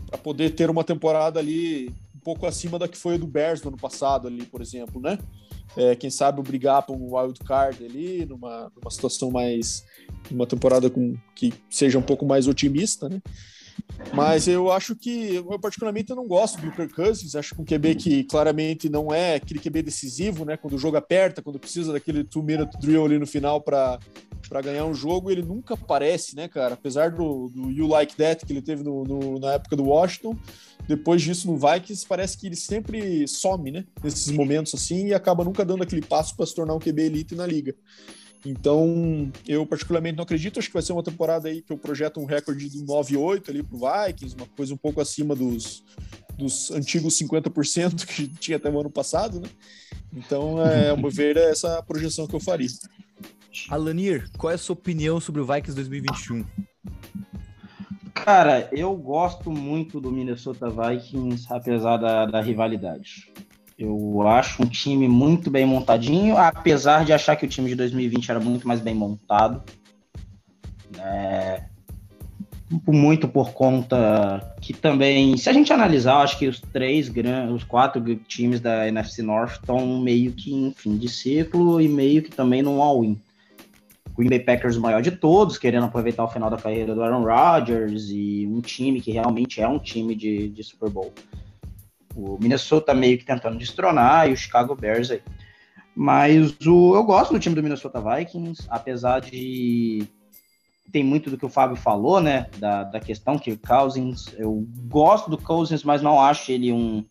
para 0.08 0.18
poder 0.18 0.52
ter 0.52 0.70
uma 0.70 0.84
temporada 0.84 1.40
ali 1.40 1.94
pouco 2.26 2.48
acima 2.48 2.80
da 2.80 2.88
que 2.88 2.98
foi 2.98 3.14
a 3.14 3.18
do 3.18 3.28
Bears 3.28 3.62
no 3.62 3.68
ano 3.68 3.78
passado 3.78 4.28
ali, 4.28 4.44
por 4.48 4.60
exemplo, 4.60 5.00
né? 5.00 5.20
É, 5.78 5.96
quem 5.96 6.10
sabe 6.10 6.42
brigar 6.42 6.82
por 6.84 6.96
um 6.96 7.16
wild 7.16 7.40
card 7.42 7.86
ali, 7.86 8.26
numa, 8.26 8.72
numa 8.76 8.90
situação 8.90 9.30
mais, 9.30 9.86
uma 10.32 10.48
temporada 10.48 10.90
com 10.90 11.16
que 11.36 11.54
seja 11.70 12.00
um 12.00 12.02
pouco 12.02 12.26
mais 12.26 12.48
otimista, 12.48 13.08
né? 13.08 13.22
Mas 14.14 14.48
eu 14.48 14.72
acho 14.72 14.96
que, 14.96 15.36
eu 15.36 15.60
particularmente, 15.60 16.10
eu 16.10 16.16
não 16.16 16.28
gosto 16.28 16.60
do 16.60 16.72
Kirk 16.72 16.94
Cousins. 16.94 17.36
Acho 17.36 17.54
que 17.54 17.62
um 17.62 17.66
QB 17.66 17.96
que 17.96 18.24
claramente 18.24 18.90
não 18.90 19.14
é 19.14 19.36
aquele 19.36 19.60
QB 19.60 19.84
decisivo, 19.84 20.46
né? 20.46 20.58
Quando 20.58 20.74
o 20.74 20.80
jogo 20.80 20.98
aperta, 20.98 21.42
quando 21.42 21.60
precisa 21.60 21.94
daquele 21.94 22.24
two-minute 22.24 22.78
drill 22.80 23.06
ali 23.06 23.20
no 23.20 23.28
final 23.28 23.62
para 23.62 24.00
para 24.48 24.62
ganhar 24.62 24.86
um 24.86 24.94
jogo, 24.94 25.32
ele 25.32 25.42
nunca 25.42 25.74
aparece, 25.74 26.36
né, 26.36 26.48
cara? 26.48 26.74
Apesar 26.74 27.12
do, 27.12 27.50
do 27.50 27.72
You 27.72 27.88
Like 27.88 28.16
That 28.16 28.46
que 28.46 28.54
ele 28.54 28.62
teve 28.62 28.84
no, 28.84 29.04
no, 29.04 29.40
na 29.40 29.54
época 29.54 29.76
do 29.76 29.86
Washington, 29.86 30.38
depois 30.88 31.22
disso 31.22 31.48
no 31.48 31.58
Vikings 31.58 32.06
parece 32.08 32.38
que 32.38 32.48
ele 32.48 32.56
sempre 32.56 33.28
some, 33.28 33.72
né? 33.72 33.86
Nesses 34.04 34.30
momentos 34.32 34.74
assim 34.76 35.08
e 35.08 35.14
acaba 35.14 35.44
nunca 35.44 35.66
dando 35.66 35.84
aquele 35.84 36.02
passo 36.02 36.36
para 36.36 36.46
se 36.46 36.56
tornar 36.56 36.76
um 36.76 36.80
QB 36.80 37.02
elite 37.02 37.36
na 37.36 37.46
liga. 37.46 37.76
Então, 38.46 39.32
eu 39.48 39.66
particularmente 39.66 40.18
não 40.18 40.24
acredito. 40.24 40.60
Acho 40.60 40.68
que 40.68 40.74
vai 40.74 40.84
ser 40.84 40.94
uma 40.94 41.02
temporada 41.02 41.50
aí 41.50 41.64
que 41.64 41.74
eu 41.74 41.78
projeto 41.78 42.20
um 42.20 42.26
recorde 42.26 42.70
de 42.70 42.78
9-8 42.86 43.50
ali 43.50 43.64
pro 43.64 43.80
Vikings, 43.80 44.36
uma 44.36 44.46
coisa 44.46 44.74
um 44.74 44.78
pouco 44.78 45.02
acima 45.02 45.36
dos, 45.36 45.84
dos 46.38 46.70
antigos 46.70 47.18
50% 47.18 48.06
que 48.06 48.28
tinha 48.28 48.58
até 48.58 48.70
o 48.70 48.80
ano 48.80 48.92
passado, 48.92 49.40
né? 49.40 49.50
Então, 50.14 50.64
é, 50.64 50.96
meu 50.96 51.10
ver, 51.10 51.36
é 51.38 51.50
essa 51.50 51.82
projeção 51.82 52.28
que 52.28 52.36
eu 52.36 52.40
faria. 52.40 52.70
Alanir, 53.70 54.30
qual 54.38 54.52
é 54.52 54.56
a 54.56 54.58
sua 54.58 54.74
opinião 54.74 55.20
sobre 55.20 55.42
o 55.42 55.46
Vikings 55.46 55.76
2021? 55.76 56.46
Cara, 58.14 58.70
eu 58.72 58.96
gosto 58.96 59.52
muito 59.52 60.00
do 60.02 60.12
Minnesota 60.12 60.70
Vikings, 60.70 61.46
apesar 61.50 61.98
da, 61.98 62.26
da 62.26 62.42
rivalidade. 62.42 63.32
Eu 63.78 64.26
acho 64.28 64.64
um 64.64 64.66
time 64.66 65.08
muito 65.08 65.52
bem 65.52 65.66
montadinho, 65.66 66.38
apesar 66.38 67.04
de 67.04 67.12
achar 67.12 67.36
que 67.36 67.46
o 67.46 67.50
time 67.50 67.70
de 67.70 67.76
2020 67.76 68.32
era 68.32 68.40
muito 68.40 68.68
mais 68.68 68.80
bem 68.80 68.96
montado. 68.96 69.62
É, 70.98 71.66
muito 72.88 73.28
por 73.28 73.52
conta 73.52 74.56
que 74.62 74.74
também, 74.74 75.38
se 75.38 75.50
a 75.50 75.54
gente 75.54 75.72
analisar, 75.72 76.22
acho 76.22 76.40
que 76.40 76.48
os 76.48 76.60
três 76.60 77.10
grandes, 77.10 77.54
os 77.54 77.64
quatro 77.64 78.02
times 78.28 78.60
da 78.60 78.88
NFC 78.88 79.22
North 79.22 79.54
estão 79.54 80.00
meio 80.00 80.32
que 80.32 80.54
em 80.54 80.72
fim 80.72 80.98
de 80.98 81.10
ciclo 81.10 81.80
e 81.80 81.88
meio 81.88 82.24
que 82.24 82.32
também 82.32 82.62
no 82.62 82.82
all-in. 82.82 83.20
Green 84.18 84.30
Bay 84.30 84.40
Packers 84.40 84.78
o 84.78 84.82
maior 84.82 85.02
de 85.02 85.12
todos, 85.12 85.58
querendo 85.58 85.86
aproveitar 85.86 86.24
o 86.24 86.30
final 86.30 86.50
da 86.50 86.58
carreira 86.58 86.96
do 86.96 87.04
Aaron 87.04 87.24
Rodgers 87.24 88.10
e 88.10 88.48
um 88.48 88.62
time 88.62 89.02
que 89.02 89.12
realmente 89.12 89.62
é 89.62 89.68
um 89.68 89.78
time 89.78 90.16
de, 90.16 90.50
de 90.50 90.64
Super 90.64 90.90
Bowl. 90.90 91.14
O 92.16 92.38
Minnesota 92.40 92.94
meio 92.94 93.18
que 93.18 93.26
tentando 93.26 93.58
destronar 93.58 94.30
e 94.30 94.34
o 94.34 94.38
Chicago 94.38 94.74
Bears 94.74 95.12
aí. 95.12 95.22
Mas 95.94 96.56
o, 96.66 96.96
eu 96.96 97.04
gosto 97.04 97.34
do 97.34 97.40
time 97.40 97.56
do 97.56 97.64
Minnesota 97.64 98.02
Vikings, 98.02 98.66
apesar 98.70 99.20
de 99.20 100.08
tem 100.92 101.04
muito 101.04 101.30
do 101.30 101.38
que 101.38 101.46
o 101.46 101.50
Fábio 101.50 101.76
falou, 101.76 102.22
né? 102.22 102.48
Da, 102.58 102.84
da 102.84 103.00
questão 103.02 103.38
que 103.38 103.52
o 103.52 103.60
Cousins, 103.60 104.34
eu 104.38 104.66
gosto 104.88 105.30
do 105.30 105.38
Cousins, 105.38 105.84
mas 105.84 106.02
não 106.02 106.22
acho 106.22 106.52
ele 106.52 106.72
um. 106.72 107.04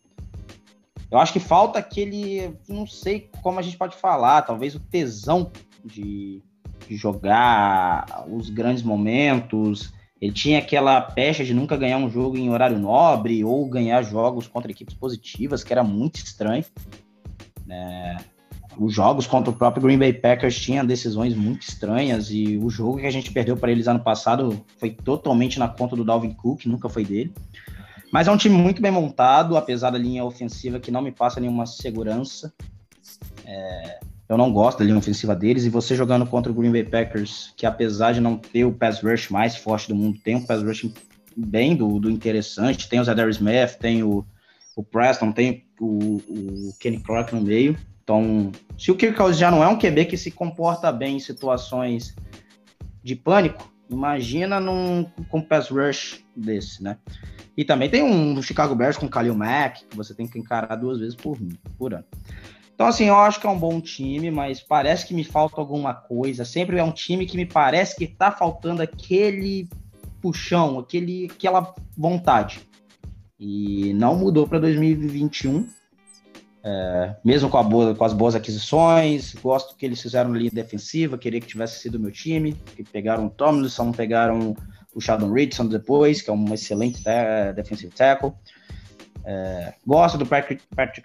Eu 1.11 1.19
acho 1.19 1.31
que 1.31 1.39
falta 1.39 1.77
aquele. 1.77 2.55
Não 2.67 2.87
sei 2.87 3.29
como 3.43 3.59
a 3.59 3.61
gente 3.61 3.77
pode 3.77 3.95
falar, 3.95 4.41
talvez 4.41 4.73
o 4.73 4.79
tesão 4.79 5.51
de, 5.83 6.41
jogar 6.89 8.25
os 8.29 8.49
grandes 8.49 8.83
momentos. 8.83 9.93
Ele 10.21 10.31
tinha 10.31 10.59
aquela 10.59 11.01
pecha 11.01 11.43
de 11.43 11.53
nunca 11.53 11.75
ganhar 11.77 11.97
um 11.97 12.09
jogo 12.09 12.37
em 12.37 12.49
horário 12.49 12.79
nobre 12.79 13.43
ou 13.43 13.67
ganhar 13.69 14.01
jogos 14.01 14.47
contra 14.47 14.71
equipes 14.71 14.95
positivas, 14.95 15.63
que 15.63 15.73
era 15.73 15.83
muito 15.83 16.15
estranho. 16.15 16.63
Né? 17.65 18.17
Os 18.77 18.93
jogos 18.93 19.25
contra 19.25 19.51
o 19.51 19.55
próprio 19.55 19.83
Green 19.83 19.97
Bay 19.97 20.13
Packers 20.13 20.59
tinham 20.59 20.85
decisões 20.85 21.33
muito 21.33 21.67
estranhas 21.67 22.29
e 22.29 22.57
o 22.57 22.69
jogo 22.69 22.97
que 22.97 23.05
a 23.05 23.11
gente 23.11 23.31
perdeu 23.31 23.55
para 23.55 23.71
eles 23.71 23.87
ano 23.87 24.01
passado 24.01 24.65
foi 24.77 24.89
totalmente 24.89 25.57
na 25.57 25.67
conta 25.67 25.95
do 25.95 26.03
Dalvin 26.03 26.33
Cook, 26.33 26.65
nunca 26.65 26.89
foi 26.89 27.05
dele. 27.05 27.33
Mas 28.11 28.27
é 28.27 28.31
um 28.31 28.37
time 28.37 28.55
muito 28.55 28.81
bem 28.81 28.91
montado, 28.91 29.57
apesar 29.57 29.91
da 29.91 29.97
linha 29.97 30.23
ofensiva 30.23 30.79
que 30.79 30.91
não 30.91 31.01
me 31.01 31.11
passa 31.11 31.39
nenhuma 31.39 31.65
segurança. 31.65 32.53
É, 33.45 33.99
eu 34.27 34.37
não 34.37 34.51
gosto 34.51 34.79
da 34.79 34.85
linha 34.85 34.97
ofensiva 34.97 35.35
deles. 35.35 35.65
E 35.65 35.69
você 35.69 35.95
jogando 35.95 36.25
contra 36.25 36.51
o 36.51 36.55
Green 36.55 36.71
Bay 36.71 36.83
Packers, 36.83 37.53
que 37.55 37.65
apesar 37.65 38.13
de 38.13 38.21
não 38.21 38.37
ter 38.37 38.65
o 38.65 38.71
pass 38.71 39.01
rush 39.01 39.29
mais 39.29 39.55
forte 39.55 39.87
do 39.87 39.95
mundo, 39.95 40.19
tem 40.23 40.35
um 40.35 40.45
pass 40.45 40.63
rush 40.63 40.89
bem 41.35 41.75
do, 41.75 41.99
do 41.99 42.09
interessante. 42.09 42.89
Tem 42.89 42.99
o 42.99 43.03
Zadar 43.03 43.29
Smith, 43.29 43.77
tem 43.79 44.03
o, 44.03 44.25
o 44.75 44.83
Preston, 44.83 45.31
tem 45.31 45.65
o, 45.79 46.21
o 46.27 46.73
Kenny 46.79 46.99
Clark 46.99 47.33
no 47.35 47.41
meio. 47.41 47.77
Então, 48.03 48.51
se 48.77 48.91
o 48.91 48.95
Kirk 48.95 49.33
já 49.33 49.49
não 49.49 49.63
é 49.63 49.67
um 49.67 49.79
QB 49.79 50.05
que 50.05 50.15
se 50.15 50.29
comporta 50.29 50.91
bem 50.91 51.17
em 51.17 51.19
situações 51.19 52.15
de 53.03 53.15
pânico, 53.15 53.71
imagina 53.89 54.59
num, 54.59 55.05
com 55.27 55.41
pass 55.41 55.69
rush 55.69 56.23
desse, 56.35 56.83
né? 56.83 56.97
E 57.57 57.65
também 57.65 57.89
tem 57.89 58.03
um 58.03 58.39
Chicago 58.43 58.75
Bears 58.75 58.97
com 58.97 59.07
Khalil 59.07 59.33
Mack, 59.33 59.85
que 59.89 59.95
você 59.95 60.13
tem 60.13 60.27
que 60.27 60.37
encarar 60.37 60.75
duas 60.75 60.99
vezes 60.99 61.15
por, 61.15 61.37
por 61.77 61.93
ano. 61.93 62.05
Então, 62.75 62.87
assim, 62.87 63.05
eu 63.05 63.15
acho 63.15 63.39
que 63.39 63.47
é 63.47 63.49
um 63.49 63.57
bom 63.57 63.79
time, 63.79 64.29
mas 64.29 64.59
parece 64.59 65.07
que 65.07 65.13
me 65.13 65.23
falta 65.23 65.61
alguma 65.61 65.93
coisa. 65.93 66.43
Sempre 66.43 66.77
é 66.77 66.83
um 66.83 66.91
time 66.91 67.25
que 67.25 67.37
me 67.37 67.45
parece 67.45 67.95
que 67.95 68.05
tá 68.05 68.31
faltando 68.31 68.81
aquele 68.81 69.69
puxão, 70.21 70.77
aquele, 70.77 71.29
aquela 71.31 71.73
vontade. 71.97 72.59
E 73.39 73.93
não 73.93 74.15
mudou 74.15 74.45
para 74.45 74.59
2021. 74.59 75.69
É, 76.67 77.15
mesmo 77.23 77.49
com, 77.49 77.63
boa, 77.63 77.95
com, 77.95 78.03
as 78.03 78.11
boas 78.11 78.35
aquisições, 78.35 79.35
gosto 79.35 79.75
que 79.77 79.85
eles 79.85 80.01
fizeram 80.01 80.33
linha 80.33 80.49
defensiva, 80.51 81.17
queria 81.17 81.39
que 81.39 81.45
tivesse 81.45 81.79
sido 81.79 81.99
meu 81.99 82.11
time, 82.11 82.53
que 82.75 82.83
pegaram 82.83 83.27
o 83.27 83.29
Tomlinson, 83.29 83.91
pegaram 83.91 84.55
o 84.93 84.99
Sheldon 84.99 85.31
Richardson 85.31 85.67
depois, 85.67 86.21
que 86.21 86.29
é 86.29 86.33
um 86.33 86.53
excelente 86.53 87.01
defensive 87.55 87.93
tackle. 87.93 88.33
É, 89.25 89.73
gosto 89.85 90.19
do 90.19 90.25
Patrick, 90.25 90.61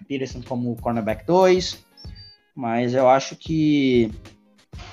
Peterson 0.07 0.43
como 0.43 0.77
cornerback 0.77 1.27
2, 1.27 1.83
mas 2.55 2.93
eu 2.93 3.09
acho 3.09 3.35
que, 3.35 4.13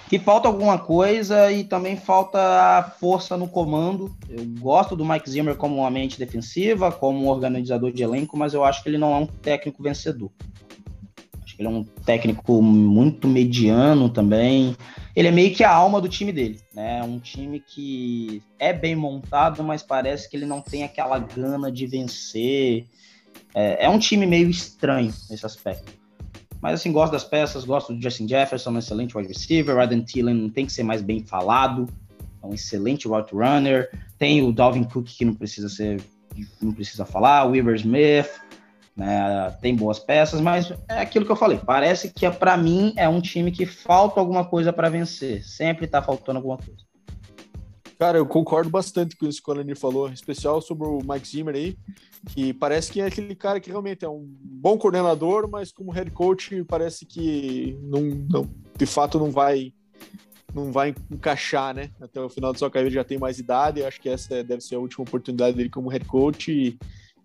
que 0.07 0.17
falta 0.17 0.47
alguma 0.47 0.79
coisa 0.79 1.51
e 1.51 1.65
também 1.65 1.97
falta 1.97 2.95
força 3.01 3.35
no 3.35 3.47
comando. 3.47 4.15
Eu 4.29 4.45
gosto 4.59 4.95
do 4.95 5.05
Mike 5.05 5.29
Zimmer 5.29 5.57
como 5.57 5.77
uma 5.77 5.91
mente 5.91 6.17
defensiva, 6.17 6.89
como 6.89 7.19
um 7.19 7.27
organizador 7.27 7.91
de 7.91 8.01
elenco, 8.01 8.37
mas 8.37 8.53
eu 8.53 8.63
acho 8.63 8.81
que 8.81 8.87
ele 8.87 8.97
não 8.97 9.13
é 9.13 9.17
um 9.17 9.27
técnico 9.27 9.83
vencedor. 9.83 10.31
Acho 11.43 11.57
que 11.57 11.61
ele 11.61 11.67
é 11.67 11.71
um 11.71 11.83
técnico 11.83 12.61
muito 12.61 13.27
mediano 13.27 14.07
também. 14.09 14.73
Ele 15.13 15.27
é 15.27 15.31
meio 15.31 15.53
que 15.53 15.65
a 15.65 15.71
alma 15.73 15.99
do 15.99 16.07
time 16.07 16.31
dele, 16.31 16.61
né? 16.73 17.03
Um 17.03 17.19
time 17.19 17.59
que 17.59 18.41
é 18.57 18.71
bem 18.71 18.95
montado, 18.95 19.61
mas 19.63 19.83
parece 19.83 20.29
que 20.29 20.37
ele 20.37 20.45
não 20.45 20.61
tem 20.61 20.83
aquela 20.83 21.19
gana 21.19 21.69
de 21.69 21.85
vencer 21.87 22.87
é, 23.57 23.85
é 23.85 23.89
um 23.89 23.97
time 23.97 24.27
meio 24.27 24.47
estranho 24.51 25.11
nesse 25.31 25.43
aspecto. 25.43 25.91
Mas 26.61 26.75
assim, 26.75 26.91
gosto 26.91 27.11
das 27.11 27.23
peças, 27.23 27.65
gosto 27.65 27.91
do 27.91 27.99
Justin 27.99 28.27
Jefferson, 28.27 28.69
um 28.69 28.77
excelente 28.77 29.17
wide 29.17 29.27
receiver. 29.27 29.79
Adam 29.79 30.01
Thielen 30.01 30.47
tem 30.49 30.67
que 30.67 30.71
ser 30.71 30.83
mais 30.83 31.01
bem 31.01 31.23
falado, 31.23 31.87
é 32.43 32.45
um 32.45 32.53
excelente 32.53 33.07
route 33.07 33.33
runner. 33.33 33.89
Tem 34.19 34.43
o 34.43 34.51
Dalvin 34.51 34.83
Cook 34.83 35.07
que 35.07 35.25
não 35.25 35.33
precisa 35.33 35.69
ser, 35.69 35.99
não 36.61 36.71
precisa 36.71 37.03
falar, 37.03 37.45
o 37.45 37.51
Weaver 37.51 37.75
Smith, 37.77 38.29
né, 38.95 39.51
tem 39.59 39.75
boas 39.75 39.97
peças, 39.97 40.39
mas 40.39 40.71
é 40.87 40.99
aquilo 40.99 41.25
que 41.25 41.31
eu 41.31 41.35
falei. 41.35 41.57
Parece 41.57 42.11
que 42.11 42.29
para 42.29 42.55
mim 42.57 42.93
é 42.95 43.09
um 43.09 43.21
time 43.21 43.51
que 43.51 43.65
falta 43.65 44.19
alguma 44.19 44.45
coisa 44.45 44.71
para 44.71 44.87
vencer. 44.87 45.43
Sempre 45.43 45.85
está 45.85 45.99
faltando 45.99 46.37
alguma 46.37 46.57
coisa. 46.57 46.86
Cara, 47.99 48.19
eu 48.19 48.27
concordo 48.27 48.69
bastante 48.69 49.15
com 49.17 49.25
isso 49.25 49.41
que 49.41 49.49
o 49.49 49.53
Alanir 49.53 49.75
falou, 49.75 50.07
em 50.07 50.13
especial 50.13 50.61
sobre 50.61 50.87
o 50.87 50.99
Mike 51.03 51.27
Zimmer 51.27 51.55
aí, 51.55 51.77
que 52.29 52.53
parece 52.53 52.91
que 52.91 53.01
é 53.01 53.07
aquele 53.07 53.33
cara 53.33 53.59
que 53.59 53.71
realmente 53.71 54.05
é 54.05 54.09
um 54.09 54.23
bom 54.39 54.77
coordenador, 54.77 55.49
mas 55.49 55.71
como 55.71 55.91
head 55.91 56.11
coach 56.11 56.63
parece 56.65 57.05
que 57.07 57.75
não, 57.81 58.01
não 58.01 58.49
de 58.77 58.85
fato 58.85 59.17
não 59.17 59.31
vai 59.31 59.73
não 60.53 60.71
vai 60.71 60.95
encaixar, 61.11 61.73
né? 61.73 61.91
Até 61.99 62.21
o 62.21 62.29
final 62.29 62.53
da 62.53 62.57
sua 62.57 62.69
carreira 62.69 62.93
já 62.93 63.03
tem 63.03 63.17
mais 63.17 63.37
idade, 63.37 63.83
acho 63.83 63.99
que 63.99 64.09
essa 64.09 64.43
deve 64.43 64.61
ser 64.61 64.75
a 64.75 64.79
última 64.79 65.03
oportunidade 65.03 65.57
dele 65.57 65.69
como 65.69 65.89
head 65.89 66.05
coach 66.05 66.51
e, 66.51 66.77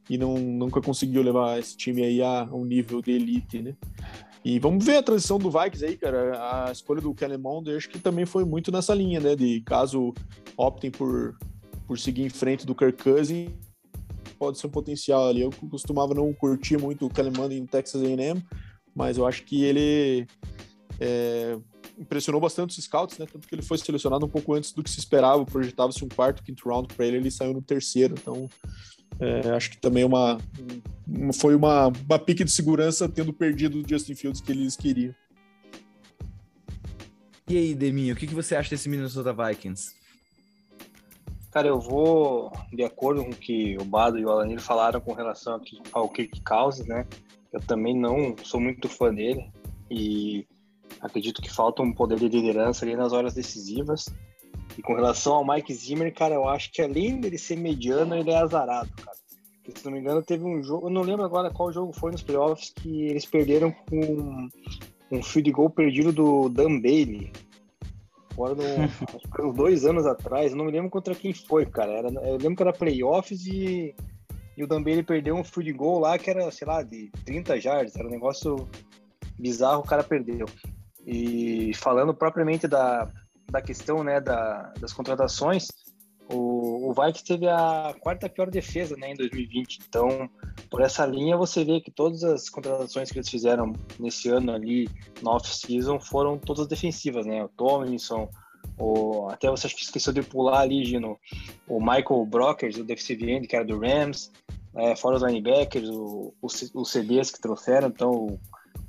e 0.08 0.18
não, 0.18 0.34
nunca 0.36 0.80
conseguiu 0.80 1.22
levar 1.22 1.58
esse 1.58 1.76
time 1.76 2.02
aí 2.02 2.22
a 2.22 2.44
um 2.52 2.64
nível 2.64 3.00
de 3.00 3.12
elite, 3.12 3.62
né? 3.62 3.74
E 4.44 4.58
vamos 4.58 4.84
ver 4.84 4.96
a 4.96 5.02
transição 5.02 5.38
do 5.38 5.50
Vikings 5.50 5.84
aí, 5.84 5.96
cara. 5.96 6.66
A 6.66 6.72
escolha 6.72 7.00
do 7.00 7.14
Kellen 7.14 7.38
Mond, 7.38 7.70
acho 7.70 7.88
que 7.88 7.98
também 7.98 8.26
foi 8.26 8.44
muito 8.44 8.72
nessa 8.72 8.92
linha, 8.94 9.20
né? 9.20 9.36
De 9.36 9.60
caso 9.60 10.12
optem 10.56 10.90
por, 10.90 11.38
por 11.86 11.98
seguir 11.98 12.22
em 12.22 12.28
frente 12.28 12.66
do 12.66 12.74
Kirk 12.74 13.02
Cousins, 13.02 13.50
pode 14.38 14.58
ser 14.58 14.66
um 14.66 14.70
potencial 14.70 15.28
ali. 15.28 15.42
Eu 15.42 15.50
costumava 15.70 16.12
não 16.14 16.32
curtir 16.32 16.76
muito 16.76 17.06
o 17.06 17.10
Kellen 17.10 17.32
Mond 17.36 17.54
em 17.54 17.64
Texas 17.64 18.02
A&M, 18.02 18.44
mas 18.94 19.16
eu 19.16 19.26
acho 19.26 19.44
que 19.44 19.62
ele 19.62 20.26
é, 20.98 21.56
impressionou 21.96 22.40
bastante 22.40 22.76
os 22.76 22.84
scouts, 22.84 23.18
né? 23.18 23.26
Tanto 23.32 23.46
que 23.46 23.54
ele 23.54 23.62
foi 23.62 23.78
selecionado 23.78 24.26
um 24.26 24.28
pouco 24.28 24.54
antes 24.54 24.72
do 24.72 24.82
que 24.82 24.90
se 24.90 24.98
esperava. 24.98 25.44
Projetava-se 25.44 26.04
um 26.04 26.08
quarto, 26.08 26.42
quinto 26.42 26.68
round 26.68 26.92
para 26.92 27.06
ele, 27.06 27.18
ele 27.18 27.30
saiu 27.30 27.52
no 27.52 27.62
terceiro. 27.62 28.14
Então, 28.20 28.48
é, 29.20 29.50
acho 29.50 29.70
que 29.70 29.78
também 29.78 30.02
é 30.02 30.06
uma, 30.06 30.38
foi 31.34 31.54
uma, 31.54 31.88
uma 31.88 32.18
pique 32.18 32.44
de 32.44 32.50
segurança 32.50 33.08
tendo 33.08 33.32
perdido 33.32 33.80
o 33.80 33.88
Justin 33.88 34.14
Fields 34.14 34.40
que 34.40 34.52
eles 34.52 34.76
queriam. 34.76 35.14
E 37.48 37.56
aí, 37.56 37.74
Deminho, 37.74 38.14
o 38.14 38.16
que, 38.16 38.26
que 38.26 38.34
você 38.34 38.54
acha 38.54 38.70
desse 38.70 38.88
Minnesota 38.88 39.32
Vikings? 39.32 39.94
Cara, 41.50 41.68
eu 41.68 41.78
vou 41.78 42.50
de 42.72 42.82
acordo 42.82 43.22
com 43.24 43.30
o 43.30 43.36
que 43.36 43.76
o 43.78 43.84
Bado 43.84 44.18
e 44.18 44.24
o 44.24 44.30
Alanir 44.30 44.60
falaram 44.60 45.00
com 45.00 45.12
relação 45.12 45.60
ao 45.92 46.08
Kirk 46.08 46.40
Cousins, 46.40 46.86
né? 46.86 47.06
Eu 47.52 47.60
também 47.60 47.94
não 47.94 48.34
sou 48.42 48.58
muito 48.58 48.88
fã 48.88 49.12
dele 49.12 49.52
e 49.90 50.46
Acredito 51.02 51.42
que 51.42 51.52
falta 51.52 51.82
um 51.82 51.92
poder 51.92 52.16
de 52.16 52.28
liderança 52.28 52.84
ali 52.84 52.94
nas 52.94 53.12
horas 53.12 53.34
decisivas. 53.34 54.06
E 54.76 54.82
com 54.82 54.94
relação 54.94 55.34
ao 55.34 55.46
Mike 55.46 55.74
Zimmer, 55.74 56.12
cara, 56.14 56.34
eu 56.34 56.48
acho 56.48 56.70
que 56.72 56.80
além 56.80 57.20
dele 57.20 57.38
ser 57.38 57.56
mediano, 57.56 58.14
ele 58.14 58.30
é 58.30 58.36
azarado, 58.36 58.90
cara. 58.96 59.16
Porque, 59.62 59.78
se 59.78 59.84
não 59.84 59.92
me 59.92 60.00
engano, 60.00 60.22
teve 60.22 60.44
um 60.44 60.62
jogo, 60.62 60.88
eu 60.88 60.90
não 60.90 61.02
lembro 61.02 61.24
agora 61.24 61.50
qual 61.50 61.72
jogo 61.72 61.92
foi 61.92 62.10
nos 62.10 62.22
playoffs, 62.22 62.72
que 62.74 63.06
eles 63.06 63.24
perderam 63.24 63.70
com 63.70 64.48
um 65.10 65.22
field 65.22 65.50
goal 65.52 65.70
perdido 65.70 66.12
do 66.12 66.48
Dan 66.48 66.80
Bailey. 66.80 67.30
Agora, 68.32 68.54
no, 68.54 69.48
uns 69.48 69.54
dois 69.54 69.84
anos 69.84 70.06
atrás, 70.06 70.52
não 70.54 70.64
me 70.64 70.72
lembro 70.72 70.90
contra 70.90 71.14
quem 71.14 71.32
foi, 71.32 71.66
cara. 71.66 71.92
Era, 71.92 72.08
eu 72.08 72.38
lembro 72.38 72.56
que 72.56 72.62
era 72.62 72.72
playoffs 72.72 73.46
e, 73.46 73.94
e 74.56 74.64
o 74.64 74.66
Dan 74.66 74.82
Bailey 74.82 75.04
perdeu 75.04 75.36
um 75.36 75.44
field 75.44 75.72
goal 75.74 76.00
lá 76.00 76.18
que 76.18 76.30
era, 76.30 76.50
sei 76.50 76.66
lá, 76.66 76.82
de 76.82 77.10
30 77.24 77.60
jardas. 77.60 77.94
Era 77.94 78.08
um 78.08 78.10
negócio 78.10 78.68
bizarro, 79.38 79.82
o 79.82 79.86
cara 79.86 80.02
perdeu. 80.02 80.46
E 81.06 81.72
falando 81.74 82.14
propriamente 82.14 82.66
da, 82.66 83.08
da 83.52 83.60
questão 83.60 84.02
né, 84.02 84.18
da, 84.18 84.72
das 84.80 84.94
contratações, 84.94 85.68
o, 86.28 86.88
o 86.88 86.94
Vikings 86.94 87.24
teve 87.24 87.46
a 87.46 87.94
quarta 88.00 88.28
pior 88.28 88.50
defesa 88.50 88.96
né, 88.96 89.12
em 89.12 89.14
2020. 89.14 89.80
Então, 89.86 90.28
por 90.70 90.80
essa 90.80 91.04
linha, 91.04 91.36
você 91.36 91.62
vê 91.62 91.80
que 91.80 91.90
todas 91.90 92.24
as 92.24 92.48
contratações 92.48 93.10
que 93.10 93.18
eles 93.18 93.28
fizeram 93.28 93.74
nesse 94.00 94.30
ano 94.30 94.52
ali, 94.52 94.88
na 95.20 95.32
off-season, 95.32 96.00
foram 96.00 96.38
todas 96.38 96.66
defensivas. 96.66 97.26
Né? 97.26 97.44
O 97.44 97.48
Tomlinson, 97.48 98.30
o, 98.78 99.28
até 99.28 99.50
você 99.50 99.66
acho 99.66 99.76
que 99.76 99.82
esqueceu 99.82 100.14
de 100.14 100.22
pular 100.22 100.60
ali, 100.60 100.84
Gino, 100.86 101.18
o 101.68 101.78
Michael 101.78 102.24
Brockers, 102.26 102.78
o 102.78 102.84
defensive 102.84 103.30
end, 103.30 103.46
que 103.46 103.54
era 103.54 103.66
do 103.66 103.78
Rams, 103.78 104.32
é, 104.74 104.96
fora 104.96 105.16
os 105.16 105.22
linebackers, 105.22 105.90
o, 105.90 106.32
o, 106.40 106.46
os 106.46 106.90
CDs 106.90 107.30
que 107.30 107.40
trouxeram, 107.40 107.88
então 107.88 108.38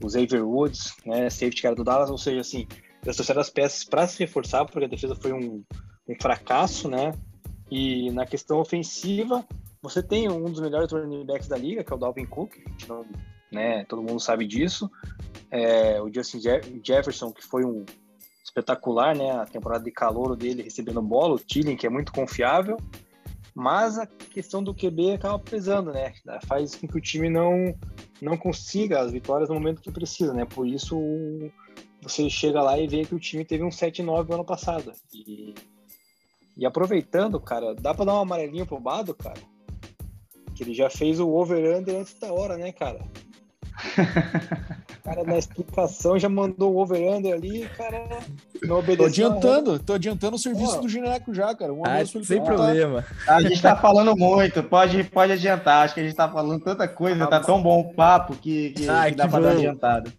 o 0.01 0.09
Xavier 0.09 0.47
Woods, 0.47 0.93
né, 1.05 1.29
safety 1.29 1.61
cara 1.61 1.75
do 1.75 1.83
Dallas, 1.83 2.09
ou 2.09 2.17
seja, 2.17 2.39
assim, 2.39 2.65
eles 3.03 3.15
trouxeram 3.15 3.41
as 3.41 3.49
peças 3.49 3.83
para 3.83 4.07
se 4.07 4.19
reforçar, 4.19 4.65
porque 4.65 4.85
a 4.85 4.87
defesa 4.87 5.15
foi 5.15 5.33
um, 5.33 5.63
um 6.07 6.15
fracasso, 6.19 6.89
né? 6.89 7.13
E 7.69 8.11
na 8.11 8.25
questão 8.25 8.59
ofensiva, 8.59 9.45
você 9.81 10.01
tem 10.01 10.29
um 10.29 10.45
dos 10.45 10.61
melhores 10.61 10.91
running 10.91 11.25
backs 11.25 11.47
da 11.47 11.57
liga, 11.57 11.83
que 11.83 11.91
é 11.91 11.95
o 11.95 11.99
Dalvin 11.99 12.25
Cook, 12.25 12.55
não, 12.87 13.05
né, 13.51 13.85
todo 13.85 14.01
mundo 14.01 14.19
sabe 14.19 14.47
disso. 14.47 14.89
É, 15.51 16.01
o 16.01 16.11
Justin 16.13 16.39
Jefferson, 16.83 17.31
que 17.31 17.43
foi 17.43 17.65
um 17.65 17.85
espetacular, 18.43 19.15
né, 19.15 19.31
a 19.31 19.45
temporada 19.45 19.83
de 19.83 19.91
calor 19.91 20.35
dele 20.35 20.63
recebendo 20.63 21.01
bola, 21.01 21.35
o 21.35 21.39
Tilling, 21.39 21.75
que 21.75 21.85
é 21.85 21.89
muito 21.89 22.11
confiável, 22.11 22.77
mas 23.53 23.97
a 23.97 24.05
questão 24.05 24.63
do 24.63 24.73
QB 24.73 25.13
acaba 25.13 25.37
pesando, 25.37 25.91
né, 25.91 26.13
faz 26.47 26.75
com 26.75 26.87
que 26.87 26.97
o 26.97 27.01
time 27.01 27.29
não 27.29 27.75
não 28.21 28.37
consiga 28.37 29.01
as 29.01 29.11
vitórias 29.11 29.49
no 29.49 29.55
momento 29.55 29.81
que 29.81 29.91
precisa, 29.91 30.33
né? 30.33 30.45
Por 30.45 30.65
isso 30.65 30.97
você 32.03 32.29
chega 32.29 32.61
lá 32.61 32.77
e 32.77 32.87
vê 32.87 33.05
que 33.05 33.15
o 33.15 33.19
time 33.19 33.45
teve 33.45 33.63
um 33.63 33.69
7-9 33.69 34.27
no 34.27 34.35
ano 34.35 34.45
passado. 34.45 34.93
E, 35.13 35.53
e 36.57 36.65
aproveitando, 36.65 37.39
cara, 37.39 37.73
dá 37.73 37.93
para 37.93 38.05
dar 38.05 38.13
uma 38.13 38.21
amarelinha 38.21 38.65
pro 38.65 38.79
Bado, 38.79 39.13
cara? 39.13 39.39
Que 40.55 40.63
ele 40.63 40.73
já 40.73 40.89
fez 40.89 41.19
o 41.19 41.29
over-under 41.29 41.95
antes 41.95 42.13
da 42.15 42.31
hora, 42.31 42.57
né, 42.57 42.71
cara? 42.71 42.99
O 45.03 45.03
cara 45.03 45.23
na 45.25 45.37
explicação 45.37 46.17
já 46.17 46.29
mandou 46.29 46.73
o 46.73 46.77
over-under 46.77 47.33
ali, 47.33 47.67
cara. 47.75 48.19
Não 48.61 48.79
obedeceu. 48.79 49.03
Tô 49.03 49.05
adiantando, 49.05 49.79
tô 49.79 49.93
adiantando 49.93 50.35
o 50.37 50.39
serviço 50.39 50.77
oh. 50.77 50.81
do 50.81 50.87
Gineco 50.87 51.33
já, 51.33 51.53
cara. 51.53 51.73
Um 51.73 51.83
ah, 51.85 52.05
sem 52.05 52.41
problema. 52.41 53.03
A 53.27 53.41
gente 53.41 53.61
tá 53.61 53.75
falando 53.75 54.15
muito, 54.15 54.63
pode, 54.63 55.03
pode 55.03 55.33
adiantar. 55.33 55.83
Acho 55.83 55.93
que 55.93 55.99
a 55.99 56.03
gente 56.03 56.15
tá 56.15 56.29
falando 56.29 56.63
tanta 56.63 56.87
coisa, 56.87 57.25
ah, 57.25 57.27
tá 57.27 57.41
tão 57.41 57.61
bom 57.61 57.81
o 57.81 57.93
papo 57.93 58.33
que, 58.37 58.69
que, 58.69 58.87
ah, 58.87 59.09
que 59.09 59.15
dá 59.15 59.25
que 59.25 59.29
pra 59.29 59.39
bom. 59.41 59.45
dar 59.45 59.51
adiantado. 59.51 60.13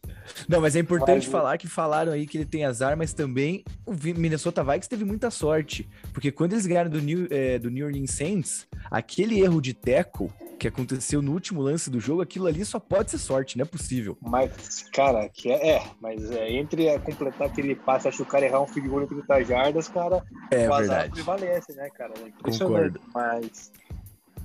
Não, 0.47 0.61
mas 0.61 0.77
é 0.77 0.81
importante 0.81 1.29
falar 1.29 1.57
que 1.57 1.67
falaram 1.67 2.13
aí 2.13 2.27
que 2.27 2.37
ele 2.37 2.45
tem 2.45 2.67
azar, 2.67 2.95
mas 2.95 3.15
também 3.15 3.65
o 3.87 3.93
Minnesota 3.93 4.63
Vikings 4.63 4.89
teve 4.89 5.05
muita 5.05 5.31
sorte. 5.31 5.89
Porque 6.13 6.31
quando 6.31 6.53
eles 6.53 6.67
ganharam 6.67 6.91
do 6.91 7.01
New, 7.01 7.27
é, 7.31 7.59
do 7.59 7.71
New 7.71 7.87
Orleans 7.87 8.11
Saints, 8.11 8.67
aquele 8.91 9.41
erro 9.41 9.63
de 9.63 9.73
teco 9.73 10.31
que 10.59 10.69
aconteceu 10.69 11.21
no 11.21 11.33
último 11.33 11.61
lance 11.61 11.91
do 11.91 12.01
jogo, 12.01 12.23
aquilo 12.23 12.47
ali 12.47 12.65
só 12.65 12.79
pode 12.79 13.11
ser 13.11 13.19
sorte, 13.19 13.57
não 13.57 13.63
é 13.63 13.67
possível. 13.67 14.17
Mas, 14.21 14.83
cara, 14.93 15.29
que 15.29 15.51
é, 15.51 15.77
é 15.77 15.83
mas 16.01 16.31
é, 16.31 16.53
entre 16.53 16.99
completar 17.01 17.49
aquele 17.49 17.75
passe, 17.75 18.09
acho 18.09 18.19
que 18.19 18.23
o 18.23 18.27
cara 18.27 18.47
errar 18.47 18.61
um 18.61 18.67
field 18.67 18.89
goal 18.89 19.03
em 19.03 19.07
30 19.07 19.45
jardas, 19.45 19.89
cara, 19.89 20.25
é, 20.51 20.69
o 20.69 20.75
azar 20.75 21.11
prevalece, 21.11 21.75
né, 21.75 21.89
cara? 21.91 22.15
É 22.25 22.51
Concordo. 22.51 23.01
Mas, 23.15 23.73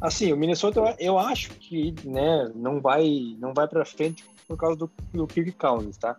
assim, 0.01 0.33
o 0.33 0.37
Minnesota, 0.37 0.95
eu 0.99 1.17
acho 1.17 1.51
que, 1.51 1.93
né, 2.03 2.51
não 2.55 2.81
vai, 2.81 3.35
não 3.39 3.53
vai 3.53 3.67
pra 3.67 3.85
frente 3.85 4.25
por 4.47 4.57
causa 4.57 4.75
do, 4.75 4.91
do 5.13 5.27
Kirk 5.27 5.51
Cousins, 5.53 5.97
tá? 5.97 6.17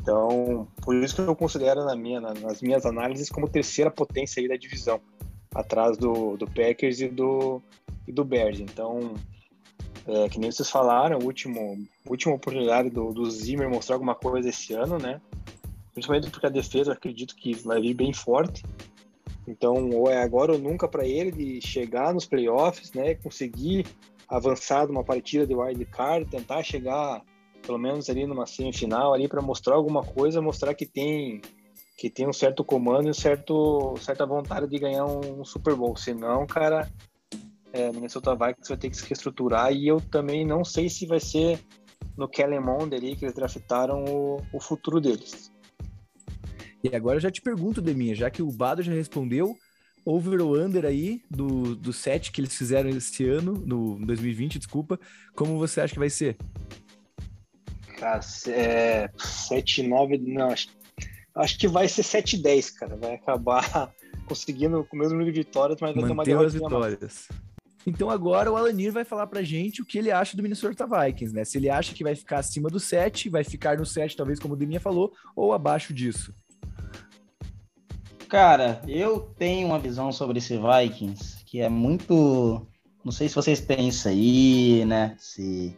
Então, 0.00 0.68
por 0.82 0.94
isso 0.94 1.16
que 1.16 1.20
eu 1.20 1.34
considero 1.34 1.84
na 1.84 1.96
minha, 1.96 2.20
nas 2.20 2.62
minhas 2.62 2.86
análises 2.86 3.28
como 3.28 3.48
terceira 3.48 3.90
potência 3.90 4.40
aí 4.40 4.48
da 4.48 4.56
divisão, 4.56 5.00
atrás 5.54 5.96
do, 5.96 6.36
do 6.36 6.46
Packers 6.46 7.00
e 7.00 7.08
do, 7.08 7.60
e 8.06 8.12
do 8.12 8.24
Bears. 8.24 8.60
Então, 8.60 9.14
é, 10.06 10.28
que 10.28 10.38
nem 10.38 10.50
vocês 10.50 10.70
falaram, 10.70 11.18
último, 11.18 11.84
última 12.08 12.34
oportunidade 12.34 12.90
do, 12.90 13.12
do 13.12 13.28
Zimmer 13.30 13.68
mostrar 13.68 13.96
alguma 13.96 14.14
coisa 14.14 14.48
esse 14.48 14.72
ano, 14.72 14.98
né? 14.98 15.20
Principalmente 15.92 16.30
porque 16.30 16.46
a 16.46 16.50
defesa 16.50 16.92
acredito 16.92 17.34
que 17.34 17.54
vai 17.54 17.80
vir 17.80 17.94
bem 17.94 18.12
forte. 18.12 18.62
Então, 19.48 19.90
ou 19.90 20.10
é 20.10 20.22
agora 20.22 20.52
ou 20.52 20.58
nunca 20.58 20.88
para 20.88 21.06
ele 21.06 21.30
de 21.30 21.60
chegar 21.60 22.12
nos 22.12 22.26
playoffs, 22.26 22.92
né? 22.92 23.14
Conseguir 23.14 23.86
avançar 24.28 24.86
numa 24.86 25.04
partida 25.04 25.46
de 25.46 25.54
wild 25.54 25.84
card, 25.86 26.28
tentar 26.28 26.62
chegar 26.62 27.22
pelo 27.62 27.78
menos 27.78 28.08
ali 28.08 28.26
numa 28.26 28.46
semifinal 28.46 29.12
ali 29.12 29.28
para 29.28 29.42
mostrar 29.42 29.74
alguma 29.74 30.02
coisa, 30.02 30.40
mostrar 30.40 30.74
que 30.74 30.86
tem 30.86 31.40
que 31.96 32.10
tem 32.10 32.28
um 32.28 32.32
certo 32.32 32.62
comando 32.62 33.06
e 33.06 33.10
um 33.10 33.14
certo 33.14 33.94
certa 33.98 34.26
vontade 34.26 34.68
de 34.68 34.78
ganhar 34.78 35.04
um, 35.06 35.40
um 35.40 35.44
Super 35.44 35.74
Bowl. 35.74 35.96
Senão, 35.96 36.46
cara, 36.46 36.88
é, 37.76 37.92
Minnesota 37.92 38.34
Vikings 38.34 38.68
vai 38.68 38.78
ter 38.78 38.90
que 38.90 38.96
se 38.96 39.06
reestruturar 39.06 39.72
e 39.72 39.86
eu 39.86 40.00
também 40.00 40.46
não 40.46 40.64
sei 40.64 40.88
se 40.88 41.06
vai 41.06 41.20
ser 41.20 41.60
no 42.16 42.28
Kellen 42.28 42.60
Mond 42.60 42.94
ali 42.94 43.14
que 43.14 43.24
eles 43.24 43.34
draftaram 43.34 44.04
o, 44.04 44.42
o 44.52 44.60
futuro 44.60 45.00
deles. 45.00 45.52
E 46.82 46.94
agora 46.94 47.16
eu 47.16 47.20
já 47.20 47.30
te 47.30 47.42
pergunto, 47.42 47.82
Deminha, 47.82 48.14
já 48.14 48.30
que 48.30 48.42
o 48.42 48.50
Bado 48.50 48.82
já 48.82 48.92
respondeu, 48.92 49.56
over 50.04 50.40
ou 50.40 50.56
under 50.56 50.84
aí 50.84 51.20
do, 51.28 51.74
do 51.74 51.92
set 51.92 52.30
que 52.30 52.40
eles 52.40 52.56
fizeram 52.56 52.88
esse 52.90 53.28
ano, 53.28 53.52
no 53.52 53.98
2020, 54.06 54.58
desculpa, 54.58 54.98
como 55.34 55.58
você 55.58 55.80
acha 55.80 55.92
que 55.92 55.98
vai 55.98 56.10
ser? 56.10 56.36
Cara, 57.98 58.20
é, 58.48 59.08
7-9, 59.16 60.20
não, 60.26 60.50
acho, 60.50 60.68
acho 61.34 61.58
que 61.58 61.66
vai 61.66 61.88
ser 61.88 62.02
7-10, 62.02 62.74
cara. 62.74 62.96
Vai 62.96 63.14
acabar 63.14 63.92
conseguindo 64.28 64.84
com 64.84 64.96
o 64.96 64.98
mesmo 64.98 65.14
número 65.14 65.32
de 65.32 65.40
vitórias, 65.40 65.78
mas 65.80 65.94
vai 65.94 66.04
ter 66.24 66.34
uma 66.34 66.46
as 66.46 66.54
vitórias. 66.54 67.00
Mais. 67.00 67.45
Então 67.86 68.10
agora 68.10 68.50
o 68.50 68.56
Alanir 68.56 68.92
vai 68.92 69.04
falar 69.04 69.28
pra 69.28 69.44
gente 69.44 69.80
o 69.80 69.86
que 69.86 69.96
ele 69.96 70.10
acha 70.10 70.36
do 70.36 70.42
Minnesota 70.42 70.86
Vikings, 70.86 71.32
né? 71.32 71.44
Se 71.44 71.56
ele 71.56 71.70
acha 71.70 71.94
que 71.94 72.02
vai 72.02 72.16
ficar 72.16 72.38
acima 72.38 72.68
do 72.68 72.80
7, 72.80 73.28
vai 73.28 73.44
ficar 73.44 73.78
no 73.78 73.86
7, 73.86 74.16
talvez 74.16 74.40
como 74.40 74.54
o 74.54 74.56
Deminha 74.56 74.80
falou, 74.80 75.12
ou 75.36 75.52
abaixo 75.52 75.94
disso. 75.94 76.34
Cara, 78.28 78.82
eu 78.88 79.20
tenho 79.38 79.68
uma 79.68 79.78
visão 79.78 80.10
sobre 80.10 80.38
esse 80.38 80.58
Vikings 80.58 81.44
que 81.44 81.60
é 81.60 81.68
muito. 81.68 82.66
Não 83.04 83.12
sei 83.12 83.28
se 83.28 83.36
vocês 83.36 83.60
têm 83.60 83.88
isso 83.88 84.08
aí, 84.08 84.84
né? 84.84 85.14
Se. 85.16 85.74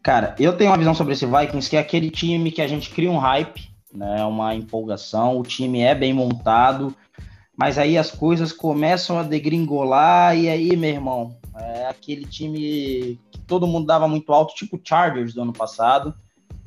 Cara, 0.00 0.36
eu 0.38 0.56
tenho 0.56 0.70
uma 0.70 0.78
visão 0.78 0.94
sobre 0.94 1.14
esse 1.14 1.26
Vikings 1.26 1.68
que 1.68 1.76
é 1.76 1.80
aquele 1.80 2.10
time 2.10 2.52
que 2.52 2.62
a 2.62 2.68
gente 2.68 2.90
cria 2.90 3.10
um 3.10 3.18
hype, 3.18 3.68
né? 3.92 4.24
Uma 4.24 4.54
empolgação, 4.54 5.36
o 5.36 5.42
time 5.42 5.80
é 5.80 5.96
bem 5.96 6.12
montado, 6.12 6.94
mas 7.58 7.76
aí 7.76 7.98
as 7.98 8.08
coisas 8.08 8.52
começam 8.52 9.18
a 9.18 9.24
degringolar, 9.24 10.38
e 10.38 10.48
aí, 10.48 10.76
meu 10.76 10.90
irmão, 10.90 11.36
é 11.56 11.86
aquele 11.86 12.24
time 12.24 13.18
que 13.32 13.40
todo 13.48 13.66
mundo 13.66 13.84
dava 13.84 14.06
muito 14.06 14.32
alto, 14.32 14.54
tipo 14.54 14.80
Chargers 14.82 15.34
do 15.34 15.42
ano 15.42 15.52
passado, 15.52 16.14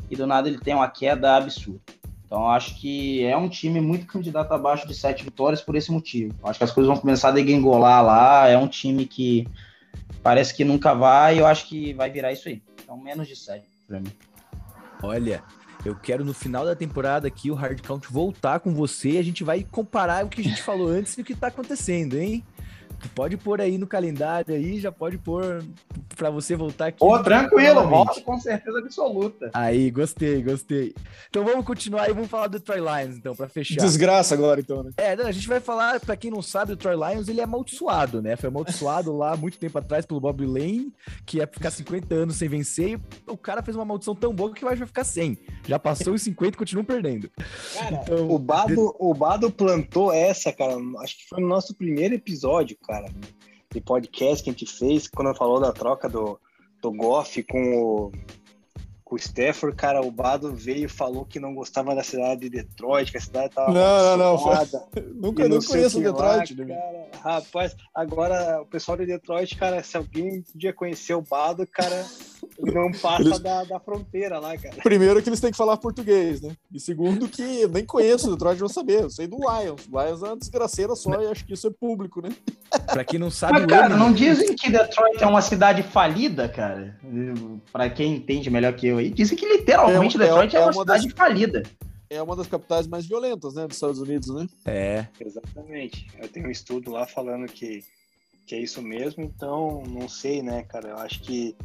e 0.09 0.18
do 0.18 0.27
nada 0.27 0.49
ele 0.49 0.59
tem 0.59 0.76
uma 0.76 0.89
queda 0.89 1.38
absurda. 1.38 1.80
Então, 2.26 2.49
acho 2.49 2.76
que 2.76 3.23
é 3.23 3.35
um 3.38 3.47
time 3.47 3.80
muito 3.80 4.05
candidato 4.05 4.53
abaixo 4.53 4.85
de 4.85 4.93
sete 4.93 5.23
vitórias 5.23 5.61
por 5.61 5.76
esse 5.76 5.91
motivo. 5.91 6.34
Acho 6.43 6.59
que 6.59 6.63
as 6.65 6.72
coisas 6.72 6.91
vão 6.91 6.99
começar 6.99 7.30
a 7.30 7.31
degringolar 7.31 8.03
lá. 8.05 8.47
É 8.47 8.57
um 8.57 8.68
time 8.68 9.05
que 9.05 9.45
parece 10.23 10.55
que 10.55 10.63
nunca 10.63 10.93
vai. 10.93 11.39
Eu 11.39 11.45
acho 11.45 11.68
que 11.68 11.93
vai 11.93 12.09
virar 12.09 12.31
isso 12.31 12.47
aí. 12.47 12.61
Então, 12.81 12.97
menos 12.97 13.27
de 13.27 13.35
sete 13.35 13.65
para 13.85 13.99
mim. 13.99 14.11
Olha, 15.03 15.43
eu 15.84 15.95
quero 15.95 16.24
no 16.24 16.34
final 16.34 16.66
da 16.66 16.76
temporada 16.76 17.28
aqui 17.28 17.49
o 17.49 17.56
Hard 17.56 17.82
Count 17.82 18.08
voltar 18.12 18.60
com 18.60 18.74
você 18.74 19.12
e 19.12 19.18
a 19.18 19.24
gente 19.24 19.44
vai 19.44 19.66
comparar 19.70 20.26
o 20.26 20.30
que 20.30 20.41
a 20.41 20.44
gente 20.44 20.62
falou 20.62 20.88
antes 20.88 21.18
e 21.18 21.22
o 21.22 21.24
que 21.24 21.36
tá 21.36 21.48
acontecendo, 21.48 22.18
hein? 22.18 22.44
Pode 23.10 23.38
pôr 23.38 23.61
aí 23.61 23.78
no 23.78 23.88
calendário 23.88 24.56
aí, 24.56 24.80
já 24.80 24.91
pode 24.91 25.18
pôr 25.18 25.64
para 26.15 26.30
você 26.30 26.56
voltar 26.56 26.88
aqui. 26.88 26.99
Pô, 26.99 27.18
tranquilo, 27.19 27.88
volto 27.88 28.22
com 28.22 28.40
certeza 28.40 28.80
absoluta. 28.80 29.49
Aí, 29.53 29.90
gostei, 29.91 30.41
gostei. 30.41 30.94
Então 31.30 31.44
vamos 31.44 31.65
continuar 31.65 32.10
e 32.10 32.14
vamos 32.14 32.30
falar 32.30 32.48
do 32.48 32.60
Troy 32.60 32.80
Lions, 32.80 33.18
então, 33.18 33.36
para 33.36 33.48
fechar. 33.48 33.82
Desgraça 33.82 34.34
agora, 34.34 34.60
então, 34.60 34.84
né? 34.84 34.91
É, 34.98 35.14
a 35.14 35.32
gente 35.32 35.48
vai 35.48 35.60
falar, 35.60 35.99
para 35.99 36.15
quem 36.15 36.32
não 36.32 36.41
sabe, 36.41 36.73
o 36.73 36.78
Troy 36.78 36.95
Lions, 36.95 37.28
ele 37.28 37.41
é 37.41 37.44
amaldiçoado, 37.44 38.22
né? 38.22 38.36
Foi 38.36 38.49
amaldiçoado 38.49 39.11
lá 39.15 39.36
muito 39.36 39.57
tempo 39.57 39.78
atrás 39.78 40.06
pelo 40.06 40.19
Bob 40.19 40.45
Lane, 40.45 40.94
que 41.26 41.38
ia 41.38 41.48
ficar 41.48 41.72
50 41.72 42.14
anos 42.14 42.36
sem 42.36 42.48
vencer, 42.48 42.99
e 43.28 43.32
o 43.32 43.38
cara 43.38 43.61
fez 43.64 43.76
uma 43.76 43.86
maldição 43.86 44.15
tão 44.15 44.34
boa 44.34 44.53
que 44.53 44.64
vai 44.64 44.76
ficar 44.76 45.03
100. 45.03 45.38
Já 45.68 45.80
passou 45.80 46.14
os 46.14 46.22
50 46.22 46.56
e 46.56 46.57
continua 46.57 46.84
perdendo. 46.84 47.30
Cara, 47.73 47.95
então, 47.95 48.30
o, 48.30 48.38
Bado, 48.38 48.76
de... 48.76 48.94
o 48.99 49.14
Bado 49.14 49.52
plantou 49.52 50.11
essa, 50.11 50.52
cara, 50.52 50.76
acho 50.99 51.18
que 51.18 51.28
foi 51.28 51.41
no 51.41 51.48
nosso 51.48 51.73
primeiro 51.76 52.15
episódio, 52.15 52.78
cara, 52.86 52.90
de 53.72 53.81
podcast 53.81 54.43
que 54.43 54.49
a 54.49 54.53
gente 54.53 54.65
fez, 54.65 55.07
quando 55.07 55.35
falou 55.35 55.59
da 55.59 55.72
troca 55.72 56.09
do, 56.09 56.39
do 56.81 56.91
Goff 56.91 57.41
com 57.43 57.77
o, 57.77 58.11
com 59.03 59.15
o 59.15 59.18
Stafford, 59.18 59.76
cara, 59.76 60.01
o 60.01 60.11
Bado 60.11 60.53
veio 60.53 60.85
e 60.85 60.89
falou 60.89 61.26
que 61.26 61.39
não 61.39 61.53
gostava 61.53 61.95
da 61.95 62.03
cidade 62.03 62.41
de 62.41 62.49
Detroit, 62.49 63.11
que 63.11 63.18
a 63.18 63.22
cidade 63.22 63.53
tava 63.53 63.72
Não, 63.72 64.18
não, 64.18 64.18
não. 64.18 64.38
Foi... 64.38 65.01
Nunca 65.15 65.47
não 65.47 65.59
conheço 65.59 66.01
Detroit. 66.01 66.55
Lá, 66.55 66.68
cara, 66.68 67.09
rapaz, 67.22 67.76
agora 67.95 68.61
o 68.61 68.65
pessoal 68.65 68.97
de 68.97 69.05
Detroit, 69.05 69.55
cara, 69.55 69.81
se 69.84 69.95
alguém 69.95 70.41
podia 70.41 70.73
conhecer 70.73 71.13
o 71.13 71.22
Bado, 71.22 71.65
cara, 71.65 72.05
não 72.59 72.91
passa 72.99 73.22
eles... 73.22 73.39
da, 73.39 73.63
da 73.63 73.80
fronteira 73.80 74.39
lá, 74.39 74.57
cara. 74.57 74.76
Primeiro 74.84 75.22
que 75.22 75.30
eles 75.30 75.39
têm 75.39 75.51
que 75.51 75.57
falar 75.57 75.77
português, 75.77 76.41
né? 76.41 76.55
E 76.72 76.80
segundo 76.80 77.27
que 77.27 77.61
eu 77.61 77.69
nem 77.69 77.85
conheço 77.85 78.27
o 78.27 78.31
Detroit, 78.31 78.59
vou 78.59 78.69
saber. 78.69 79.03
Eu 79.03 79.09
sei 79.09 79.27
do 79.27 79.38
Lions. 79.38 79.88
O 79.91 80.01
Lions 80.01 80.23
é 80.23 80.27
uma 80.27 80.38
desgraceira 80.38 80.95
só 80.95 81.22
e 81.22 81.27
acho 81.27 81.45
que 81.45 81.53
isso 81.53 81.68
é 81.68 81.72
público, 81.72 82.22
né? 82.22 82.30
pra 82.88 83.03
quem 83.03 83.19
não 83.19 83.30
sabe... 83.30 83.53
Mas, 83.53 83.65
cara, 83.65 83.95
não 83.95 84.13
dizem 84.13 84.55
que 84.55 84.72
Detroit 84.72 85.22
é 85.22 85.27
uma 85.27 85.41
cidade 85.41 85.84
falida, 85.84 86.47
cara? 86.47 86.97
Pra 87.72 87.89
quem 87.89 88.15
entende 88.15 88.49
melhor 88.49 88.73
que 88.73 88.88
eu 88.88 88.97
aí, 88.97 89.09
dizem 89.09 89.38
que 89.38 89.45
literalmente 89.45 90.15
é, 90.15 90.19
Detroit 90.19 90.55
é, 90.55 90.59
é, 90.59 90.61
é 90.61 90.65
uma, 90.65 90.72
uma, 90.72 90.81
cidade 90.81 91.07
das... 91.07 91.18
falida 91.18 91.63
é 92.11 92.22
uma 92.22 92.35
das 92.35 92.47
capitais 92.47 92.88
mais 92.88 93.05
violentas, 93.05 93.55
né, 93.55 93.65
dos 93.65 93.77
Estados 93.77 93.99
Unidos, 93.99 94.27
né? 94.30 94.45
É. 94.65 95.07
Exatamente. 95.19 96.07
Eu 96.19 96.27
tenho 96.27 96.47
um 96.47 96.51
estudo 96.51 96.91
lá 96.91 97.07
falando 97.07 97.47
que, 97.47 97.85
que 98.45 98.53
é 98.53 98.59
isso 98.59 98.81
mesmo, 98.81 99.23
então 99.23 99.81
não 99.88 100.09
sei, 100.09 100.41
né, 100.41 100.63
cara. 100.63 100.89
Eu 100.89 100.97
acho 100.97 101.22
que 101.22 101.55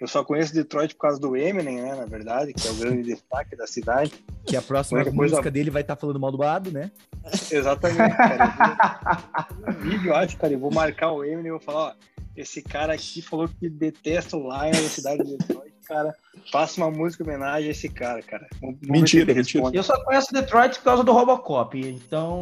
eu 0.00 0.08
só 0.08 0.24
conheço 0.24 0.54
Detroit 0.54 0.94
por 0.94 1.02
causa 1.02 1.20
do 1.20 1.36
Eminem, 1.36 1.82
né? 1.82 1.94
Na 1.94 2.06
verdade, 2.06 2.54
que 2.54 2.66
é 2.66 2.70
o 2.70 2.74
grande 2.74 3.02
destaque 3.14 3.54
da 3.54 3.66
cidade. 3.66 4.12
Que 4.46 4.56
a 4.56 4.62
próxima 4.62 5.04
coisa... 5.04 5.14
música 5.14 5.50
dele 5.50 5.70
vai 5.70 5.82
estar 5.82 5.94
tá 5.94 6.00
falando 6.00 6.18
mal 6.18 6.32
do 6.32 6.38
Bado, 6.38 6.70
né? 6.70 6.90
Exatamente, 7.52 8.16
cara. 8.16 9.44
Eu 9.66 9.72
vou... 9.74 9.82
vídeo, 9.84 10.14
acho, 10.14 10.38
cara. 10.38 10.54
Eu 10.54 10.58
vou 10.58 10.72
marcar 10.72 11.12
o 11.12 11.22
Eminem 11.22 11.48
e 11.48 11.50
vou 11.50 11.60
falar, 11.60 11.88
ó, 11.88 11.92
esse 12.34 12.62
cara 12.62 12.94
aqui 12.94 13.20
falou 13.20 13.46
que 13.46 13.68
detesta 13.68 14.38
o 14.38 14.40
Lions 14.40 14.82
da 14.82 14.88
cidade 14.88 15.22
de 15.22 15.36
Detroit, 15.36 15.74
cara. 15.86 16.14
Faça 16.50 16.80
uma 16.80 16.90
música 16.90 17.22
em 17.22 17.26
homenagem 17.26 17.68
a 17.68 17.70
esse 17.70 17.88
cara, 17.90 18.22
cara. 18.22 18.46
Vamos 18.58 18.78
mentira, 18.80 19.34
mentira. 19.34 19.70
Eu 19.74 19.82
só 19.82 20.02
conheço 20.02 20.32
Detroit 20.32 20.78
por 20.78 20.84
causa 20.84 21.04
do 21.04 21.12
Robocop, 21.12 21.78
então 21.78 22.40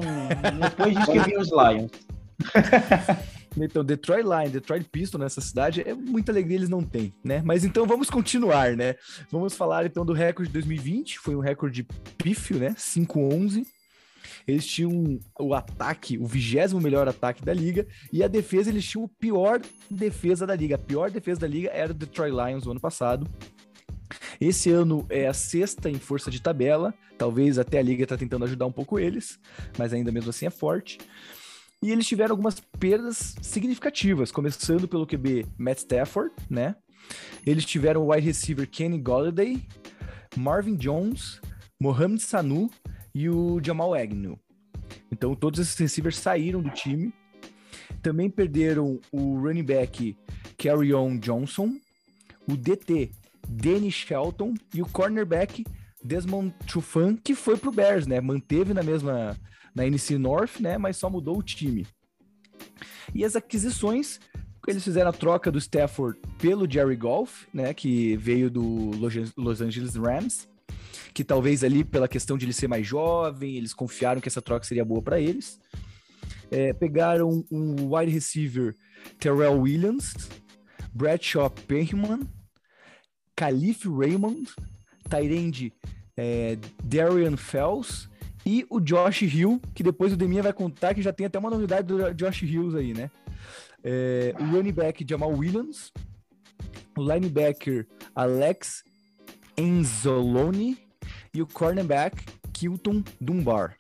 depois 0.61 0.95
disso 0.95 1.11
que 1.11 1.19
vi 1.19 1.37
os 1.37 1.51
Lions. 1.51 1.91
Então, 3.65 3.85
Detroit 3.85 4.25
Lions, 4.25 4.53
Detroit 4.53 4.85
Pistons 4.91 5.21
nessa 5.21 5.41
cidade, 5.41 5.83
é 5.83 5.95
muita 5.95 6.33
alegria 6.33 6.57
eles 6.57 6.69
não 6.69 6.83
têm, 6.83 7.13
né? 7.25 7.43
Mas 7.45 7.65
então 7.65 7.87
vamos 7.87 8.11
continuar, 8.11 8.77
né? 8.77 8.95
Vamos 9.31 9.55
falar 9.55 9.87
então 9.87 10.05
do 10.05 10.13
recorde 10.13 10.49
de 10.49 10.55
2020, 10.55 11.19
foi 11.19 11.35
um 11.37 11.41
recorde 11.41 11.87
pífio, 12.17 12.59
né? 12.59 12.75
5-11. 12.77 13.67
Eles 14.47 14.67
tinham 14.67 15.21
o 15.39 15.55
ataque, 15.55 16.17
o 16.19 16.27
vigésimo 16.27 16.81
melhor 16.81 17.07
ataque 17.07 17.45
da 17.45 17.53
liga, 17.53 17.87
e 18.13 18.23
a 18.25 18.29
defesa, 18.29 18.71
eles 18.71 18.87
tinham 18.87 19.05
o 19.05 19.09
pior 19.09 19.61
defesa 19.91 20.47
da 20.47 20.57
liga. 20.57 20.77
A 20.77 20.79
pior 20.79 21.11
defesa 21.11 21.41
da 21.41 21.47
liga 21.47 21.69
era 21.71 21.93
o 21.93 21.95
Detroit 21.95 22.33
Lions 22.33 22.65
no 22.65 22.71
ano 22.71 22.81
passado. 22.81 23.29
Esse 24.41 24.71
ano 24.71 25.05
é 25.11 25.27
a 25.27 25.35
sexta 25.35 25.91
em 25.91 25.99
força 25.99 26.31
de 26.31 26.41
tabela, 26.41 26.95
talvez 27.19 27.59
até 27.59 27.79
a 27.79 27.83
liga 27.83 28.05
está 28.05 28.17
tentando 28.17 28.45
ajudar 28.45 28.67
um 28.67 28.73
pouco 28.73 28.99
eles, 28.99 29.39
mas 29.77 29.93
ainda 29.93 30.13
mesmo 30.13 30.31
assim 30.31 30.47
é 30.47 30.51
forte. 30.51 30.99
E 31.83 31.93
eles 31.93 32.07
tiveram 32.07 32.33
algumas 32.33 32.59
perdas 32.59 33.37
significativas, 33.41 34.33
começando 34.33 34.89
pelo 34.89 35.07
QB 35.07 35.47
Matt 35.57 35.79
Stafford, 35.79 36.35
né? 36.51 36.75
Eles 37.47 37.65
tiveram 37.65 38.03
o 38.03 38.13
wide 38.13 38.27
receiver 38.27 38.69
Kenny 38.69 38.99
Golladay, 38.99 39.63
Marvin 40.37 40.75
Jones, 40.75 41.41
Mohamed 41.81 42.21
Sanu 42.21 42.69
e 43.15 43.29
o 43.29 43.61
Jamal 43.63 43.95
Agnew. 43.95 44.39
Então 45.13 45.35
todos 45.35 45.61
esses 45.61 45.77
receivers 45.77 46.19
saíram 46.19 46.61
do 46.61 46.71
time. 46.71 47.15
Também 48.03 48.29
perderam 48.29 49.01
o 49.13 49.39
running 49.41 49.65
back 49.65 50.17
Carrion 50.57 51.17
Johnson, 51.19 51.79
o 52.49 52.57
DT 52.57 53.13
Danny 53.49 53.91
Shelton 53.91 54.55
e 54.75 54.83
o 54.83 54.89
cornerback 54.89 55.65
Desmond 56.05 56.55
Trufant, 56.67 57.19
que 57.23 57.35
foi 57.35 57.57
pro 57.57 57.73
Bears, 57.73 58.07
né? 58.07 58.21
Manteve 58.21 58.75
na 58.75 58.83
mesma 58.83 59.37
na 59.79 59.87
NC 59.87 60.19
North, 60.19 60.59
né? 60.61 60.77
Mas 60.77 60.97
só 60.97 61.09
mudou 61.09 61.39
o 61.39 61.43
time. 61.43 61.87
E 63.15 63.25
as 63.25 63.37
aquisições, 63.37 64.19
eles 64.67 64.83
fizeram 64.83 65.11
a 65.11 65.13
troca 65.13 65.51
do 65.51 65.59
Stafford 65.59 66.19
pelo 66.39 66.71
Jerry 66.71 66.97
Golf, 66.97 67.45
né? 67.55 67.73
Que 67.73 68.17
veio 68.17 68.51
do 68.51 68.91
Los 69.37 69.61
Angeles 69.61 69.95
Rams. 69.95 70.49
Que 71.15 71.25
talvez 71.25 71.65
ali, 71.65 71.85
pela 71.85 72.09
questão 72.09 72.37
de 72.37 72.45
ele 72.45 72.53
ser 72.53 72.69
mais 72.69 72.87
jovem, 72.87 73.57
eles 73.57 73.73
confiaram 73.73 74.21
que 74.21 74.29
essa 74.29 74.43
troca 74.43 74.67
seria 74.67 74.85
boa 74.85 75.01
para 75.01 75.21
eles. 75.21 75.59
É, 76.51 76.73
pegaram 76.73 77.45
um 77.51 77.95
wide 77.95 78.13
receiver, 78.13 78.75
Terrell 79.19 79.61
Williams, 79.61 80.15
Bradshaw 80.93 81.51
Perryman, 81.51 82.21
Caliph 83.37 83.85
Raymond, 83.87 84.51
Tyrande 85.09 85.73
é, 86.17 86.59
Darian 86.83 87.37
Fells 87.37 88.09
e 88.49 88.65
o 88.71 88.81
Josh 88.81 89.21
Hill, 89.21 89.61
que 89.75 89.83
depois 89.83 90.11
o 90.11 90.17
Deminha 90.17 90.43
vai 90.43 90.55
contar 90.55 90.95
que 90.95 91.03
já 91.03 91.13
tem 91.13 91.27
até 91.27 91.39
uma 91.39 91.51
novidade 91.51 91.87
do 91.87 92.15
Josh 92.15 92.41
Hills 92.41 92.75
aí, 92.75 92.95
né? 92.95 93.11
É, 93.85 94.35
o 94.41 94.45
running 94.45 94.73
back 94.73 95.05
Jamal 95.07 95.31
Williams, 95.31 95.93
o 96.97 97.03
linebacker 97.03 97.87
Alex 98.15 98.83
Enzoloni 99.55 100.79
e 101.35 101.43
o 101.43 101.47
cornerback 101.47 102.25
Kilton 102.55 103.05
Dunbar. 103.21 103.77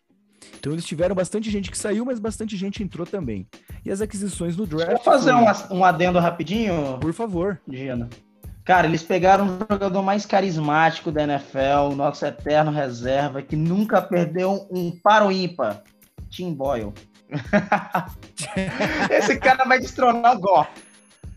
Então 0.59 0.74
eles 0.74 0.85
tiveram 0.85 1.15
bastante 1.15 1.51
gente 1.51 1.70
que 1.70 1.78
saiu, 1.78 2.05
mas 2.05 2.19
bastante 2.19 2.55
gente 2.55 2.82
entrou 2.82 3.07
também. 3.07 3.49
E 3.86 3.90
as 3.90 4.03
aquisições 4.03 4.55
no 4.55 4.66
draft. 4.66 4.93
Vou 4.93 5.01
fazer 5.03 5.32
um, 5.32 5.78
um 5.78 5.82
adendo 5.82 6.19
rapidinho? 6.19 6.99
Por 7.01 7.15
favor. 7.15 7.59
Gina. 7.66 8.07
Cara, 8.69 8.86
eles 8.86 9.03
pegaram 9.03 9.47
o 9.47 9.59
jogador 9.73 10.03
mais 10.03 10.27
carismático 10.27 11.11
da 11.11 11.23
NFL, 11.23 11.97
nosso 11.97 12.27
eterno 12.27 12.70
reserva, 12.70 13.40
que 13.40 13.57
nunca 13.57 14.03
perdeu 14.03 14.69
um 14.70 14.90
paro 14.90 15.32
ímpar, 15.32 15.82
Tim 16.28 16.53
Boyle. 16.53 16.93
Esse 19.11 19.39
cara 19.39 19.65
vai 19.65 19.78
destronar 19.78 20.36
o 20.36 20.40
Goff. 20.40 20.69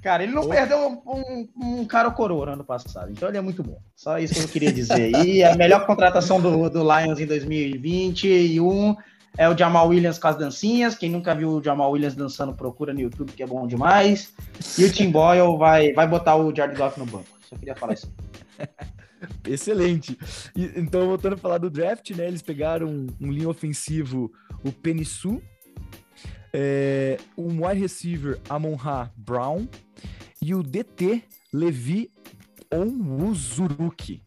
Cara, 0.03 0.23
ele 0.23 0.33
não 0.33 0.49
perdeu 0.49 0.77
um, 0.77 1.01
um, 1.09 1.49
um, 1.55 1.85
cara 1.85 2.11
coroa 2.11 2.47
no 2.47 2.51
ano 2.51 2.65
passado, 2.65 3.09
então 3.09 3.29
ele 3.29 3.37
é 3.37 3.41
muito 3.41 3.63
bom. 3.63 3.79
Só 3.95 4.19
isso 4.19 4.33
que 4.33 4.41
eu 4.41 4.47
queria 4.49 4.73
dizer. 4.73 5.11
E 5.23 5.41
a 5.41 5.55
melhor 5.55 5.85
contratação 5.85 6.41
do, 6.41 6.69
do 6.69 6.81
Lions 6.81 7.17
em 7.17 7.25
2021 7.25 8.93
é 9.37 9.47
o 9.49 9.57
Jamal 9.57 9.87
Williams 9.87 10.19
com 10.19 10.27
as 10.27 10.37
dancinhas. 10.37 10.95
Quem 10.95 11.09
nunca 11.09 11.33
viu 11.33 11.49
o 11.51 11.63
Jamal 11.63 11.91
Williams 11.91 12.15
dançando, 12.15 12.53
procura 12.53 12.93
no 12.93 12.99
YouTube, 12.99 13.31
que 13.31 13.43
é 13.43 13.47
bom 13.47 13.65
demais. 13.65 14.33
E 14.77 14.83
o 14.83 14.91
Tim 14.91 15.09
Boyle 15.11 15.57
vai, 15.57 15.93
vai 15.93 16.07
botar 16.07 16.35
o 16.35 16.53
Jared 16.53 16.77
Goff 16.77 16.99
no 16.99 17.05
banco. 17.05 17.27
Só 17.47 17.55
queria 17.55 17.75
falar 17.75 17.93
isso. 17.93 18.13
Excelente. 19.47 20.17
E, 20.55 20.71
então, 20.75 21.07
voltando 21.07 21.33
a 21.33 21.37
falar 21.37 21.57
do 21.57 21.69
draft, 21.69 22.11
né? 22.11 22.27
Eles 22.27 22.41
pegaram 22.41 22.87
um, 22.87 23.07
um 23.19 23.31
linha 23.31 23.49
ofensivo, 23.49 24.31
o 24.63 24.71
Penissu, 24.71 25.41
é, 26.53 27.17
um 27.37 27.65
wide 27.65 27.79
receiver, 27.79 28.39
Amon-Ra 28.49 29.11
Brown, 29.15 29.67
e 30.41 30.55
o 30.55 30.63
DT, 30.63 31.23
Levi 31.53 32.11
Onwuzuruki. 32.73 34.23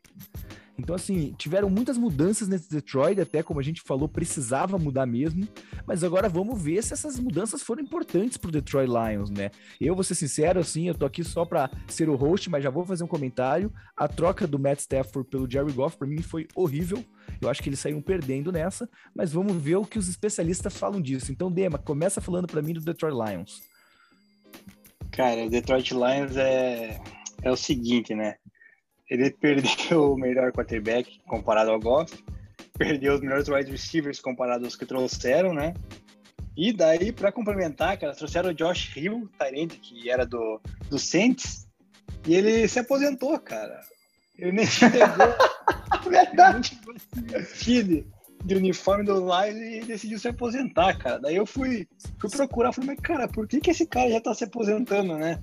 Então, 0.76 0.96
assim, 0.96 1.32
tiveram 1.38 1.70
muitas 1.70 1.96
mudanças 1.96 2.48
nesse 2.48 2.68
Detroit, 2.68 3.20
até 3.20 3.42
como 3.42 3.60
a 3.60 3.62
gente 3.62 3.80
falou, 3.80 4.08
precisava 4.08 4.76
mudar 4.76 5.06
mesmo. 5.06 5.46
Mas 5.86 6.02
agora 6.02 6.28
vamos 6.28 6.60
ver 6.60 6.82
se 6.82 6.92
essas 6.92 7.18
mudanças 7.18 7.62
foram 7.62 7.82
importantes 7.82 8.36
pro 8.36 8.50
Detroit 8.50 8.88
Lions, 8.88 9.30
né? 9.30 9.50
Eu 9.80 9.94
vou 9.94 10.02
ser 10.02 10.16
sincero, 10.16 10.58
assim, 10.58 10.88
eu 10.88 10.94
tô 10.94 11.06
aqui 11.06 11.22
só 11.22 11.44
para 11.44 11.70
ser 11.86 12.08
o 12.08 12.16
host, 12.16 12.50
mas 12.50 12.64
já 12.64 12.70
vou 12.70 12.84
fazer 12.84 13.04
um 13.04 13.08
comentário. 13.08 13.72
A 13.96 14.08
troca 14.08 14.46
do 14.46 14.58
Matt 14.58 14.80
Stafford 14.80 15.28
pelo 15.30 15.48
Jerry 15.48 15.72
Goff, 15.72 15.96
para 15.96 16.08
mim, 16.08 16.20
foi 16.20 16.48
horrível. 16.56 17.04
Eu 17.40 17.48
acho 17.48 17.62
que 17.62 17.68
eles 17.68 17.78
saíram 17.78 18.02
perdendo 18.02 18.50
nessa, 18.50 18.88
mas 19.14 19.32
vamos 19.32 19.56
ver 19.56 19.76
o 19.76 19.86
que 19.86 19.98
os 19.98 20.08
especialistas 20.08 20.76
falam 20.76 21.00
disso. 21.00 21.30
Então, 21.30 21.52
Dema, 21.52 21.78
começa 21.78 22.20
falando 22.20 22.48
para 22.48 22.62
mim 22.62 22.74
do 22.74 22.80
Detroit 22.80 23.14
Lions. 23.14 23.62
Cara, 25.12 25.44
o 25.44 25.50
Detroit 25.50 25.92
Lions 25.92 26.36
é, 26.36 27.00
é 27.42 27.50
o 27.50 27.56
seguinte, 27.56 28.14
né? 28.14 28.34
Ele 29.14 29.30
perdeu 29.30 30.12
o 30.12 30.16
melhor 30.16 30.52
quarterback 30.52 31.20
comparado 31.26 31.70
ao 31.70 31.80
Goff, 31.80 32.12
perdeu 32.76 33.14
os 33.14 33.20
melhores 33.20 33.48
wide 33.48 33.70
receivers 33.70 34.20
comparado 34.20 34.64
aos 34.64 34.76
que 34.76 34.84
trouxeram, 34.84 35.54
né? 35.54 35.74
E 36.56 36.72
daí, 36.72 37.12
para 37.12 37.32
complementar, 37.32 37.98
cara, 37.98 38.14
trouxeram 38.14 38.50
o 38.50 38.54
Josh 38.54 38.96
Hill, 38.96 39.28
Tyrande, 39.38 39.76
que 39.78 40.10
era 40.10 40.24
do, 40.24 40.60
do 40.88 40.98
Saints, 40.98 41.66
e 42.26 42.34
ele 42.34 42.68
se 42.68 42.78
aposentou, 42.78 43.38
cara. 43.38 43.80
Ele 44.38 44.52
nem 44.52 44.66
chegou. 44.66 44.98
Verdade. 46.08 46.80
Ele 47.66 48.06
de 48.44 48.54
uniforme 48.54 49.04
do 49.04 49.20
Lions 49.20 49.58
e 49.58 49.86
decidiu 49.86 50.18
se 50.18 50.28
aposentar, 50.28 50.98
cara. 50.98 51.18
Daí 51.18 51.36
eu 51.36 51.46
fui, 51.46 51.88
fui 52.20 52.30
procurar, 52.30 52.72
falei, 52.72 52.90
mas 52.90 53.00
cara, 53.00 53.26
por 53.26 53.48
que, 53.48 53.60
que 53.60 53.70
esse 53.70 53.86
cara 53.86 54.10
já 54.10 54.20
tá 54.20 54.34
se 54.34 54.44
aposentando, 54.44 55.16
né? 55.16 55.42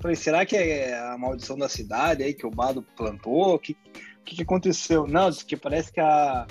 Falei, 0.00 0.16
será 0.16 0.44
que 0.44 0.56
é 0.56 0.98
a 0.98 1.16
maldição 1.16 1.56
da 1.56 1.68
cidade 1.68 2.22
aí 2.22 2.34
que 2.34 2.46
o 2.46 2.50
Bado 2.50 2.82
plantou? 2.96 3.54
O 3.54 3.58
que, 3.58 3.74
que, 4.24 4.36
que 4.36 4.42
aconteceu? 4.42 5.06
Não, 5.06 5.30
que 5.32 5.56
parece 5.56 5.92
que 5.92 6.00
a, 6.00 6.46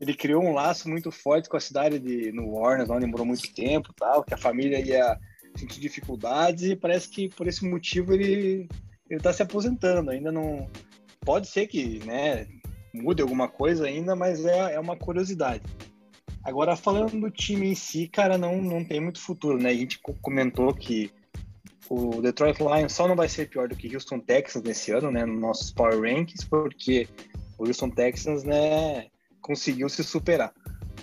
ele 0.00 0.14
criou 0.14 0.42
um 0.42 0.52
laço 0.52 0.88
muito 0.88 1.10
forte 1.10 1.48
com 1.48 1.56
a 1.56 1.60
cidade 1.60 1.98
de 1.98 2.32
no 2.32 2.48
Warner, 2.50 2.90
onde 2.90 3.00
demorou 3.00 3.26
muito 3.26 3.52
tempo 3.54 3.92
tal, 3.94 4.22
que 4.22 4.34
a 4.34 4.38
família 4.38 4.80
ia 4.80 5.18
sentir 5.56 5.80
dificuldades 5.80 6.64
e 6.64 6.76
parece 6.76 7.08
que 7.08 7.28
por 7.30 7.46
esse 7.46 7.64
motivo 7.64 8.12
ele 8.12 8.68
ele 9.08 9.20
está 9.20 9.32
se 9.32 9.42
aposentando. 9.42 10.10
Ainda 10.10 10.32
não 10.32 10.68
pode 11.20 11.46
ser 11.46 11.66
que, 11.68 12.00
né, 12.04 12.46
mude 12.92 13.22
alguma 13.22 13.48
coisa 13.48 13.86
ainda, 13.86 14.16
mas 14.16 14.44
é, 14.44 14.74
é 14.74 14.80
uma 14.80 14.96
curiosidade. 14.96 15.62
Agora 16.42 16.76
falando 16.76 17.18
do 17.20 17.30
time 17.30 17.68
em 17.68 17.74
si, 17.74 18.08
cara, 18.08 18.36
não 18.36 18.60
não 18.60 18.84
tem 18.84 19.00
muito 19.00 19.20
futuro, 19.20 19.58
né? 19.58 19.70
A 19.70 19.74
gente 19.74 19.98
comentou 20.20 20.74
que 20.74 21.10
o 21.88 22.20
Detroit 22.20 22.58
Lions 22.58 22.92
só 22.92 23.06
não 23.06 23.16
vai 23.16 23.28
ser 23.28 23.48
pior 23.48 23.68
do 23.68 23.76
que 23.76 23.94
Houston 23.94 24.18
Texans 24.20 24.62
nesse 24.64 24.90
ano, 24.92 25.10
né, 25.10 25.24
nos 25.24 25.40
nossos 25.40 25.70
Power 25.72 26.00
Rankings, 26.00 26.46
porque 26.48 27.08
o 27.58 27.66
Houston 27.66 27.90
Texans, 27.90 28.44
né, 28.44 29.06
conseguiu 29.40 29.88
se 29.88 30.02
superar. 30.02 30.52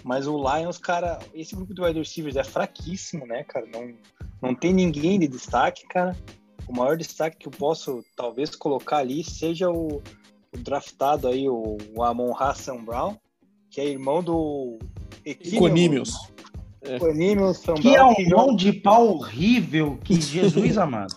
Mas 0.03 0.27
o 0.27 0.37
Lions, 0.37 0.77
cara, 0.77 1.19
esse 1.33 1.55
grupo 1.55 1.73
de 1.73 1.81
wide 1.81 1.99
receivers 1.99 2.35
é 2.35 2.43
fraquíssimo, 2.43 3.25
né, 3.25 3.43
cara? 3.45 3.65
Não, 3.67 3.93
não 4.41 4.53
tem 4.53 4.73
ninguém 4.73 5.17
de 5.17 5.27
destaque, 5.27 5.87
cara. 5.87 6.15
O 6.67 6.75
maior 6.75 6.97
destaque 6.97 7.37
que 7.37 7.47
eu 7.47 7.51
posso 7.51 8.03
talvez 8.15 8.53
colocar 8.55 8.97
ali 8.97 9.23
seja 9.23 9.69
o, 9.69 10.01
o 10.53 10.57
draftado 10.57 11.27
aí, 11.27 11.47
o, 11.47 11.77
o 11.95 12.03
Amon 12.03 12.33
Hassan 12.37 12.83
Brown, 12.83 13.17
que 13.69 13.79
é 13.79 13.85
irmão 13.85 14.21
do 14.21 14.77
Equinimius, 16.85 17.61
que 17.81 17.95
é 17.95 18.03
um 18.03 18.15
mão 18.29 18.55
de 18.55 18.73
pau 18.73 19.15
horrível, 19.15 19.97
que 20.03 20.15
Jesus 20.19 20.77
amado. 20.77 21.15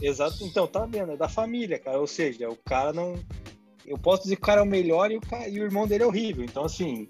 Exato, 0.00 0.44
então, 0.44 0.66
tá 0.66 0.84
vendo? 0.84 1.12
É 1.12 1.16
da 1.16 1.28
família, 1.28 1.78
cara. 1.78 1.98
Ou 1.98 2.06
seja, 2.06 2.48
o 2.48 2.56
cara 2.56 2.92
não 2.92 3.14
eu 3.86 3.96
posso 3.96 4.24
dizer 4.24 4.36
que 4.36 4.42
o 4.42 4.46
cara 4.46 4.60
é 4.60 4.64
o 4.64 4.66
melhor 4.66 5.10
e 5.10 5.16
o, 5.16 5.20
cara, 5.20 5.48
e 5.48 5.60
o 5.60 5.64
irmão 5.64 5.86
dele 5.86 6.02
é 6.02 6.06
horrível. 6.06 6.44
Então, 6.44 6.64
assim, 6.64 7.08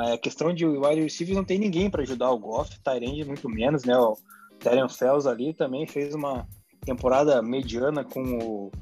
é, 0.00 0.16
questão 0.16 0.52
de 0.52 0.66
wide 0.66 1.02
receiver 1.02 1.36
não 1.36 1.44
tem 1.44 1.58
ninguém 1.58 1.90
para 1.90 2.02
ajudar 2.02 2.30
o 2.30 2.38
Goff, 2.38 2.80
Tyrande 2.80 3.24
muito 3.24 3.48
menos, 3.48 3.84
né? 3.84 3.96
O 3.96 4.16
Terence 4.58 4.98
Fells 4.98 5.28
ali 5.28 5.52
também 5.52 5.86
fez 5.86 6.14
uma 6.14 6.48
temporada 6.80 7.42
mediana 7.42 8.02
com 8.02 8.22
o, 8.22 8.72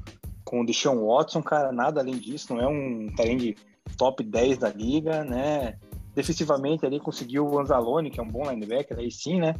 com 0.45 0.61
o 0.61 0.65
Deshaun 0.65 1.05
Watson, 1.05 1.43
cara, 1.43 1.71
nada 1.71 1.99
além 1.99 2.17
disso, 2.17 2.53
não 2.53 2.61
é 2.61 2.67
um 2.67 3.13
Tyrande 3.15 3.55
top 3.97 4.23
10 4.23 4.57
da 4.57 4.69
liga, 4.69 5.23
né? 5.25 5.77
Defensivamente 6.15 6.85
ali 6.85 6.99
conseguiu 6.99 7.45
o 7.45 7.59
Anzalone, 7.59 8.09
que 8.09 8.19
é 8.19 8.23
um 8.23 8.29
bom 8.29 8.49
linebacker, 8.49 8.97
aí 8.97 9.11
sim, 9.11 9.39
né? 9.39 9.55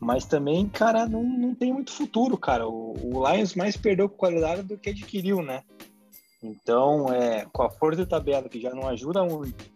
Mas 0.00 0.24
também, 0.24 0.68
cara, 0.68 1.06
não, 1.06 1.22
não 1.22 1.54
tem 1.54 1.72
muito 1.72 1.92
futuro, 1.92 2.36
cara. 2.36 2.66
O, 2.66 2.94
o 3.14 3.30
Lions 3.30 3.54
mais 3.54 3.76
perdeu 3.76 4.08
qualidade 4.08 4.62
do 4.62 4.76
que 4.76 4.90
adquiriu, 4.90 5.42
né? 5.42 5.62
Então, 6.42 7.12
é, 7.12 7.46
com 7.52 7.62
a 7.62 7.70
força 7.70 8.02
de 8.02 8.08
tabela, 8.08 8.48
que 8.48 8.60
já 8.60 8.74
não 8.74 8.88
ajuda 8.88 9.22
muito, 9.22 9.70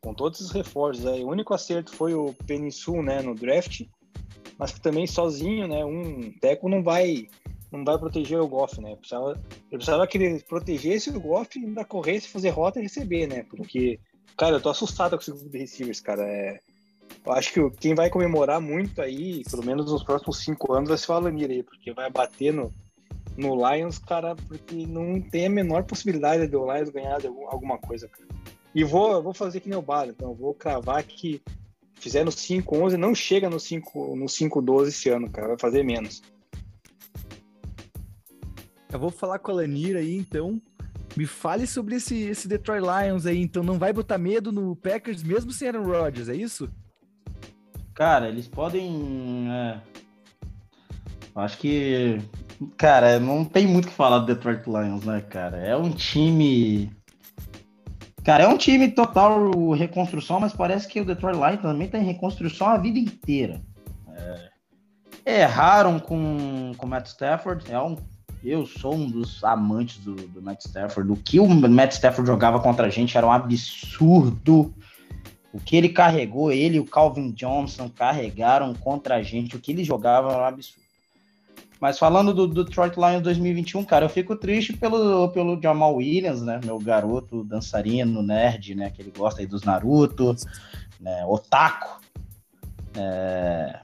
com 0.00 0.14
todos 0.14 0.40
os 0.40 0.52
reforços, 0.52 1.06
aí, 1.06 1.24
o 1.24 1.28
único 1.28 1.52
acerto 1.52 1.92
foi 1.92 2.14
o 2.14 2.32
Peninsul, 2.46 3.02
né, 3.02 3.20
no 3.22 3.34
draft, 3.34 3.82
mas 4.56 4.72
que 4.72 4.80
também 4.80 5.06
sozinho, 5.06 5.66
né, 5.66 5.84
um 5.84 6.32
teco 6.40 6.68
não 6.68 6.82
vai 6.82 7.26
não 7.72 7.84
vai 7.84 7.98
proteger 7.98 8.38
o 8.38 8.46
Goff, 8.46 8.80
né? 8.82 8.94
Precisava, 8.96 9.30
eu 9.70 9.78
precisava 9.78 10.06
que 10.06 10.18
ele 10.18 10.42
protegesse 10.42 11.08
o 11.08 11.18
Goff 11.18 11.58
e 11.58 11.64
ainda 11.64 11.84
corresse, 11.84 12.28
fazer 12.28 12.50
rota 12.50 12.78
e 12.78 12.82
receber, 12.82 13.26
né? 13.26 13.46
Porque, 13.48 13.98
cara, 14.36 14.56
eu 14.56 14.60
tô 14.60 14.70
assustado 14.70 15.16
com 15.16 15.22
esse 15.22 15.30
grupo 15.30 15.48
de 15.48 15.58
receivers, 15.58 16.00
cara. 16.00 16.22
É, 16.22 16.60
eu 17.24 17.32
acho 17.32 17.52
que 17.52 17.70
quem 17.78 17.94
vai 17.94 18.10
comemorar 18.10 18.60
muito 18.60 19.00
aí, 19.00 19.42
pelo 19.50 19.64
menos 19.64 19.90
nos 19.90 20.02
próximos 20.02 20.38
cinco 20.38 20.72
anos, 20.72 20.88
vai 20.88 20.98
ser 20.98 21.12
o 21.12 21.14
Alanir 21.14 21.50
aí, 21.50 21.62
porque 21.62 21.92
vai 21.92 22.10
bater 22.10 22.52
no, 22.52 22.72
no 23.36 23.54
Lions, 23.54 23.98
cara, 23.98 24.34
porque 24.34 24.86
não 24.86 25.20
tem 25.20 25.46
a 25.46 25.50
menor 25.50 25.84
possibilidade 25.84 26.46
de 26.46 26.56
o 26.56 26.72
Lions 26.72 26.90
ganhar 26.90 27.18
alguma 27.48 27.78
coisa, 27.78 28.08
cara. 28.08 28.28
E 28.74 28.84
vou, 28.84 29.22
vou 29.22 29.34
fazer 29.34 29.60
que 29.60 29.68
nem 29.68 29.78
o 29.78 29.82
Bala, 29.82 30.10
então 30.10 30.34
vou 30.34 30.54
cravar 30.54 31.02
que 31.04 31.42
fizer 31.94 32.24
no 32.24 32.30
5-11, 32.30 32.96
não 32.96 33.14
chega 33.14 33.48
no 33.50 33.60
5 33.60 34.16
no 34.16 34.26
5-12 34.26 34.88
esse 34.88 35.08
ano, 35.10 35.30
cara, 35.30 35.48
vai 35.48 35.58
fazer 35.58 35.84
menos. 35.84 36.22
Eu 38.90 38.98
vou 38.98 39.10
falar 39.10 39.38
com 39.38 39.52
a 39.52 39.54
Lanira 39.54 40.00
aí, 40.00 40.16
então. 40.16 40.60
Me 41.16 41.26
fale 41.26 41.66
sobre 41.66 41.96
esse, 41.96 42.16
esse 42.22 42.48
Detroit 42.48 42.82
Lions 42.82 43.26
aí, 43.26 43.40
então 43.40 43.62
não 43.62 43.78
vai 43.78 43.92
botar 43.92 44.18
medo 44.18 44.50
no 44.50 44.74
Packers 44.74 45.22
mesmo 45.22 45.52
sem 45.52 45.68
Aaron 45.68 45.84
Rodgers, 45.84 46.28
é 46.28 46.34
isso? 46.34 46.70
Cara, 47.94 48.28
eles 48.28 48.48
podem. 48.48 49.48
É... 49.50 49.80
Acho 51.34 51.58
que 51.58 52.20
Cara, 52.76 53.18
não 53.18 53.44
tem 53.44 53.66
muito 53.66 53.86
o 53.86 53.88
que 53.88 53.94
falar 53.94 54.20
do 54.20 54.26
Detroit 54.26 54.66
Lions, 54.66 55.04
né, 55.04 55.20
cara? 55.20 55.56
É 55.58 55.76
um 55.76 55.90
time. 55.90 56.90
Cara, 58.24 58.44
é 58.44 58.48
um 58.48 58.56
time 58.56 58.88
total 58.90 59.70
reconstrução, 59.72 60.38
mas 60.38 60.52
parece 60.52 60.86
que 60.86 61.00
o 61.00 61.04
Detroit 61.04 61.36
Lions 61.36 61.60
também 61.60 61.88
tá 61.88 61.98
em 61.98 62.04
reconstrução 62.04 62.68
a 62.68 62.78
vida 62.78 62.98
inteira. 62.98 63.60
É... 65.24 65.42
Erraram 65.42 65.98
com 65.98 66.72
o 66.78 66.86
Matt 66.86 67.06
Stafford. 67.06 67.70
É 67.70 67.80
um... 67.80 67.96
Eu 68.44 68.66
sou 68.66 68.94
um 68.94 69.08
dos 69.08 69.42
amantes 69.44 69.98
do, 69.98 70.14
do 70.14 70.42
Matt 70.42 70.64
Stafford. 70.64 71.12
O 71.12 71.16
que 71.16 71.38
o 71.38 71.46
Matt 71.46 71.92
Stafford 71.92 72.26
jogava 72.26 72.58
contra 72.60 72.86
a 72.86 72.90
gente 72.90 73.16
era 73.16 73.26
um 73.26 73.30
absurdo. 73.30 74.74
O 75.52 75.60
que 75.60 75.76
ele 75.76 75.90
carregou, 75.90 76.50
ele 76.50 76.76
e 76.76 76.80
o 76.80 76.84
Calvin 76.84 77.30
Johnson 77.30 77.88
carregaram 77.88 78.74
contra 78.74 79.16
a 79.16 79.22
gente. 79.22 79.54
O 79.54 79.60
que 79.60 79.70
ele 79.70 79.84
jogava 79.84 80.32
era 80.32 80.42
um 80.42 80.46
absurdo. 80.46 80.82
Mas 81.80 81.98
falando 81.98 82.32
do, 82.32 82.46
do 82.46 82.64
Detroit 82.64 82.96
Lions 82.96 83.22
2021, 83.22 83.84
cara, 83.84 84.04
eu 84.04 84.08
fico 84.08 84.36
triste 84.36 84.72
pelo, 84.72 85.28
pelo 85.30 85.60
Jamal 85.60 85.96
Williams, 85.96 86.40
né? 86.40 86.60
Meu 86.64 86.78
garoto 86.78 87.42
dançarino, 87.42 88.22
nerd, 88.22 88.74
né? 88.74 88.88
Que 88.90 89.02
ele 89.02 89.12
gosta 89.16 89.40
aí 89.40 89.46
dos 89.46 89.64
Naruto, 89.64 90.34
né? 91.00 91.24
Otaku. 91.26 92.00
É... 92.96 93.80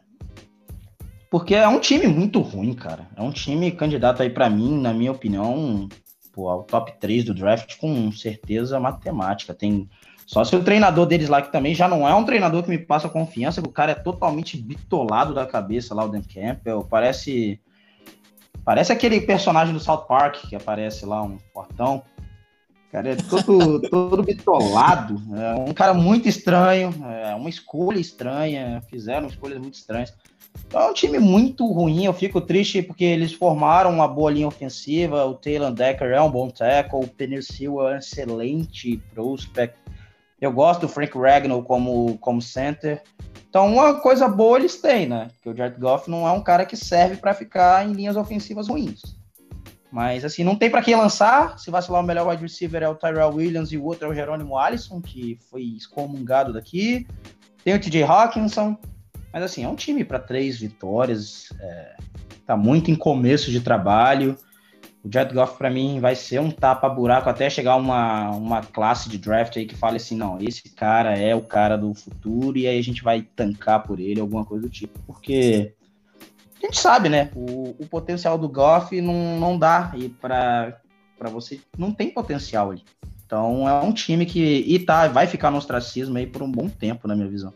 Porque 1.31 1.55
é 1.55 1.69
um 1.69 1.79
time 1.79 2.07
muito 2.07 2.41
ruim, 2.41 2.73
cara. 2.73 3.09
É 3.17 3.23
um 3.23 3.31
time 3.31 3.71
candidato 3.71 4.23
aí 4.23 4.31
para 4.31 4.49
mim, 4.49 4.81
na 4.81 4.93
minha 4.93 5.13
opinião, 5.13 5.89
pô, 6.33 6.49
ao 6.49 6.63
top 6.63 6.93
3 6.99 7.25
do 7.25 7.35
draft 7.35 7.77
com 7.77 8.11
certeza 8.13 8.81
matemática. 8.81 9.53
Tem 9.53 9.89
só 10.27 10.45
se 10.45 10.57
o 10.57 10.65
treinador 10.65 11.07
deles 11.07 11.29
lá, 11.29 11.43
que 11.43 11.53
também 11.53 11.75
já 11.75 11.89
não 11.89 12.09
é 12.09 12.15
um 12.15 12.25
treinador 12.25 12.63
que 12.63 12.71
me 12.71 12.79
passa 12.79 13.09
confiança, 13.09 13.63
que 13.63 13.69
o 13.69 13.73
cara 13.73 13.93
é 13.93 13.95
totalmente 13.95 14.57
bitolado 14.57 15.35
da 15.35 15.47
cabeça 15.47 15.95
lá, 15.95 16.05
o 16.05 16.09
Dan 16.09 16.23
Campbell, 16.23 16.87
parece 16.89 17.61
Parece 18.69 18.93
aquele 18.93 19.23
personagem 19.23 19.73
do 19.73 19.81
South 19.81 20.05
Park 20.07 20.47
que 20.47 20.55
aparece 20.55 21.07
lá, 21.07 21.23
um 21.23 21.39
portão. 21.55 22.03
Cara, 22.93 23.13
é 23.13 23.17
todo, 23.17 23.81
todo 23.89 24.23
bitolado. 24.23 25.17
É 25.35 25.55
um 25.55 25.73
cara 25.73 25.95
muito 25.95 26.29
estranho. 26.29 26.95
É 27.25 27.35
uma 27.35 27.49
escolha 27.49 27.99
estranha. 27.99 28.83
Fizeram 28.91 29.27
escolhas 29.27 29.59
muito 29.59 29.73
estranhas. 29.73 30.13
Então 30.67 30.81
é 30.83 30.91
um 30.91 30.95
time 30.95 31.19
muito 31.19 31.67
ruim. 31.67 32.05
Eu 32.05 32.13
fico 32.13 32.41
triste 32.41 32.83
porque 32.83 33.05
eles 33.05 33.33
formaram 33.33 33.91
uma 33.91 34.07
boa 34.07 34.31
linha 34.31 34.49
ofensiva. 34.49 35.25
O 35.25 35.35
Taylor 35.35 35.73
Decker 35.73 36.11
é 36.13 36.21
um 36.21 36.31
bom 36.31 36.51
tackle. 36.51 37.05
O 37.05 37.09
Penicil 37.09 37.81
é 37.81 37.95
um 37.95 37.99
excelente 37.99 38.99
prospect. 39.15 39.79
Eu 40.41 40.53
gosto 40.53 40.83
do 40.83 40.89
Frank 40.89 41.19
Ragnall 41.19 41.63
como, 41.63 42.19
como 42.19 42.41
center. 42.41 43.03
Então, 43.49 43.67
uma 43.67 43.95
coisa 44.01 44.29
boa 44.29 44.59
eles 44.59 44.81
têm, 44.81 45.07
né? 45.07 45.31
Porque 45.35 45.49
o 45.49 45.57
Jared 45.57 45.81
Goff 45.81 46.11
não 46.11 46.29
é 46.29 46.33
um 46.33 46.43
cara 46.43 46.67
que 46.67 46.77
serve 46.77 47.17
para 47.17 47.35
ficar 47.35 47.87
em 47.87 47.93
linhas 47.93 48.17
ofensivas 48.17 48.69
ruins. 48.69 49.01
Mas, 49.91 50.25
assim, 50.25 50.45
não 50.45 50.55
tem 50.55 50.71
para 50.71 50.83
quem 50.83 50.95
lançar. 50.95 51.59
Se 51.59 51.71
vacilar, 51.71 52.03
o 52.03 52.07
melhor 52.07 52.29
wide 52.29 52.43
receiver 52.43 52.83
é 52.83 52.89
o 52.89 52.95
Tyrell 52.95 53.35
Williams 53.35 53.73
e 53.73 53.79
o 53.79 53.85
outro 53.85 54.07
é 54.07 54.11
o 54.11 54.15
Jerônimo 54.15 54.59
Allison, 54.59 55.01
que 55.01 55.39
foi 55.51 55.63
excomungado 55.77 56.53
daqui. 56.53 57.07
Tem 57.65 57.75
o 57.75 57.81
TJ 57.81 58.03
Hawkinson. 58.03 58.77
Mas, 59.39 59.53
assim, 59.53 59.63
é 59.63 59.69
um 59.69 59.77
time 59.77 60.05
para 60.05 60.19
três 60.19 60.59
vitórias. 60.59 61.53
É, 61.61 61.97
tá 62.45 62.57
muito 62.57 62.91
em 62.91 62.97
começo 62.97 63.53
de 63.53 63.61
trabalho. 63.61 64.37
O 65.05 65.09
Jared 65.09 65.33
Goff, 65.33 65.57
para 65.57 65.71
mim, 65.71 66.01
vai 66.01 66.17
ser 66.17 66.41
um 66.41 66.51
tapa-buraco 66.51 67.31
até 67.31 67.49
chegar 67.49 67.77
uma, 67.77 68.31
uma 68.31 68.63
classe 68.63 69.09
de 69.09 69.17
draft 69.17 69.57
aí 69.57 69.65
que 69.65 69.77
fale 69.77 69.99
assim: 69.99 70.17
não, 70.17 70.39
esse 70.41 70.69
cara 70.71 71.17
é 71.17 71.37
o 71.37 71.41
cara 71.41 71.79
do 71.79 71.95
futuro 71.95 72.59
e 72.59 72.67
aí 72.67 72.77
a 72.77 72.83
gente 72.83 73.01
vai 73.01 73.23
tancar 73.23 73.85
por 73.85 74.01
ele, 74.01 74.21
alguma 74.21 74.45
coisa 74.45 74.65
do 74.65 74.69
tipo. 74.69 74.99
Porque 75.07 75.73
a 76.61 76.67
gente 76.67 76.81
sabe, 76.81 77.09
né? 77.09 77.31
O, 77.37 77.77
o 77.79 77.87
potencial 77.87 78.37
do 78.37 78.49
Goff 78.49 79.01
não, 79.01 79.39
não 79.39 79.57
dá 79.57 79.93
e 79.95 80.09
para 80.09 80.81
você 81.31 81.61
não 81.79 81.93
tem 81.93 82.11
potencial 82.11 82.73
ali. 82.73 82.83
Então 83.25 83.69
é 83.69 83.81
um 83.85 83.93
time 83.93 84.27
que 84.27 84.65
e 84.67 84.81
tá, 84.81 85.07
vai 85.07 85.29
ficar 85.29 85.53
no 85.53 85.59
ostracismo 85.59 86.19
aí 86.19 86.27
por 86.27 86.43
um 86.43 86.51
bom 86.51 86.69
tempo, 86.69 87.07
na 87.07 87.15
minha 87.15 87.29
visão. 87.29 87.55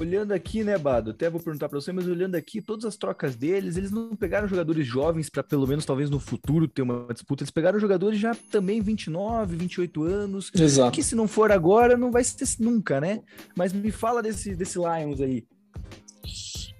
Olhando 0.00 0.32
aqui, 0.32 0.64
né, 0.64 0.76
Bado? 0.78 1.10
Até 1.10 1.28
vou 1.28 1.40
perguntar 1.40 1.68
para 1.68 1.80
você, 1.80 1.92
mas 1.92 2.06
olhando 2.06 2.34
aqui, 2.34 2.60
todas 2.60 2.84
as 2.84 2.96
trocas 2.96 3.36
deles, 3.36 3.76
eles 3.76 3.90
não 3.90 4.16
pegaram 4.16 4.48
jogadores 4.48 4.86
jovens 4.86 5.28
para 5.28 5.42
pelo 5.42 5.66
menos 5.66 5.84
talvez 5.84 6.08
no 6.08 6.18
futuro 6.18 6.66
ter 6.66 6.82
uma 6.82 7.06
disputa. 7.12 7.42
Eles 7.42 7.50
pegaram 7.50 7.78
jogadores 7.78 8.18
já 8.18 8.34
também 8.50 8.80
29, 8.80 9.56
28 9.56 10.02
anos. 10.02 10.50
Exato. 10.54 10.92
Que 10.92 11.02
se 11.02 11.14
não 11.14 11.28
for 11.28 11.52
agora, 11.52 11.96
não 11.96 12.10
vai 12.10 12.24
ser 12.24 12.46
nunca, 12.58 13.00
né? 13.00 13.20
Mas 13.54 13.72
me 13.72 13.90
fala 13.90 14.22
desse, 14.22 14.54
desse 14.54 14.78
Lions 14.78 15.20
aí. 15.20 15.44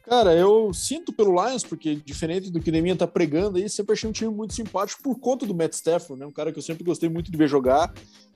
Cara, 0.05 0.35
eu 0.35 0.73
sinto 0.75 1.13
pelo 1.13 1.33
Lions, 1.47 1.63
porque 1.63 1.95
diferente 1.95 2.51
do 2.51 2.59
que 2.59 2.71
o 2.71 2.73
Neminha 2.73 2.97
tá 2.97 3.07
pregando 3.07 3.59
aí, 3.59 3.69
sempre 3.69 3.93
achei 3.93 4.11
um 4.11 4.13
time 4.13 4.35
muito 4.35 4.55
simpático 4.55 5.03
por 5.03 5.21
conta 5.21 5.47
do 5.47 5.55
Matt 5.55 5.73
Stafford, 5.75 6.19
né? 6.19 6.27
Um 6.27 6.33
cara 6.33 6.51
que 6.51 6.59
eu 6.59 6.63
sempre 6.63 6.83
gostei 6.83 7.09
muito 7.09 7.31
de 7.31 7.39
ver 7.39 7.47
jogar, 7.47 7.93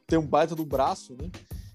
tem 0.07 0.17
um 0.17 0.27
baita 0.27 0.55
do 0.55 0.65
braço, 0.65 1.17
né? 1.21 1.29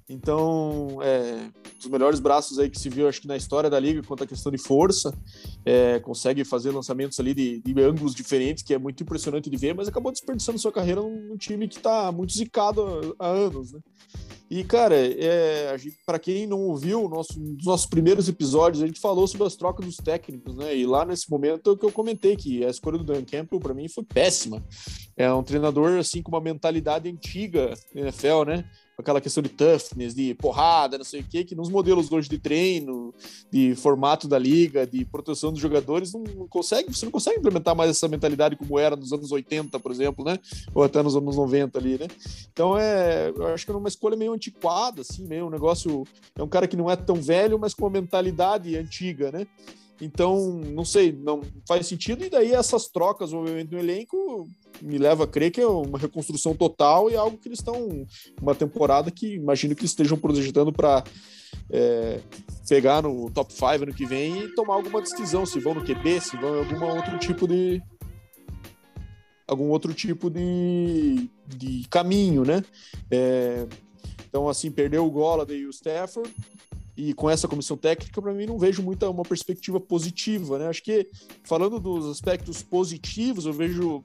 Então, 0.09 0.97
é, 1.03 1.49
dos 1.77 1.85
melhores 1.85 2.19
braços 2.19 2.57
aí 2.57 2.67
que 2.67 2.79
se 2.79 2.89
viu, 2.89 3.07
acho 3.07 3.21
que 3.21 3.27
na 3.27 3.37
história 3.37 3.69
da 3.69 3.79
liga, 3.79 4.01
quanto 4.01 4.23
à 4.23 4.27
questão 4.27 4.51
de 4.51 4.57
força, 4.57 5.13
é, 5.63 5.99
consegue 5.99 6.43
fazer 6.43 6.71
lançamentos 6.71 7.19
ali 7.19 7.35
de, 7.35 7.61
de, 7.61 7.81
ângulos 7.81 8.15
diferentes, 8.15 8.63
que 8.63 8.73
é 8.73 8.79
muito 8.79 9.03
impressionante 9.03 9.51
de 9.51 9.55
ver, 9.55 9.75
mas 9.75 9.87
acabou 9.87 10.11
desperdiçando 10.11 10.57
sua 10.57 10.71
carreira 10.71 10.99
num, 10.99 11.37
time 11.37 11.67
que 11.67 11.77
está 11.77 12.11
muito 12.11 12.33
zicado 12.33 13.15
há, 13.19 13.27
anos, 13.27 13.71
né? 13.71 13.79
E, 14.49 14.63
cara, 14.63 14.95
é, 14.95 15.77
para 16.07 16.17
quem 16.17 16.47
não 16.47 16.61
ouviu, 16.61 17.07
nosso, 17.07 17.39
dos 17.39 17.65
nossos 17.67 17.85
primeiros 17.85 18.27
episódios, 18.27 18.81
a 18.81 18.87
gente 18.87 18.99
falou 18.99 19.27
sobre 19.27 19.45
as 19.45 19.55
trocas 19.55 19.85
dos 19.85 19.97
técnicos, 19.97 20.55
né? 20.55 20.75
E 20.75 20.87
lá 20.87 21.05
nesse 21.05 21.29
momento 21.29 21.71
é 21.71 21.77
que 21.77 21.85
eu 21.85 21.91
comentei 21.91 22.35
que 22.35 22.65
a 22.65 22.69
escolha 22.69 22.97
do 22.97 23.03
Dan 23.03 23.23
Campbell, 23.23 23.59
para 23.59 23.75
mim, 23.75 23.87
foi 23.87 24.03
péssima. 24.03 24.65
É 25.15 25.31
um 25.31 25.43
treinador, 25.43 25.99
assim, 25.99 26.23
com 26.23 26.31
uma 26.31 26.41
mentalidade 26.41 27.07
antiga 27.07 27.75
NFL, 27.93 28.45
né? 28.47 28.65
Aquela 29.01 29.21
questão 29.21 29.41
de 29.41 29.49
toughness, 29.49 30.13
de 30.13 30.33
porrada, 30.35 30.97
não 30.97 31.05
sei 31.05 31.21
o 31.21 31.23
quê, 31.23 31.43
que 31.43 31.55
nos 31.55 31.69
modelos 31.69 32.11
hoje 32.11 32.29
de 32.29 32.37
treino, 32.37 33.13
de 33.51 33.75
formato 33.75 34.27
da 34.27 34.37
liga, 34.37 34.85
de 34.85 35.05
proteção 35.05 35.51
dos 35.51 35.61
jogadores, 35.61 36.13
não 36.13 36.47
consegue, 36.47 36.93
você 36.93 37.05
não 37.05 37.11
consegue 37.11 37.39
implementar 37.39 37.75
mais 37.75 37.91
essa 37.91 38.07
mentalidade 38.07 38.55
como 38.55 38.77
era 38.77 38.95
nos 38.95 39.13
anos 39.13 39.31
80, 39.31 39.79
por 39.79 39.91
exemplo, 39.91 40.25
né? 40.25 40.37
Ou 40.73 40.83
até 40.83 41.01
nos 41.01 41.15
anos 41.15 41.35
90 41.35 41.79
ali, 41.79 41.97
né? 41.97 42.07
Então 42.51 42.77
é, 42.77 43.29
eu 43.29 43.47
acho 43.47 43.65
que 43.65 43.71
é 43.71 43.75
uma 43.75 43.87
escolha 43.87 44.17
meio 44.17 44.33
antiquada, 44.33 45.01
assim, 45.01 45.25
meio 45.25 45.47
um 45.47 45.49
negócio. 45.49 46.03
É 46.35 46.43
um 46.43 46.49
cara 46.49 46.67
que 46.67 46.75
não 46.75 46.89
é 46.89 46.95
tão 46.95 47.15
velho, 47.15 47.57
mas 47.57 47.73
com 47.73 47.85
uma 47.85 47.91
mentalidade 47.91 48.75
antiga, 48.75 49.31
né? 49.31 49.47
Então, 50.01 50.53
não 50.53 50.85
sei, 50.85 51.11
não 51.11 51.41
faz 51.67 51.85
sentido. 51.87 52.23
E 52.23 52.29
daí 52.29 52.53
essas 52.53 52.87
trocas, 52.87 53.33
obviamente, 53.33 53.71
no 53.71 53.79
elenco 53.79 54.47
me 54.81 54.97
leva 54.97 55.25
a 55.25 55.27
crer 55.27 55.51
que 55.51 55.59
é 55.59 55.67
uma 55.67 55.97
reconstrução 55.97 56.55
total 56.55 57.09
e 57.09 57.15
algo 57.15 57.37
que 57.37 57.49
eles 57.49 57.59
estão. 57.59 58.05
Uma 58.41 58.55
temporada 58.55 59.11
que 59.11 59.35
imagino 59.35 59.75
que 59.75 59.85
estejam 59.85 60.17
projetando 60.17 60.71
para 60.71 61.03
é, 61.69 62.21
pegar 62.67 63.03
no 63.03 63.29
top 63.29 63.51
5 63.53 63.65
ano 63.65 63.93
que 63.93 64.05
vem 64.05 64.43
e 64.43 64.55
tomar 64.55 64.75
alguma 64.75 65.01
decisão, 65.01 65.45
se 65.45 65.59
vão 65.59 65.73
no 65.73 65.83
QB, 65.83 66.21
se 66.21 66.37
vão 66.37 66.55
em 66.55 66.59
algum 66.59 66.85
outro 66.95 67.19
tipo 67.19 67.45
de. 67.45 67.81
algum 69.45 69.69
outro 69.69 69.93
tipo 69.93 70.29
de, 70.29 71.29
de 71.45 71.85
caminho, 71.89 72.45
né? 72.45 72.63
É, 73.11 73.67
então, 74.29 74.47
assim, 74.47 74.71
perdeu 74.71 75.05
o 75.05 75.11
Gola 75.11 75.45
e 75.49 75.65
o 75.65 75.71
Stafford 75.71 76.33
e 76.99 77.13
com 77.13 77.29
essa 77.29 77.47
comissão 77.47 77.77
técnica, 77.77 78.21
para 78.21 78.33
mim, 78.33 78.45
não 78.45 78.59
vejo 78.59 78.83
muita 78.83 79.09
uma 79.09 79.23
perspectiva 79.23 79.79
positiva, 79.79 80.59
né? 80.59 80.67
Acho 80.67 80.83
que, 80.83 81.09
falando 81.45 81.79
dos 81.79 82.05
aspectos 82.07 82.61
positivos, 82.61 83.45
eu 83.45 83.53
vejo 83.53 84.03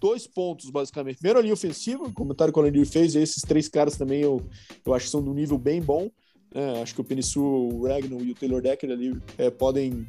dois 0.00 0.26
pontos, 0.26 0.68
basicamente. 0.68 1.18
Primeiro, 1.18 1.38
a 1.38 1.42
linha 1.42 1.54
ofensiva, 1.54 2.02
o 2.02 2.12
comentário 2.12 2.52
que 2.52 2.58
o 2.58 2.62
Alandir 2.62 2.86
fez, 2.86 3.14
esses 3.14 3.42
três 3.42 3.68
caras 3.68 3.96
também 3.96 4.20
eu, 4.20 4.44
eu 4.84 4.92
acho 4.92 5.04
que 5.04 5.12
são 5.12 5.22
de 5.22 5.30
um 5.30 5.34
nível 5.34 5.56
bem 5.56 5.80
bom. 5.80 6.10
Né? 6.52 6.82
Acho 6.82 6.96
que 6.96 7.00
o 7.00 7.04
Penissu, 7.04 7.40
o 7.40 7.86
Ragnar 7.86 8.20
e 8.20 8.32
o 8.32 8.34
Taylor 8.34 8.60
Decker 8.60 8.90
ali 8.90 9.16
é, 9.38 9.48
podem 9.48 10.04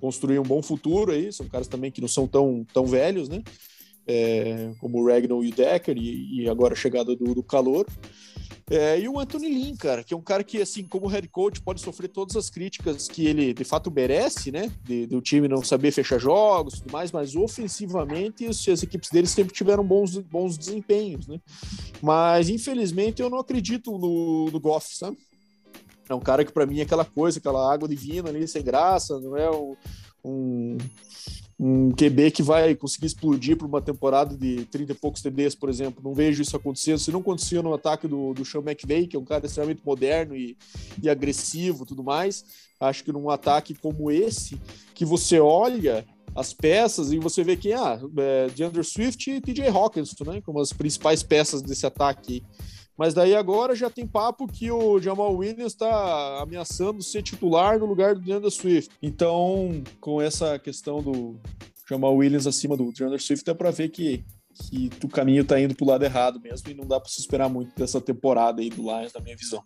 construir 0.00 0.40
um 0.40 0.44
bom 0.44 0.60
futuro 0.60 1.12
aí. 1.12 1.32
São 1.32 1.48
caras 1.48 1.68
também 1.68 1.92
que 1.92 2.00
não 2.00 2.08
são 2.08 2.26
tão, 2.26 2.66
tão 2.74 2.86
velhos, 2.86 3.28
né? 3.28 3.40
É, 4.04 4.72
como 4.80 4.98
o 4.98 5.06
Ragnar 5.06 5.38
e 5.44 5.48
o 5.48 5.54
Decker, 5.54 5.96
e, 5.96 6.42
e 6.42 6.48
agora 6.48 6.74
a 6.74 6.76
chegada 6.76 7.14
do, 7.14 7.36
do 7.36 7.42
calor. 7.42 7.86
É, 8.70 9.00
e 9.00 9.08
o 9.08 9.18
Anthony 9.18 9.48
Lynn, 9.48 9.76
cara, 9.76 10.04
que 10.04 10.12
é 10.12 10.16
um 10.16 10.22
cara 10.22 10.44
que, 10.44 10.60
assim, 10.60 10.84
como 10.84 11.06
head 11.06 11.26
coach, 11.28 11.60
pode 11.60 11.80
sofrer 11.80 12.08
todas 12.08 12.36
as 12.36 12.50
críticas 12.50 13.08
que 13.08 13.26
ele 13.26 13.54
de 13.54 13.64
fato 13.64 13.90
merece, 13.90 14.52
né? 14.52 14.70
De, 14.84 15.06
do 15.06 15.22
time 15.22 15.48
não 15.48 15.62
saber 15.62 15.90
fechar 15.90 16.18
jogos 16.18 16.74
e 16.74 16.82
tudo 16.82 16.92
mais, 16.92 17.10
mas 17.10 17.34
ofensivamente 17.34 18.46
as, 18.46 18.66
as 18.68 18.82
equipes 18.82 19.08
dele 19.10 19.26
sempre 19.26 19.54
tiveram 19.54 19.82
bons, 19.82 20.18
bons 20.18 20.58
desempenhos, 20.58 21.26
né? 21.26 21.40
Mas 22.02 22.50
infelizmente 22.50 23.22
eu 23.22 23.30
não 23.30 23.38
acredito 23.38 23.96
no, 23.96 24.50
no 24.50 24.60
Goff, 24.60 24.94
sabe? 24.94 25.16
É 26.08 26.14
um 26.14 26.20
cara 26.20 26.44
que 26.44 26.52
para 26.52 26.66
mim 26.66 26.80
é 26.80 26.82
aquela 26.82 27.04
coisa, 27.04 27.38
aquela 27.38 27.72
água 27.72 27.88
divina 27.88 28.28
ali, 28.28 28.46
sem 28.46 28.62
graça, 28.62 29.18
não 29.18 29.36
é 29.36 29.50
um, 29.50 29.76
um 30.24 30.78
um 31.58 31.90
QB 31.90 32.30
que 32.30 32.42
vai 32.42 32.74
conseguir 32.76 33.06
explodir 33.06 33.56
por 33.56 33.66
uma 33.66 33.82
temporada 33.82 34.36
de 34.36 34.64
30 34.66 34.92
e 34.92 34.94
poucos 34.94 35.20
TDs, 35.20 35.56
por 35.56 35.68
exemplo. 35.68 36.02
Não 36.02 36.14
vejo 36.14 36.40
isso 36.40 36.56
acontecendo. 36.56 36.98
Se 36.98 37.10
não 37.10 37.18
acontecia 37.18 37.60
no 37.60 37.74
ataque 37.74 38.06
do, 38.06 38.32
do 38.32 38.44
Sean 38.44 38.60
McVay, 38.60 39.08
que 39.08 39.16
é 39.16 39.18
um 39.18 39.24
cara 39.24 39.44
extremamente 39.44 39.82
moderno 39.84 40.36
e, 40.36 40.56
e 41.02 41.10
agressivo 41.10 41.84
tudo 41.84 42.04
mais, 42.04 42.44
acho 42.78 43.02
que 43.02 43.12
num 43.12 43.28
ataque 43.28 43.74
como 43.74 44.08
esse, 44.10 44.60
que 44.94 45.04
você 45.04 45.40
olha 45.40 46.06
as 46.34 46.52
peças 46.52 47.10
e 47.10 47.18
você 47.18 47.42
vê 47.42 47.56
que, 47.56 47.72
ah, 47.72 48.00
é, 48.16 48.46
DeAndre 48.54 48.84
Swift 48.84 49.28
e 49.28 49.40
TJ 49.40 49.68
Hawkinson, 49.68 50.24
né, 50.24 50.40
como 50.40 50.60
as 50.60 50.72
principais 50.72 51.22
peças 51.24 51.60
desse 51.60 51.84
ataque. 51.84 52.44
Mas 52.98 53.14
daí 53.14 53.32
agora 53.36 53.76
já 53.76 53.88
tem 53.88 54.04
papo 54.04 54.48
que 54.48 54.72
o 54.72 54.98
Jamal 54.98 55.32
Williams 55.32 55.72
está 55.72 56.42
ameaçando 56.42 57.00
ser 57.00 57.22
titular 57.22 57.78
no 57.78 57.86
lugar 57.86 58.16
do 58.16 58.20
DeAndre 58.20 58.50
Swift. 58.50 58.92
Então, 59.00 59.84
com 60.00 60.20
essa 60.20 60.58
questão 60.58 61.00
do 61.00 61.38
Jamal 61.88 62.16
Williams 62.16 62.48
acima 62.48 62.76
do 62.76 62.90
DeAndre 62.92 63.20
Swift, 63.20 63.48
é 63.48 63.54
para 63.54 63.70
ver 63.70 63.90
que, 63.90 64.24
que 64.68 64.90
o 65.04 65.08
caminho 65.08 65.42
está 65.42 65.60
indo 65.60 65.76
para 65.76 65.84
o 65.84 65.88
lado 65.88 66.04
errado 66.04 66.40
mesmo 66.40 66.68
e 66.68 66.74
não 66.74 66.84
dá 66.84 66.98
para 66.98 67.08
se 67.08 67.20
esperar 67.20 67.48
muito 67.48 67.72
dessa 67.76 68.00
temporada 68.00 68.60
aí 68.60 68.68
do 68.68 68.82
Lions, 68.82 69.12
na 69.12 69.20
minha 69.20 69.36
visão. 69.36 69.62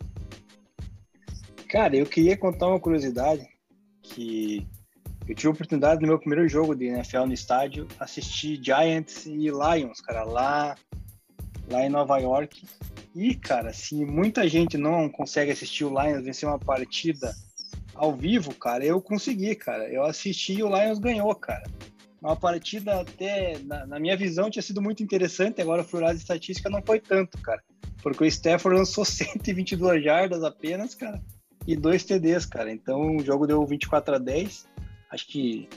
Cara, 1.70 1.96
eu 1.96 2.04
queria 2.04 2.36
contar 2.36 2.68
uma 2.68 2.78
curiosidade 2.78 3.48
que 4.02 4.66
eu 5.26 5.34
tive 5.34 5.48
a 5.48 5.52
oportunidade 5.52 6.02
no 6.02 6.08
meu 6.08 6.18
primeiro 6.18 6.46
jogo 6.46 6.74
de 6.74 6.84
NFL 6.84 7.24
no 7.24 7.32
estádio 7.32 7.88
assistir 7.98 8.60
Giants 8.62 9.24
e 9.24 9.48
Lions, 9.48 10.02
cara, 10.02 10.22
lá 10.22 10.76
lá 11.72 11.84
em 11.84 11.88
Nova 11.88 12.18
York. 12.18 12.64
E, 13.14 13.34
cara, 13.34 13.72
se 13.72 14.04
muita 14.04 14.48
gente 14.48 14.78
não 14.78 15.08
consegue 15.08 15.50
assistir 15.50 15.84
o 15.84 15.88
Lions 15.90 16.24
vencer 16.24 16.48
uma 16.48 16.58
partida 16.58 17.34
ao 17.94 18.14
vivo, 18.14 18.54
cara, 18.54 18.84
eu 18.84 19.00
consegui, 19.00 19.54
cara. 19.54 19.88
Eu 19.88 20.04
assisti 20.04 20.54
e 20.54 20.62
o 20.62 20.68
Lions 20.68 20.98
ganhou, 20.98 21.34
cara. 21.34 21.64
Uma 22.20 22.36
partida 22.36 23.00
até, 23.00 23.58
na, 23.64 23.86
na 23.86 23.98
minha 23.98 24.16
visão, 24.16 24.50
tinha 24.50 24.62
sido 24.62 24.80
muito 24.80 25.02
interessante. 25.02 25.60
Agora, 25.60 25.82
fui 25.82 26.00
olhar 26.00 26.12
de 26.12 26.20
estatística, 26.20 26.70
não 26.70 26.82
foi 26.82 27.00
tanto, 27.00 27.36
cara. 27.38 27.62
Porque 28.02 28.24
o 28.24 28.26
Stafford 28.26 28.78
lançou 28.78 29.04
122 29.04 30.04
jardas 30.04 30.44
apenas, 30.44 30.94
cara, 30.94 31.20
e 31.66 31.74
dois 31.74 32.04
TDs, 32.04 32.46
cara. 32.46 32.70
Então, 32.72 33.16
o 33.16 33.24
jogo 33.24 33.46
deu 33.46 33.64
24 33.66 34.14
a 34.14 34.18
10. 34.18 34.68
Acho 35.10 35.26
que 35.26 35.68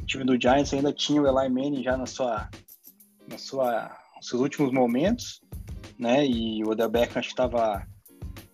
o 0.00 0.04
time 0.04 0.24
do 0.24 0.40
Giants 0.40 0.74
ainda 0.74 0.92
tinha 0.92 1.22
o 1.22 1.26
Eli 1.26 1.48
Manning 1.48 1.82
já 1.82 1.96
na 1.96 2.06
sua, 2.06 2.48
na 3.28 3.38
sua, 3.38 3.96
nos 4.16 4.28
seus 4.28 4.42
últimos 4.42 4.72
momentos 4.72 5.41
né? 5.98 6.26
E 6.26 6.62
o 6.64 6.70
Odell 6.70 6.88
Beckham 6.88 7.20
acho 7.20 7.28
que 7.28 7.32
estava 7.32 7.86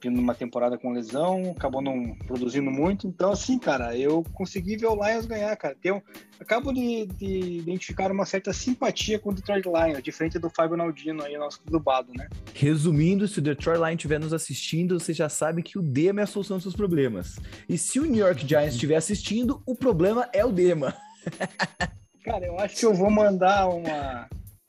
vindo 0.03 0.17
numa 0.17 0.35
temporada 0.35 0.79
com 0.79 0.93
lesão, 0.93 1.55
acabou 1.57 1.83
não 1.83 2.15
produzindo 2.27 2.71
muito. 2.71 3.07
Então, 3.07 3.33
assim, 3.33 3.59
cara, 3.59 3.97
eu 3.97 4.25
consegui 4.33 4.77
ver 4.77 4.87
o 4.87 4.95
Lions 4.95 5.27
ganhar, 5.27 5.55
cara. 5.57 5.77
Tem 5.81 6.01
acabo 6.41 6.73
de, 6.73 7.07
de, 7.07 7.59
identificar 7.59 8.11
uma 8.13 8.25
certa 8.25 8.53
simpatia 8.53 9.19
com 9.19 9.31
o 9.31 9.35
Detroit 9.35 9.67
Lions, 9.67 10.03
diferente 10.03 10.39
do 10.39 10.51
Fábio 10.51 10.77
Naldino 10.77 11.23
aí, 11.25 11.37
nosso 11.37 11.61
dubado, 11.67 12.13
né? 12.15 12.29
Resumindo, 12.55 13.27
se 13.27 13.39
o 13.39 13.43
Detroit 13.43 13.79
Lions 13.79 13.93
estiver 13.93 14.21
nos 14.21 14.33
assistindo, 14.33 14.99
você 14.99 15.13
já 15.13 15.29
sabe 15.29 15.63
que 15.63 15.79
o 15.79 15.83
Dema 15.83 16.21
é 16.21 16.25
a 16.25 16.27
solução 16.27 16.57
dos 16.57 16.65
seus 16.65 16.77
problemas. 16.77 17.37
E 17.69 17.77
se 17.77 17.99
o 17.99 18.05
New 18.05 18.25
York 18.25 18.47
Giants 18.47 18.75
estiver 18.75 18.97
assistindo, 18.97 19.63
o 19.67 19.75
problema 19.75 20.29
é 20.33 20.45
o 20.45 20.53
Dema. 20.53 20.95
cara, 22.25 22.47
eu 22.47 22.59
acho 22.61 22.77
que 22.77 22.87
eu 22.87 22.95
vou 22.95 23.11
mandar 23.11 23.69
uma 23.69 24.29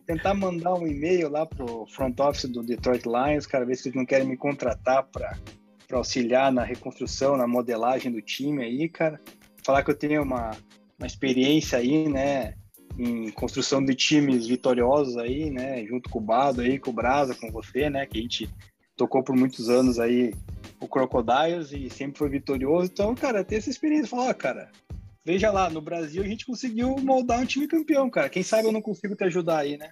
tentar 0.09 0.33
mandar 0.33 0.73
um 0.73 0.87
e-mail 0.87 1.29
lá 1.29 1.45
pro 1.45 1.85
front 1.85 2.19
office 2.19 2.49
do 2.49 2.63
Detroit 2.63 3.03
Lions, 3.05 3.45
cara, 3.45 3.63
ver 3.63 3.75
se 3.75 3.89
eles 3.89 3.95
não 3.95 4.07
querem 4.07 4.27
me 4.27 4.35
contratar 4.35 5.03
para 5.03 5.37
auxiliar 5.91 6.51
na 6.51 6.63
reconstrução, 6.63 7.37
na 7.37 7.45
modelagem 7.45 8.11
do 8.11 8.19
time 8.19 8.63
aí, 8.63 8.89
cara. 8.89 9.21
Falar 9.63 9.83
que 9.83 9.91
eu 9.91 9.95
tenho 9.95 10.23
uma, 10.23 10.49
uma 10.97 11.05
experiência 11.05 11.77
aí, 11.77 12.09
né, 12.09 12.55
em 12.97 13.29
construção 13.29 13.85
de 13.85 13.93
times 13.93 14.47
vitoriosos 14.47 15.15
aí, 15.15 15.51
né, 15.51 15.85
junto 15.85 16.09
com 16.09 16.17
o 16.17 16.23
Bado 16.23 16.61
aí, 16.61 16.79
com 16.79 16.89
o 16.89 16.93
Brasa, 16.93 17.35
com 17.35 17.51
você, 17.51 17.87
né, 17.87 18.07
que 18.07 18.17
a 18.17 18.21
gente 18.21 18.49
tocou 18.97 19.23
por 19.23 19.35
muitos 19.35 19.69
anos 19.69 19.99
aí 19.99 20.33
o 20.81 20.87
Crocodiles 20.87 21.71
e 21.71 21.87
sempre 21.87 22.17
foi 22.17 22.29
vitorioso. 22.29 22.89
Então, 22.91 23.13
cara, 23.13 23.43
ter 23.43 23.57
essa 23.57 23.69
experiência, 23.69 24.07
falar, 24.07 24.33
cara, 24.33 24.71
Veja 25.29 25.51
lá, 25.51 25.69
no 25.69 25.79
Brasil 25.79 26.23
a 26.23 26.27
gente 26.27 26.43
conseguiu 26.43 26.95
moldar 26.97 27.39
um 27.39 27.45
time 27.45 27.67
campeão, 27.67 28.09
cara. 28.09 28.29
Quem 28.29 28.41
sabe 28.41 28.67
eu 28.67 28.71
não 28.71 28.81
consigo 28.81 29.15
te 29.15 29.25
ajudar 29.25 29.59
aí, 29.59 29.77
né? 29.77 29.91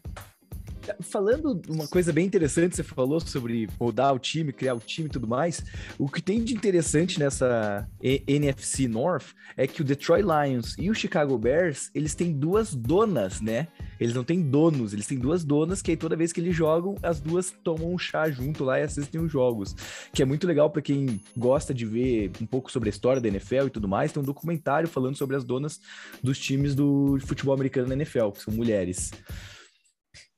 Falando 1.02 1.62
uma 1.68 1.88
coisa 1.88 2.14
bem 2.14 2.26
interessante, 2.26 2.76
você 2.76 2.84
falou 2.84 3.20
sobre 3.20 3.70
mudar 3.80 4.14
o 4.14 4.20
time, 4.20 4.54
criar 4.54 4.74
o 4.74 4.80
time 4.80 5.08
e 5.08 5.12
tudo 5.12 5.28
mais. 5.28 5.64
O 5.98 6.08
que 6.10 6.22
tem 6.22 6.44
de 6.44 6.54
interessante 6.54 7.20
nessa 7.20 7.88
NFC 8.02 8.88
North 8.88 9.28
é 9.56 9.68
que 9.68 9.82
o 9.82 9.86
Detroit 9.86 10.24
Lions 10.24 10.76
e 10.78 10.90
o 10.90 10.94
Chicago 10.94 11.38
Bears, 11.38 11.90
eles 11.94 12.16
têm 12.16 12.32
duas 12.32 12.74
donas, 12.74 13.42
né? 13.42 13.68
Eles 14.00 14.14
não 14.14 14.24
têm 14.24 14.42
donos, 14.42 14.94
eles 14.94 15.08
têm 15.08 15.18
duas 15.18 15.44
donas 15.44 15.82
que 15.82 15.92
aí 15.92 15.98
toda 15.98 16.16
vez 16.16 16.32
que 16.32 16.40
eles 16.40 16.56
jogam, 16.56 16.96
as 17.02 17.20
duas 17.20 17.54
tomam 17.64 17.94
um 17.94 17.98
chá 17.98 18.30
junto 18.30 18.64
lá 18.64 18.80
e 18.80 18.84
assistem 18.84 19.22
os 19.22 19.32
jogos. 19.32 19.76
Que 20.14 20.22
é 20.22 20.26
muito 20.26 20.46
legal 20.48 20.70
para 20.70 20.82
quem 20.82 21.20
gosta 21.36 21.74
de 21.74 21.86
ver 21.86 22.32
um 22.42 22.46
pouco 22.46 22.72
sobre 22.72 22.90
a 22.90 22.92
história 22.92 23.22
da 23.22 23.28
NFL 23.28 23.68
e 23.68 23.70
tudo 23.70 23.88
mais. 23.88 24.12
Tem 24.12 24.22
um 24.22 24.26
documentário 24.26 24.88
falando 24.88 25.16
sobre 25.16 25.36
as 25.36 25.44
donas 25.44 25.80
dos 26.22 26.40
times 26.40 26.76
do 26.76 27.18
futebol 27.26 27.54
americano 27.54 27.88
na 27.88 27.96
NFL, 27.96 28.30
que 28.30 28.42
são 28.42 28.54
mulheres. 28.54 29.12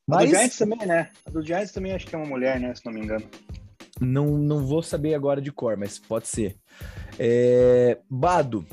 Mas... 0.10 0.22
A 0.22 0.26
do 0.26 0.30
Giants 0.30 0.57
também, 0.57 0.88
né? 0.88 1.10
A 1.26 1.30
do 1.30 1.41
Giants 1.45 1.72
também 1.72 1.91
acho 1.91 2.07
que 2.07 2.15
é 2.15 2.18
uma 2.18 2.27
mulher, 2.27 2.60
né? 2.60 2.73
Se 2.73 2.84
não 2.86 2.91
me 2.91 3.02
engano. 3.02 3.23
Não, 4.02 4.38
não 4.38 4.65
vou 4.65 4.81
saber 4.81 5.14
agora 5.14 5.40
de 5.40 5.52
cor, 5.52 5.77
mas 5.77 5.99
pode 5.99 6.27
ser. 6.27 6.56
É... 7.19 7.99
Bado, 8.10 8.65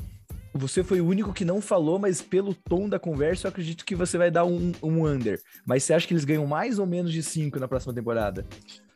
você 0.53 0.83
foi 0.83 0.99
o 0.99 1.05
único 1.05 1.33
que 1.33 1.45
não 1.45 1.61
falou, 1.61 1.99
mas 1.99 2.21
pelo 2.21 2.55
tom 2.55 2.89
da 2.89 2.97
conversa, 2.97 3.45
eu 3.45 3.49
acredito 3.49 3.85
que 3.85 3.95
você 3.95 4.17
vai 4.17 4.31
dar 4.31 4.45
um, 4.45 4.71
um 4.81 5.05
under. 5.05 5.39
Mas 5.65 5.83
você 5.83 5.93
acha 5.93 6.07
que 6.07 6.13
eles 6.13 6.25
ganham 6.25 6.47
mais 6.47 6.79
ou 6.79 6.87
menos 6.87 7.13
de 7.13 7.21
5 7.21 7.59
na 7.59 7.67
próxima 7.67 7.93
temporada? 7.93 8.43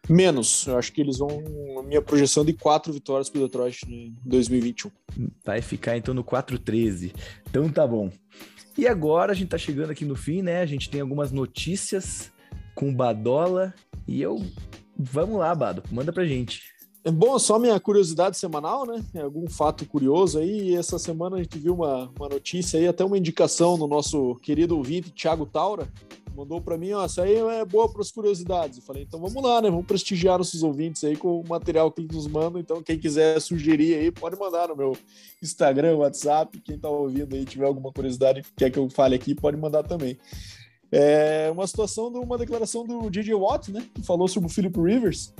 Menos. 0.10 0.66
Eu 0.66 0.78
acho 0.78 0.92
que 0.92 1.00
eles 1.00 1.20
vão. 1.20 1.30
A 1.80 1.84
minha 1.84 2.02
projeção 2.02 2.44
de 2.44 2.54
quatro 2.54 2.92
vitórias 2.92 3.30
para 3.30 3.40
o 3.40 3.44
Detroit 3.46 3.84
em 3.88 4.16
2021. 4.26 4.90
Vai 5.46 5.62
ficar 5.62 5.96
então 5.96 6.14
no 6.14 6.24
4-13. 6.24 7.14
Então 7.48 7.70
tá 7.70 7.86
bom. 7.86 8.10
E 8.78 8.88
agora 8.88 9.32
a 9.32 9.36
gente 9.36 9.50
tá 9.50 9.58
chegando 9.58 9.92
aqui 9.92 10.06
no 10.06 10.16
fim, 10.16 10.42
né? 10.42 10.62
A 10.62 10.66
gente 10.66 10.90
tem 10.90 11.02
algumas 11.02 11.32
notícias 11.32 12.31
com 12.76 12.94
Badola 12.94 13.74
e 14.08 14.22
eu. 14.22 14.42
Vamos 14.98 15.40
lá, 15.40 15.54
Bado, 15.56 15.84
manda 15.92 16.12
pra 16.12 16.26
gente. 16.26 16.72
É 17.04 17.10
bom, 17.10 17.38
só 17.40 17.58
minha 17.58 17.80
curiosidade 17.80 18.38
semanal, 18.38 18.86
né? 18.86 19.04
Algum 19.24 19.50
fato 19.50 19.88
curioso 19.88 20.38
aí. 20.38 20.76
Essa 20.76 21.00
semana 21.00 21.38
a 21.38 21.42
gente 21.42 21.58
viu 21.58 21.74
uma, 21.74 22.12
uma 22.16 22.30
notícia 22.30 22.80
aí, 22.80 22.88
até 22.88 23.04
uma 23.04 23.18
indicação 23.18 23.76
no 23.76 23.88
nosso 23.88 24.36
querido 24.36 24.78
ouvinte, 24.78 25.10
Thiago 25.10 25.48
Taura. 25.48 25.92
Mandou 26.36 26.62
para 26.62 26.78
mim, 26.78 26.94
ó, 26.94 27.04
isso 27.04 27.20
aí 27.20 27.36
é 27.36 27.66
boa 27.66 27.92
para 27.92 28.02
as 28.02 28.12
curiosidades. 28.12 28.78
Eu 28.78 28.84
falei, 28.84 29.04
então 29.04 29.20
vamos 29.20 29.44
lá, 29.44 29.62
né? 29.62 29.70
Vamos 29.72 29.88
prestigiar 29.88 30.38
nossos 30.38 30.62
ouvintes 30.62 31.04
aí 31.04 31.18
com 31.18 31.42
o 31.42 31.48
material 31.48 31.92
que 31.92 32.02
eles 32.02 32.16
nos 32.16 32.28
mandam. 32.28 32.62
Então, 32.62 32.84
quem 32.84 33.00
quiser 33.00 33.42
sugerir 33.42 33.96
aí, 33.96 34.12
pode 34.12 34.38
mandar 34.38 34.68
no 34.68 34.76
meu 34.76 34.96
Instagram, 35.42 35.98
WhatsApp. 35.98 36.62
Quem 36.62 36.78
tá 36.78 36.88
ouvindo 36.88 37.36
aí, 37.36 37.46
tiver 37.46 37.66
alguma 37.66 37.92
curiosidade, 37.92 38.44
quer 38.56 38.70
que 38.70 38.78
eu 38.78 38.88
fale 38.92 39.16
aqui, 39.16 39.34
pode 39.34 39.58
mandar 39.58 39.84
também. 39.84 40.18
É 40.92 41.50
uma 41.52 41.66
situação 41.66 42.12
de 42.12 42.18
uma 42.18 42.38
declaração 42.38 42.86
do 42.86 43.10
DJ 43.10 43.34
Watt, 43.34 43.72
né? 43.72 43.84
Que 43.94 44.04
falou 44.04 44.28
sobre 44.28 44.50
o 44.50 44.52
Philip 44.52 44.80
Rivers 44.80 45.34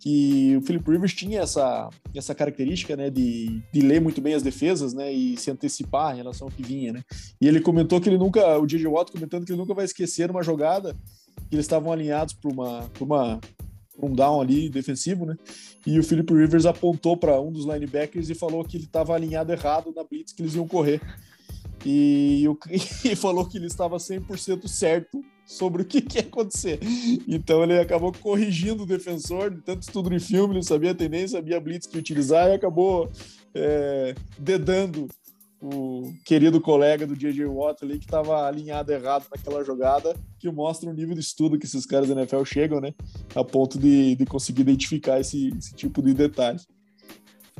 que 0.00 0.56
o 0.56 0.62
Philip 0.62 0.90
Rivers 0.90 1.12
tinha 1.12 1.42
essa, 1.42 1.90
essa 2.14 2.34
característica, 2.34 2.96
né, 2.96 3.10
de, 3.10 3.60
de 3.70 3.80
ler 3.82 4.00
muito 4.00 4.20
bem 4.20 4.32
as 4.32 4.42
defesas, 4.42 4.94
né, 4.94 5.12
e 5.12 5.36
se 5.36 5.50
antecipar 5.50 6.14
em 6.14 6.16
relação 6.16 6.48
ao 6.48 6.50
que 6.50 6.62
vinha, 6.62 6.94
né. 6.94 7.04
E 7.38 7.46
ele 7.46 7.60
comentou 7.60 8.00
que 8.00 8.08
ele 8.08 8.16
nunca, 8.16 8.58
o 8.58 8.66
J.J. 8.66 8.88
Watt 8.88 9.12
comentando 9.12 9.44
que 9.44 9.52
ele 9.52 9.60
nunca 9.60 9.74
vai 9.74 9.84
esquecer 9.84 10.30
uma 10.30 10.42
jogada 10.42 10.94
que 11.48 11.54
eles 11.54 11.66
estavam 11.66 11.92
alinhados 11.92 12.32
para 12.32 12.50
uma, 12.50 12.90
por 12.94 13.04
uma 13.04 13.38
um 14.02 14.14
down 14.14 14.40
ali 14.40 14.70
defensivo, 14.70 15.26
né? 15.26 15.36
E 15.86 15.98
o 15.98 16.02
Philip 16.02 16.32
Rivers 16.32 16.64
apontou 16.64 17.18
para 17.18 17.38
um 17.38 17.52
dos 17.52 17.66
linebackers 17.66 18.30
e 18.30 18.34
falou 18.34 18.64
que 18.64 18.78
ele 18.78 18.84
estava 18.84 19.14
alinhado 19.14 19.52
errado 19.52 19.92
na 19.94 20.02
blitz 20.02 20.32
que 20.32 20.40
eles 20.40 20.54
iam 20.54 20.66
correr. 20.66 21.02
E, 21.84 22.44
e 23.04 23.16
falou 23.16 23.46
que 23.46 23.58
ele 23.58 23.66
estava 23.66 23.96
100% 23.96 24.68
certo 24.68 25.22
sobre 25.50 25.82
o 25.82 25.84
que, 25.84 26.00
que 26.00 26.18
ia 26.18 26.22
acontecer. 26.22 26.78
Então 27.26 27.62
ele 27.62 27.78
acabou 27.78 28.12
corrigindo 28.12 28.84
o 28.84 28.86
defensor, 28.86 29.50
de 29.50 29.60
tanto 29.62 29.82
estudo 29.82 30.08
de 30.10 30.20
filme, 30.20 30.54
ele 30.54 30.62
sabia 30.62 30.92
a 30.92 30.94
tendência, 30.94 31.38
sabia 31.38 31.56
a 31.56 31.60
blitz 31.60 31.86
que 31.86 31.98
utilizar 31.98 32.48
e 32.48 32.54
acabou 32.54 33.10
é, 33.54 34.14
dedando 34.38 35.08
o 35.62 36.14
querido 36.24 36.60
colega 36.60 37.06
do 37.06 37.14
J.J. 37.14 37.44
Watt 37.44 37.84
ali 37.84 37.98
que 37.98 38.06
estava 38.06 38.46
alinhado 38.46 38.92
errado 38.92 39.26
naquela 39.30 39.62
jogada, 39.62 40.16
que 40.38 40.50
mostra 40.50 40.88
o 40.88 40.92
nível 40.92 41.14
de 41.14 41.20
estudo 41.20 41.58
que 41.58 41.66
esses 41.66 41.84
caras 41.84 42.08
da 42.08 42.14
NFL 42.14 42.44
chegam, 42.44 42.80
né? 42.80 42.94
A 43.34 43.44
ponto 43.44 43.78
de, 43.78 44.14
de 44.14 44.24
conseguir 44.24 44.62
identificar 44.62 45.20
esse, 45.20 45.48
esse 45.58 45.74
tipo 45.74 46.00
de 46.00 46.14
detalhe. 46.14 46.60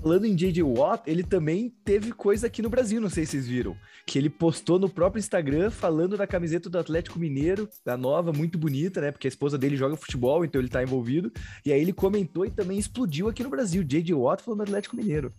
Falando 0.03 0.25
em 0.25 0.35
J.J. 0.35 0.63
Watt, 0.63 1.03
ele 1.07 1.23
também 1.23 1.75
teve 1.85 2.11
coisa 2.11 2.47
aqui 2.47 2.63
no 2.63 2.71
Brasil, 2.71 3.03
não 3.03 3.11
sei 3.11 3.27
se 3.27 3.33
vocês 3.33 3.47
viram. 3.47 3.77
Que 4.07 4.19
ele 4.19 4.31
postou 4.31 4.79
no 4.79 4.89
próprio 4.89 5.21
Instagram 5.21 5.71
falando 5.71 6.17
da 6.17 6.27
camiseta 6.27 6.71
do 6.71 6.79
Atlético 6.79 7.19
Mineiro, 7.19 7.69
da 7.85 7.99
nova, 7.99 8.33
muito 8.33 8.57
bonita, 8.57 9.03
né? 9.03 9.13
Porque 9.13 9.27
a 9.27 9.29
esposa 9.29 9.59
dele 9.59 9.77
joga 9.77 9.97
futebol, 9.97 10.43
então 10.43 10.59
ele 10.59 10.71
tá 10.71 10.83
envolvido. 10.83 11.31
E 11.67 11.73
aí 11.73 11.83
ele 11.83 11.93
comentou 11.93 12.47
e 12.47 12.51
também 12.51 12.79
explodiu 12.79 13.29
aqui 13.29 13.43
no 13.43 13.51
Brasil. 13.51 13.85
J.J. 13.85 14.15
Watt 14.15 14.43
falando 14.43 14.61
do 14.61 14.63
Atlético 14.63 14.97
Mineiro. 14.97 15.35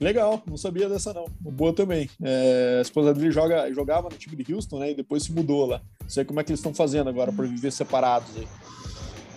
Legal, 0.00 0.42
não 0.48 0.56
sabia 0.56 0.88
dessa 0.88 1.12
não. 1.12 1.26
Boa 1.38 1.74
também. 1.74 2.08
É, 2.22 2.76
a 2.78 2.82
esposa 2.82 3.12
dele 3.12 3.30
joga, 3.30 3.70
jogava 3.74 4.08
no 4.08 4.16
time 4.16 4.42
de 4.42 4.54
Houston, 4.54 4.78
né? 4.78 4.92
E 4.92 4.94
depois 4.94 5.24
se 5.24 5.32
mudou 5.32 5.66
lá. 5.66 5.82
Não 6.00 6.08
sei 6.08 6.24
como 6.24 6.40
é 6.40 6.44
que 6.44 6.50
eles 6.50 6.60
estão 6.60 6.72
fazendo 6.72 7.10
agora 7.10 7.30
para 7.30 7.46
viver 7.46 7.70
separados 7.70 8.34
aí. 8.38 8.48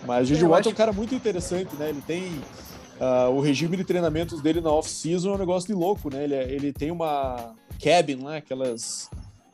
Mas 0.08 0.30
o 0.30 0.34
J.J. 0.34 0.48
Watt 0.48 0.68
é 0.68 0.72
um 0.72 0.76
cara 0.76 0.94
muito 0.94 1.14
interessante, 1.14 1.76
né? 1.76 1.90
Ele 1.90 2.02
tem 2.02 2.42
Uh, 3.00 3.30
o 3.32 3.42
regime 3.42 3.76
de 3.76 3.84
treinamentos 3.84 4.42
dele 4.42 4.62
na 4.62 4.72
off-season 4.72 5.32
é 5.32 5.36
um 5.36 5.38
negócio 5.38 5.68
de 5.68 5.74
louco, 5.74 6.10
né? 6.10 6.24
Ele, 6.24 6.34
é, 6.34 6.50
ele 6.50 6.72
tem 6.72 6.92
uma 6.92 7.54
cabin, 7.84 8.16
né? 8.16 8.38
Aquelas, 8.38 9.10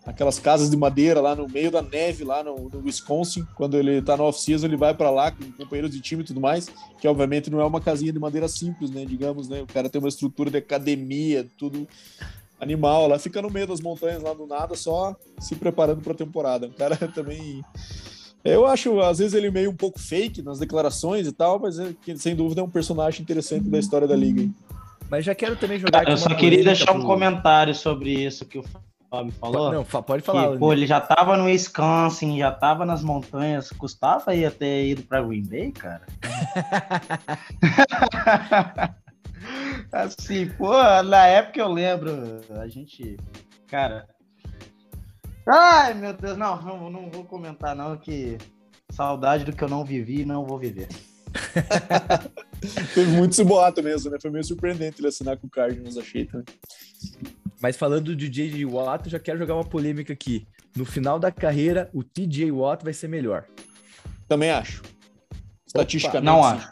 aquelas 0.05 0.37
casas 0.37 0.69
de 0.69 0.77
madeira 0.77 1.19
lá 1.19 1.35
no 1.35 1.47
meio 1.49 1.71
da 1.71 1.81
neve, 1.81 2.23
lá 2.23 2.43
no, 2.43 2.69
no 2.69 2.83
Wisconsin. 2.85 3.45
Quando 3.55 3.77
ele 3.77 3.99
tá 4.01 4.15
na 4.15 4.23
off-season, 4.23 4.67
ele 4.67 4.77
vai 4.77 4.93
para 4.93 5.09
lá 5.09 5.31
com 5.31 5.51
companheiros 5.53 5.91
de 5.91 5.99
time 5.99 6.21
e 6.21 6.25
tudo 6.25 6.39
mais, 6.39 6.69
que 6.99 7.07
obviamente 7.07 7.49
não 7.49 7.59
é 7.59 7.65
uma 7.65 7.81
casinha 7.81 8.13
de 8.13 8.19
madeira 8.19 8.47
simples, 8.47 8.91
né? 8.91 9.05
Digamos, 9.05 9.49
né? 9.49 9.61
O 9.61 9.67
cara 9.67 9.89
tem 9.89 9.99
uma 9.99 10.09
estrutura 10.09 10.51
de 10.51 10.57
academia, 10.57 11.47
tudo 11.57 11.87
animal. 12.59 13.07
Lá 13.07 13.17
fica 13.17 13.41
no 13.41 13.49
meio 13.49 13.65
das 13.65 13.81
montanhas, 13.81 14.21
lá 14.21 14.35
do 14.35 14.45
nada, 14.45 14.75
só 14.75 15.15
se 15.39 15.55
preparando 15.55 16.01
para 16.01 16.13
a 16.13 16.17
temporada. 16.17 16.67
O 16.67 16.73
cara 16.73 16.95
também 17.09 17.63
eu 18.43 18.65
acho, 18.65 18.99
às 19.01 19.19
vezes, 19.19 19.33
ele 19.33 19.51
meio 19.51 19.69
um 19.69 19.75
pouco 19.75 19.99
fake 19.99 20.41
nas 20.41 20.59
declarações 20.59 21.27
e 21.27 21.31
tal, 21.31 21.59
mas 21.59 21.79
é, 21.79 21.93
sem 22.15 22.35
dúvida 22.35 22.61
é 22.61 22.63
um 22.63 22.69
personagem 22.69 23.21
interessante 23.21 23.69
da 23.69 23.79
história 23.79 24.07
da 24.07 24.15
liga. 24.15 24.49
Mas 25.09 25.25
já 25.25 25.35
quero 25.35 25.55
também 25.55 25.77
jogar. 25.77 26.07
Eu 26.07 26.17
só 26.17 26.33
queria 26.33 26.63
deixar 26.63 26.93
pro... 26.93 27.01
um 27.01 27.05
comentário 27.05 27.75
sobre 27.75 28.11
isso 28.11 28.45
que 28.45 28.57
o 28.57 28.63
Fábio 29.09 29.33
falou. 29.33 29.71
Não, 29.71 29.83
pode 29.83 30.23
falar. 30.23 30.53
Que, 30.53 30.57
pô, 30.57 30.71
ele 30.71 30.87
já 30.87 31.01
tava 31.01 31.35
no 31.35 31.45
Wisconsin, 31.45 32.37
já 32.37 32.49
tava 32.49 32.85
nas 32.85 33.03
montanhas. 33.03 33.69
Custava 33.71 34.33
ia 34.33 34.49
ter 34.49 34.87
ido 34.87 35.03
pra 35.03 35.21
Green 35.21 35.43
Bay, 35.43 35.71
cara? 35.71 36.03
assim, 39.91 40.49
pô, 40.57 40.71
na 41.03 41.27
época 41.27 41.59
eu 41.59 41.71
lembro, 41.71 42.41
a 42.57 42.67
gente. 42.67 43.17
Cara, 43.67 44.07
Ai, 45.47 45.93
meu 45.93 46.13
Deus, 46.13 46.37
não, 46.37 46.61
não, 46.61 46.89
não 46.89 47.09
vou 47.09 47.23
comentar, 47.25 47.75
não, 47.75 47.97
que 47.97 48.37
saudade 48.91 49.43
do 49.43 49.53
que 49.53 49.63
eu 49.63 49.69
não 49.69 49.83
vivi 49.83 50.21
e 50.21 50.25
não 50.25 50.45
vou 50.45 50.59
viver. 50.59 50.87
Teve 52.93 53.11
muito 53.11 53.31
esse 53.31 53.43
boato 53.43 53.81
mesmo, 53.81 54.11
né? 54.11 54.17
Foi 54.21 54.29
meio 54.29 54.43
surpreendente 54.43 54.99
ele 54.99 55.07
assinar 55.07 55.37
com 55.37 55.47
o 55.47 55.49
Cardinals, 55.49 55.97
achei 55.97 56.25
também. 56.25 56.45
Mas 57.61 57.77
falando 57.77 58.05
do 58.05 58.15
DJ 58.15 58.65
Watt, 58.65 59.05
eu 59.05 59.11
já 59.11 59.19
quero 59.19 59.39
jogar 59.39 59.55
uma 59.55 59.63
polêmica 59.63 60.13
aqui. 60.13 60.47
No 60.75 60.85
final 60.85 61.19
da 61.19 61.31
carreira, 61.31 61.89
o 61.93 62.03
TJ 62.03 62.51
Watt 62.51 62.83
vai 62.83 62.93
ser 62.93 63.07
melhor. 63.07 63.45
Também 64.27 64.51
acho. 64.51 64.81
Estatisticamente. 65.65 66.25
Não 66.25 66.43
acho. 66.43 66.71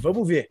Vamos 0.00 0.26
ver 0.26 0.48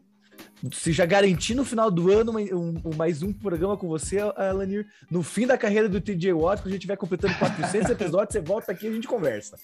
se 0.71 0.91
já 0.91 1.05
garantir 1.05 1.53
no 1.53 1.63
final 1.63 1.91
do 1.91 2.11
ano 2.11 2.31
um, 2.31 2.81
um, 2.83 2.95
mais 2.95 3.21
um 3.21 3.31
programa 3.31 3.77
com 3.77 3.87
você, 3.87 4.19
Alanir, 4.19 4.87
no 5.09 5.21
fim 5.21 5.45
da 5.45 5.57
carreira 5.57 5.87
do 5.87 6.01
TJ 6.01 6.33
Watt, 6.33 6.61
quando 6.61 6.67
a 6.67 6.71
gente 6.71 6.79
estiver 6.79 6.97
completando 6.97 7.35
400 7.35 7.91
episódios, 7.91 8.33
você 8.33 8.41
volta 8.41 8.71
aqui 8.71 8.85
e 8.85 8.89
a 8.89 8.93
gente 8.93 9.07
conversa. 9.07 9.57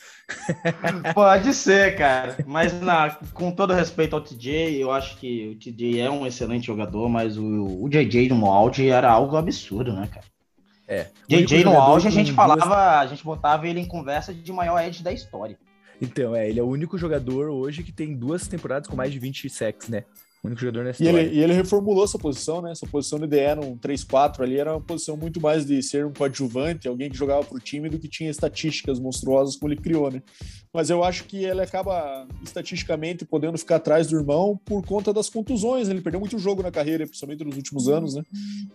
Pode 1.13 1.53
ser, 1.53 1.97
cara. 1.97 2.37
Mas 2.45 2.79
na, 2.79 3.11
com 3.33 3.51
todo 3.51 3.73
respeito 3.73 4.15
ao 4.15 4.21
TJ, 4.21 4.79
eu 4.79 4.91
acho 4.91 5.17
que 5.17 5.49
o 5.49 5.59
TJ 5.59 5.99
é 5.99 6.09
um 6.09 6.27
excelente 6.27 6.67
jogador, 6.67 7.09
mas 7.09 7.37
o, 7.37 7.83
o 7.83 7.89
JJ 7.89 8.29
no 8.29 8.45
auge 8.45 8.87
era 8.87 9.09
algo 9.09 9.35
absurdo, 9.35 9.93
né, 9.93 10.07
cara? 10.11 10.25
É. 10.87 11.07
JJ 11.27 11.63
no 11.63 11.77
auge, 11.77 12.07
a 12.07 12.11
gente 12.11 12.33
falava, 12.33 12.99
a 12.99 13.07
gente 13.07 13.23
botava 13.23 13.67
ele 13.67 13.79
em 13.79 13.87
conversa 13.87 14.33
de 14.33 14.51
maior 14.51 14.79
edge 14.79 15.01
da 15.01 15.11
história. 15.11 15.57
Então, 16.01 16.35
é, 16.35 16.49
ele 16.49 16.59
é 16.59 16.63
o 16.63 16.67
único 16.67 16.97
jogador 16.97 17.49
hoje 17.49 17.83
que 17.83 17.91
tem 17.91 18.13
duas 18.13 18.47
temporadas 18.47 18.87
com 18.87 18.95
mais 18.95 19.11
de 19.11 19.19
20 19.19 19.49
sacks, 19.49 19.87
né? 19.87 20.03
O 20.43 20.47
único 20.47 20.59
jogador 20.59 20.83
nessa 20.83 21.01
e 21.01 21.07
ele, 21.07 21.35
e 21.35 21.41
ele 21.41 21.53
reformulou 21.53 22.03
essa 22.03 22.19
posição, 22.19 22.61
né? 22.61 22.71
Essa 22.71 22.85
posição 22.85 23.17
de 23.17 23.27
DE 23.27 23.55
no 23.55 23.77
3-4 23.77 24.41
ali 24.41 24.57
era 24.57 24.73
uma 24.73 24.81
posição 24.81 25.15
muito 25.15 25.39
mais 25.39 25.65
de 25.65 25.81
ser 25.81 26.05
um 26.05 26.11
coadjuvante, 26.11 26.85
alguém 26.85 27.09
que 27.09 27.15
jogava 27.15 27.45
pro 27.45 27.61
time 27.61 27.87
do 27.87 27.97
que 27.97 28.09
tinha 28.09 28.29
estatísticas 28.29 28.99
monstruosas 28.99 29.55
como 29.55 29.71
ele 29.71 29.79
criou, 29.79 30.11
né? 30.11 30.21
Mas 30.73 30.89
eu 30.89 31.01
acho 31.01 31.23
que 31.23 31.45
ele 31.45 31.61
acaba 31.61 32.27
estatisticamente 32.43 33.23
podendo 33.23 33.57
ficar 33.57 33.77
atrás 33.77 34.07
do 34.07 34.17
irmão 34.17 34.59
por 34.65 34.85
conta 34.85 35.13
das 35.13 35.29
contusões. 35.29 35.87
Ele 35.87 36.01
perdeu 36.01 36.19
muito 36.19 36.37
jogo 36.37 36.61
na 36.61 36.71
carreira, 36.71 37.05
principalmente 37.05 37.45
nos 37.45 37.55
últimos 37.55 37.87
anos, 37.87 38.15
né? 38.15 38.23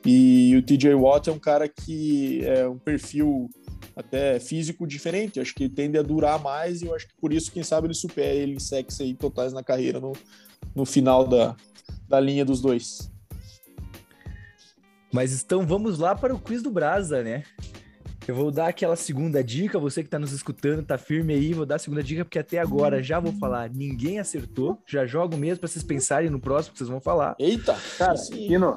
E 0.07 0.57
o 0.57 0.62
TJ 0.62 0.95
Watt 0.95 1.28
é 1.28 1.32
um 1.32 1.39
cara 1.39 1.69
que 1.69 2.40
é 2.47 2.66
um 2.66 2.78
perfil 2.78 3.51
até 3.95 4.40
físico 4.40 4.86
diferente. 4.86 5.39
Acho 5.39 5.55
que 5.55 5.69
tende 5.69 5.99
a 5.99 6.03
durar 6.03 6.43
mais 6.43 6.81
e 6.81 6.86
eu 6.86 6.95
acho 6.95 7.09
que 7.09 7.15
por 7.20 7.31
isso, 7.31 7.53
quem 7.53 7.62
sabe, 7.62 7.89
ele 7.89 7.95
supera 7.95 8.35
ele 8.35 8.55
em 8.55 8.59
sexo 8.59 9.03
aí 9.03 9.12
totais 9.12 9.53
na 9.53 9.62
carreira 9.62 10.01
no, 10.01 10.12
no 10.78 10.86
final 10.86 11.26
da, 11.26 11.56
da 12.09 12.20
linha 12.20 12.44
dos 12.44 12.60
dois. 12.60 13.10
Mas 15.12 15.42
então 15.42 15.66
vamos 15.66 15.98
lá 15.98 16.14
para 16.14 16.32
o 16.32 16.38
quiz 16.38 16.62
do 16.62 16.70
Brasa, 16.70 17.22
né? 17.22 17.42
Eu 18.28 18.34
vou 18.34 18.50
dar 18.50 18.68
aquela 18.68 18.94
segunda 18.94 19.42
dica, 19.42 19.78
você 19.78 20.02
que 20.02 20.06
está 20.06 20.18
nos 20.18 20.32
escutando, 20.32 20.84
tá 20.84 20.98
firme 20.98 21.32
aí, 21.32 21.55
vou 21.55 21.64
dar 21.64 21.76
a 21.76 21.78
segunda 21.78 22.02
dica, 22.02 22.24
porque 22.24 22.38
até 22.38 22.59
agora 22.59 23.02
já 23.02 23.18
vou 23.18 23.32
falar, 23.32 23.70
ninguém 23.70 24.20
acertou, 24.20 24.80
já 24.86 25.06
jogo 25.06 25.36
mesmo 25.36 25.60
para 25.60 25.68
vocês 25.68 25.82
pensarem 25.82 26.28
no 26.28 26.38
próximo 26.38 26.74
que 26.74 26.78
vocês 26.78 26.90
vão 26.90 27.00
falar. 27.00 27.34
Eita! 27.38 27.74
Cara, 27.96 28.14
Pino, 28.30 28.76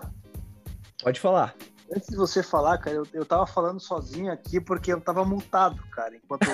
pode 1.04 1.20
falar. 1.20 1.54
Antes 1.94 2.08
de 2.08 2.16
você 2.16 2.42
falar, 2.42 2.78
cara, 2.78 2.96
eu, 2.96 3.04
eu 3.14 3.26
tava 3.26 3.46
falando 3.46 3.82
sozinho 3.82 4.32
aqui 4.32 4.62
porque 4.62 4.94
eu 4.94 5.02
tava 5.02 5.26
multado, 5.26 5.84
cara, 5.92 6.16
enquanto 6.16 6.48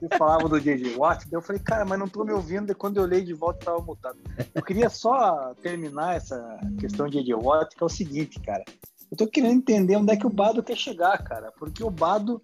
eu 0.00 0.08
falava 0.16 0.48
do 0.48 0.60
JJ 0.60 0.96
Watt, 0.96 1.26
eu 1.30 1.42
falei, 1.42 1.60
cara, 1.60 1.84
mas 1.84 1.98
não 1.98 2.08
tô 2.08 2.24
me 2.24 2.32
ouvindo, 2.32 2.70
e 2.70 2.74
quando 2.74 2.98
eu 2.98 3.04
olhei 3.04 3.22
de 3.22 3.34
volta 3.34 3.66
tava 3.66 3.80
multado. 3.80 4.18
Eu 4.54 4.62
queria 4.62 4.88
só 4.88 5.54
terminar 5.62 6.16
essa 6.16 6.58
questão 6.78 7.08
de 7.08 7.22
JJ 7.22 7.34
Watt, 7.34 7.76
que 7.76 7.82
é 7.82 7.86
o 7.86 7.88
seguinte, 7.88 8.40
cara, 8.40 8.64
eu 9.10 9.16
tô 9.16 9.26
querendo 9.26 9.58
entender 9.58 9.96
onde 9.96 10.12
é 10.12 10.16
que 10.16 10.26
o 10.26 10.30
Bado 10.30 10.62
quer 10.62 10.76
chegar, 10.76 11.22
cara, 11.22 11.52
porque 11.58 11.82
o 11.82 11.90
Bado, 11.90 12.40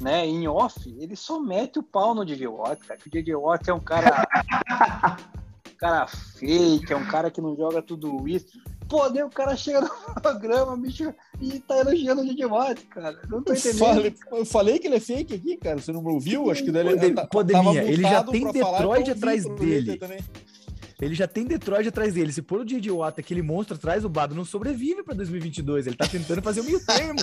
né, 0.00 0.26
em 0.26 0.46
off, 0.46 0.88
ele 0.98 1.16
só 1.16 1.40
mete 1.40 1.78
o 1.78 1.82
pau 1.82 2.14
no 2.14 2.24
JJ 2.24 2.46
Watt, 2.46 2.86
cara, 2.86 3.00
que 3.00 3.08
o 3.08 3.12
JJ 3.12 3.34
Watt 3.34 3.68
é 3.68 3.74
um 3.74 3.80
cara... 3.80 4.26
um 5.72 5.76
cara 5.76 6.06
fake, 6.06 6.92
é 6.92 6.96
um 6.96 7.06
cara 7.06 7.30
que 7.30 7.40
não 7.40 7.54
joga 7.56 7.82
tudo 7.82 8.26
isso. 8.26 8.58
Pô, 8.88 9.08
daí 9.08 9.22
o 9.22 9.30
cara 9.30 9.56
chega 9.56 9.80
no 9.80 9.90
programa, 10.22 10.76
bicho, 10.76 11.12
e 11.40 11.58
tá 11.60 11.78
elogiando 11.78 12.22
o 12.22 12.24
Digimon, 12.24 12.74
cara. 12.90 13.20
Não 13.28 13.42
tô 13.42 13.52
entendendo. 13.52 13.82
Eu 13.82 13.86
falei, 13.86 14.14
eu 14.32 14.44
falei, 14.44 14.78
que 14.78 14.86
ele 14.86 14.96
é 14.96 15.00
fake 15.00 15.34
aqui, 15.34 15.56
cara. 15.56 15.78
Você 15.78 15.92
não 15.92 16.02
me 16.02 16.12
ouviu? 16.12 16.50
Acho 16.50 16.64
que 16.64 16.70
dele, 16.70 16.90
ele, 16.90 17.12
tá, 17.12 17.26
Pandemia, 17.26 17.82
ele 17.82 18.02
já 18.02 18.22
tem 18.22 18.50
Detroit 18.52 19.10
atrás 19.10 19.44
dele. 19.44 20.00
Ele 21.00 21.14
já 21.14 21.26
tem 21.26 21.44
Detroit 21.44 21.88
atrás 21.88 22.14
dele. 22.14 22.32
Se 22.32 22.40
pôr 22.40 22.60
o 22.60 22.64
J.J. 22.64 22.90
Watt, 22.90 23.20
aquele 23.20 23.42
monstro 23.42 23.76
atrás, 23.76 24.04
o 24.04 24.08
Bado 24.08 24.34
não 24.34 24.44
sobrevive 24.44 25.02
pra 25.02 25.14
2022. 25.14 25.86
Ele 25.86 25.96
tá 25.96 26.06
tentando 26.06 26.40
fazer 26.40 26.60
o 26.60 26.64
meio 26.64 26.84
termo. 26.84 27.20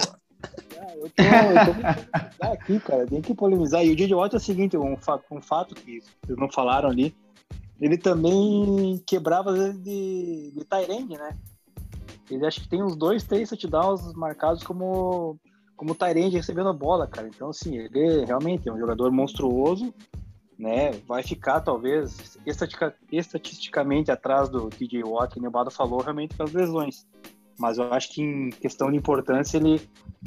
Ah, 0.80 0.95
eu 0.98 1.10
tô, 1.10 1.23
eu 1.23 2.30
tô 2.38 2.45
aqui, 2.53 2.80
cara. 2.80 3.07
Tem 3.07 3.22
que 3.22 3.34
polemizar. 3.34 3.84
E 3.84 3.91
o 3.91 3.95
J.J. 3.95 4.14
Watt 4.14 4.35
é 4.35 4.38
o 4.38 4.41
seguinte, 4.41 4.77
um, 4.77 4.95
fato, 4.95 5.23
um 5.31 5.41
fato 5.41 5.73
que 5.73 6.02
vocês 6.23 6.38
não 6.38 6.52
falaram 6.52 6.90
ali. 6.90 7.15
Ele 7.81 7.98
também 7.98 9.02
quebrava 9.06 9.52
às 9.52 9.57
vezes 9.57 9.81
de, 9.81 10.53
de 10.56 10.65
Tyrande, 10.65 11.18
né? 11.18 11.35
Ele 12.34 12.45
acho 12.45 12.61
que 12.61 12.68
tem 12.68 12.84
uns 12.84 12.95
dois, 12.95 13.23
três 13.23 13.49
touchdowns 13.49 14.14
marcados 14.14 14.64
como, 14.64 15.38
como 15.76 15.95
Tyrande 15.95 16.38
recebendo 16.38 16.69
a 16.69 16.73
bola, 16.73 17.07
cara. 17.07 17.27
Então, 17.27 17.49
assim, 17.49 17.77
ele 17.77 18.26
realmente 18.26 18.68
é 18.68 18.73
um 18.73 18.80
jogador 18.80 19.11
monstruoso, 19.11 19.93
né? 20.57 20.91
Vai 21.07 21.23
ficar, 21.23 21.61
talvez, 21.61 22.38
estatisticamente 23.11 24.11
atrás 24.11 24.49
do 24.49 24.69
TJ 24.69 25.03
Watt, 25.03 25.34
que 25.34 25.39
o 25.39 25.41
Nevado 25.41 25.72
falou, 25.72 26.01
realmente 26.01 26.35
pelas 26.35 26.53
lesões. 26.53 27.05
Mas 27.57 27.77
eu 27.77 27.93
acho 27.93 28.14
que 28.14 28.22
em 28.22 28.49
questão 28.49 28.89
de 28.89 28.97
importância, 28.97 29.57
ele, 29.57 29.81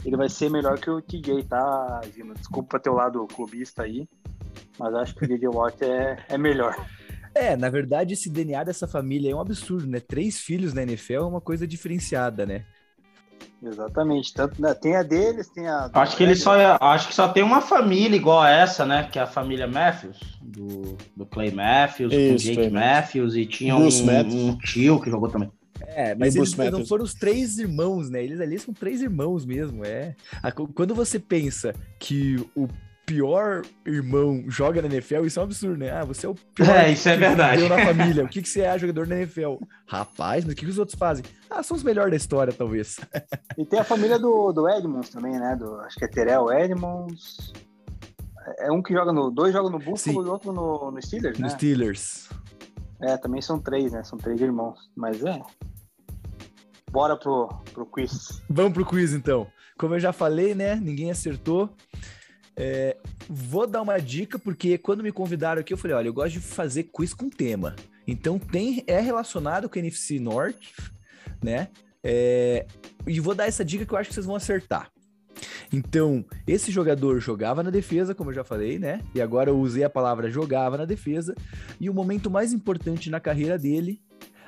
ele 0.04 0.16
vai 0.16 0.28
ser 0.28 0.50
melhor 0.50 0.78
que 0.78 0.90
o 0.90 1.02
TJ, 1.02 1.42
tá, 1.44 2.00
Gino? 2.14 2.34
Desculpa 2.34 2.78
teu 2.78 2.94
lado 2.94 3.26
clubista 3.26 3.82
aí, 3.82 4.08
mas 4.78 4.94
acho 4.94 5.14
que 5.14 5.24
o 5.24 5.28
TJ 5.28 5.48
Watt 5.48 5.82
é, 5.82 6.24
é 6.28 6.38
melhor. 6.38 6.76
É, 7.36 7.54
na 7.54 7.68
verdade, 7.68 8.14
esse 8.14 8.30
DNA 8.30 8.64
dessa 8.64 8.88
família 8.88 9.30
é 9.30 9.34
um 9.34 9.40
absurdo, 9.40 9.86
né? 9.86 10.00
Três 10.00 10.40
filhos 10.40 10.72
na 10.72 10.82
NFL 10.82 11.14
é 11.14 11.20
uma 11.20 11.40
coisa 11.40 11.66
diferenciada, 11.66 12.46
né? 12.46 12.64
Exatamente. 13.62 14.32
Tanto, 14.32 14.60
né, 14.60 14.72
tem 14.72 14.96
a 14.96 15.02
deles, 15.02 15.48
tem 15.48 15.66
a. 15.66 15.90
Acho 15.92 16.16
que 16.16 16.22
ele 16.22 16.34
só 16.34 16.56
é, 16.56 16.78
acho 16.80 17.08
que 17.08 17.14
só 17.14 17.28
tem 17.28 17.42
uma 17.42 17.60
família 17.60 18.16
igual 18.16 18.40
a 18.40 18.50
essa, 18.50 18.86
né? 18.86 19.08
Que 19.10 19.18
é 19.18 19.22
a 19.22 19.26
família 19.26 19.66
Matthews, 19.66 20.18
do, 20.42 20.96
do 21.14 21.26
Clay 21.26 21.50
Matthews, 21.50 22.12
Isso, 22.12 22.30
com 22.30 22.54
Jake 22.54 22.70
Matthews, 22.70 23.36
e 23.36 23.44
tinha 23.44 23.76
um, 23.76 23.88
um, 23.88 24.58
tio 24.58 25.00
que 25.00 25.10
jogou 25.10 25.28
também. 25.28 25.50
É, 25.88 26.14
mas 26.14 26.36
eles 26.36 26.54
não 26.56 26.86
foram 26.86 27.04
os 27.04 27.14
três 27.14 27.58
irmãos, 27.58 28.08
né? 28.08 28.24
Eles 28.24 28.40
ali 28.40 28.58
são 28.58 28.72
três 28.72 29.02
irmãos 29.02 29.44
mesmo, 29.44 29.84
é. 29.84 30.14
Quando 30.74 30.94
você 30.94 31.18
pensa 31.18 31.74
que 31.98 32.36
o 32.54 32.66
pior 33.06 33.62
irmão 33.86 34.44
joga 34.48 34.82
na 34.82 34.88
NFL, 34.88 35.24
isso 35.24 35.38
é 35.38 35.42
um 35.42 35.46
absurdo, 35.46 35.78
né? 35.78 35.92
Ah, 35.92 36.04
você 36.04 36.26
é 36.26 36.28
o 36.28 36.34
pior. 36.34 36.68
É, 36.68 36.90
isso 36.90 37.08
é 37.08 37.16
verdade. 37.16 37.66
na 37.68 37.84
família. 37.84 38.24
O 38.24 38.28
que, 38.28 38.42
que 38.42 38.48
você 38.48 38.62
é 38.62 38.78
jogador 38.78 39.06
na 39.06 39.16
NFL? 39.16 39.54
Rapaz, 39.86 40.44
mas 40.44 40.52
o 40.52 40.56
que, 40.56 40.64
que 40.64 40.70
os 40.70 40.78
outros 40.78 40.98
fazem? 40.98 41.24
Ah, 41.48 41.62
são 41.62 41.76
os 41.76 41.84
melhores 41.84 42.10
da 42.10 42.16
história, 42.16 42.52
talvez. 42.52 42.98
E 43.56 43.64
tem 43.64 43.78
a 43.78 43.84
família 43.84 44.18
do, 44.18 44.52
do 44.52 44.68
Edmonds 44.68 45.08
também, 45.08 45.38
né? 45.38 45.56
Do, 45.56 45.76
acho 45.80 45.96
que 45.96 46.04
é 46.04 46.08
Terrell 46.08 46.52
Edmonds. 46.52 47.52
É 48.58 48.70
um 48.70 48.82
que 48.82 48.92
joga 48.92 49.12
no. 49.12 49.30
Dois 49.30 49.52
jogam 49.52 49.70
no 49.70 49.78
Buffalo 49.78 49.96
Sim. 49.96 50.12
e 50.12 50.30
outro 50.30 50.52
no, 50.52 50.90
no 50.90 51.02
Steelers, 51.02 51.38
né? 51.38 51.46
No 51.46 51.50
Steelers. 51.50 52.28
É, 53.00 53.16
também 53.16 53.40
são 53.40 53.58
três, 53.58 53.92
né? 53.92 54.02
São 54.02 54.18
três 54.18 54.40
irmãos. 54.40 54.90
Mas 54.96 55.24
é. 55.24 55.40
Bora 56.90 57.16
pro, 57.16 57.48
pro 57.72 57.86
quiz. 57.86 58.42
Vamos 58.48 58.72
pro 58.72 58.86
quiz, 58.86 59.12
então. 59.12 59.46
Como 59.78 59.94
eu 59.94 60.00
já 60.00 60.12
falei, 60.12 60.54
né? 60.54 60.74
Ninguém 60.76 61.10
acertou. 61.10 61.70
É, 62.56 62.96
vou 63.28 63.66
dar 63.66 63.82
uma 63.82 63.98
dica, 63.98 64.38
porque 64.38 64.78
quando 64.78 65.02
me 65.02 65.12
convidaram 65.12 65.60
aqui, 65.60 65.72
eu 65.72 65.78
falei: 65.78 65.96
olha, 65.96 66.08
eu 66.08 66.14
gosto 66.14 66.34
de 66.34 66.40
fazer 66.40 66.84
quiz 66.84 67.12
com 67.12 67.28
tema. 67.28 67.76
Então 68.06 68.38
tem, 68.38 68.82
é 68.86 68.98
relacionado 69.00 69.68
com 69.68 69.76
o 69.76 69.78
NFC 69.78 70.18
Norte, 70.18 70.74
né? 71.42 71.68
É, 72.02 72.66
e 73.06 73.20
vou 73.20 73.34
dar 73.34 73.46
essa 73.46 73.64
dica 73.64 73.84
que 73.84 73.92
eu 73.92 73.98
acho 73.98 74.08
que 74.08 74.14
vocês 74.14 74.26
vão 74.26 74.36
acertar. 74.36 74.90
Então, 75.72 76.24
esse 76.46 76.70
jogador 76.70 77.20
jogava 77.20 77.62
na 77.62 77.70
defesa, 77.70 78.14
como 78.14 78.30
eu 78.30 78.34
já 78.34 78.44
falei, 78.44 78.78
né? 78.78 79.02
E 79.14 79.20
agora 79.20 79.50
eu 79.50 79.58
usei 79.58 79.84
a 79.84 79.90
palavra 79.90 80.30
jogava 80.30 80.78
na 80.78 80.84
defesa. 80.84 81.34
E 81.80 81.90
o 81.90 81.94
momento 81.94 82.30
mais 82.30 82.52
importante 82.52 83.10
na 83.10 83.20
carreira 83.20 83.58
dele 83.58 84.00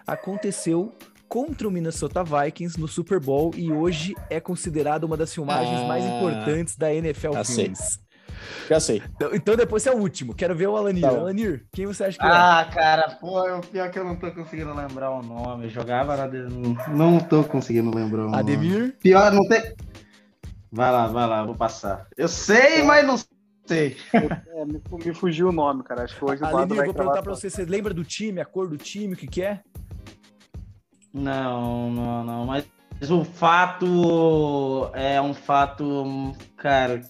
aconteceu 0.06 0.94
contra 1.28 1.68
o 1.68 1.70
Minnesota 1.70 2.24
Vikings 2.24 2.80
no 2.80 2.88
Super 2.88 3.20
Bowl 3.20 3.52
e 3.54 3.70
hoje 3.70 4.14
é 4.30 4.40
considerado 4.40 5.04
uma 5.04 5.16
das 5.16 5.32
filmagens 5.32 5.80
ah, 5.80 5.86
mais 5.86 6.04
importantes 6.04 6.76
da 6.76 6.92
NFL 6.92 7.32
já 7.32 7.44
Films. 7.44 7.78
Sei. 7.78 8.08
Já 8.68 8.80
sei. 8.80 9.02
Então, 9.16 9.34
então, 9.34 9.56
depois 9.56 9.86
é 9.86 9.90
o 9.90 9.96
último. 9.96 10.34
Quero 10.34 10.54
ver 10.54 10.68
o 10.68 10.76
Alanir. 10.76 11.02
Tá 11.02 11.08
Alanir, 11.08 11.66
quem 11.72 11.86
você 11.86 12.04
acha 12.04 12.18
que 12.18 12.24
é? 12.24 12.28
Ah, 12.28 12.68
cara, 12.72 13.16
pô, 13.20 13.40
o 13.40 13.60
pior 13.60 13.90
que 13.90 13.98
eu 13.98 14.04
não 14.04 14.16
tô 14.16 14.30
conseguindo 14.30 14.74
lembrar 14.74 15.10
o 15.10 15.22
nome. 15.22 15.64
Eu 15.64 15.70
jogava 15.70 16.16
na. 16.16 16.26
De... 16.26 16.38
Não 16.90 17.18
tô 17.18 17.44
conseguindo 17.44 17.94
lembrar 17.94 18.22
o 18.22 18.30
nome. 18.30 18.36
Ademir? 18.36 18.96
Pior, 19.00 19.32
não 19.32 19.46
tem. 19.48 19.74
Vai 20.70 20.92
lá, 20.92 21.06
vai 21.06 21.26
lá, 21.26 21.44
vou 21.44 21.54
passar. 21.54 22.06
Eu 22.16 22.28
sei, 22.28 22.82
mas 22.82 23.06
não 23.06 23.16
sei. 23.66 23.96
É, 24.12 24.64
me, 24.64 24.80
me, 25.04 25.14
fugiu 25.14 25.48
o 25.48 25.52
nome, 25.52 25.82
cara. 25.82 26.04
Acho 26.04 26.16
que 26.16 26.24
hoje 26.24 26.42
o 26.42 26.46
Ademir, 26.46 26.84
vou 26.84 26.94
perguntar 26.94 27.22
pra 27.22 27.34
você. 27.34 27.48
Você 27.50 27.64
lembra 27.64 27.92
do 27.92 28.04
time, 28.04 28.40
a 28.40 28.44
cor 28.44 28.68
do 28.68 28.76
time, 28.76 29.14
o 29.14 29.16
que, 29.16 29.26
que 29.26 29.42
é? 29.42 29.60
Não, 31.12 31.90
não, 31.90 32.24
não. 32.24 32.46
Mas 32.46 32.64
o 33.10 33.24
fato 33.24 34.90
é 34.92 35.20
um 35.20 35.34
fato, 35.34 36.34
cara. 36.56 37.02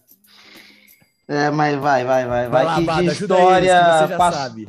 É, 1.26 1.50
mas 1.50 1.78
vai, 1.78 2.04
vai, 2.04 2.26
vai, 2.26 2.48
vai. 2.48 2.48
vai 2.48 2.64
lá, 2.64 2.74
que 2.76 2.84
Bada, 2.84 3.02
de 3.02 3.08
história 3.08 3.68
que 3.68 3.84
você 3.84 4.08
já 4.08 4.18
passa... 4.18 4.38
sabe. 4.38 4.68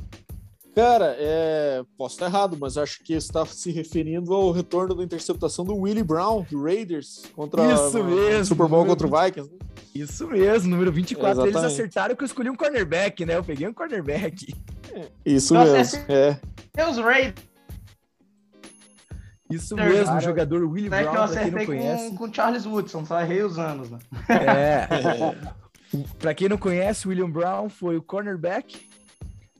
Cara, 0.75 1.15
é... 1.17 1.83
posso 1.97 2.15
estar 2.15 2.27
errado, 2.27 2.57
mas 2.59 2.77
acho 2.77 3.03
que 3.03 3.13
está 3.13 3.45
se 3.45 3.71
referindo 3.71 4.33
ao 4.33 4.51
retorno 4.51 4.95
da 4.95 5.03
interceptação 5.03 5.65
do 5.65 5.75
Willie 5.75 6.03
Brown, 6.03 6.45
do 6.49 6.63
Raiders, 6.63 7.23
contra 7.35 7.73
Isso 7.73 8.03
mesmo, 8.03 8.45
Super 8.45 8.67
Bowl 8.67 8.85
contra 8.85 9.07
o 9.07 9.09
Vikings. 9.09 9.51
Isso 9.93 10.27
mesmo, 10.27 10.69
número 10.69 10.91
24. 10.91 11.31
Exatamente. 11.31 11.57
Eles 11.57 11.73
acertaram 11.73 12.15
que 12.15 12.23
eu 12.23 12.25
escolhi 12.25 12.49
um 12.49 12.55
cornerback, 12.55 13.25
né? 13.25 13.35
Eu 13.35 13.43
peguei 13.43 13.67
um 13.67 13.73
cornerback. 13.73 14.53
Isso 15.25 15.53
Nossa, 15.53 15.71
mesmo. 15.71 16.05
É. 16.07 16.39
é. 16.77 16.87
Os 16.87 16.97
Raiders 16.97 17.48
isso 19.49 19.75
mesmo, 19.75 20.05
cara, 20.05 20.17
o 20.17 20.21
jogador 20.21 20.63
Willie 20.63 20.89
Brown, 20.89 21.11
que 21.11 21.17
eu 21.17 21.23
acertei 21.23 21.51
pra 21.51 21.65
quem 21.65 21.75
não 21.75 21.81
conhece. 21.81 22.09
Com, 22.09 22.17
com 22.17 22.33
Charles 22.33 22.65
Woodson, 22.65 23.05
só 23.05 23.19
errei 23.19 23.41
os 23.41 23.57
anos, 23.57 23.89
né? 23.89 23.99
É. 24.29 24.87
pra 26.19 26.33
quem 26.33 26.47
não 26.47 26.57
conhece, 26.57 27.07
William 27.07 27.29
Brown 27.29 27.67
foi 27.67 27.97
o 27.97 28.01
cornerback 28.01 28.87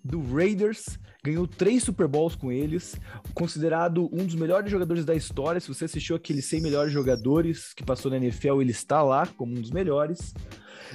do 0.04 0.22
Raiders, 0.22 1.00
ganhou 1.24 1.48
três 1.48 1.84
Super 1.84 2.08
Bowls 2.08 2.36
com 2.36 2.52
eles, 2.52 2.96
considerado 3.34 4.10
um 4.14 4.26
dos 4.26 4.36
melhores 4.36 4.70
jogadores 4.70 5.06
da 5.06 5.16
história. 5.16 5.60
Se 5.60 5.68
você 5.68 5.86
assistiu 5.86 6.16
aqueles 6.16 6.46
100 6.46 6.62
melhores 6.62 6.94
jogadores 6.94 7.74
que 7.74 7.84
passou 7.84 8.12
na 8.12 8.18
NFL, 8.18 8.62
ele 8.62 8.72
está 8.72 9.02
lá 9.02 9.26
como 9.26 9.54
um 9.54 9.62
dos 9.62 9.72
melhores. 9.72 10.34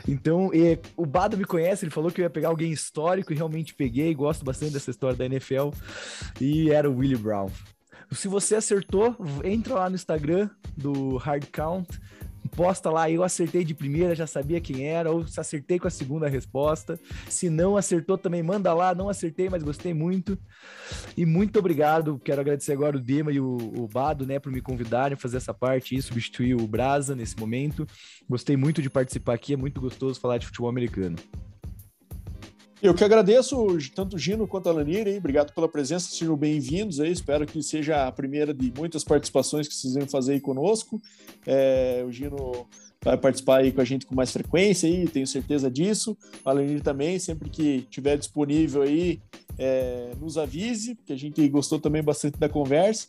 Então, 0.09 0.53
e, 0.53 0.79
o 0.97 1.07
Bado 1.07 1.37
me 1.37 1.45
conhece, 1.45 1.85
ele 1.85 1.93
falou 1.93 2.11
que 2.11 2.21
eu 2.21 2.25
ia 2.25 2.31
pegar 2.31 2.49
alguém 2.49 2.73
histórico 2.73 3.33
e 3.33 3.37
realmente 3.37 3.75
peguei, 3.75 4.15
gosto 4.15 4.45
bastante 4.45 4.73
dessa 4.73 4.91
história 4.91 5.17
da 5.17 5.27
NFL, 5.27 5.71
e 6.41 6.71
era 6.71 6.91
o 6.91 6.97
Willie 6.97 7.17
Brown. 7.17 7.49
Se 8.13 8.29
você 8.29 8.57
acertou, 8.57 9.17
entra 9.43 9.75
lá 9.75 9.89
no 9.89 9.97
Instagram 9.97 10.49
do 10.77 11.17
Hard 11.17 11.47
Count, 11.53 12.01
posta 12.55 12.91
lá, 12.91 13.11
eu 13.11 13.23
acertei 13.23 13.65
de 13.65 13.75
primeira, 13.75 14.15
já 14.15 14.27
sabia 14.27 14.61
quem 14.61 14.87
era, 14.87 15.11
ou 15.11 15.27
se 15.27 15.41
acertei 15.41 15.79
com 15.79 15.89
a 15.89 15.91
segunda 15.91 16.29
resposta. 16.29 16.99
Se 17.29 17.51
não 17.51 17.77
acertou 17.77 18.17
também, 18.17 18.43
manda 18.43 18.73
lá, 18.73 18.95
não 18.95 19.09
acertei, 19.09 19.49
mas 19.49 19.63
gostei 19.63 19.93
muito. 19.93 20.39
E 21.17 21.27
muito 21.27 21.59
obrigado, 21.59 22.21
quero 22.23 22.41
agradecer 22.41 22.73
agora 22.73 22.97
o 22.97 23.01
Dema 23.01 23.33
e 23.33 23.41
o, 23.41 23.57
o 23.57 23.89
Bado, 23.89 24.27
né, 24.27 24.39
por 24.39 24.53
me 24.53 24.61
convidarem 24.61 25.15
a 25.15 25.19
fazer 25.19 25.37
essa 25.37 25.55
parte 25.55 25.97
e 25.97 26.03
substituir 26.03 26.55
o 26.55 26.67
Brasa 26.67 27.15
nesse 27.15 27.39
momento. 27.39 27.87
Gostei 28.29 28.57
muito 28.57 28.81
de 28.81 28.91
participar 28.91 29.35
aqui, 29.35 29.55
é 29.55 29.57
muito 29.57 29.81
gostoso 29.81 30.21
falar 30.21 30.39
de 30.39 30.47
futebol 30.47 30.69
americano. 30.69 31.17
Eu 32.83 32.93
que 32.93 33.05
agradeço 33.05 33.57
tanto 33.95 34.17
o 34.17 34.19
Gino 34.19 34.47
quanto 34.47 34.69
a 34.69 34.73
Lanir, 34.73 35.07
hein? 35.07 35.17
obrigado 35.17 35.55
pela 35.55 35.69
presença, 35.69 36.11
sejam 36.11 36.37
bem-vindos 36.37 37.01
aí, 37.01 37.11
espero 37.11 37.47
que 37.47 37.63
seja 37.63 38.07
a 38.07 38.13
primeira 38.13 38.53
de 38.53 38.73
muitas 38.77 39.03
participações 39.03 39.67
que 39.67 39.75
vocês 39.75 39.95
vêm 39.95 40.07
fazer 40.07 40.35
aí 40.35 40.41
conosco. 40.41 41.01
É, 41.47 42.05
o 42.07 42.13
Gino 42.13 42.67
vai 43.03 43.17
participar 43.17 43.59
aí 43.59 43.73
com 43.73 43.81
a 43.81 43.85
gente 43.85 44.07
com 44.07 44.15
mais 44.15 44.31
frequência 44.31 44.89
aí, 44.89 45.07
tenho 45.07 45.27
certeza 45.27 45.71
disso. 45.71 46.17
A 46.45 46.53
Lanir 46.53 46.83
também, 46.83 47.19
sempre 47.19 47.49
que 47.49 47.87
tiver 47.91 48.19
disponível 48.19 48.83
aí, 48.83 49.21
é, 49.59 50.13
nos 50.21 50.37
avise, 50.37 50.95
porque 50.95 51.13
a 51.13 51.19
gente 51.19 51.47
gostou 51.49 51.79
também 51.79 52.03
bastante 52.03 52.39
da 52.39 52.49
conversa. 52.49 53.09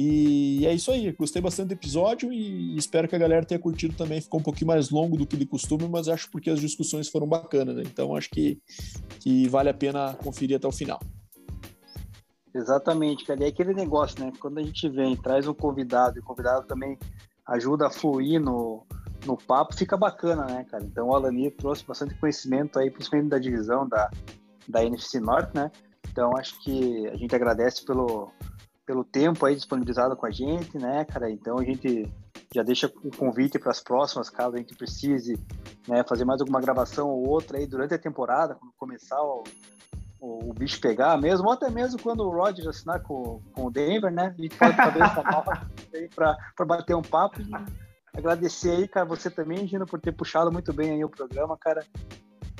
E 0.00 0.64
é 0.64 0.72
isso 0.72 0.92
aí, 0.92 1.10
gostei 1.10 1.42
bastante 1.42 1.70
do 1.70 1.74
episódio 1.74 2.32
e 2.32 2.76
espero 2.76 3.08
que 3.08 3.16
a 3.16 3.18
galera 3.18 3.44
tenha 3.44 3.58
curtido 3.58 3.96
também. 3.96 4.20
Ficou 4.20 4.38
um 4.38 4.42
pouquinho 4.44 4.68
mais 4.68 4.90
longo 4.90 5.16
do 5.16 5.26
que 5.26 5.36
de 5.36 5.44
costume, 5.44 5.88
mas 5.88 6.06
acho 6.06 6.30
porque 6.30 6.48
as 6.48 6.60
discussões 6.60 7.08
foram 7.08 7.26
bacanas, 7.26 7.74
né? 7.74 7.82
Então 7.84 8.14
acho 8.14 8.30
que, 8.30 8.62
que 9.18 9.48
vale 9.48 9.68
a 9.68 9.74
pena 9.74 10.14
conferir 10.14 10.56
até 10.56 10.68
o 10.68 10.72
final. 10.72 11.00
Exatamente, 12.54 13.24
cara. 13.24 13.42
E 13.42 13.46
é 13.46 13.48
aquele 13.48 13.74
negócio, 13.74 14.24
né? 14.24 14.30
Quando 14.38 14.58
a 14.58 14.62
gente 14.62 14.88
vem, 14.88 15.16
traz 15.16 15.48
um 15.48 15.54
convidado 15.54 16.16
e 16.16 16.20
o 16.20 16.24
convidado 16.24 16.64
também 16.68 16.96
ajuda 17.48 17.88
a 17.88 17.90
fluir 17.90 18.40
no, 18.40 18.86
no 19.26 19.36
papo, 19.36 19.74
fica 19.74 19.96
bacana, 19.96 20.44
né, 20.44 20.64
cara? 20.70 20.84
Então 20.84 21.08
o 21.08 21.14
Alani 21.16 21.50
trouxe 21.50 21.84
bastante 21.84 22.14
conhecimento 22.14 22.78
aí, 22.78 22.88
principalmente 22.88 23.30
da 23.30 23.38
divisão 23.40 23.88
da, 23.88 24.08
da 24.68 24.84
NFC 24.84 25.18
Norte, 25.18 25.56
né? 25.56 25.72
Então 26.08 26.36
acho 26.36 26.56
que 26.62 27.08
a 27.08 27.16
gente 27.16 27.34
agradece 27.34 27.84
pelo 27.84 28.30
pelo 28.88 29.04
tempo 29.04 29.44
aí 29.44 29.54
disponibilizado 29.54 30.16
com 30.16 30.24
a 30.24 30.30
gente, 30.30 30.78
né, 30.78 31.04
cara? 31.04 31.30
Então 31.30 31.58
a 31.58 31.62
gente 31.62 32.10
já 32.54 32.62
deixa 32.62 32.90
o 33.04 33.14
convite 33.14 33.58
para 33.58 33.70
as 33.70 33.82
próximas, 33.82 34.30
caso 34.30 34.54
a 34.54 34.58
gente 34.58 34.74
precise 34.74 35.38
né, 35.86 36.02
fazer 36.08 36.24
mais 36.24 36.40
alguma 36.40 36.58
gravação 36.58 37.10
ou 37.10 37.28
outra 37.28 37.58
aí 37.58 37.66
durante 37.66 37.92
a 37.92 37.98
temporada, 37.98 38.54
quando 38.54 38.72
começar 38.78 39.20
o, 39.20 39.44
o, 40.18 40.48
o 40.48 40.54
bicho 40.54 40.80
pegar 40.80 41.20
mesmo, 41.20 41.46
ou 41.46 41.52
até 41.52 41.68
mesmo 41.68 42.00
quando 42.00 42.20
o 42.20 42.30
Rodgers 42.30 42.66
assinar 42.66 43.02
com, 43.02 43.42
com 43.52 43.66
o 43.66 43.70
Denver, 43.70 44.10
né? 44.10 44.34
A 44.38 44.40
gente 44.40 44.56
pode 44.56 44.74
fazer 44.74 45.02
essa 45.02 46.38
para 46.56 46.64
bater 46.64 46.96
um 46.96 47.02
papo 47.02 47.42
e 47.42 47.50
agradecer 48.16 48.70
aí, 48.70 48.88
cara, 48.88 49.04
você 49.04 49.28
também, 49.28 49.66
Gino, 49.66 49.84
por 49.84 50.00
ter 50.00 50.12
puxado 50.12 50.50
muito 50.50 50.72
bem 50.72 50.92
aí 50.92 51.04
o 51.04 51.10
programa, 51.10 51.58
cara. 51.58 51.84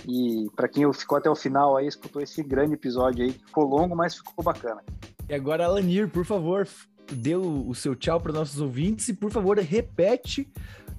E 0.06 0.50
para 0.54 0.68
quem 0.68 0.92
ficou 0.92 1.16
até 1.16 1.30
o 1.30 1.34
final 1.34 1.74
aí, 1.74 1.86
escutou 1.86 2.20
esse 2.20 2.42
grande 2.42 2.74
episódio 2.74 3.24
aí, 3.24 3.32
que 3.32 3.46
ficou 3.46 3.64
longo, 3.64 3.96
mas 3.96 4.14
ficou 4.14 4.44
bacana. 4.44 4.82
E 5.28 5.34
agora, 5.34 5.66
Alanir, 5.66 6.08
por 6.08 6.24
favor, 6.24 6.66
dê 7.12 7.36
o, 7.36 7.74
seu 7.74 7.94
tchau 7.94 8.20
para 8.20 8.32
nossos 8.32 8.60
ouvintes 8.60 9.08
e, 9.08 9.14
por 9.14 9.30
favor, 9.30 9.58
repete 9.58 10.50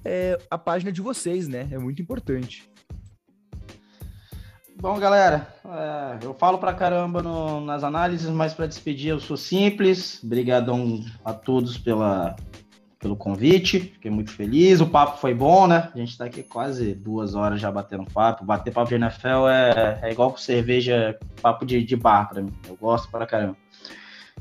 é, 0.04 0.38
a 0.48 0.56
página 0.56 0.92
de 0.92 1.00
vocês, 1.00 1.48
né? 1.48 1.68
É 1.70 1.78
muito 1.78 2.00
importante. 2.00 2.70
Bom, 4.76 4.98
galera, 4.98 5.52
é, 5.66 6.24
eu 6.24 6.32
falo 6.32 6.58
pra 6.58 6.72
caramba 6.72 7.22
no, 7.22 7.60
nas 7.60 7.84
análises, 7.84 8.30
mas 8.30 8.54
para 8.54 8.66
despedir 8.66 9.10
eu 9.10 9.20
sou 9.20 9.36
simples. 9.36 10.22
Obrigadão 10.22 11.04
a 11.24 11.34
todos 11.34 11.76
pela, 11.76 12.34
pelo 13.00 13.16
convite, 13.16 13.80
fiquei 13.80 14.10
muito 14.10 14.30
feliz. 14.30 14.80
O 14.80 14.86
papo 14.86 15.18
foi 15.18 15.34
bom, 15.34 15.66
né? 15.66 15.90
A 15.94 15.98
gente 15.98 16.16
tá 16.16 16.26
aqui 16.26 16.42
quase 16.42 16.94
duas 16.94 17.34
horas 17.34 17.60
já 17.60 17.70
batendo 17.70 18.04
papo. 18.04 18.44
Bater 18.44 18.72
papo 18.72 18.88
de 18.88 18.94
NFL 18.94 19.48
é, 19.48 19.98
é 20.02 20.12
igual 20.12 20.30
com 20.30 20.38
cerveja, 20.38 21.18
papo 21.42 21.66
de, 21.66 21.82
de 21.82 21.96
bar 21.96 22.28
pra 22.28 22.40
mim. 22.40 22.52
Eu 22.68 22.76
gosto 22.76 23.10
pra 23.10 23.26
caramba. 23.26 23.56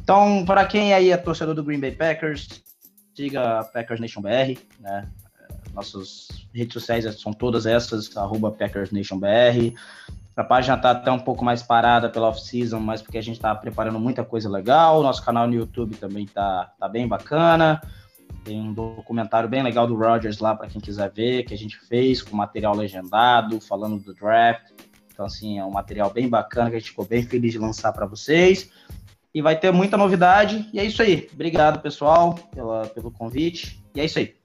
Então, 0.01 0.43
para 0.45 0.65
quem 0.65 0.93
aí 0.93 1.11
é 1.11 1.17
torcedor 1.17 1.53
do 1.53 1.63
Green 1.63 1.79
Bay 1.79 1.91
Packers, 1.91 2.63
siga 3.15 3.63
Packers 3.73 3.99
Nation 3.99 4.21
BR, 4.21 4.57
né? 4.79 5.07
Nossas 5.73 6.27
redes 6.53 6.73
sociais 6.73 7.05
são 7.19 7.31
todas 7.31 7.65
essas, 7.65 8.15
arroba 8.17 8.51
Packers 8.51 8.91
Nation 8.91 9.19
BR. 9.19 9.75
A 10.35 10.43
página 10.43 10.77
está 10.77 10.91
até 10.91 11.11
um 11.11 11.19
pouco 11.19 11.43
mais 11.43 11.61
parada 11.61 12.09
pela 12.09 12.29
off-season, 12.29 12.79
mas 12.79 13.01
porque 13.01 13.17
a 13.17 13.21
gente 13.21 13.35
está 13.35 13.53
preparando 13.53 13.99
muita 13.99 14.23
coisa 14.23 14.49
legal. 14.49 15.03
Nosso 15.03 15.23
canal 15.23 15.45
no 15.47 15.53
YouTube 15.53 15.95
também 15.97 16.23
está 16.23 16.71
tá 16.79 16.87
bem 16.87 17.07
bacana. 17.07 17.81
Tem 18.45 18.59
um 18.59 18.73
documentário 18.73 19.49
bem 19.49 19.61
legal 19.61 19.85
do 19.85 19.95
Rogers 19.95 20.39
lá 20.39 20.55
para 20.55 20.67
quem 20.67 20.79
quiser 20.79 21.11
ver, 21.11 21.43
que 21.43 21.53
a 21.53 21.57
gente 21.57 21.77
fez 21.77 22.21
com 22.21 22.37
material 22.37 22.73
legendado, 22.73 23.59
falando 23.59 23.99
do 23.99 24.13
draft. 24.13 24.71
Então, 25.11 25.25
assim, 25.25 25.59
é 25.59 25.65
um 25.65 25.71
material 25.71 26.09
bem 26.09 26.29
bacana 26.29 26.69
que 26.69 26.77
a 26.77 26.79
gente 26.79 26.91
ficou 26.91 27.05
bem 27.05 27.21
feliz 27.21 27.51
de 27.51 27.59
lançar 27.59 27.91
para 27.91 28.05
vocês 28.05 28.71
e 29.33 29.41
vai 29.41 29.59
ter 29.59 29.71
muita 29.71 29.97
novidade. 29.97 30.69
E 30.73 30.79
é 30.79 30.83
isso 30.83 31.01
aí. 31.01 31.29
Obrigado, 31.33 31.81
pessoal, 31.81 32.35
pela, 32.53 32.87
pelo 32.87 33.11
convite. 33.11 33.83
E 33.95 33.99
é 33.99 34.05
isso 34.05 34.19
aí. 34.19 34.39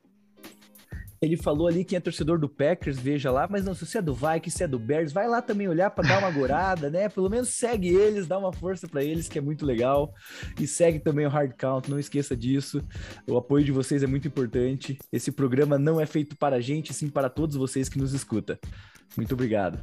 Ele 1.24 1.39
falou 1.39 1.66
ali 1.66 1.85
quem 1.85 1.97
é 1.97 2.01
torcedor 2.01 2.39
do 2.39 2.48
Packers, 2.48 2.98
veja 2.98 3.31
lá, 3.31 3.48
mas 3.51 3.65
não, 3.65 3.74
se 3.74 3.86
você 3.86 3.97
é 3.97 4.02
do 4.02 4.12
Vikings, 4.12 4.51
se 4.51 4.65
é 4.65 4.69
do 4.69 4.78
Bears, 4.78 5.11
vai 5.11 5.27
lá 5.27 5.40
também 5.40 5.66
olhar 5.66 5.89
para 5.90 6.06
dar 6.06 6.19
uma 6.19 6.31
gorada, 6.31 6.90
né? 6.90 7.09
Pelo 7.09 7.31
menos 7.31 7.48
segue 7.48 7.89
eles, 7.89 8.27
dá 8.27 8.39
uma 8.39 8.52
força 8.52 8.86
para 8.86 9.02
eles, 9.02 9.27
que 9.27 9.39
é 9.39 9.40
muito 9.40 9.65
legal. 9.65 10.12
E 10.61 10.66
segue 10.66 10.98
também 10.98 11.24
o 11.24 11.31
Hard 11.31 11.52
Count, 11.56 11.90
não 11.90 11.98
esqueça 11.98 12.36
disso. 12.36 12.82
O 13.27 13.39
apoio 13.39 13.65
de 13.65 13.73
vocês 13.73 14.02
é 14.02 14.06
muito 14.06 14.28
importante. 14.28 14.98
Esse 15.11 15.32
programa 15.32 15.78
não 15.78 15.98
é 15.98 16.05
feito 16.05 16.36
para 16.36 16.56
a 16.56 16.61
gente, 16.61 16.93
sim 16.93 17.09
para 17.09 17.31
todos 17.31 17.56
vocês 17.56 17.89
que 17.89 17.98
nos 17.98 18.12
escutam. 18.12 18.59
Muito 19.16 19.32
obrigado. 19.32 19.82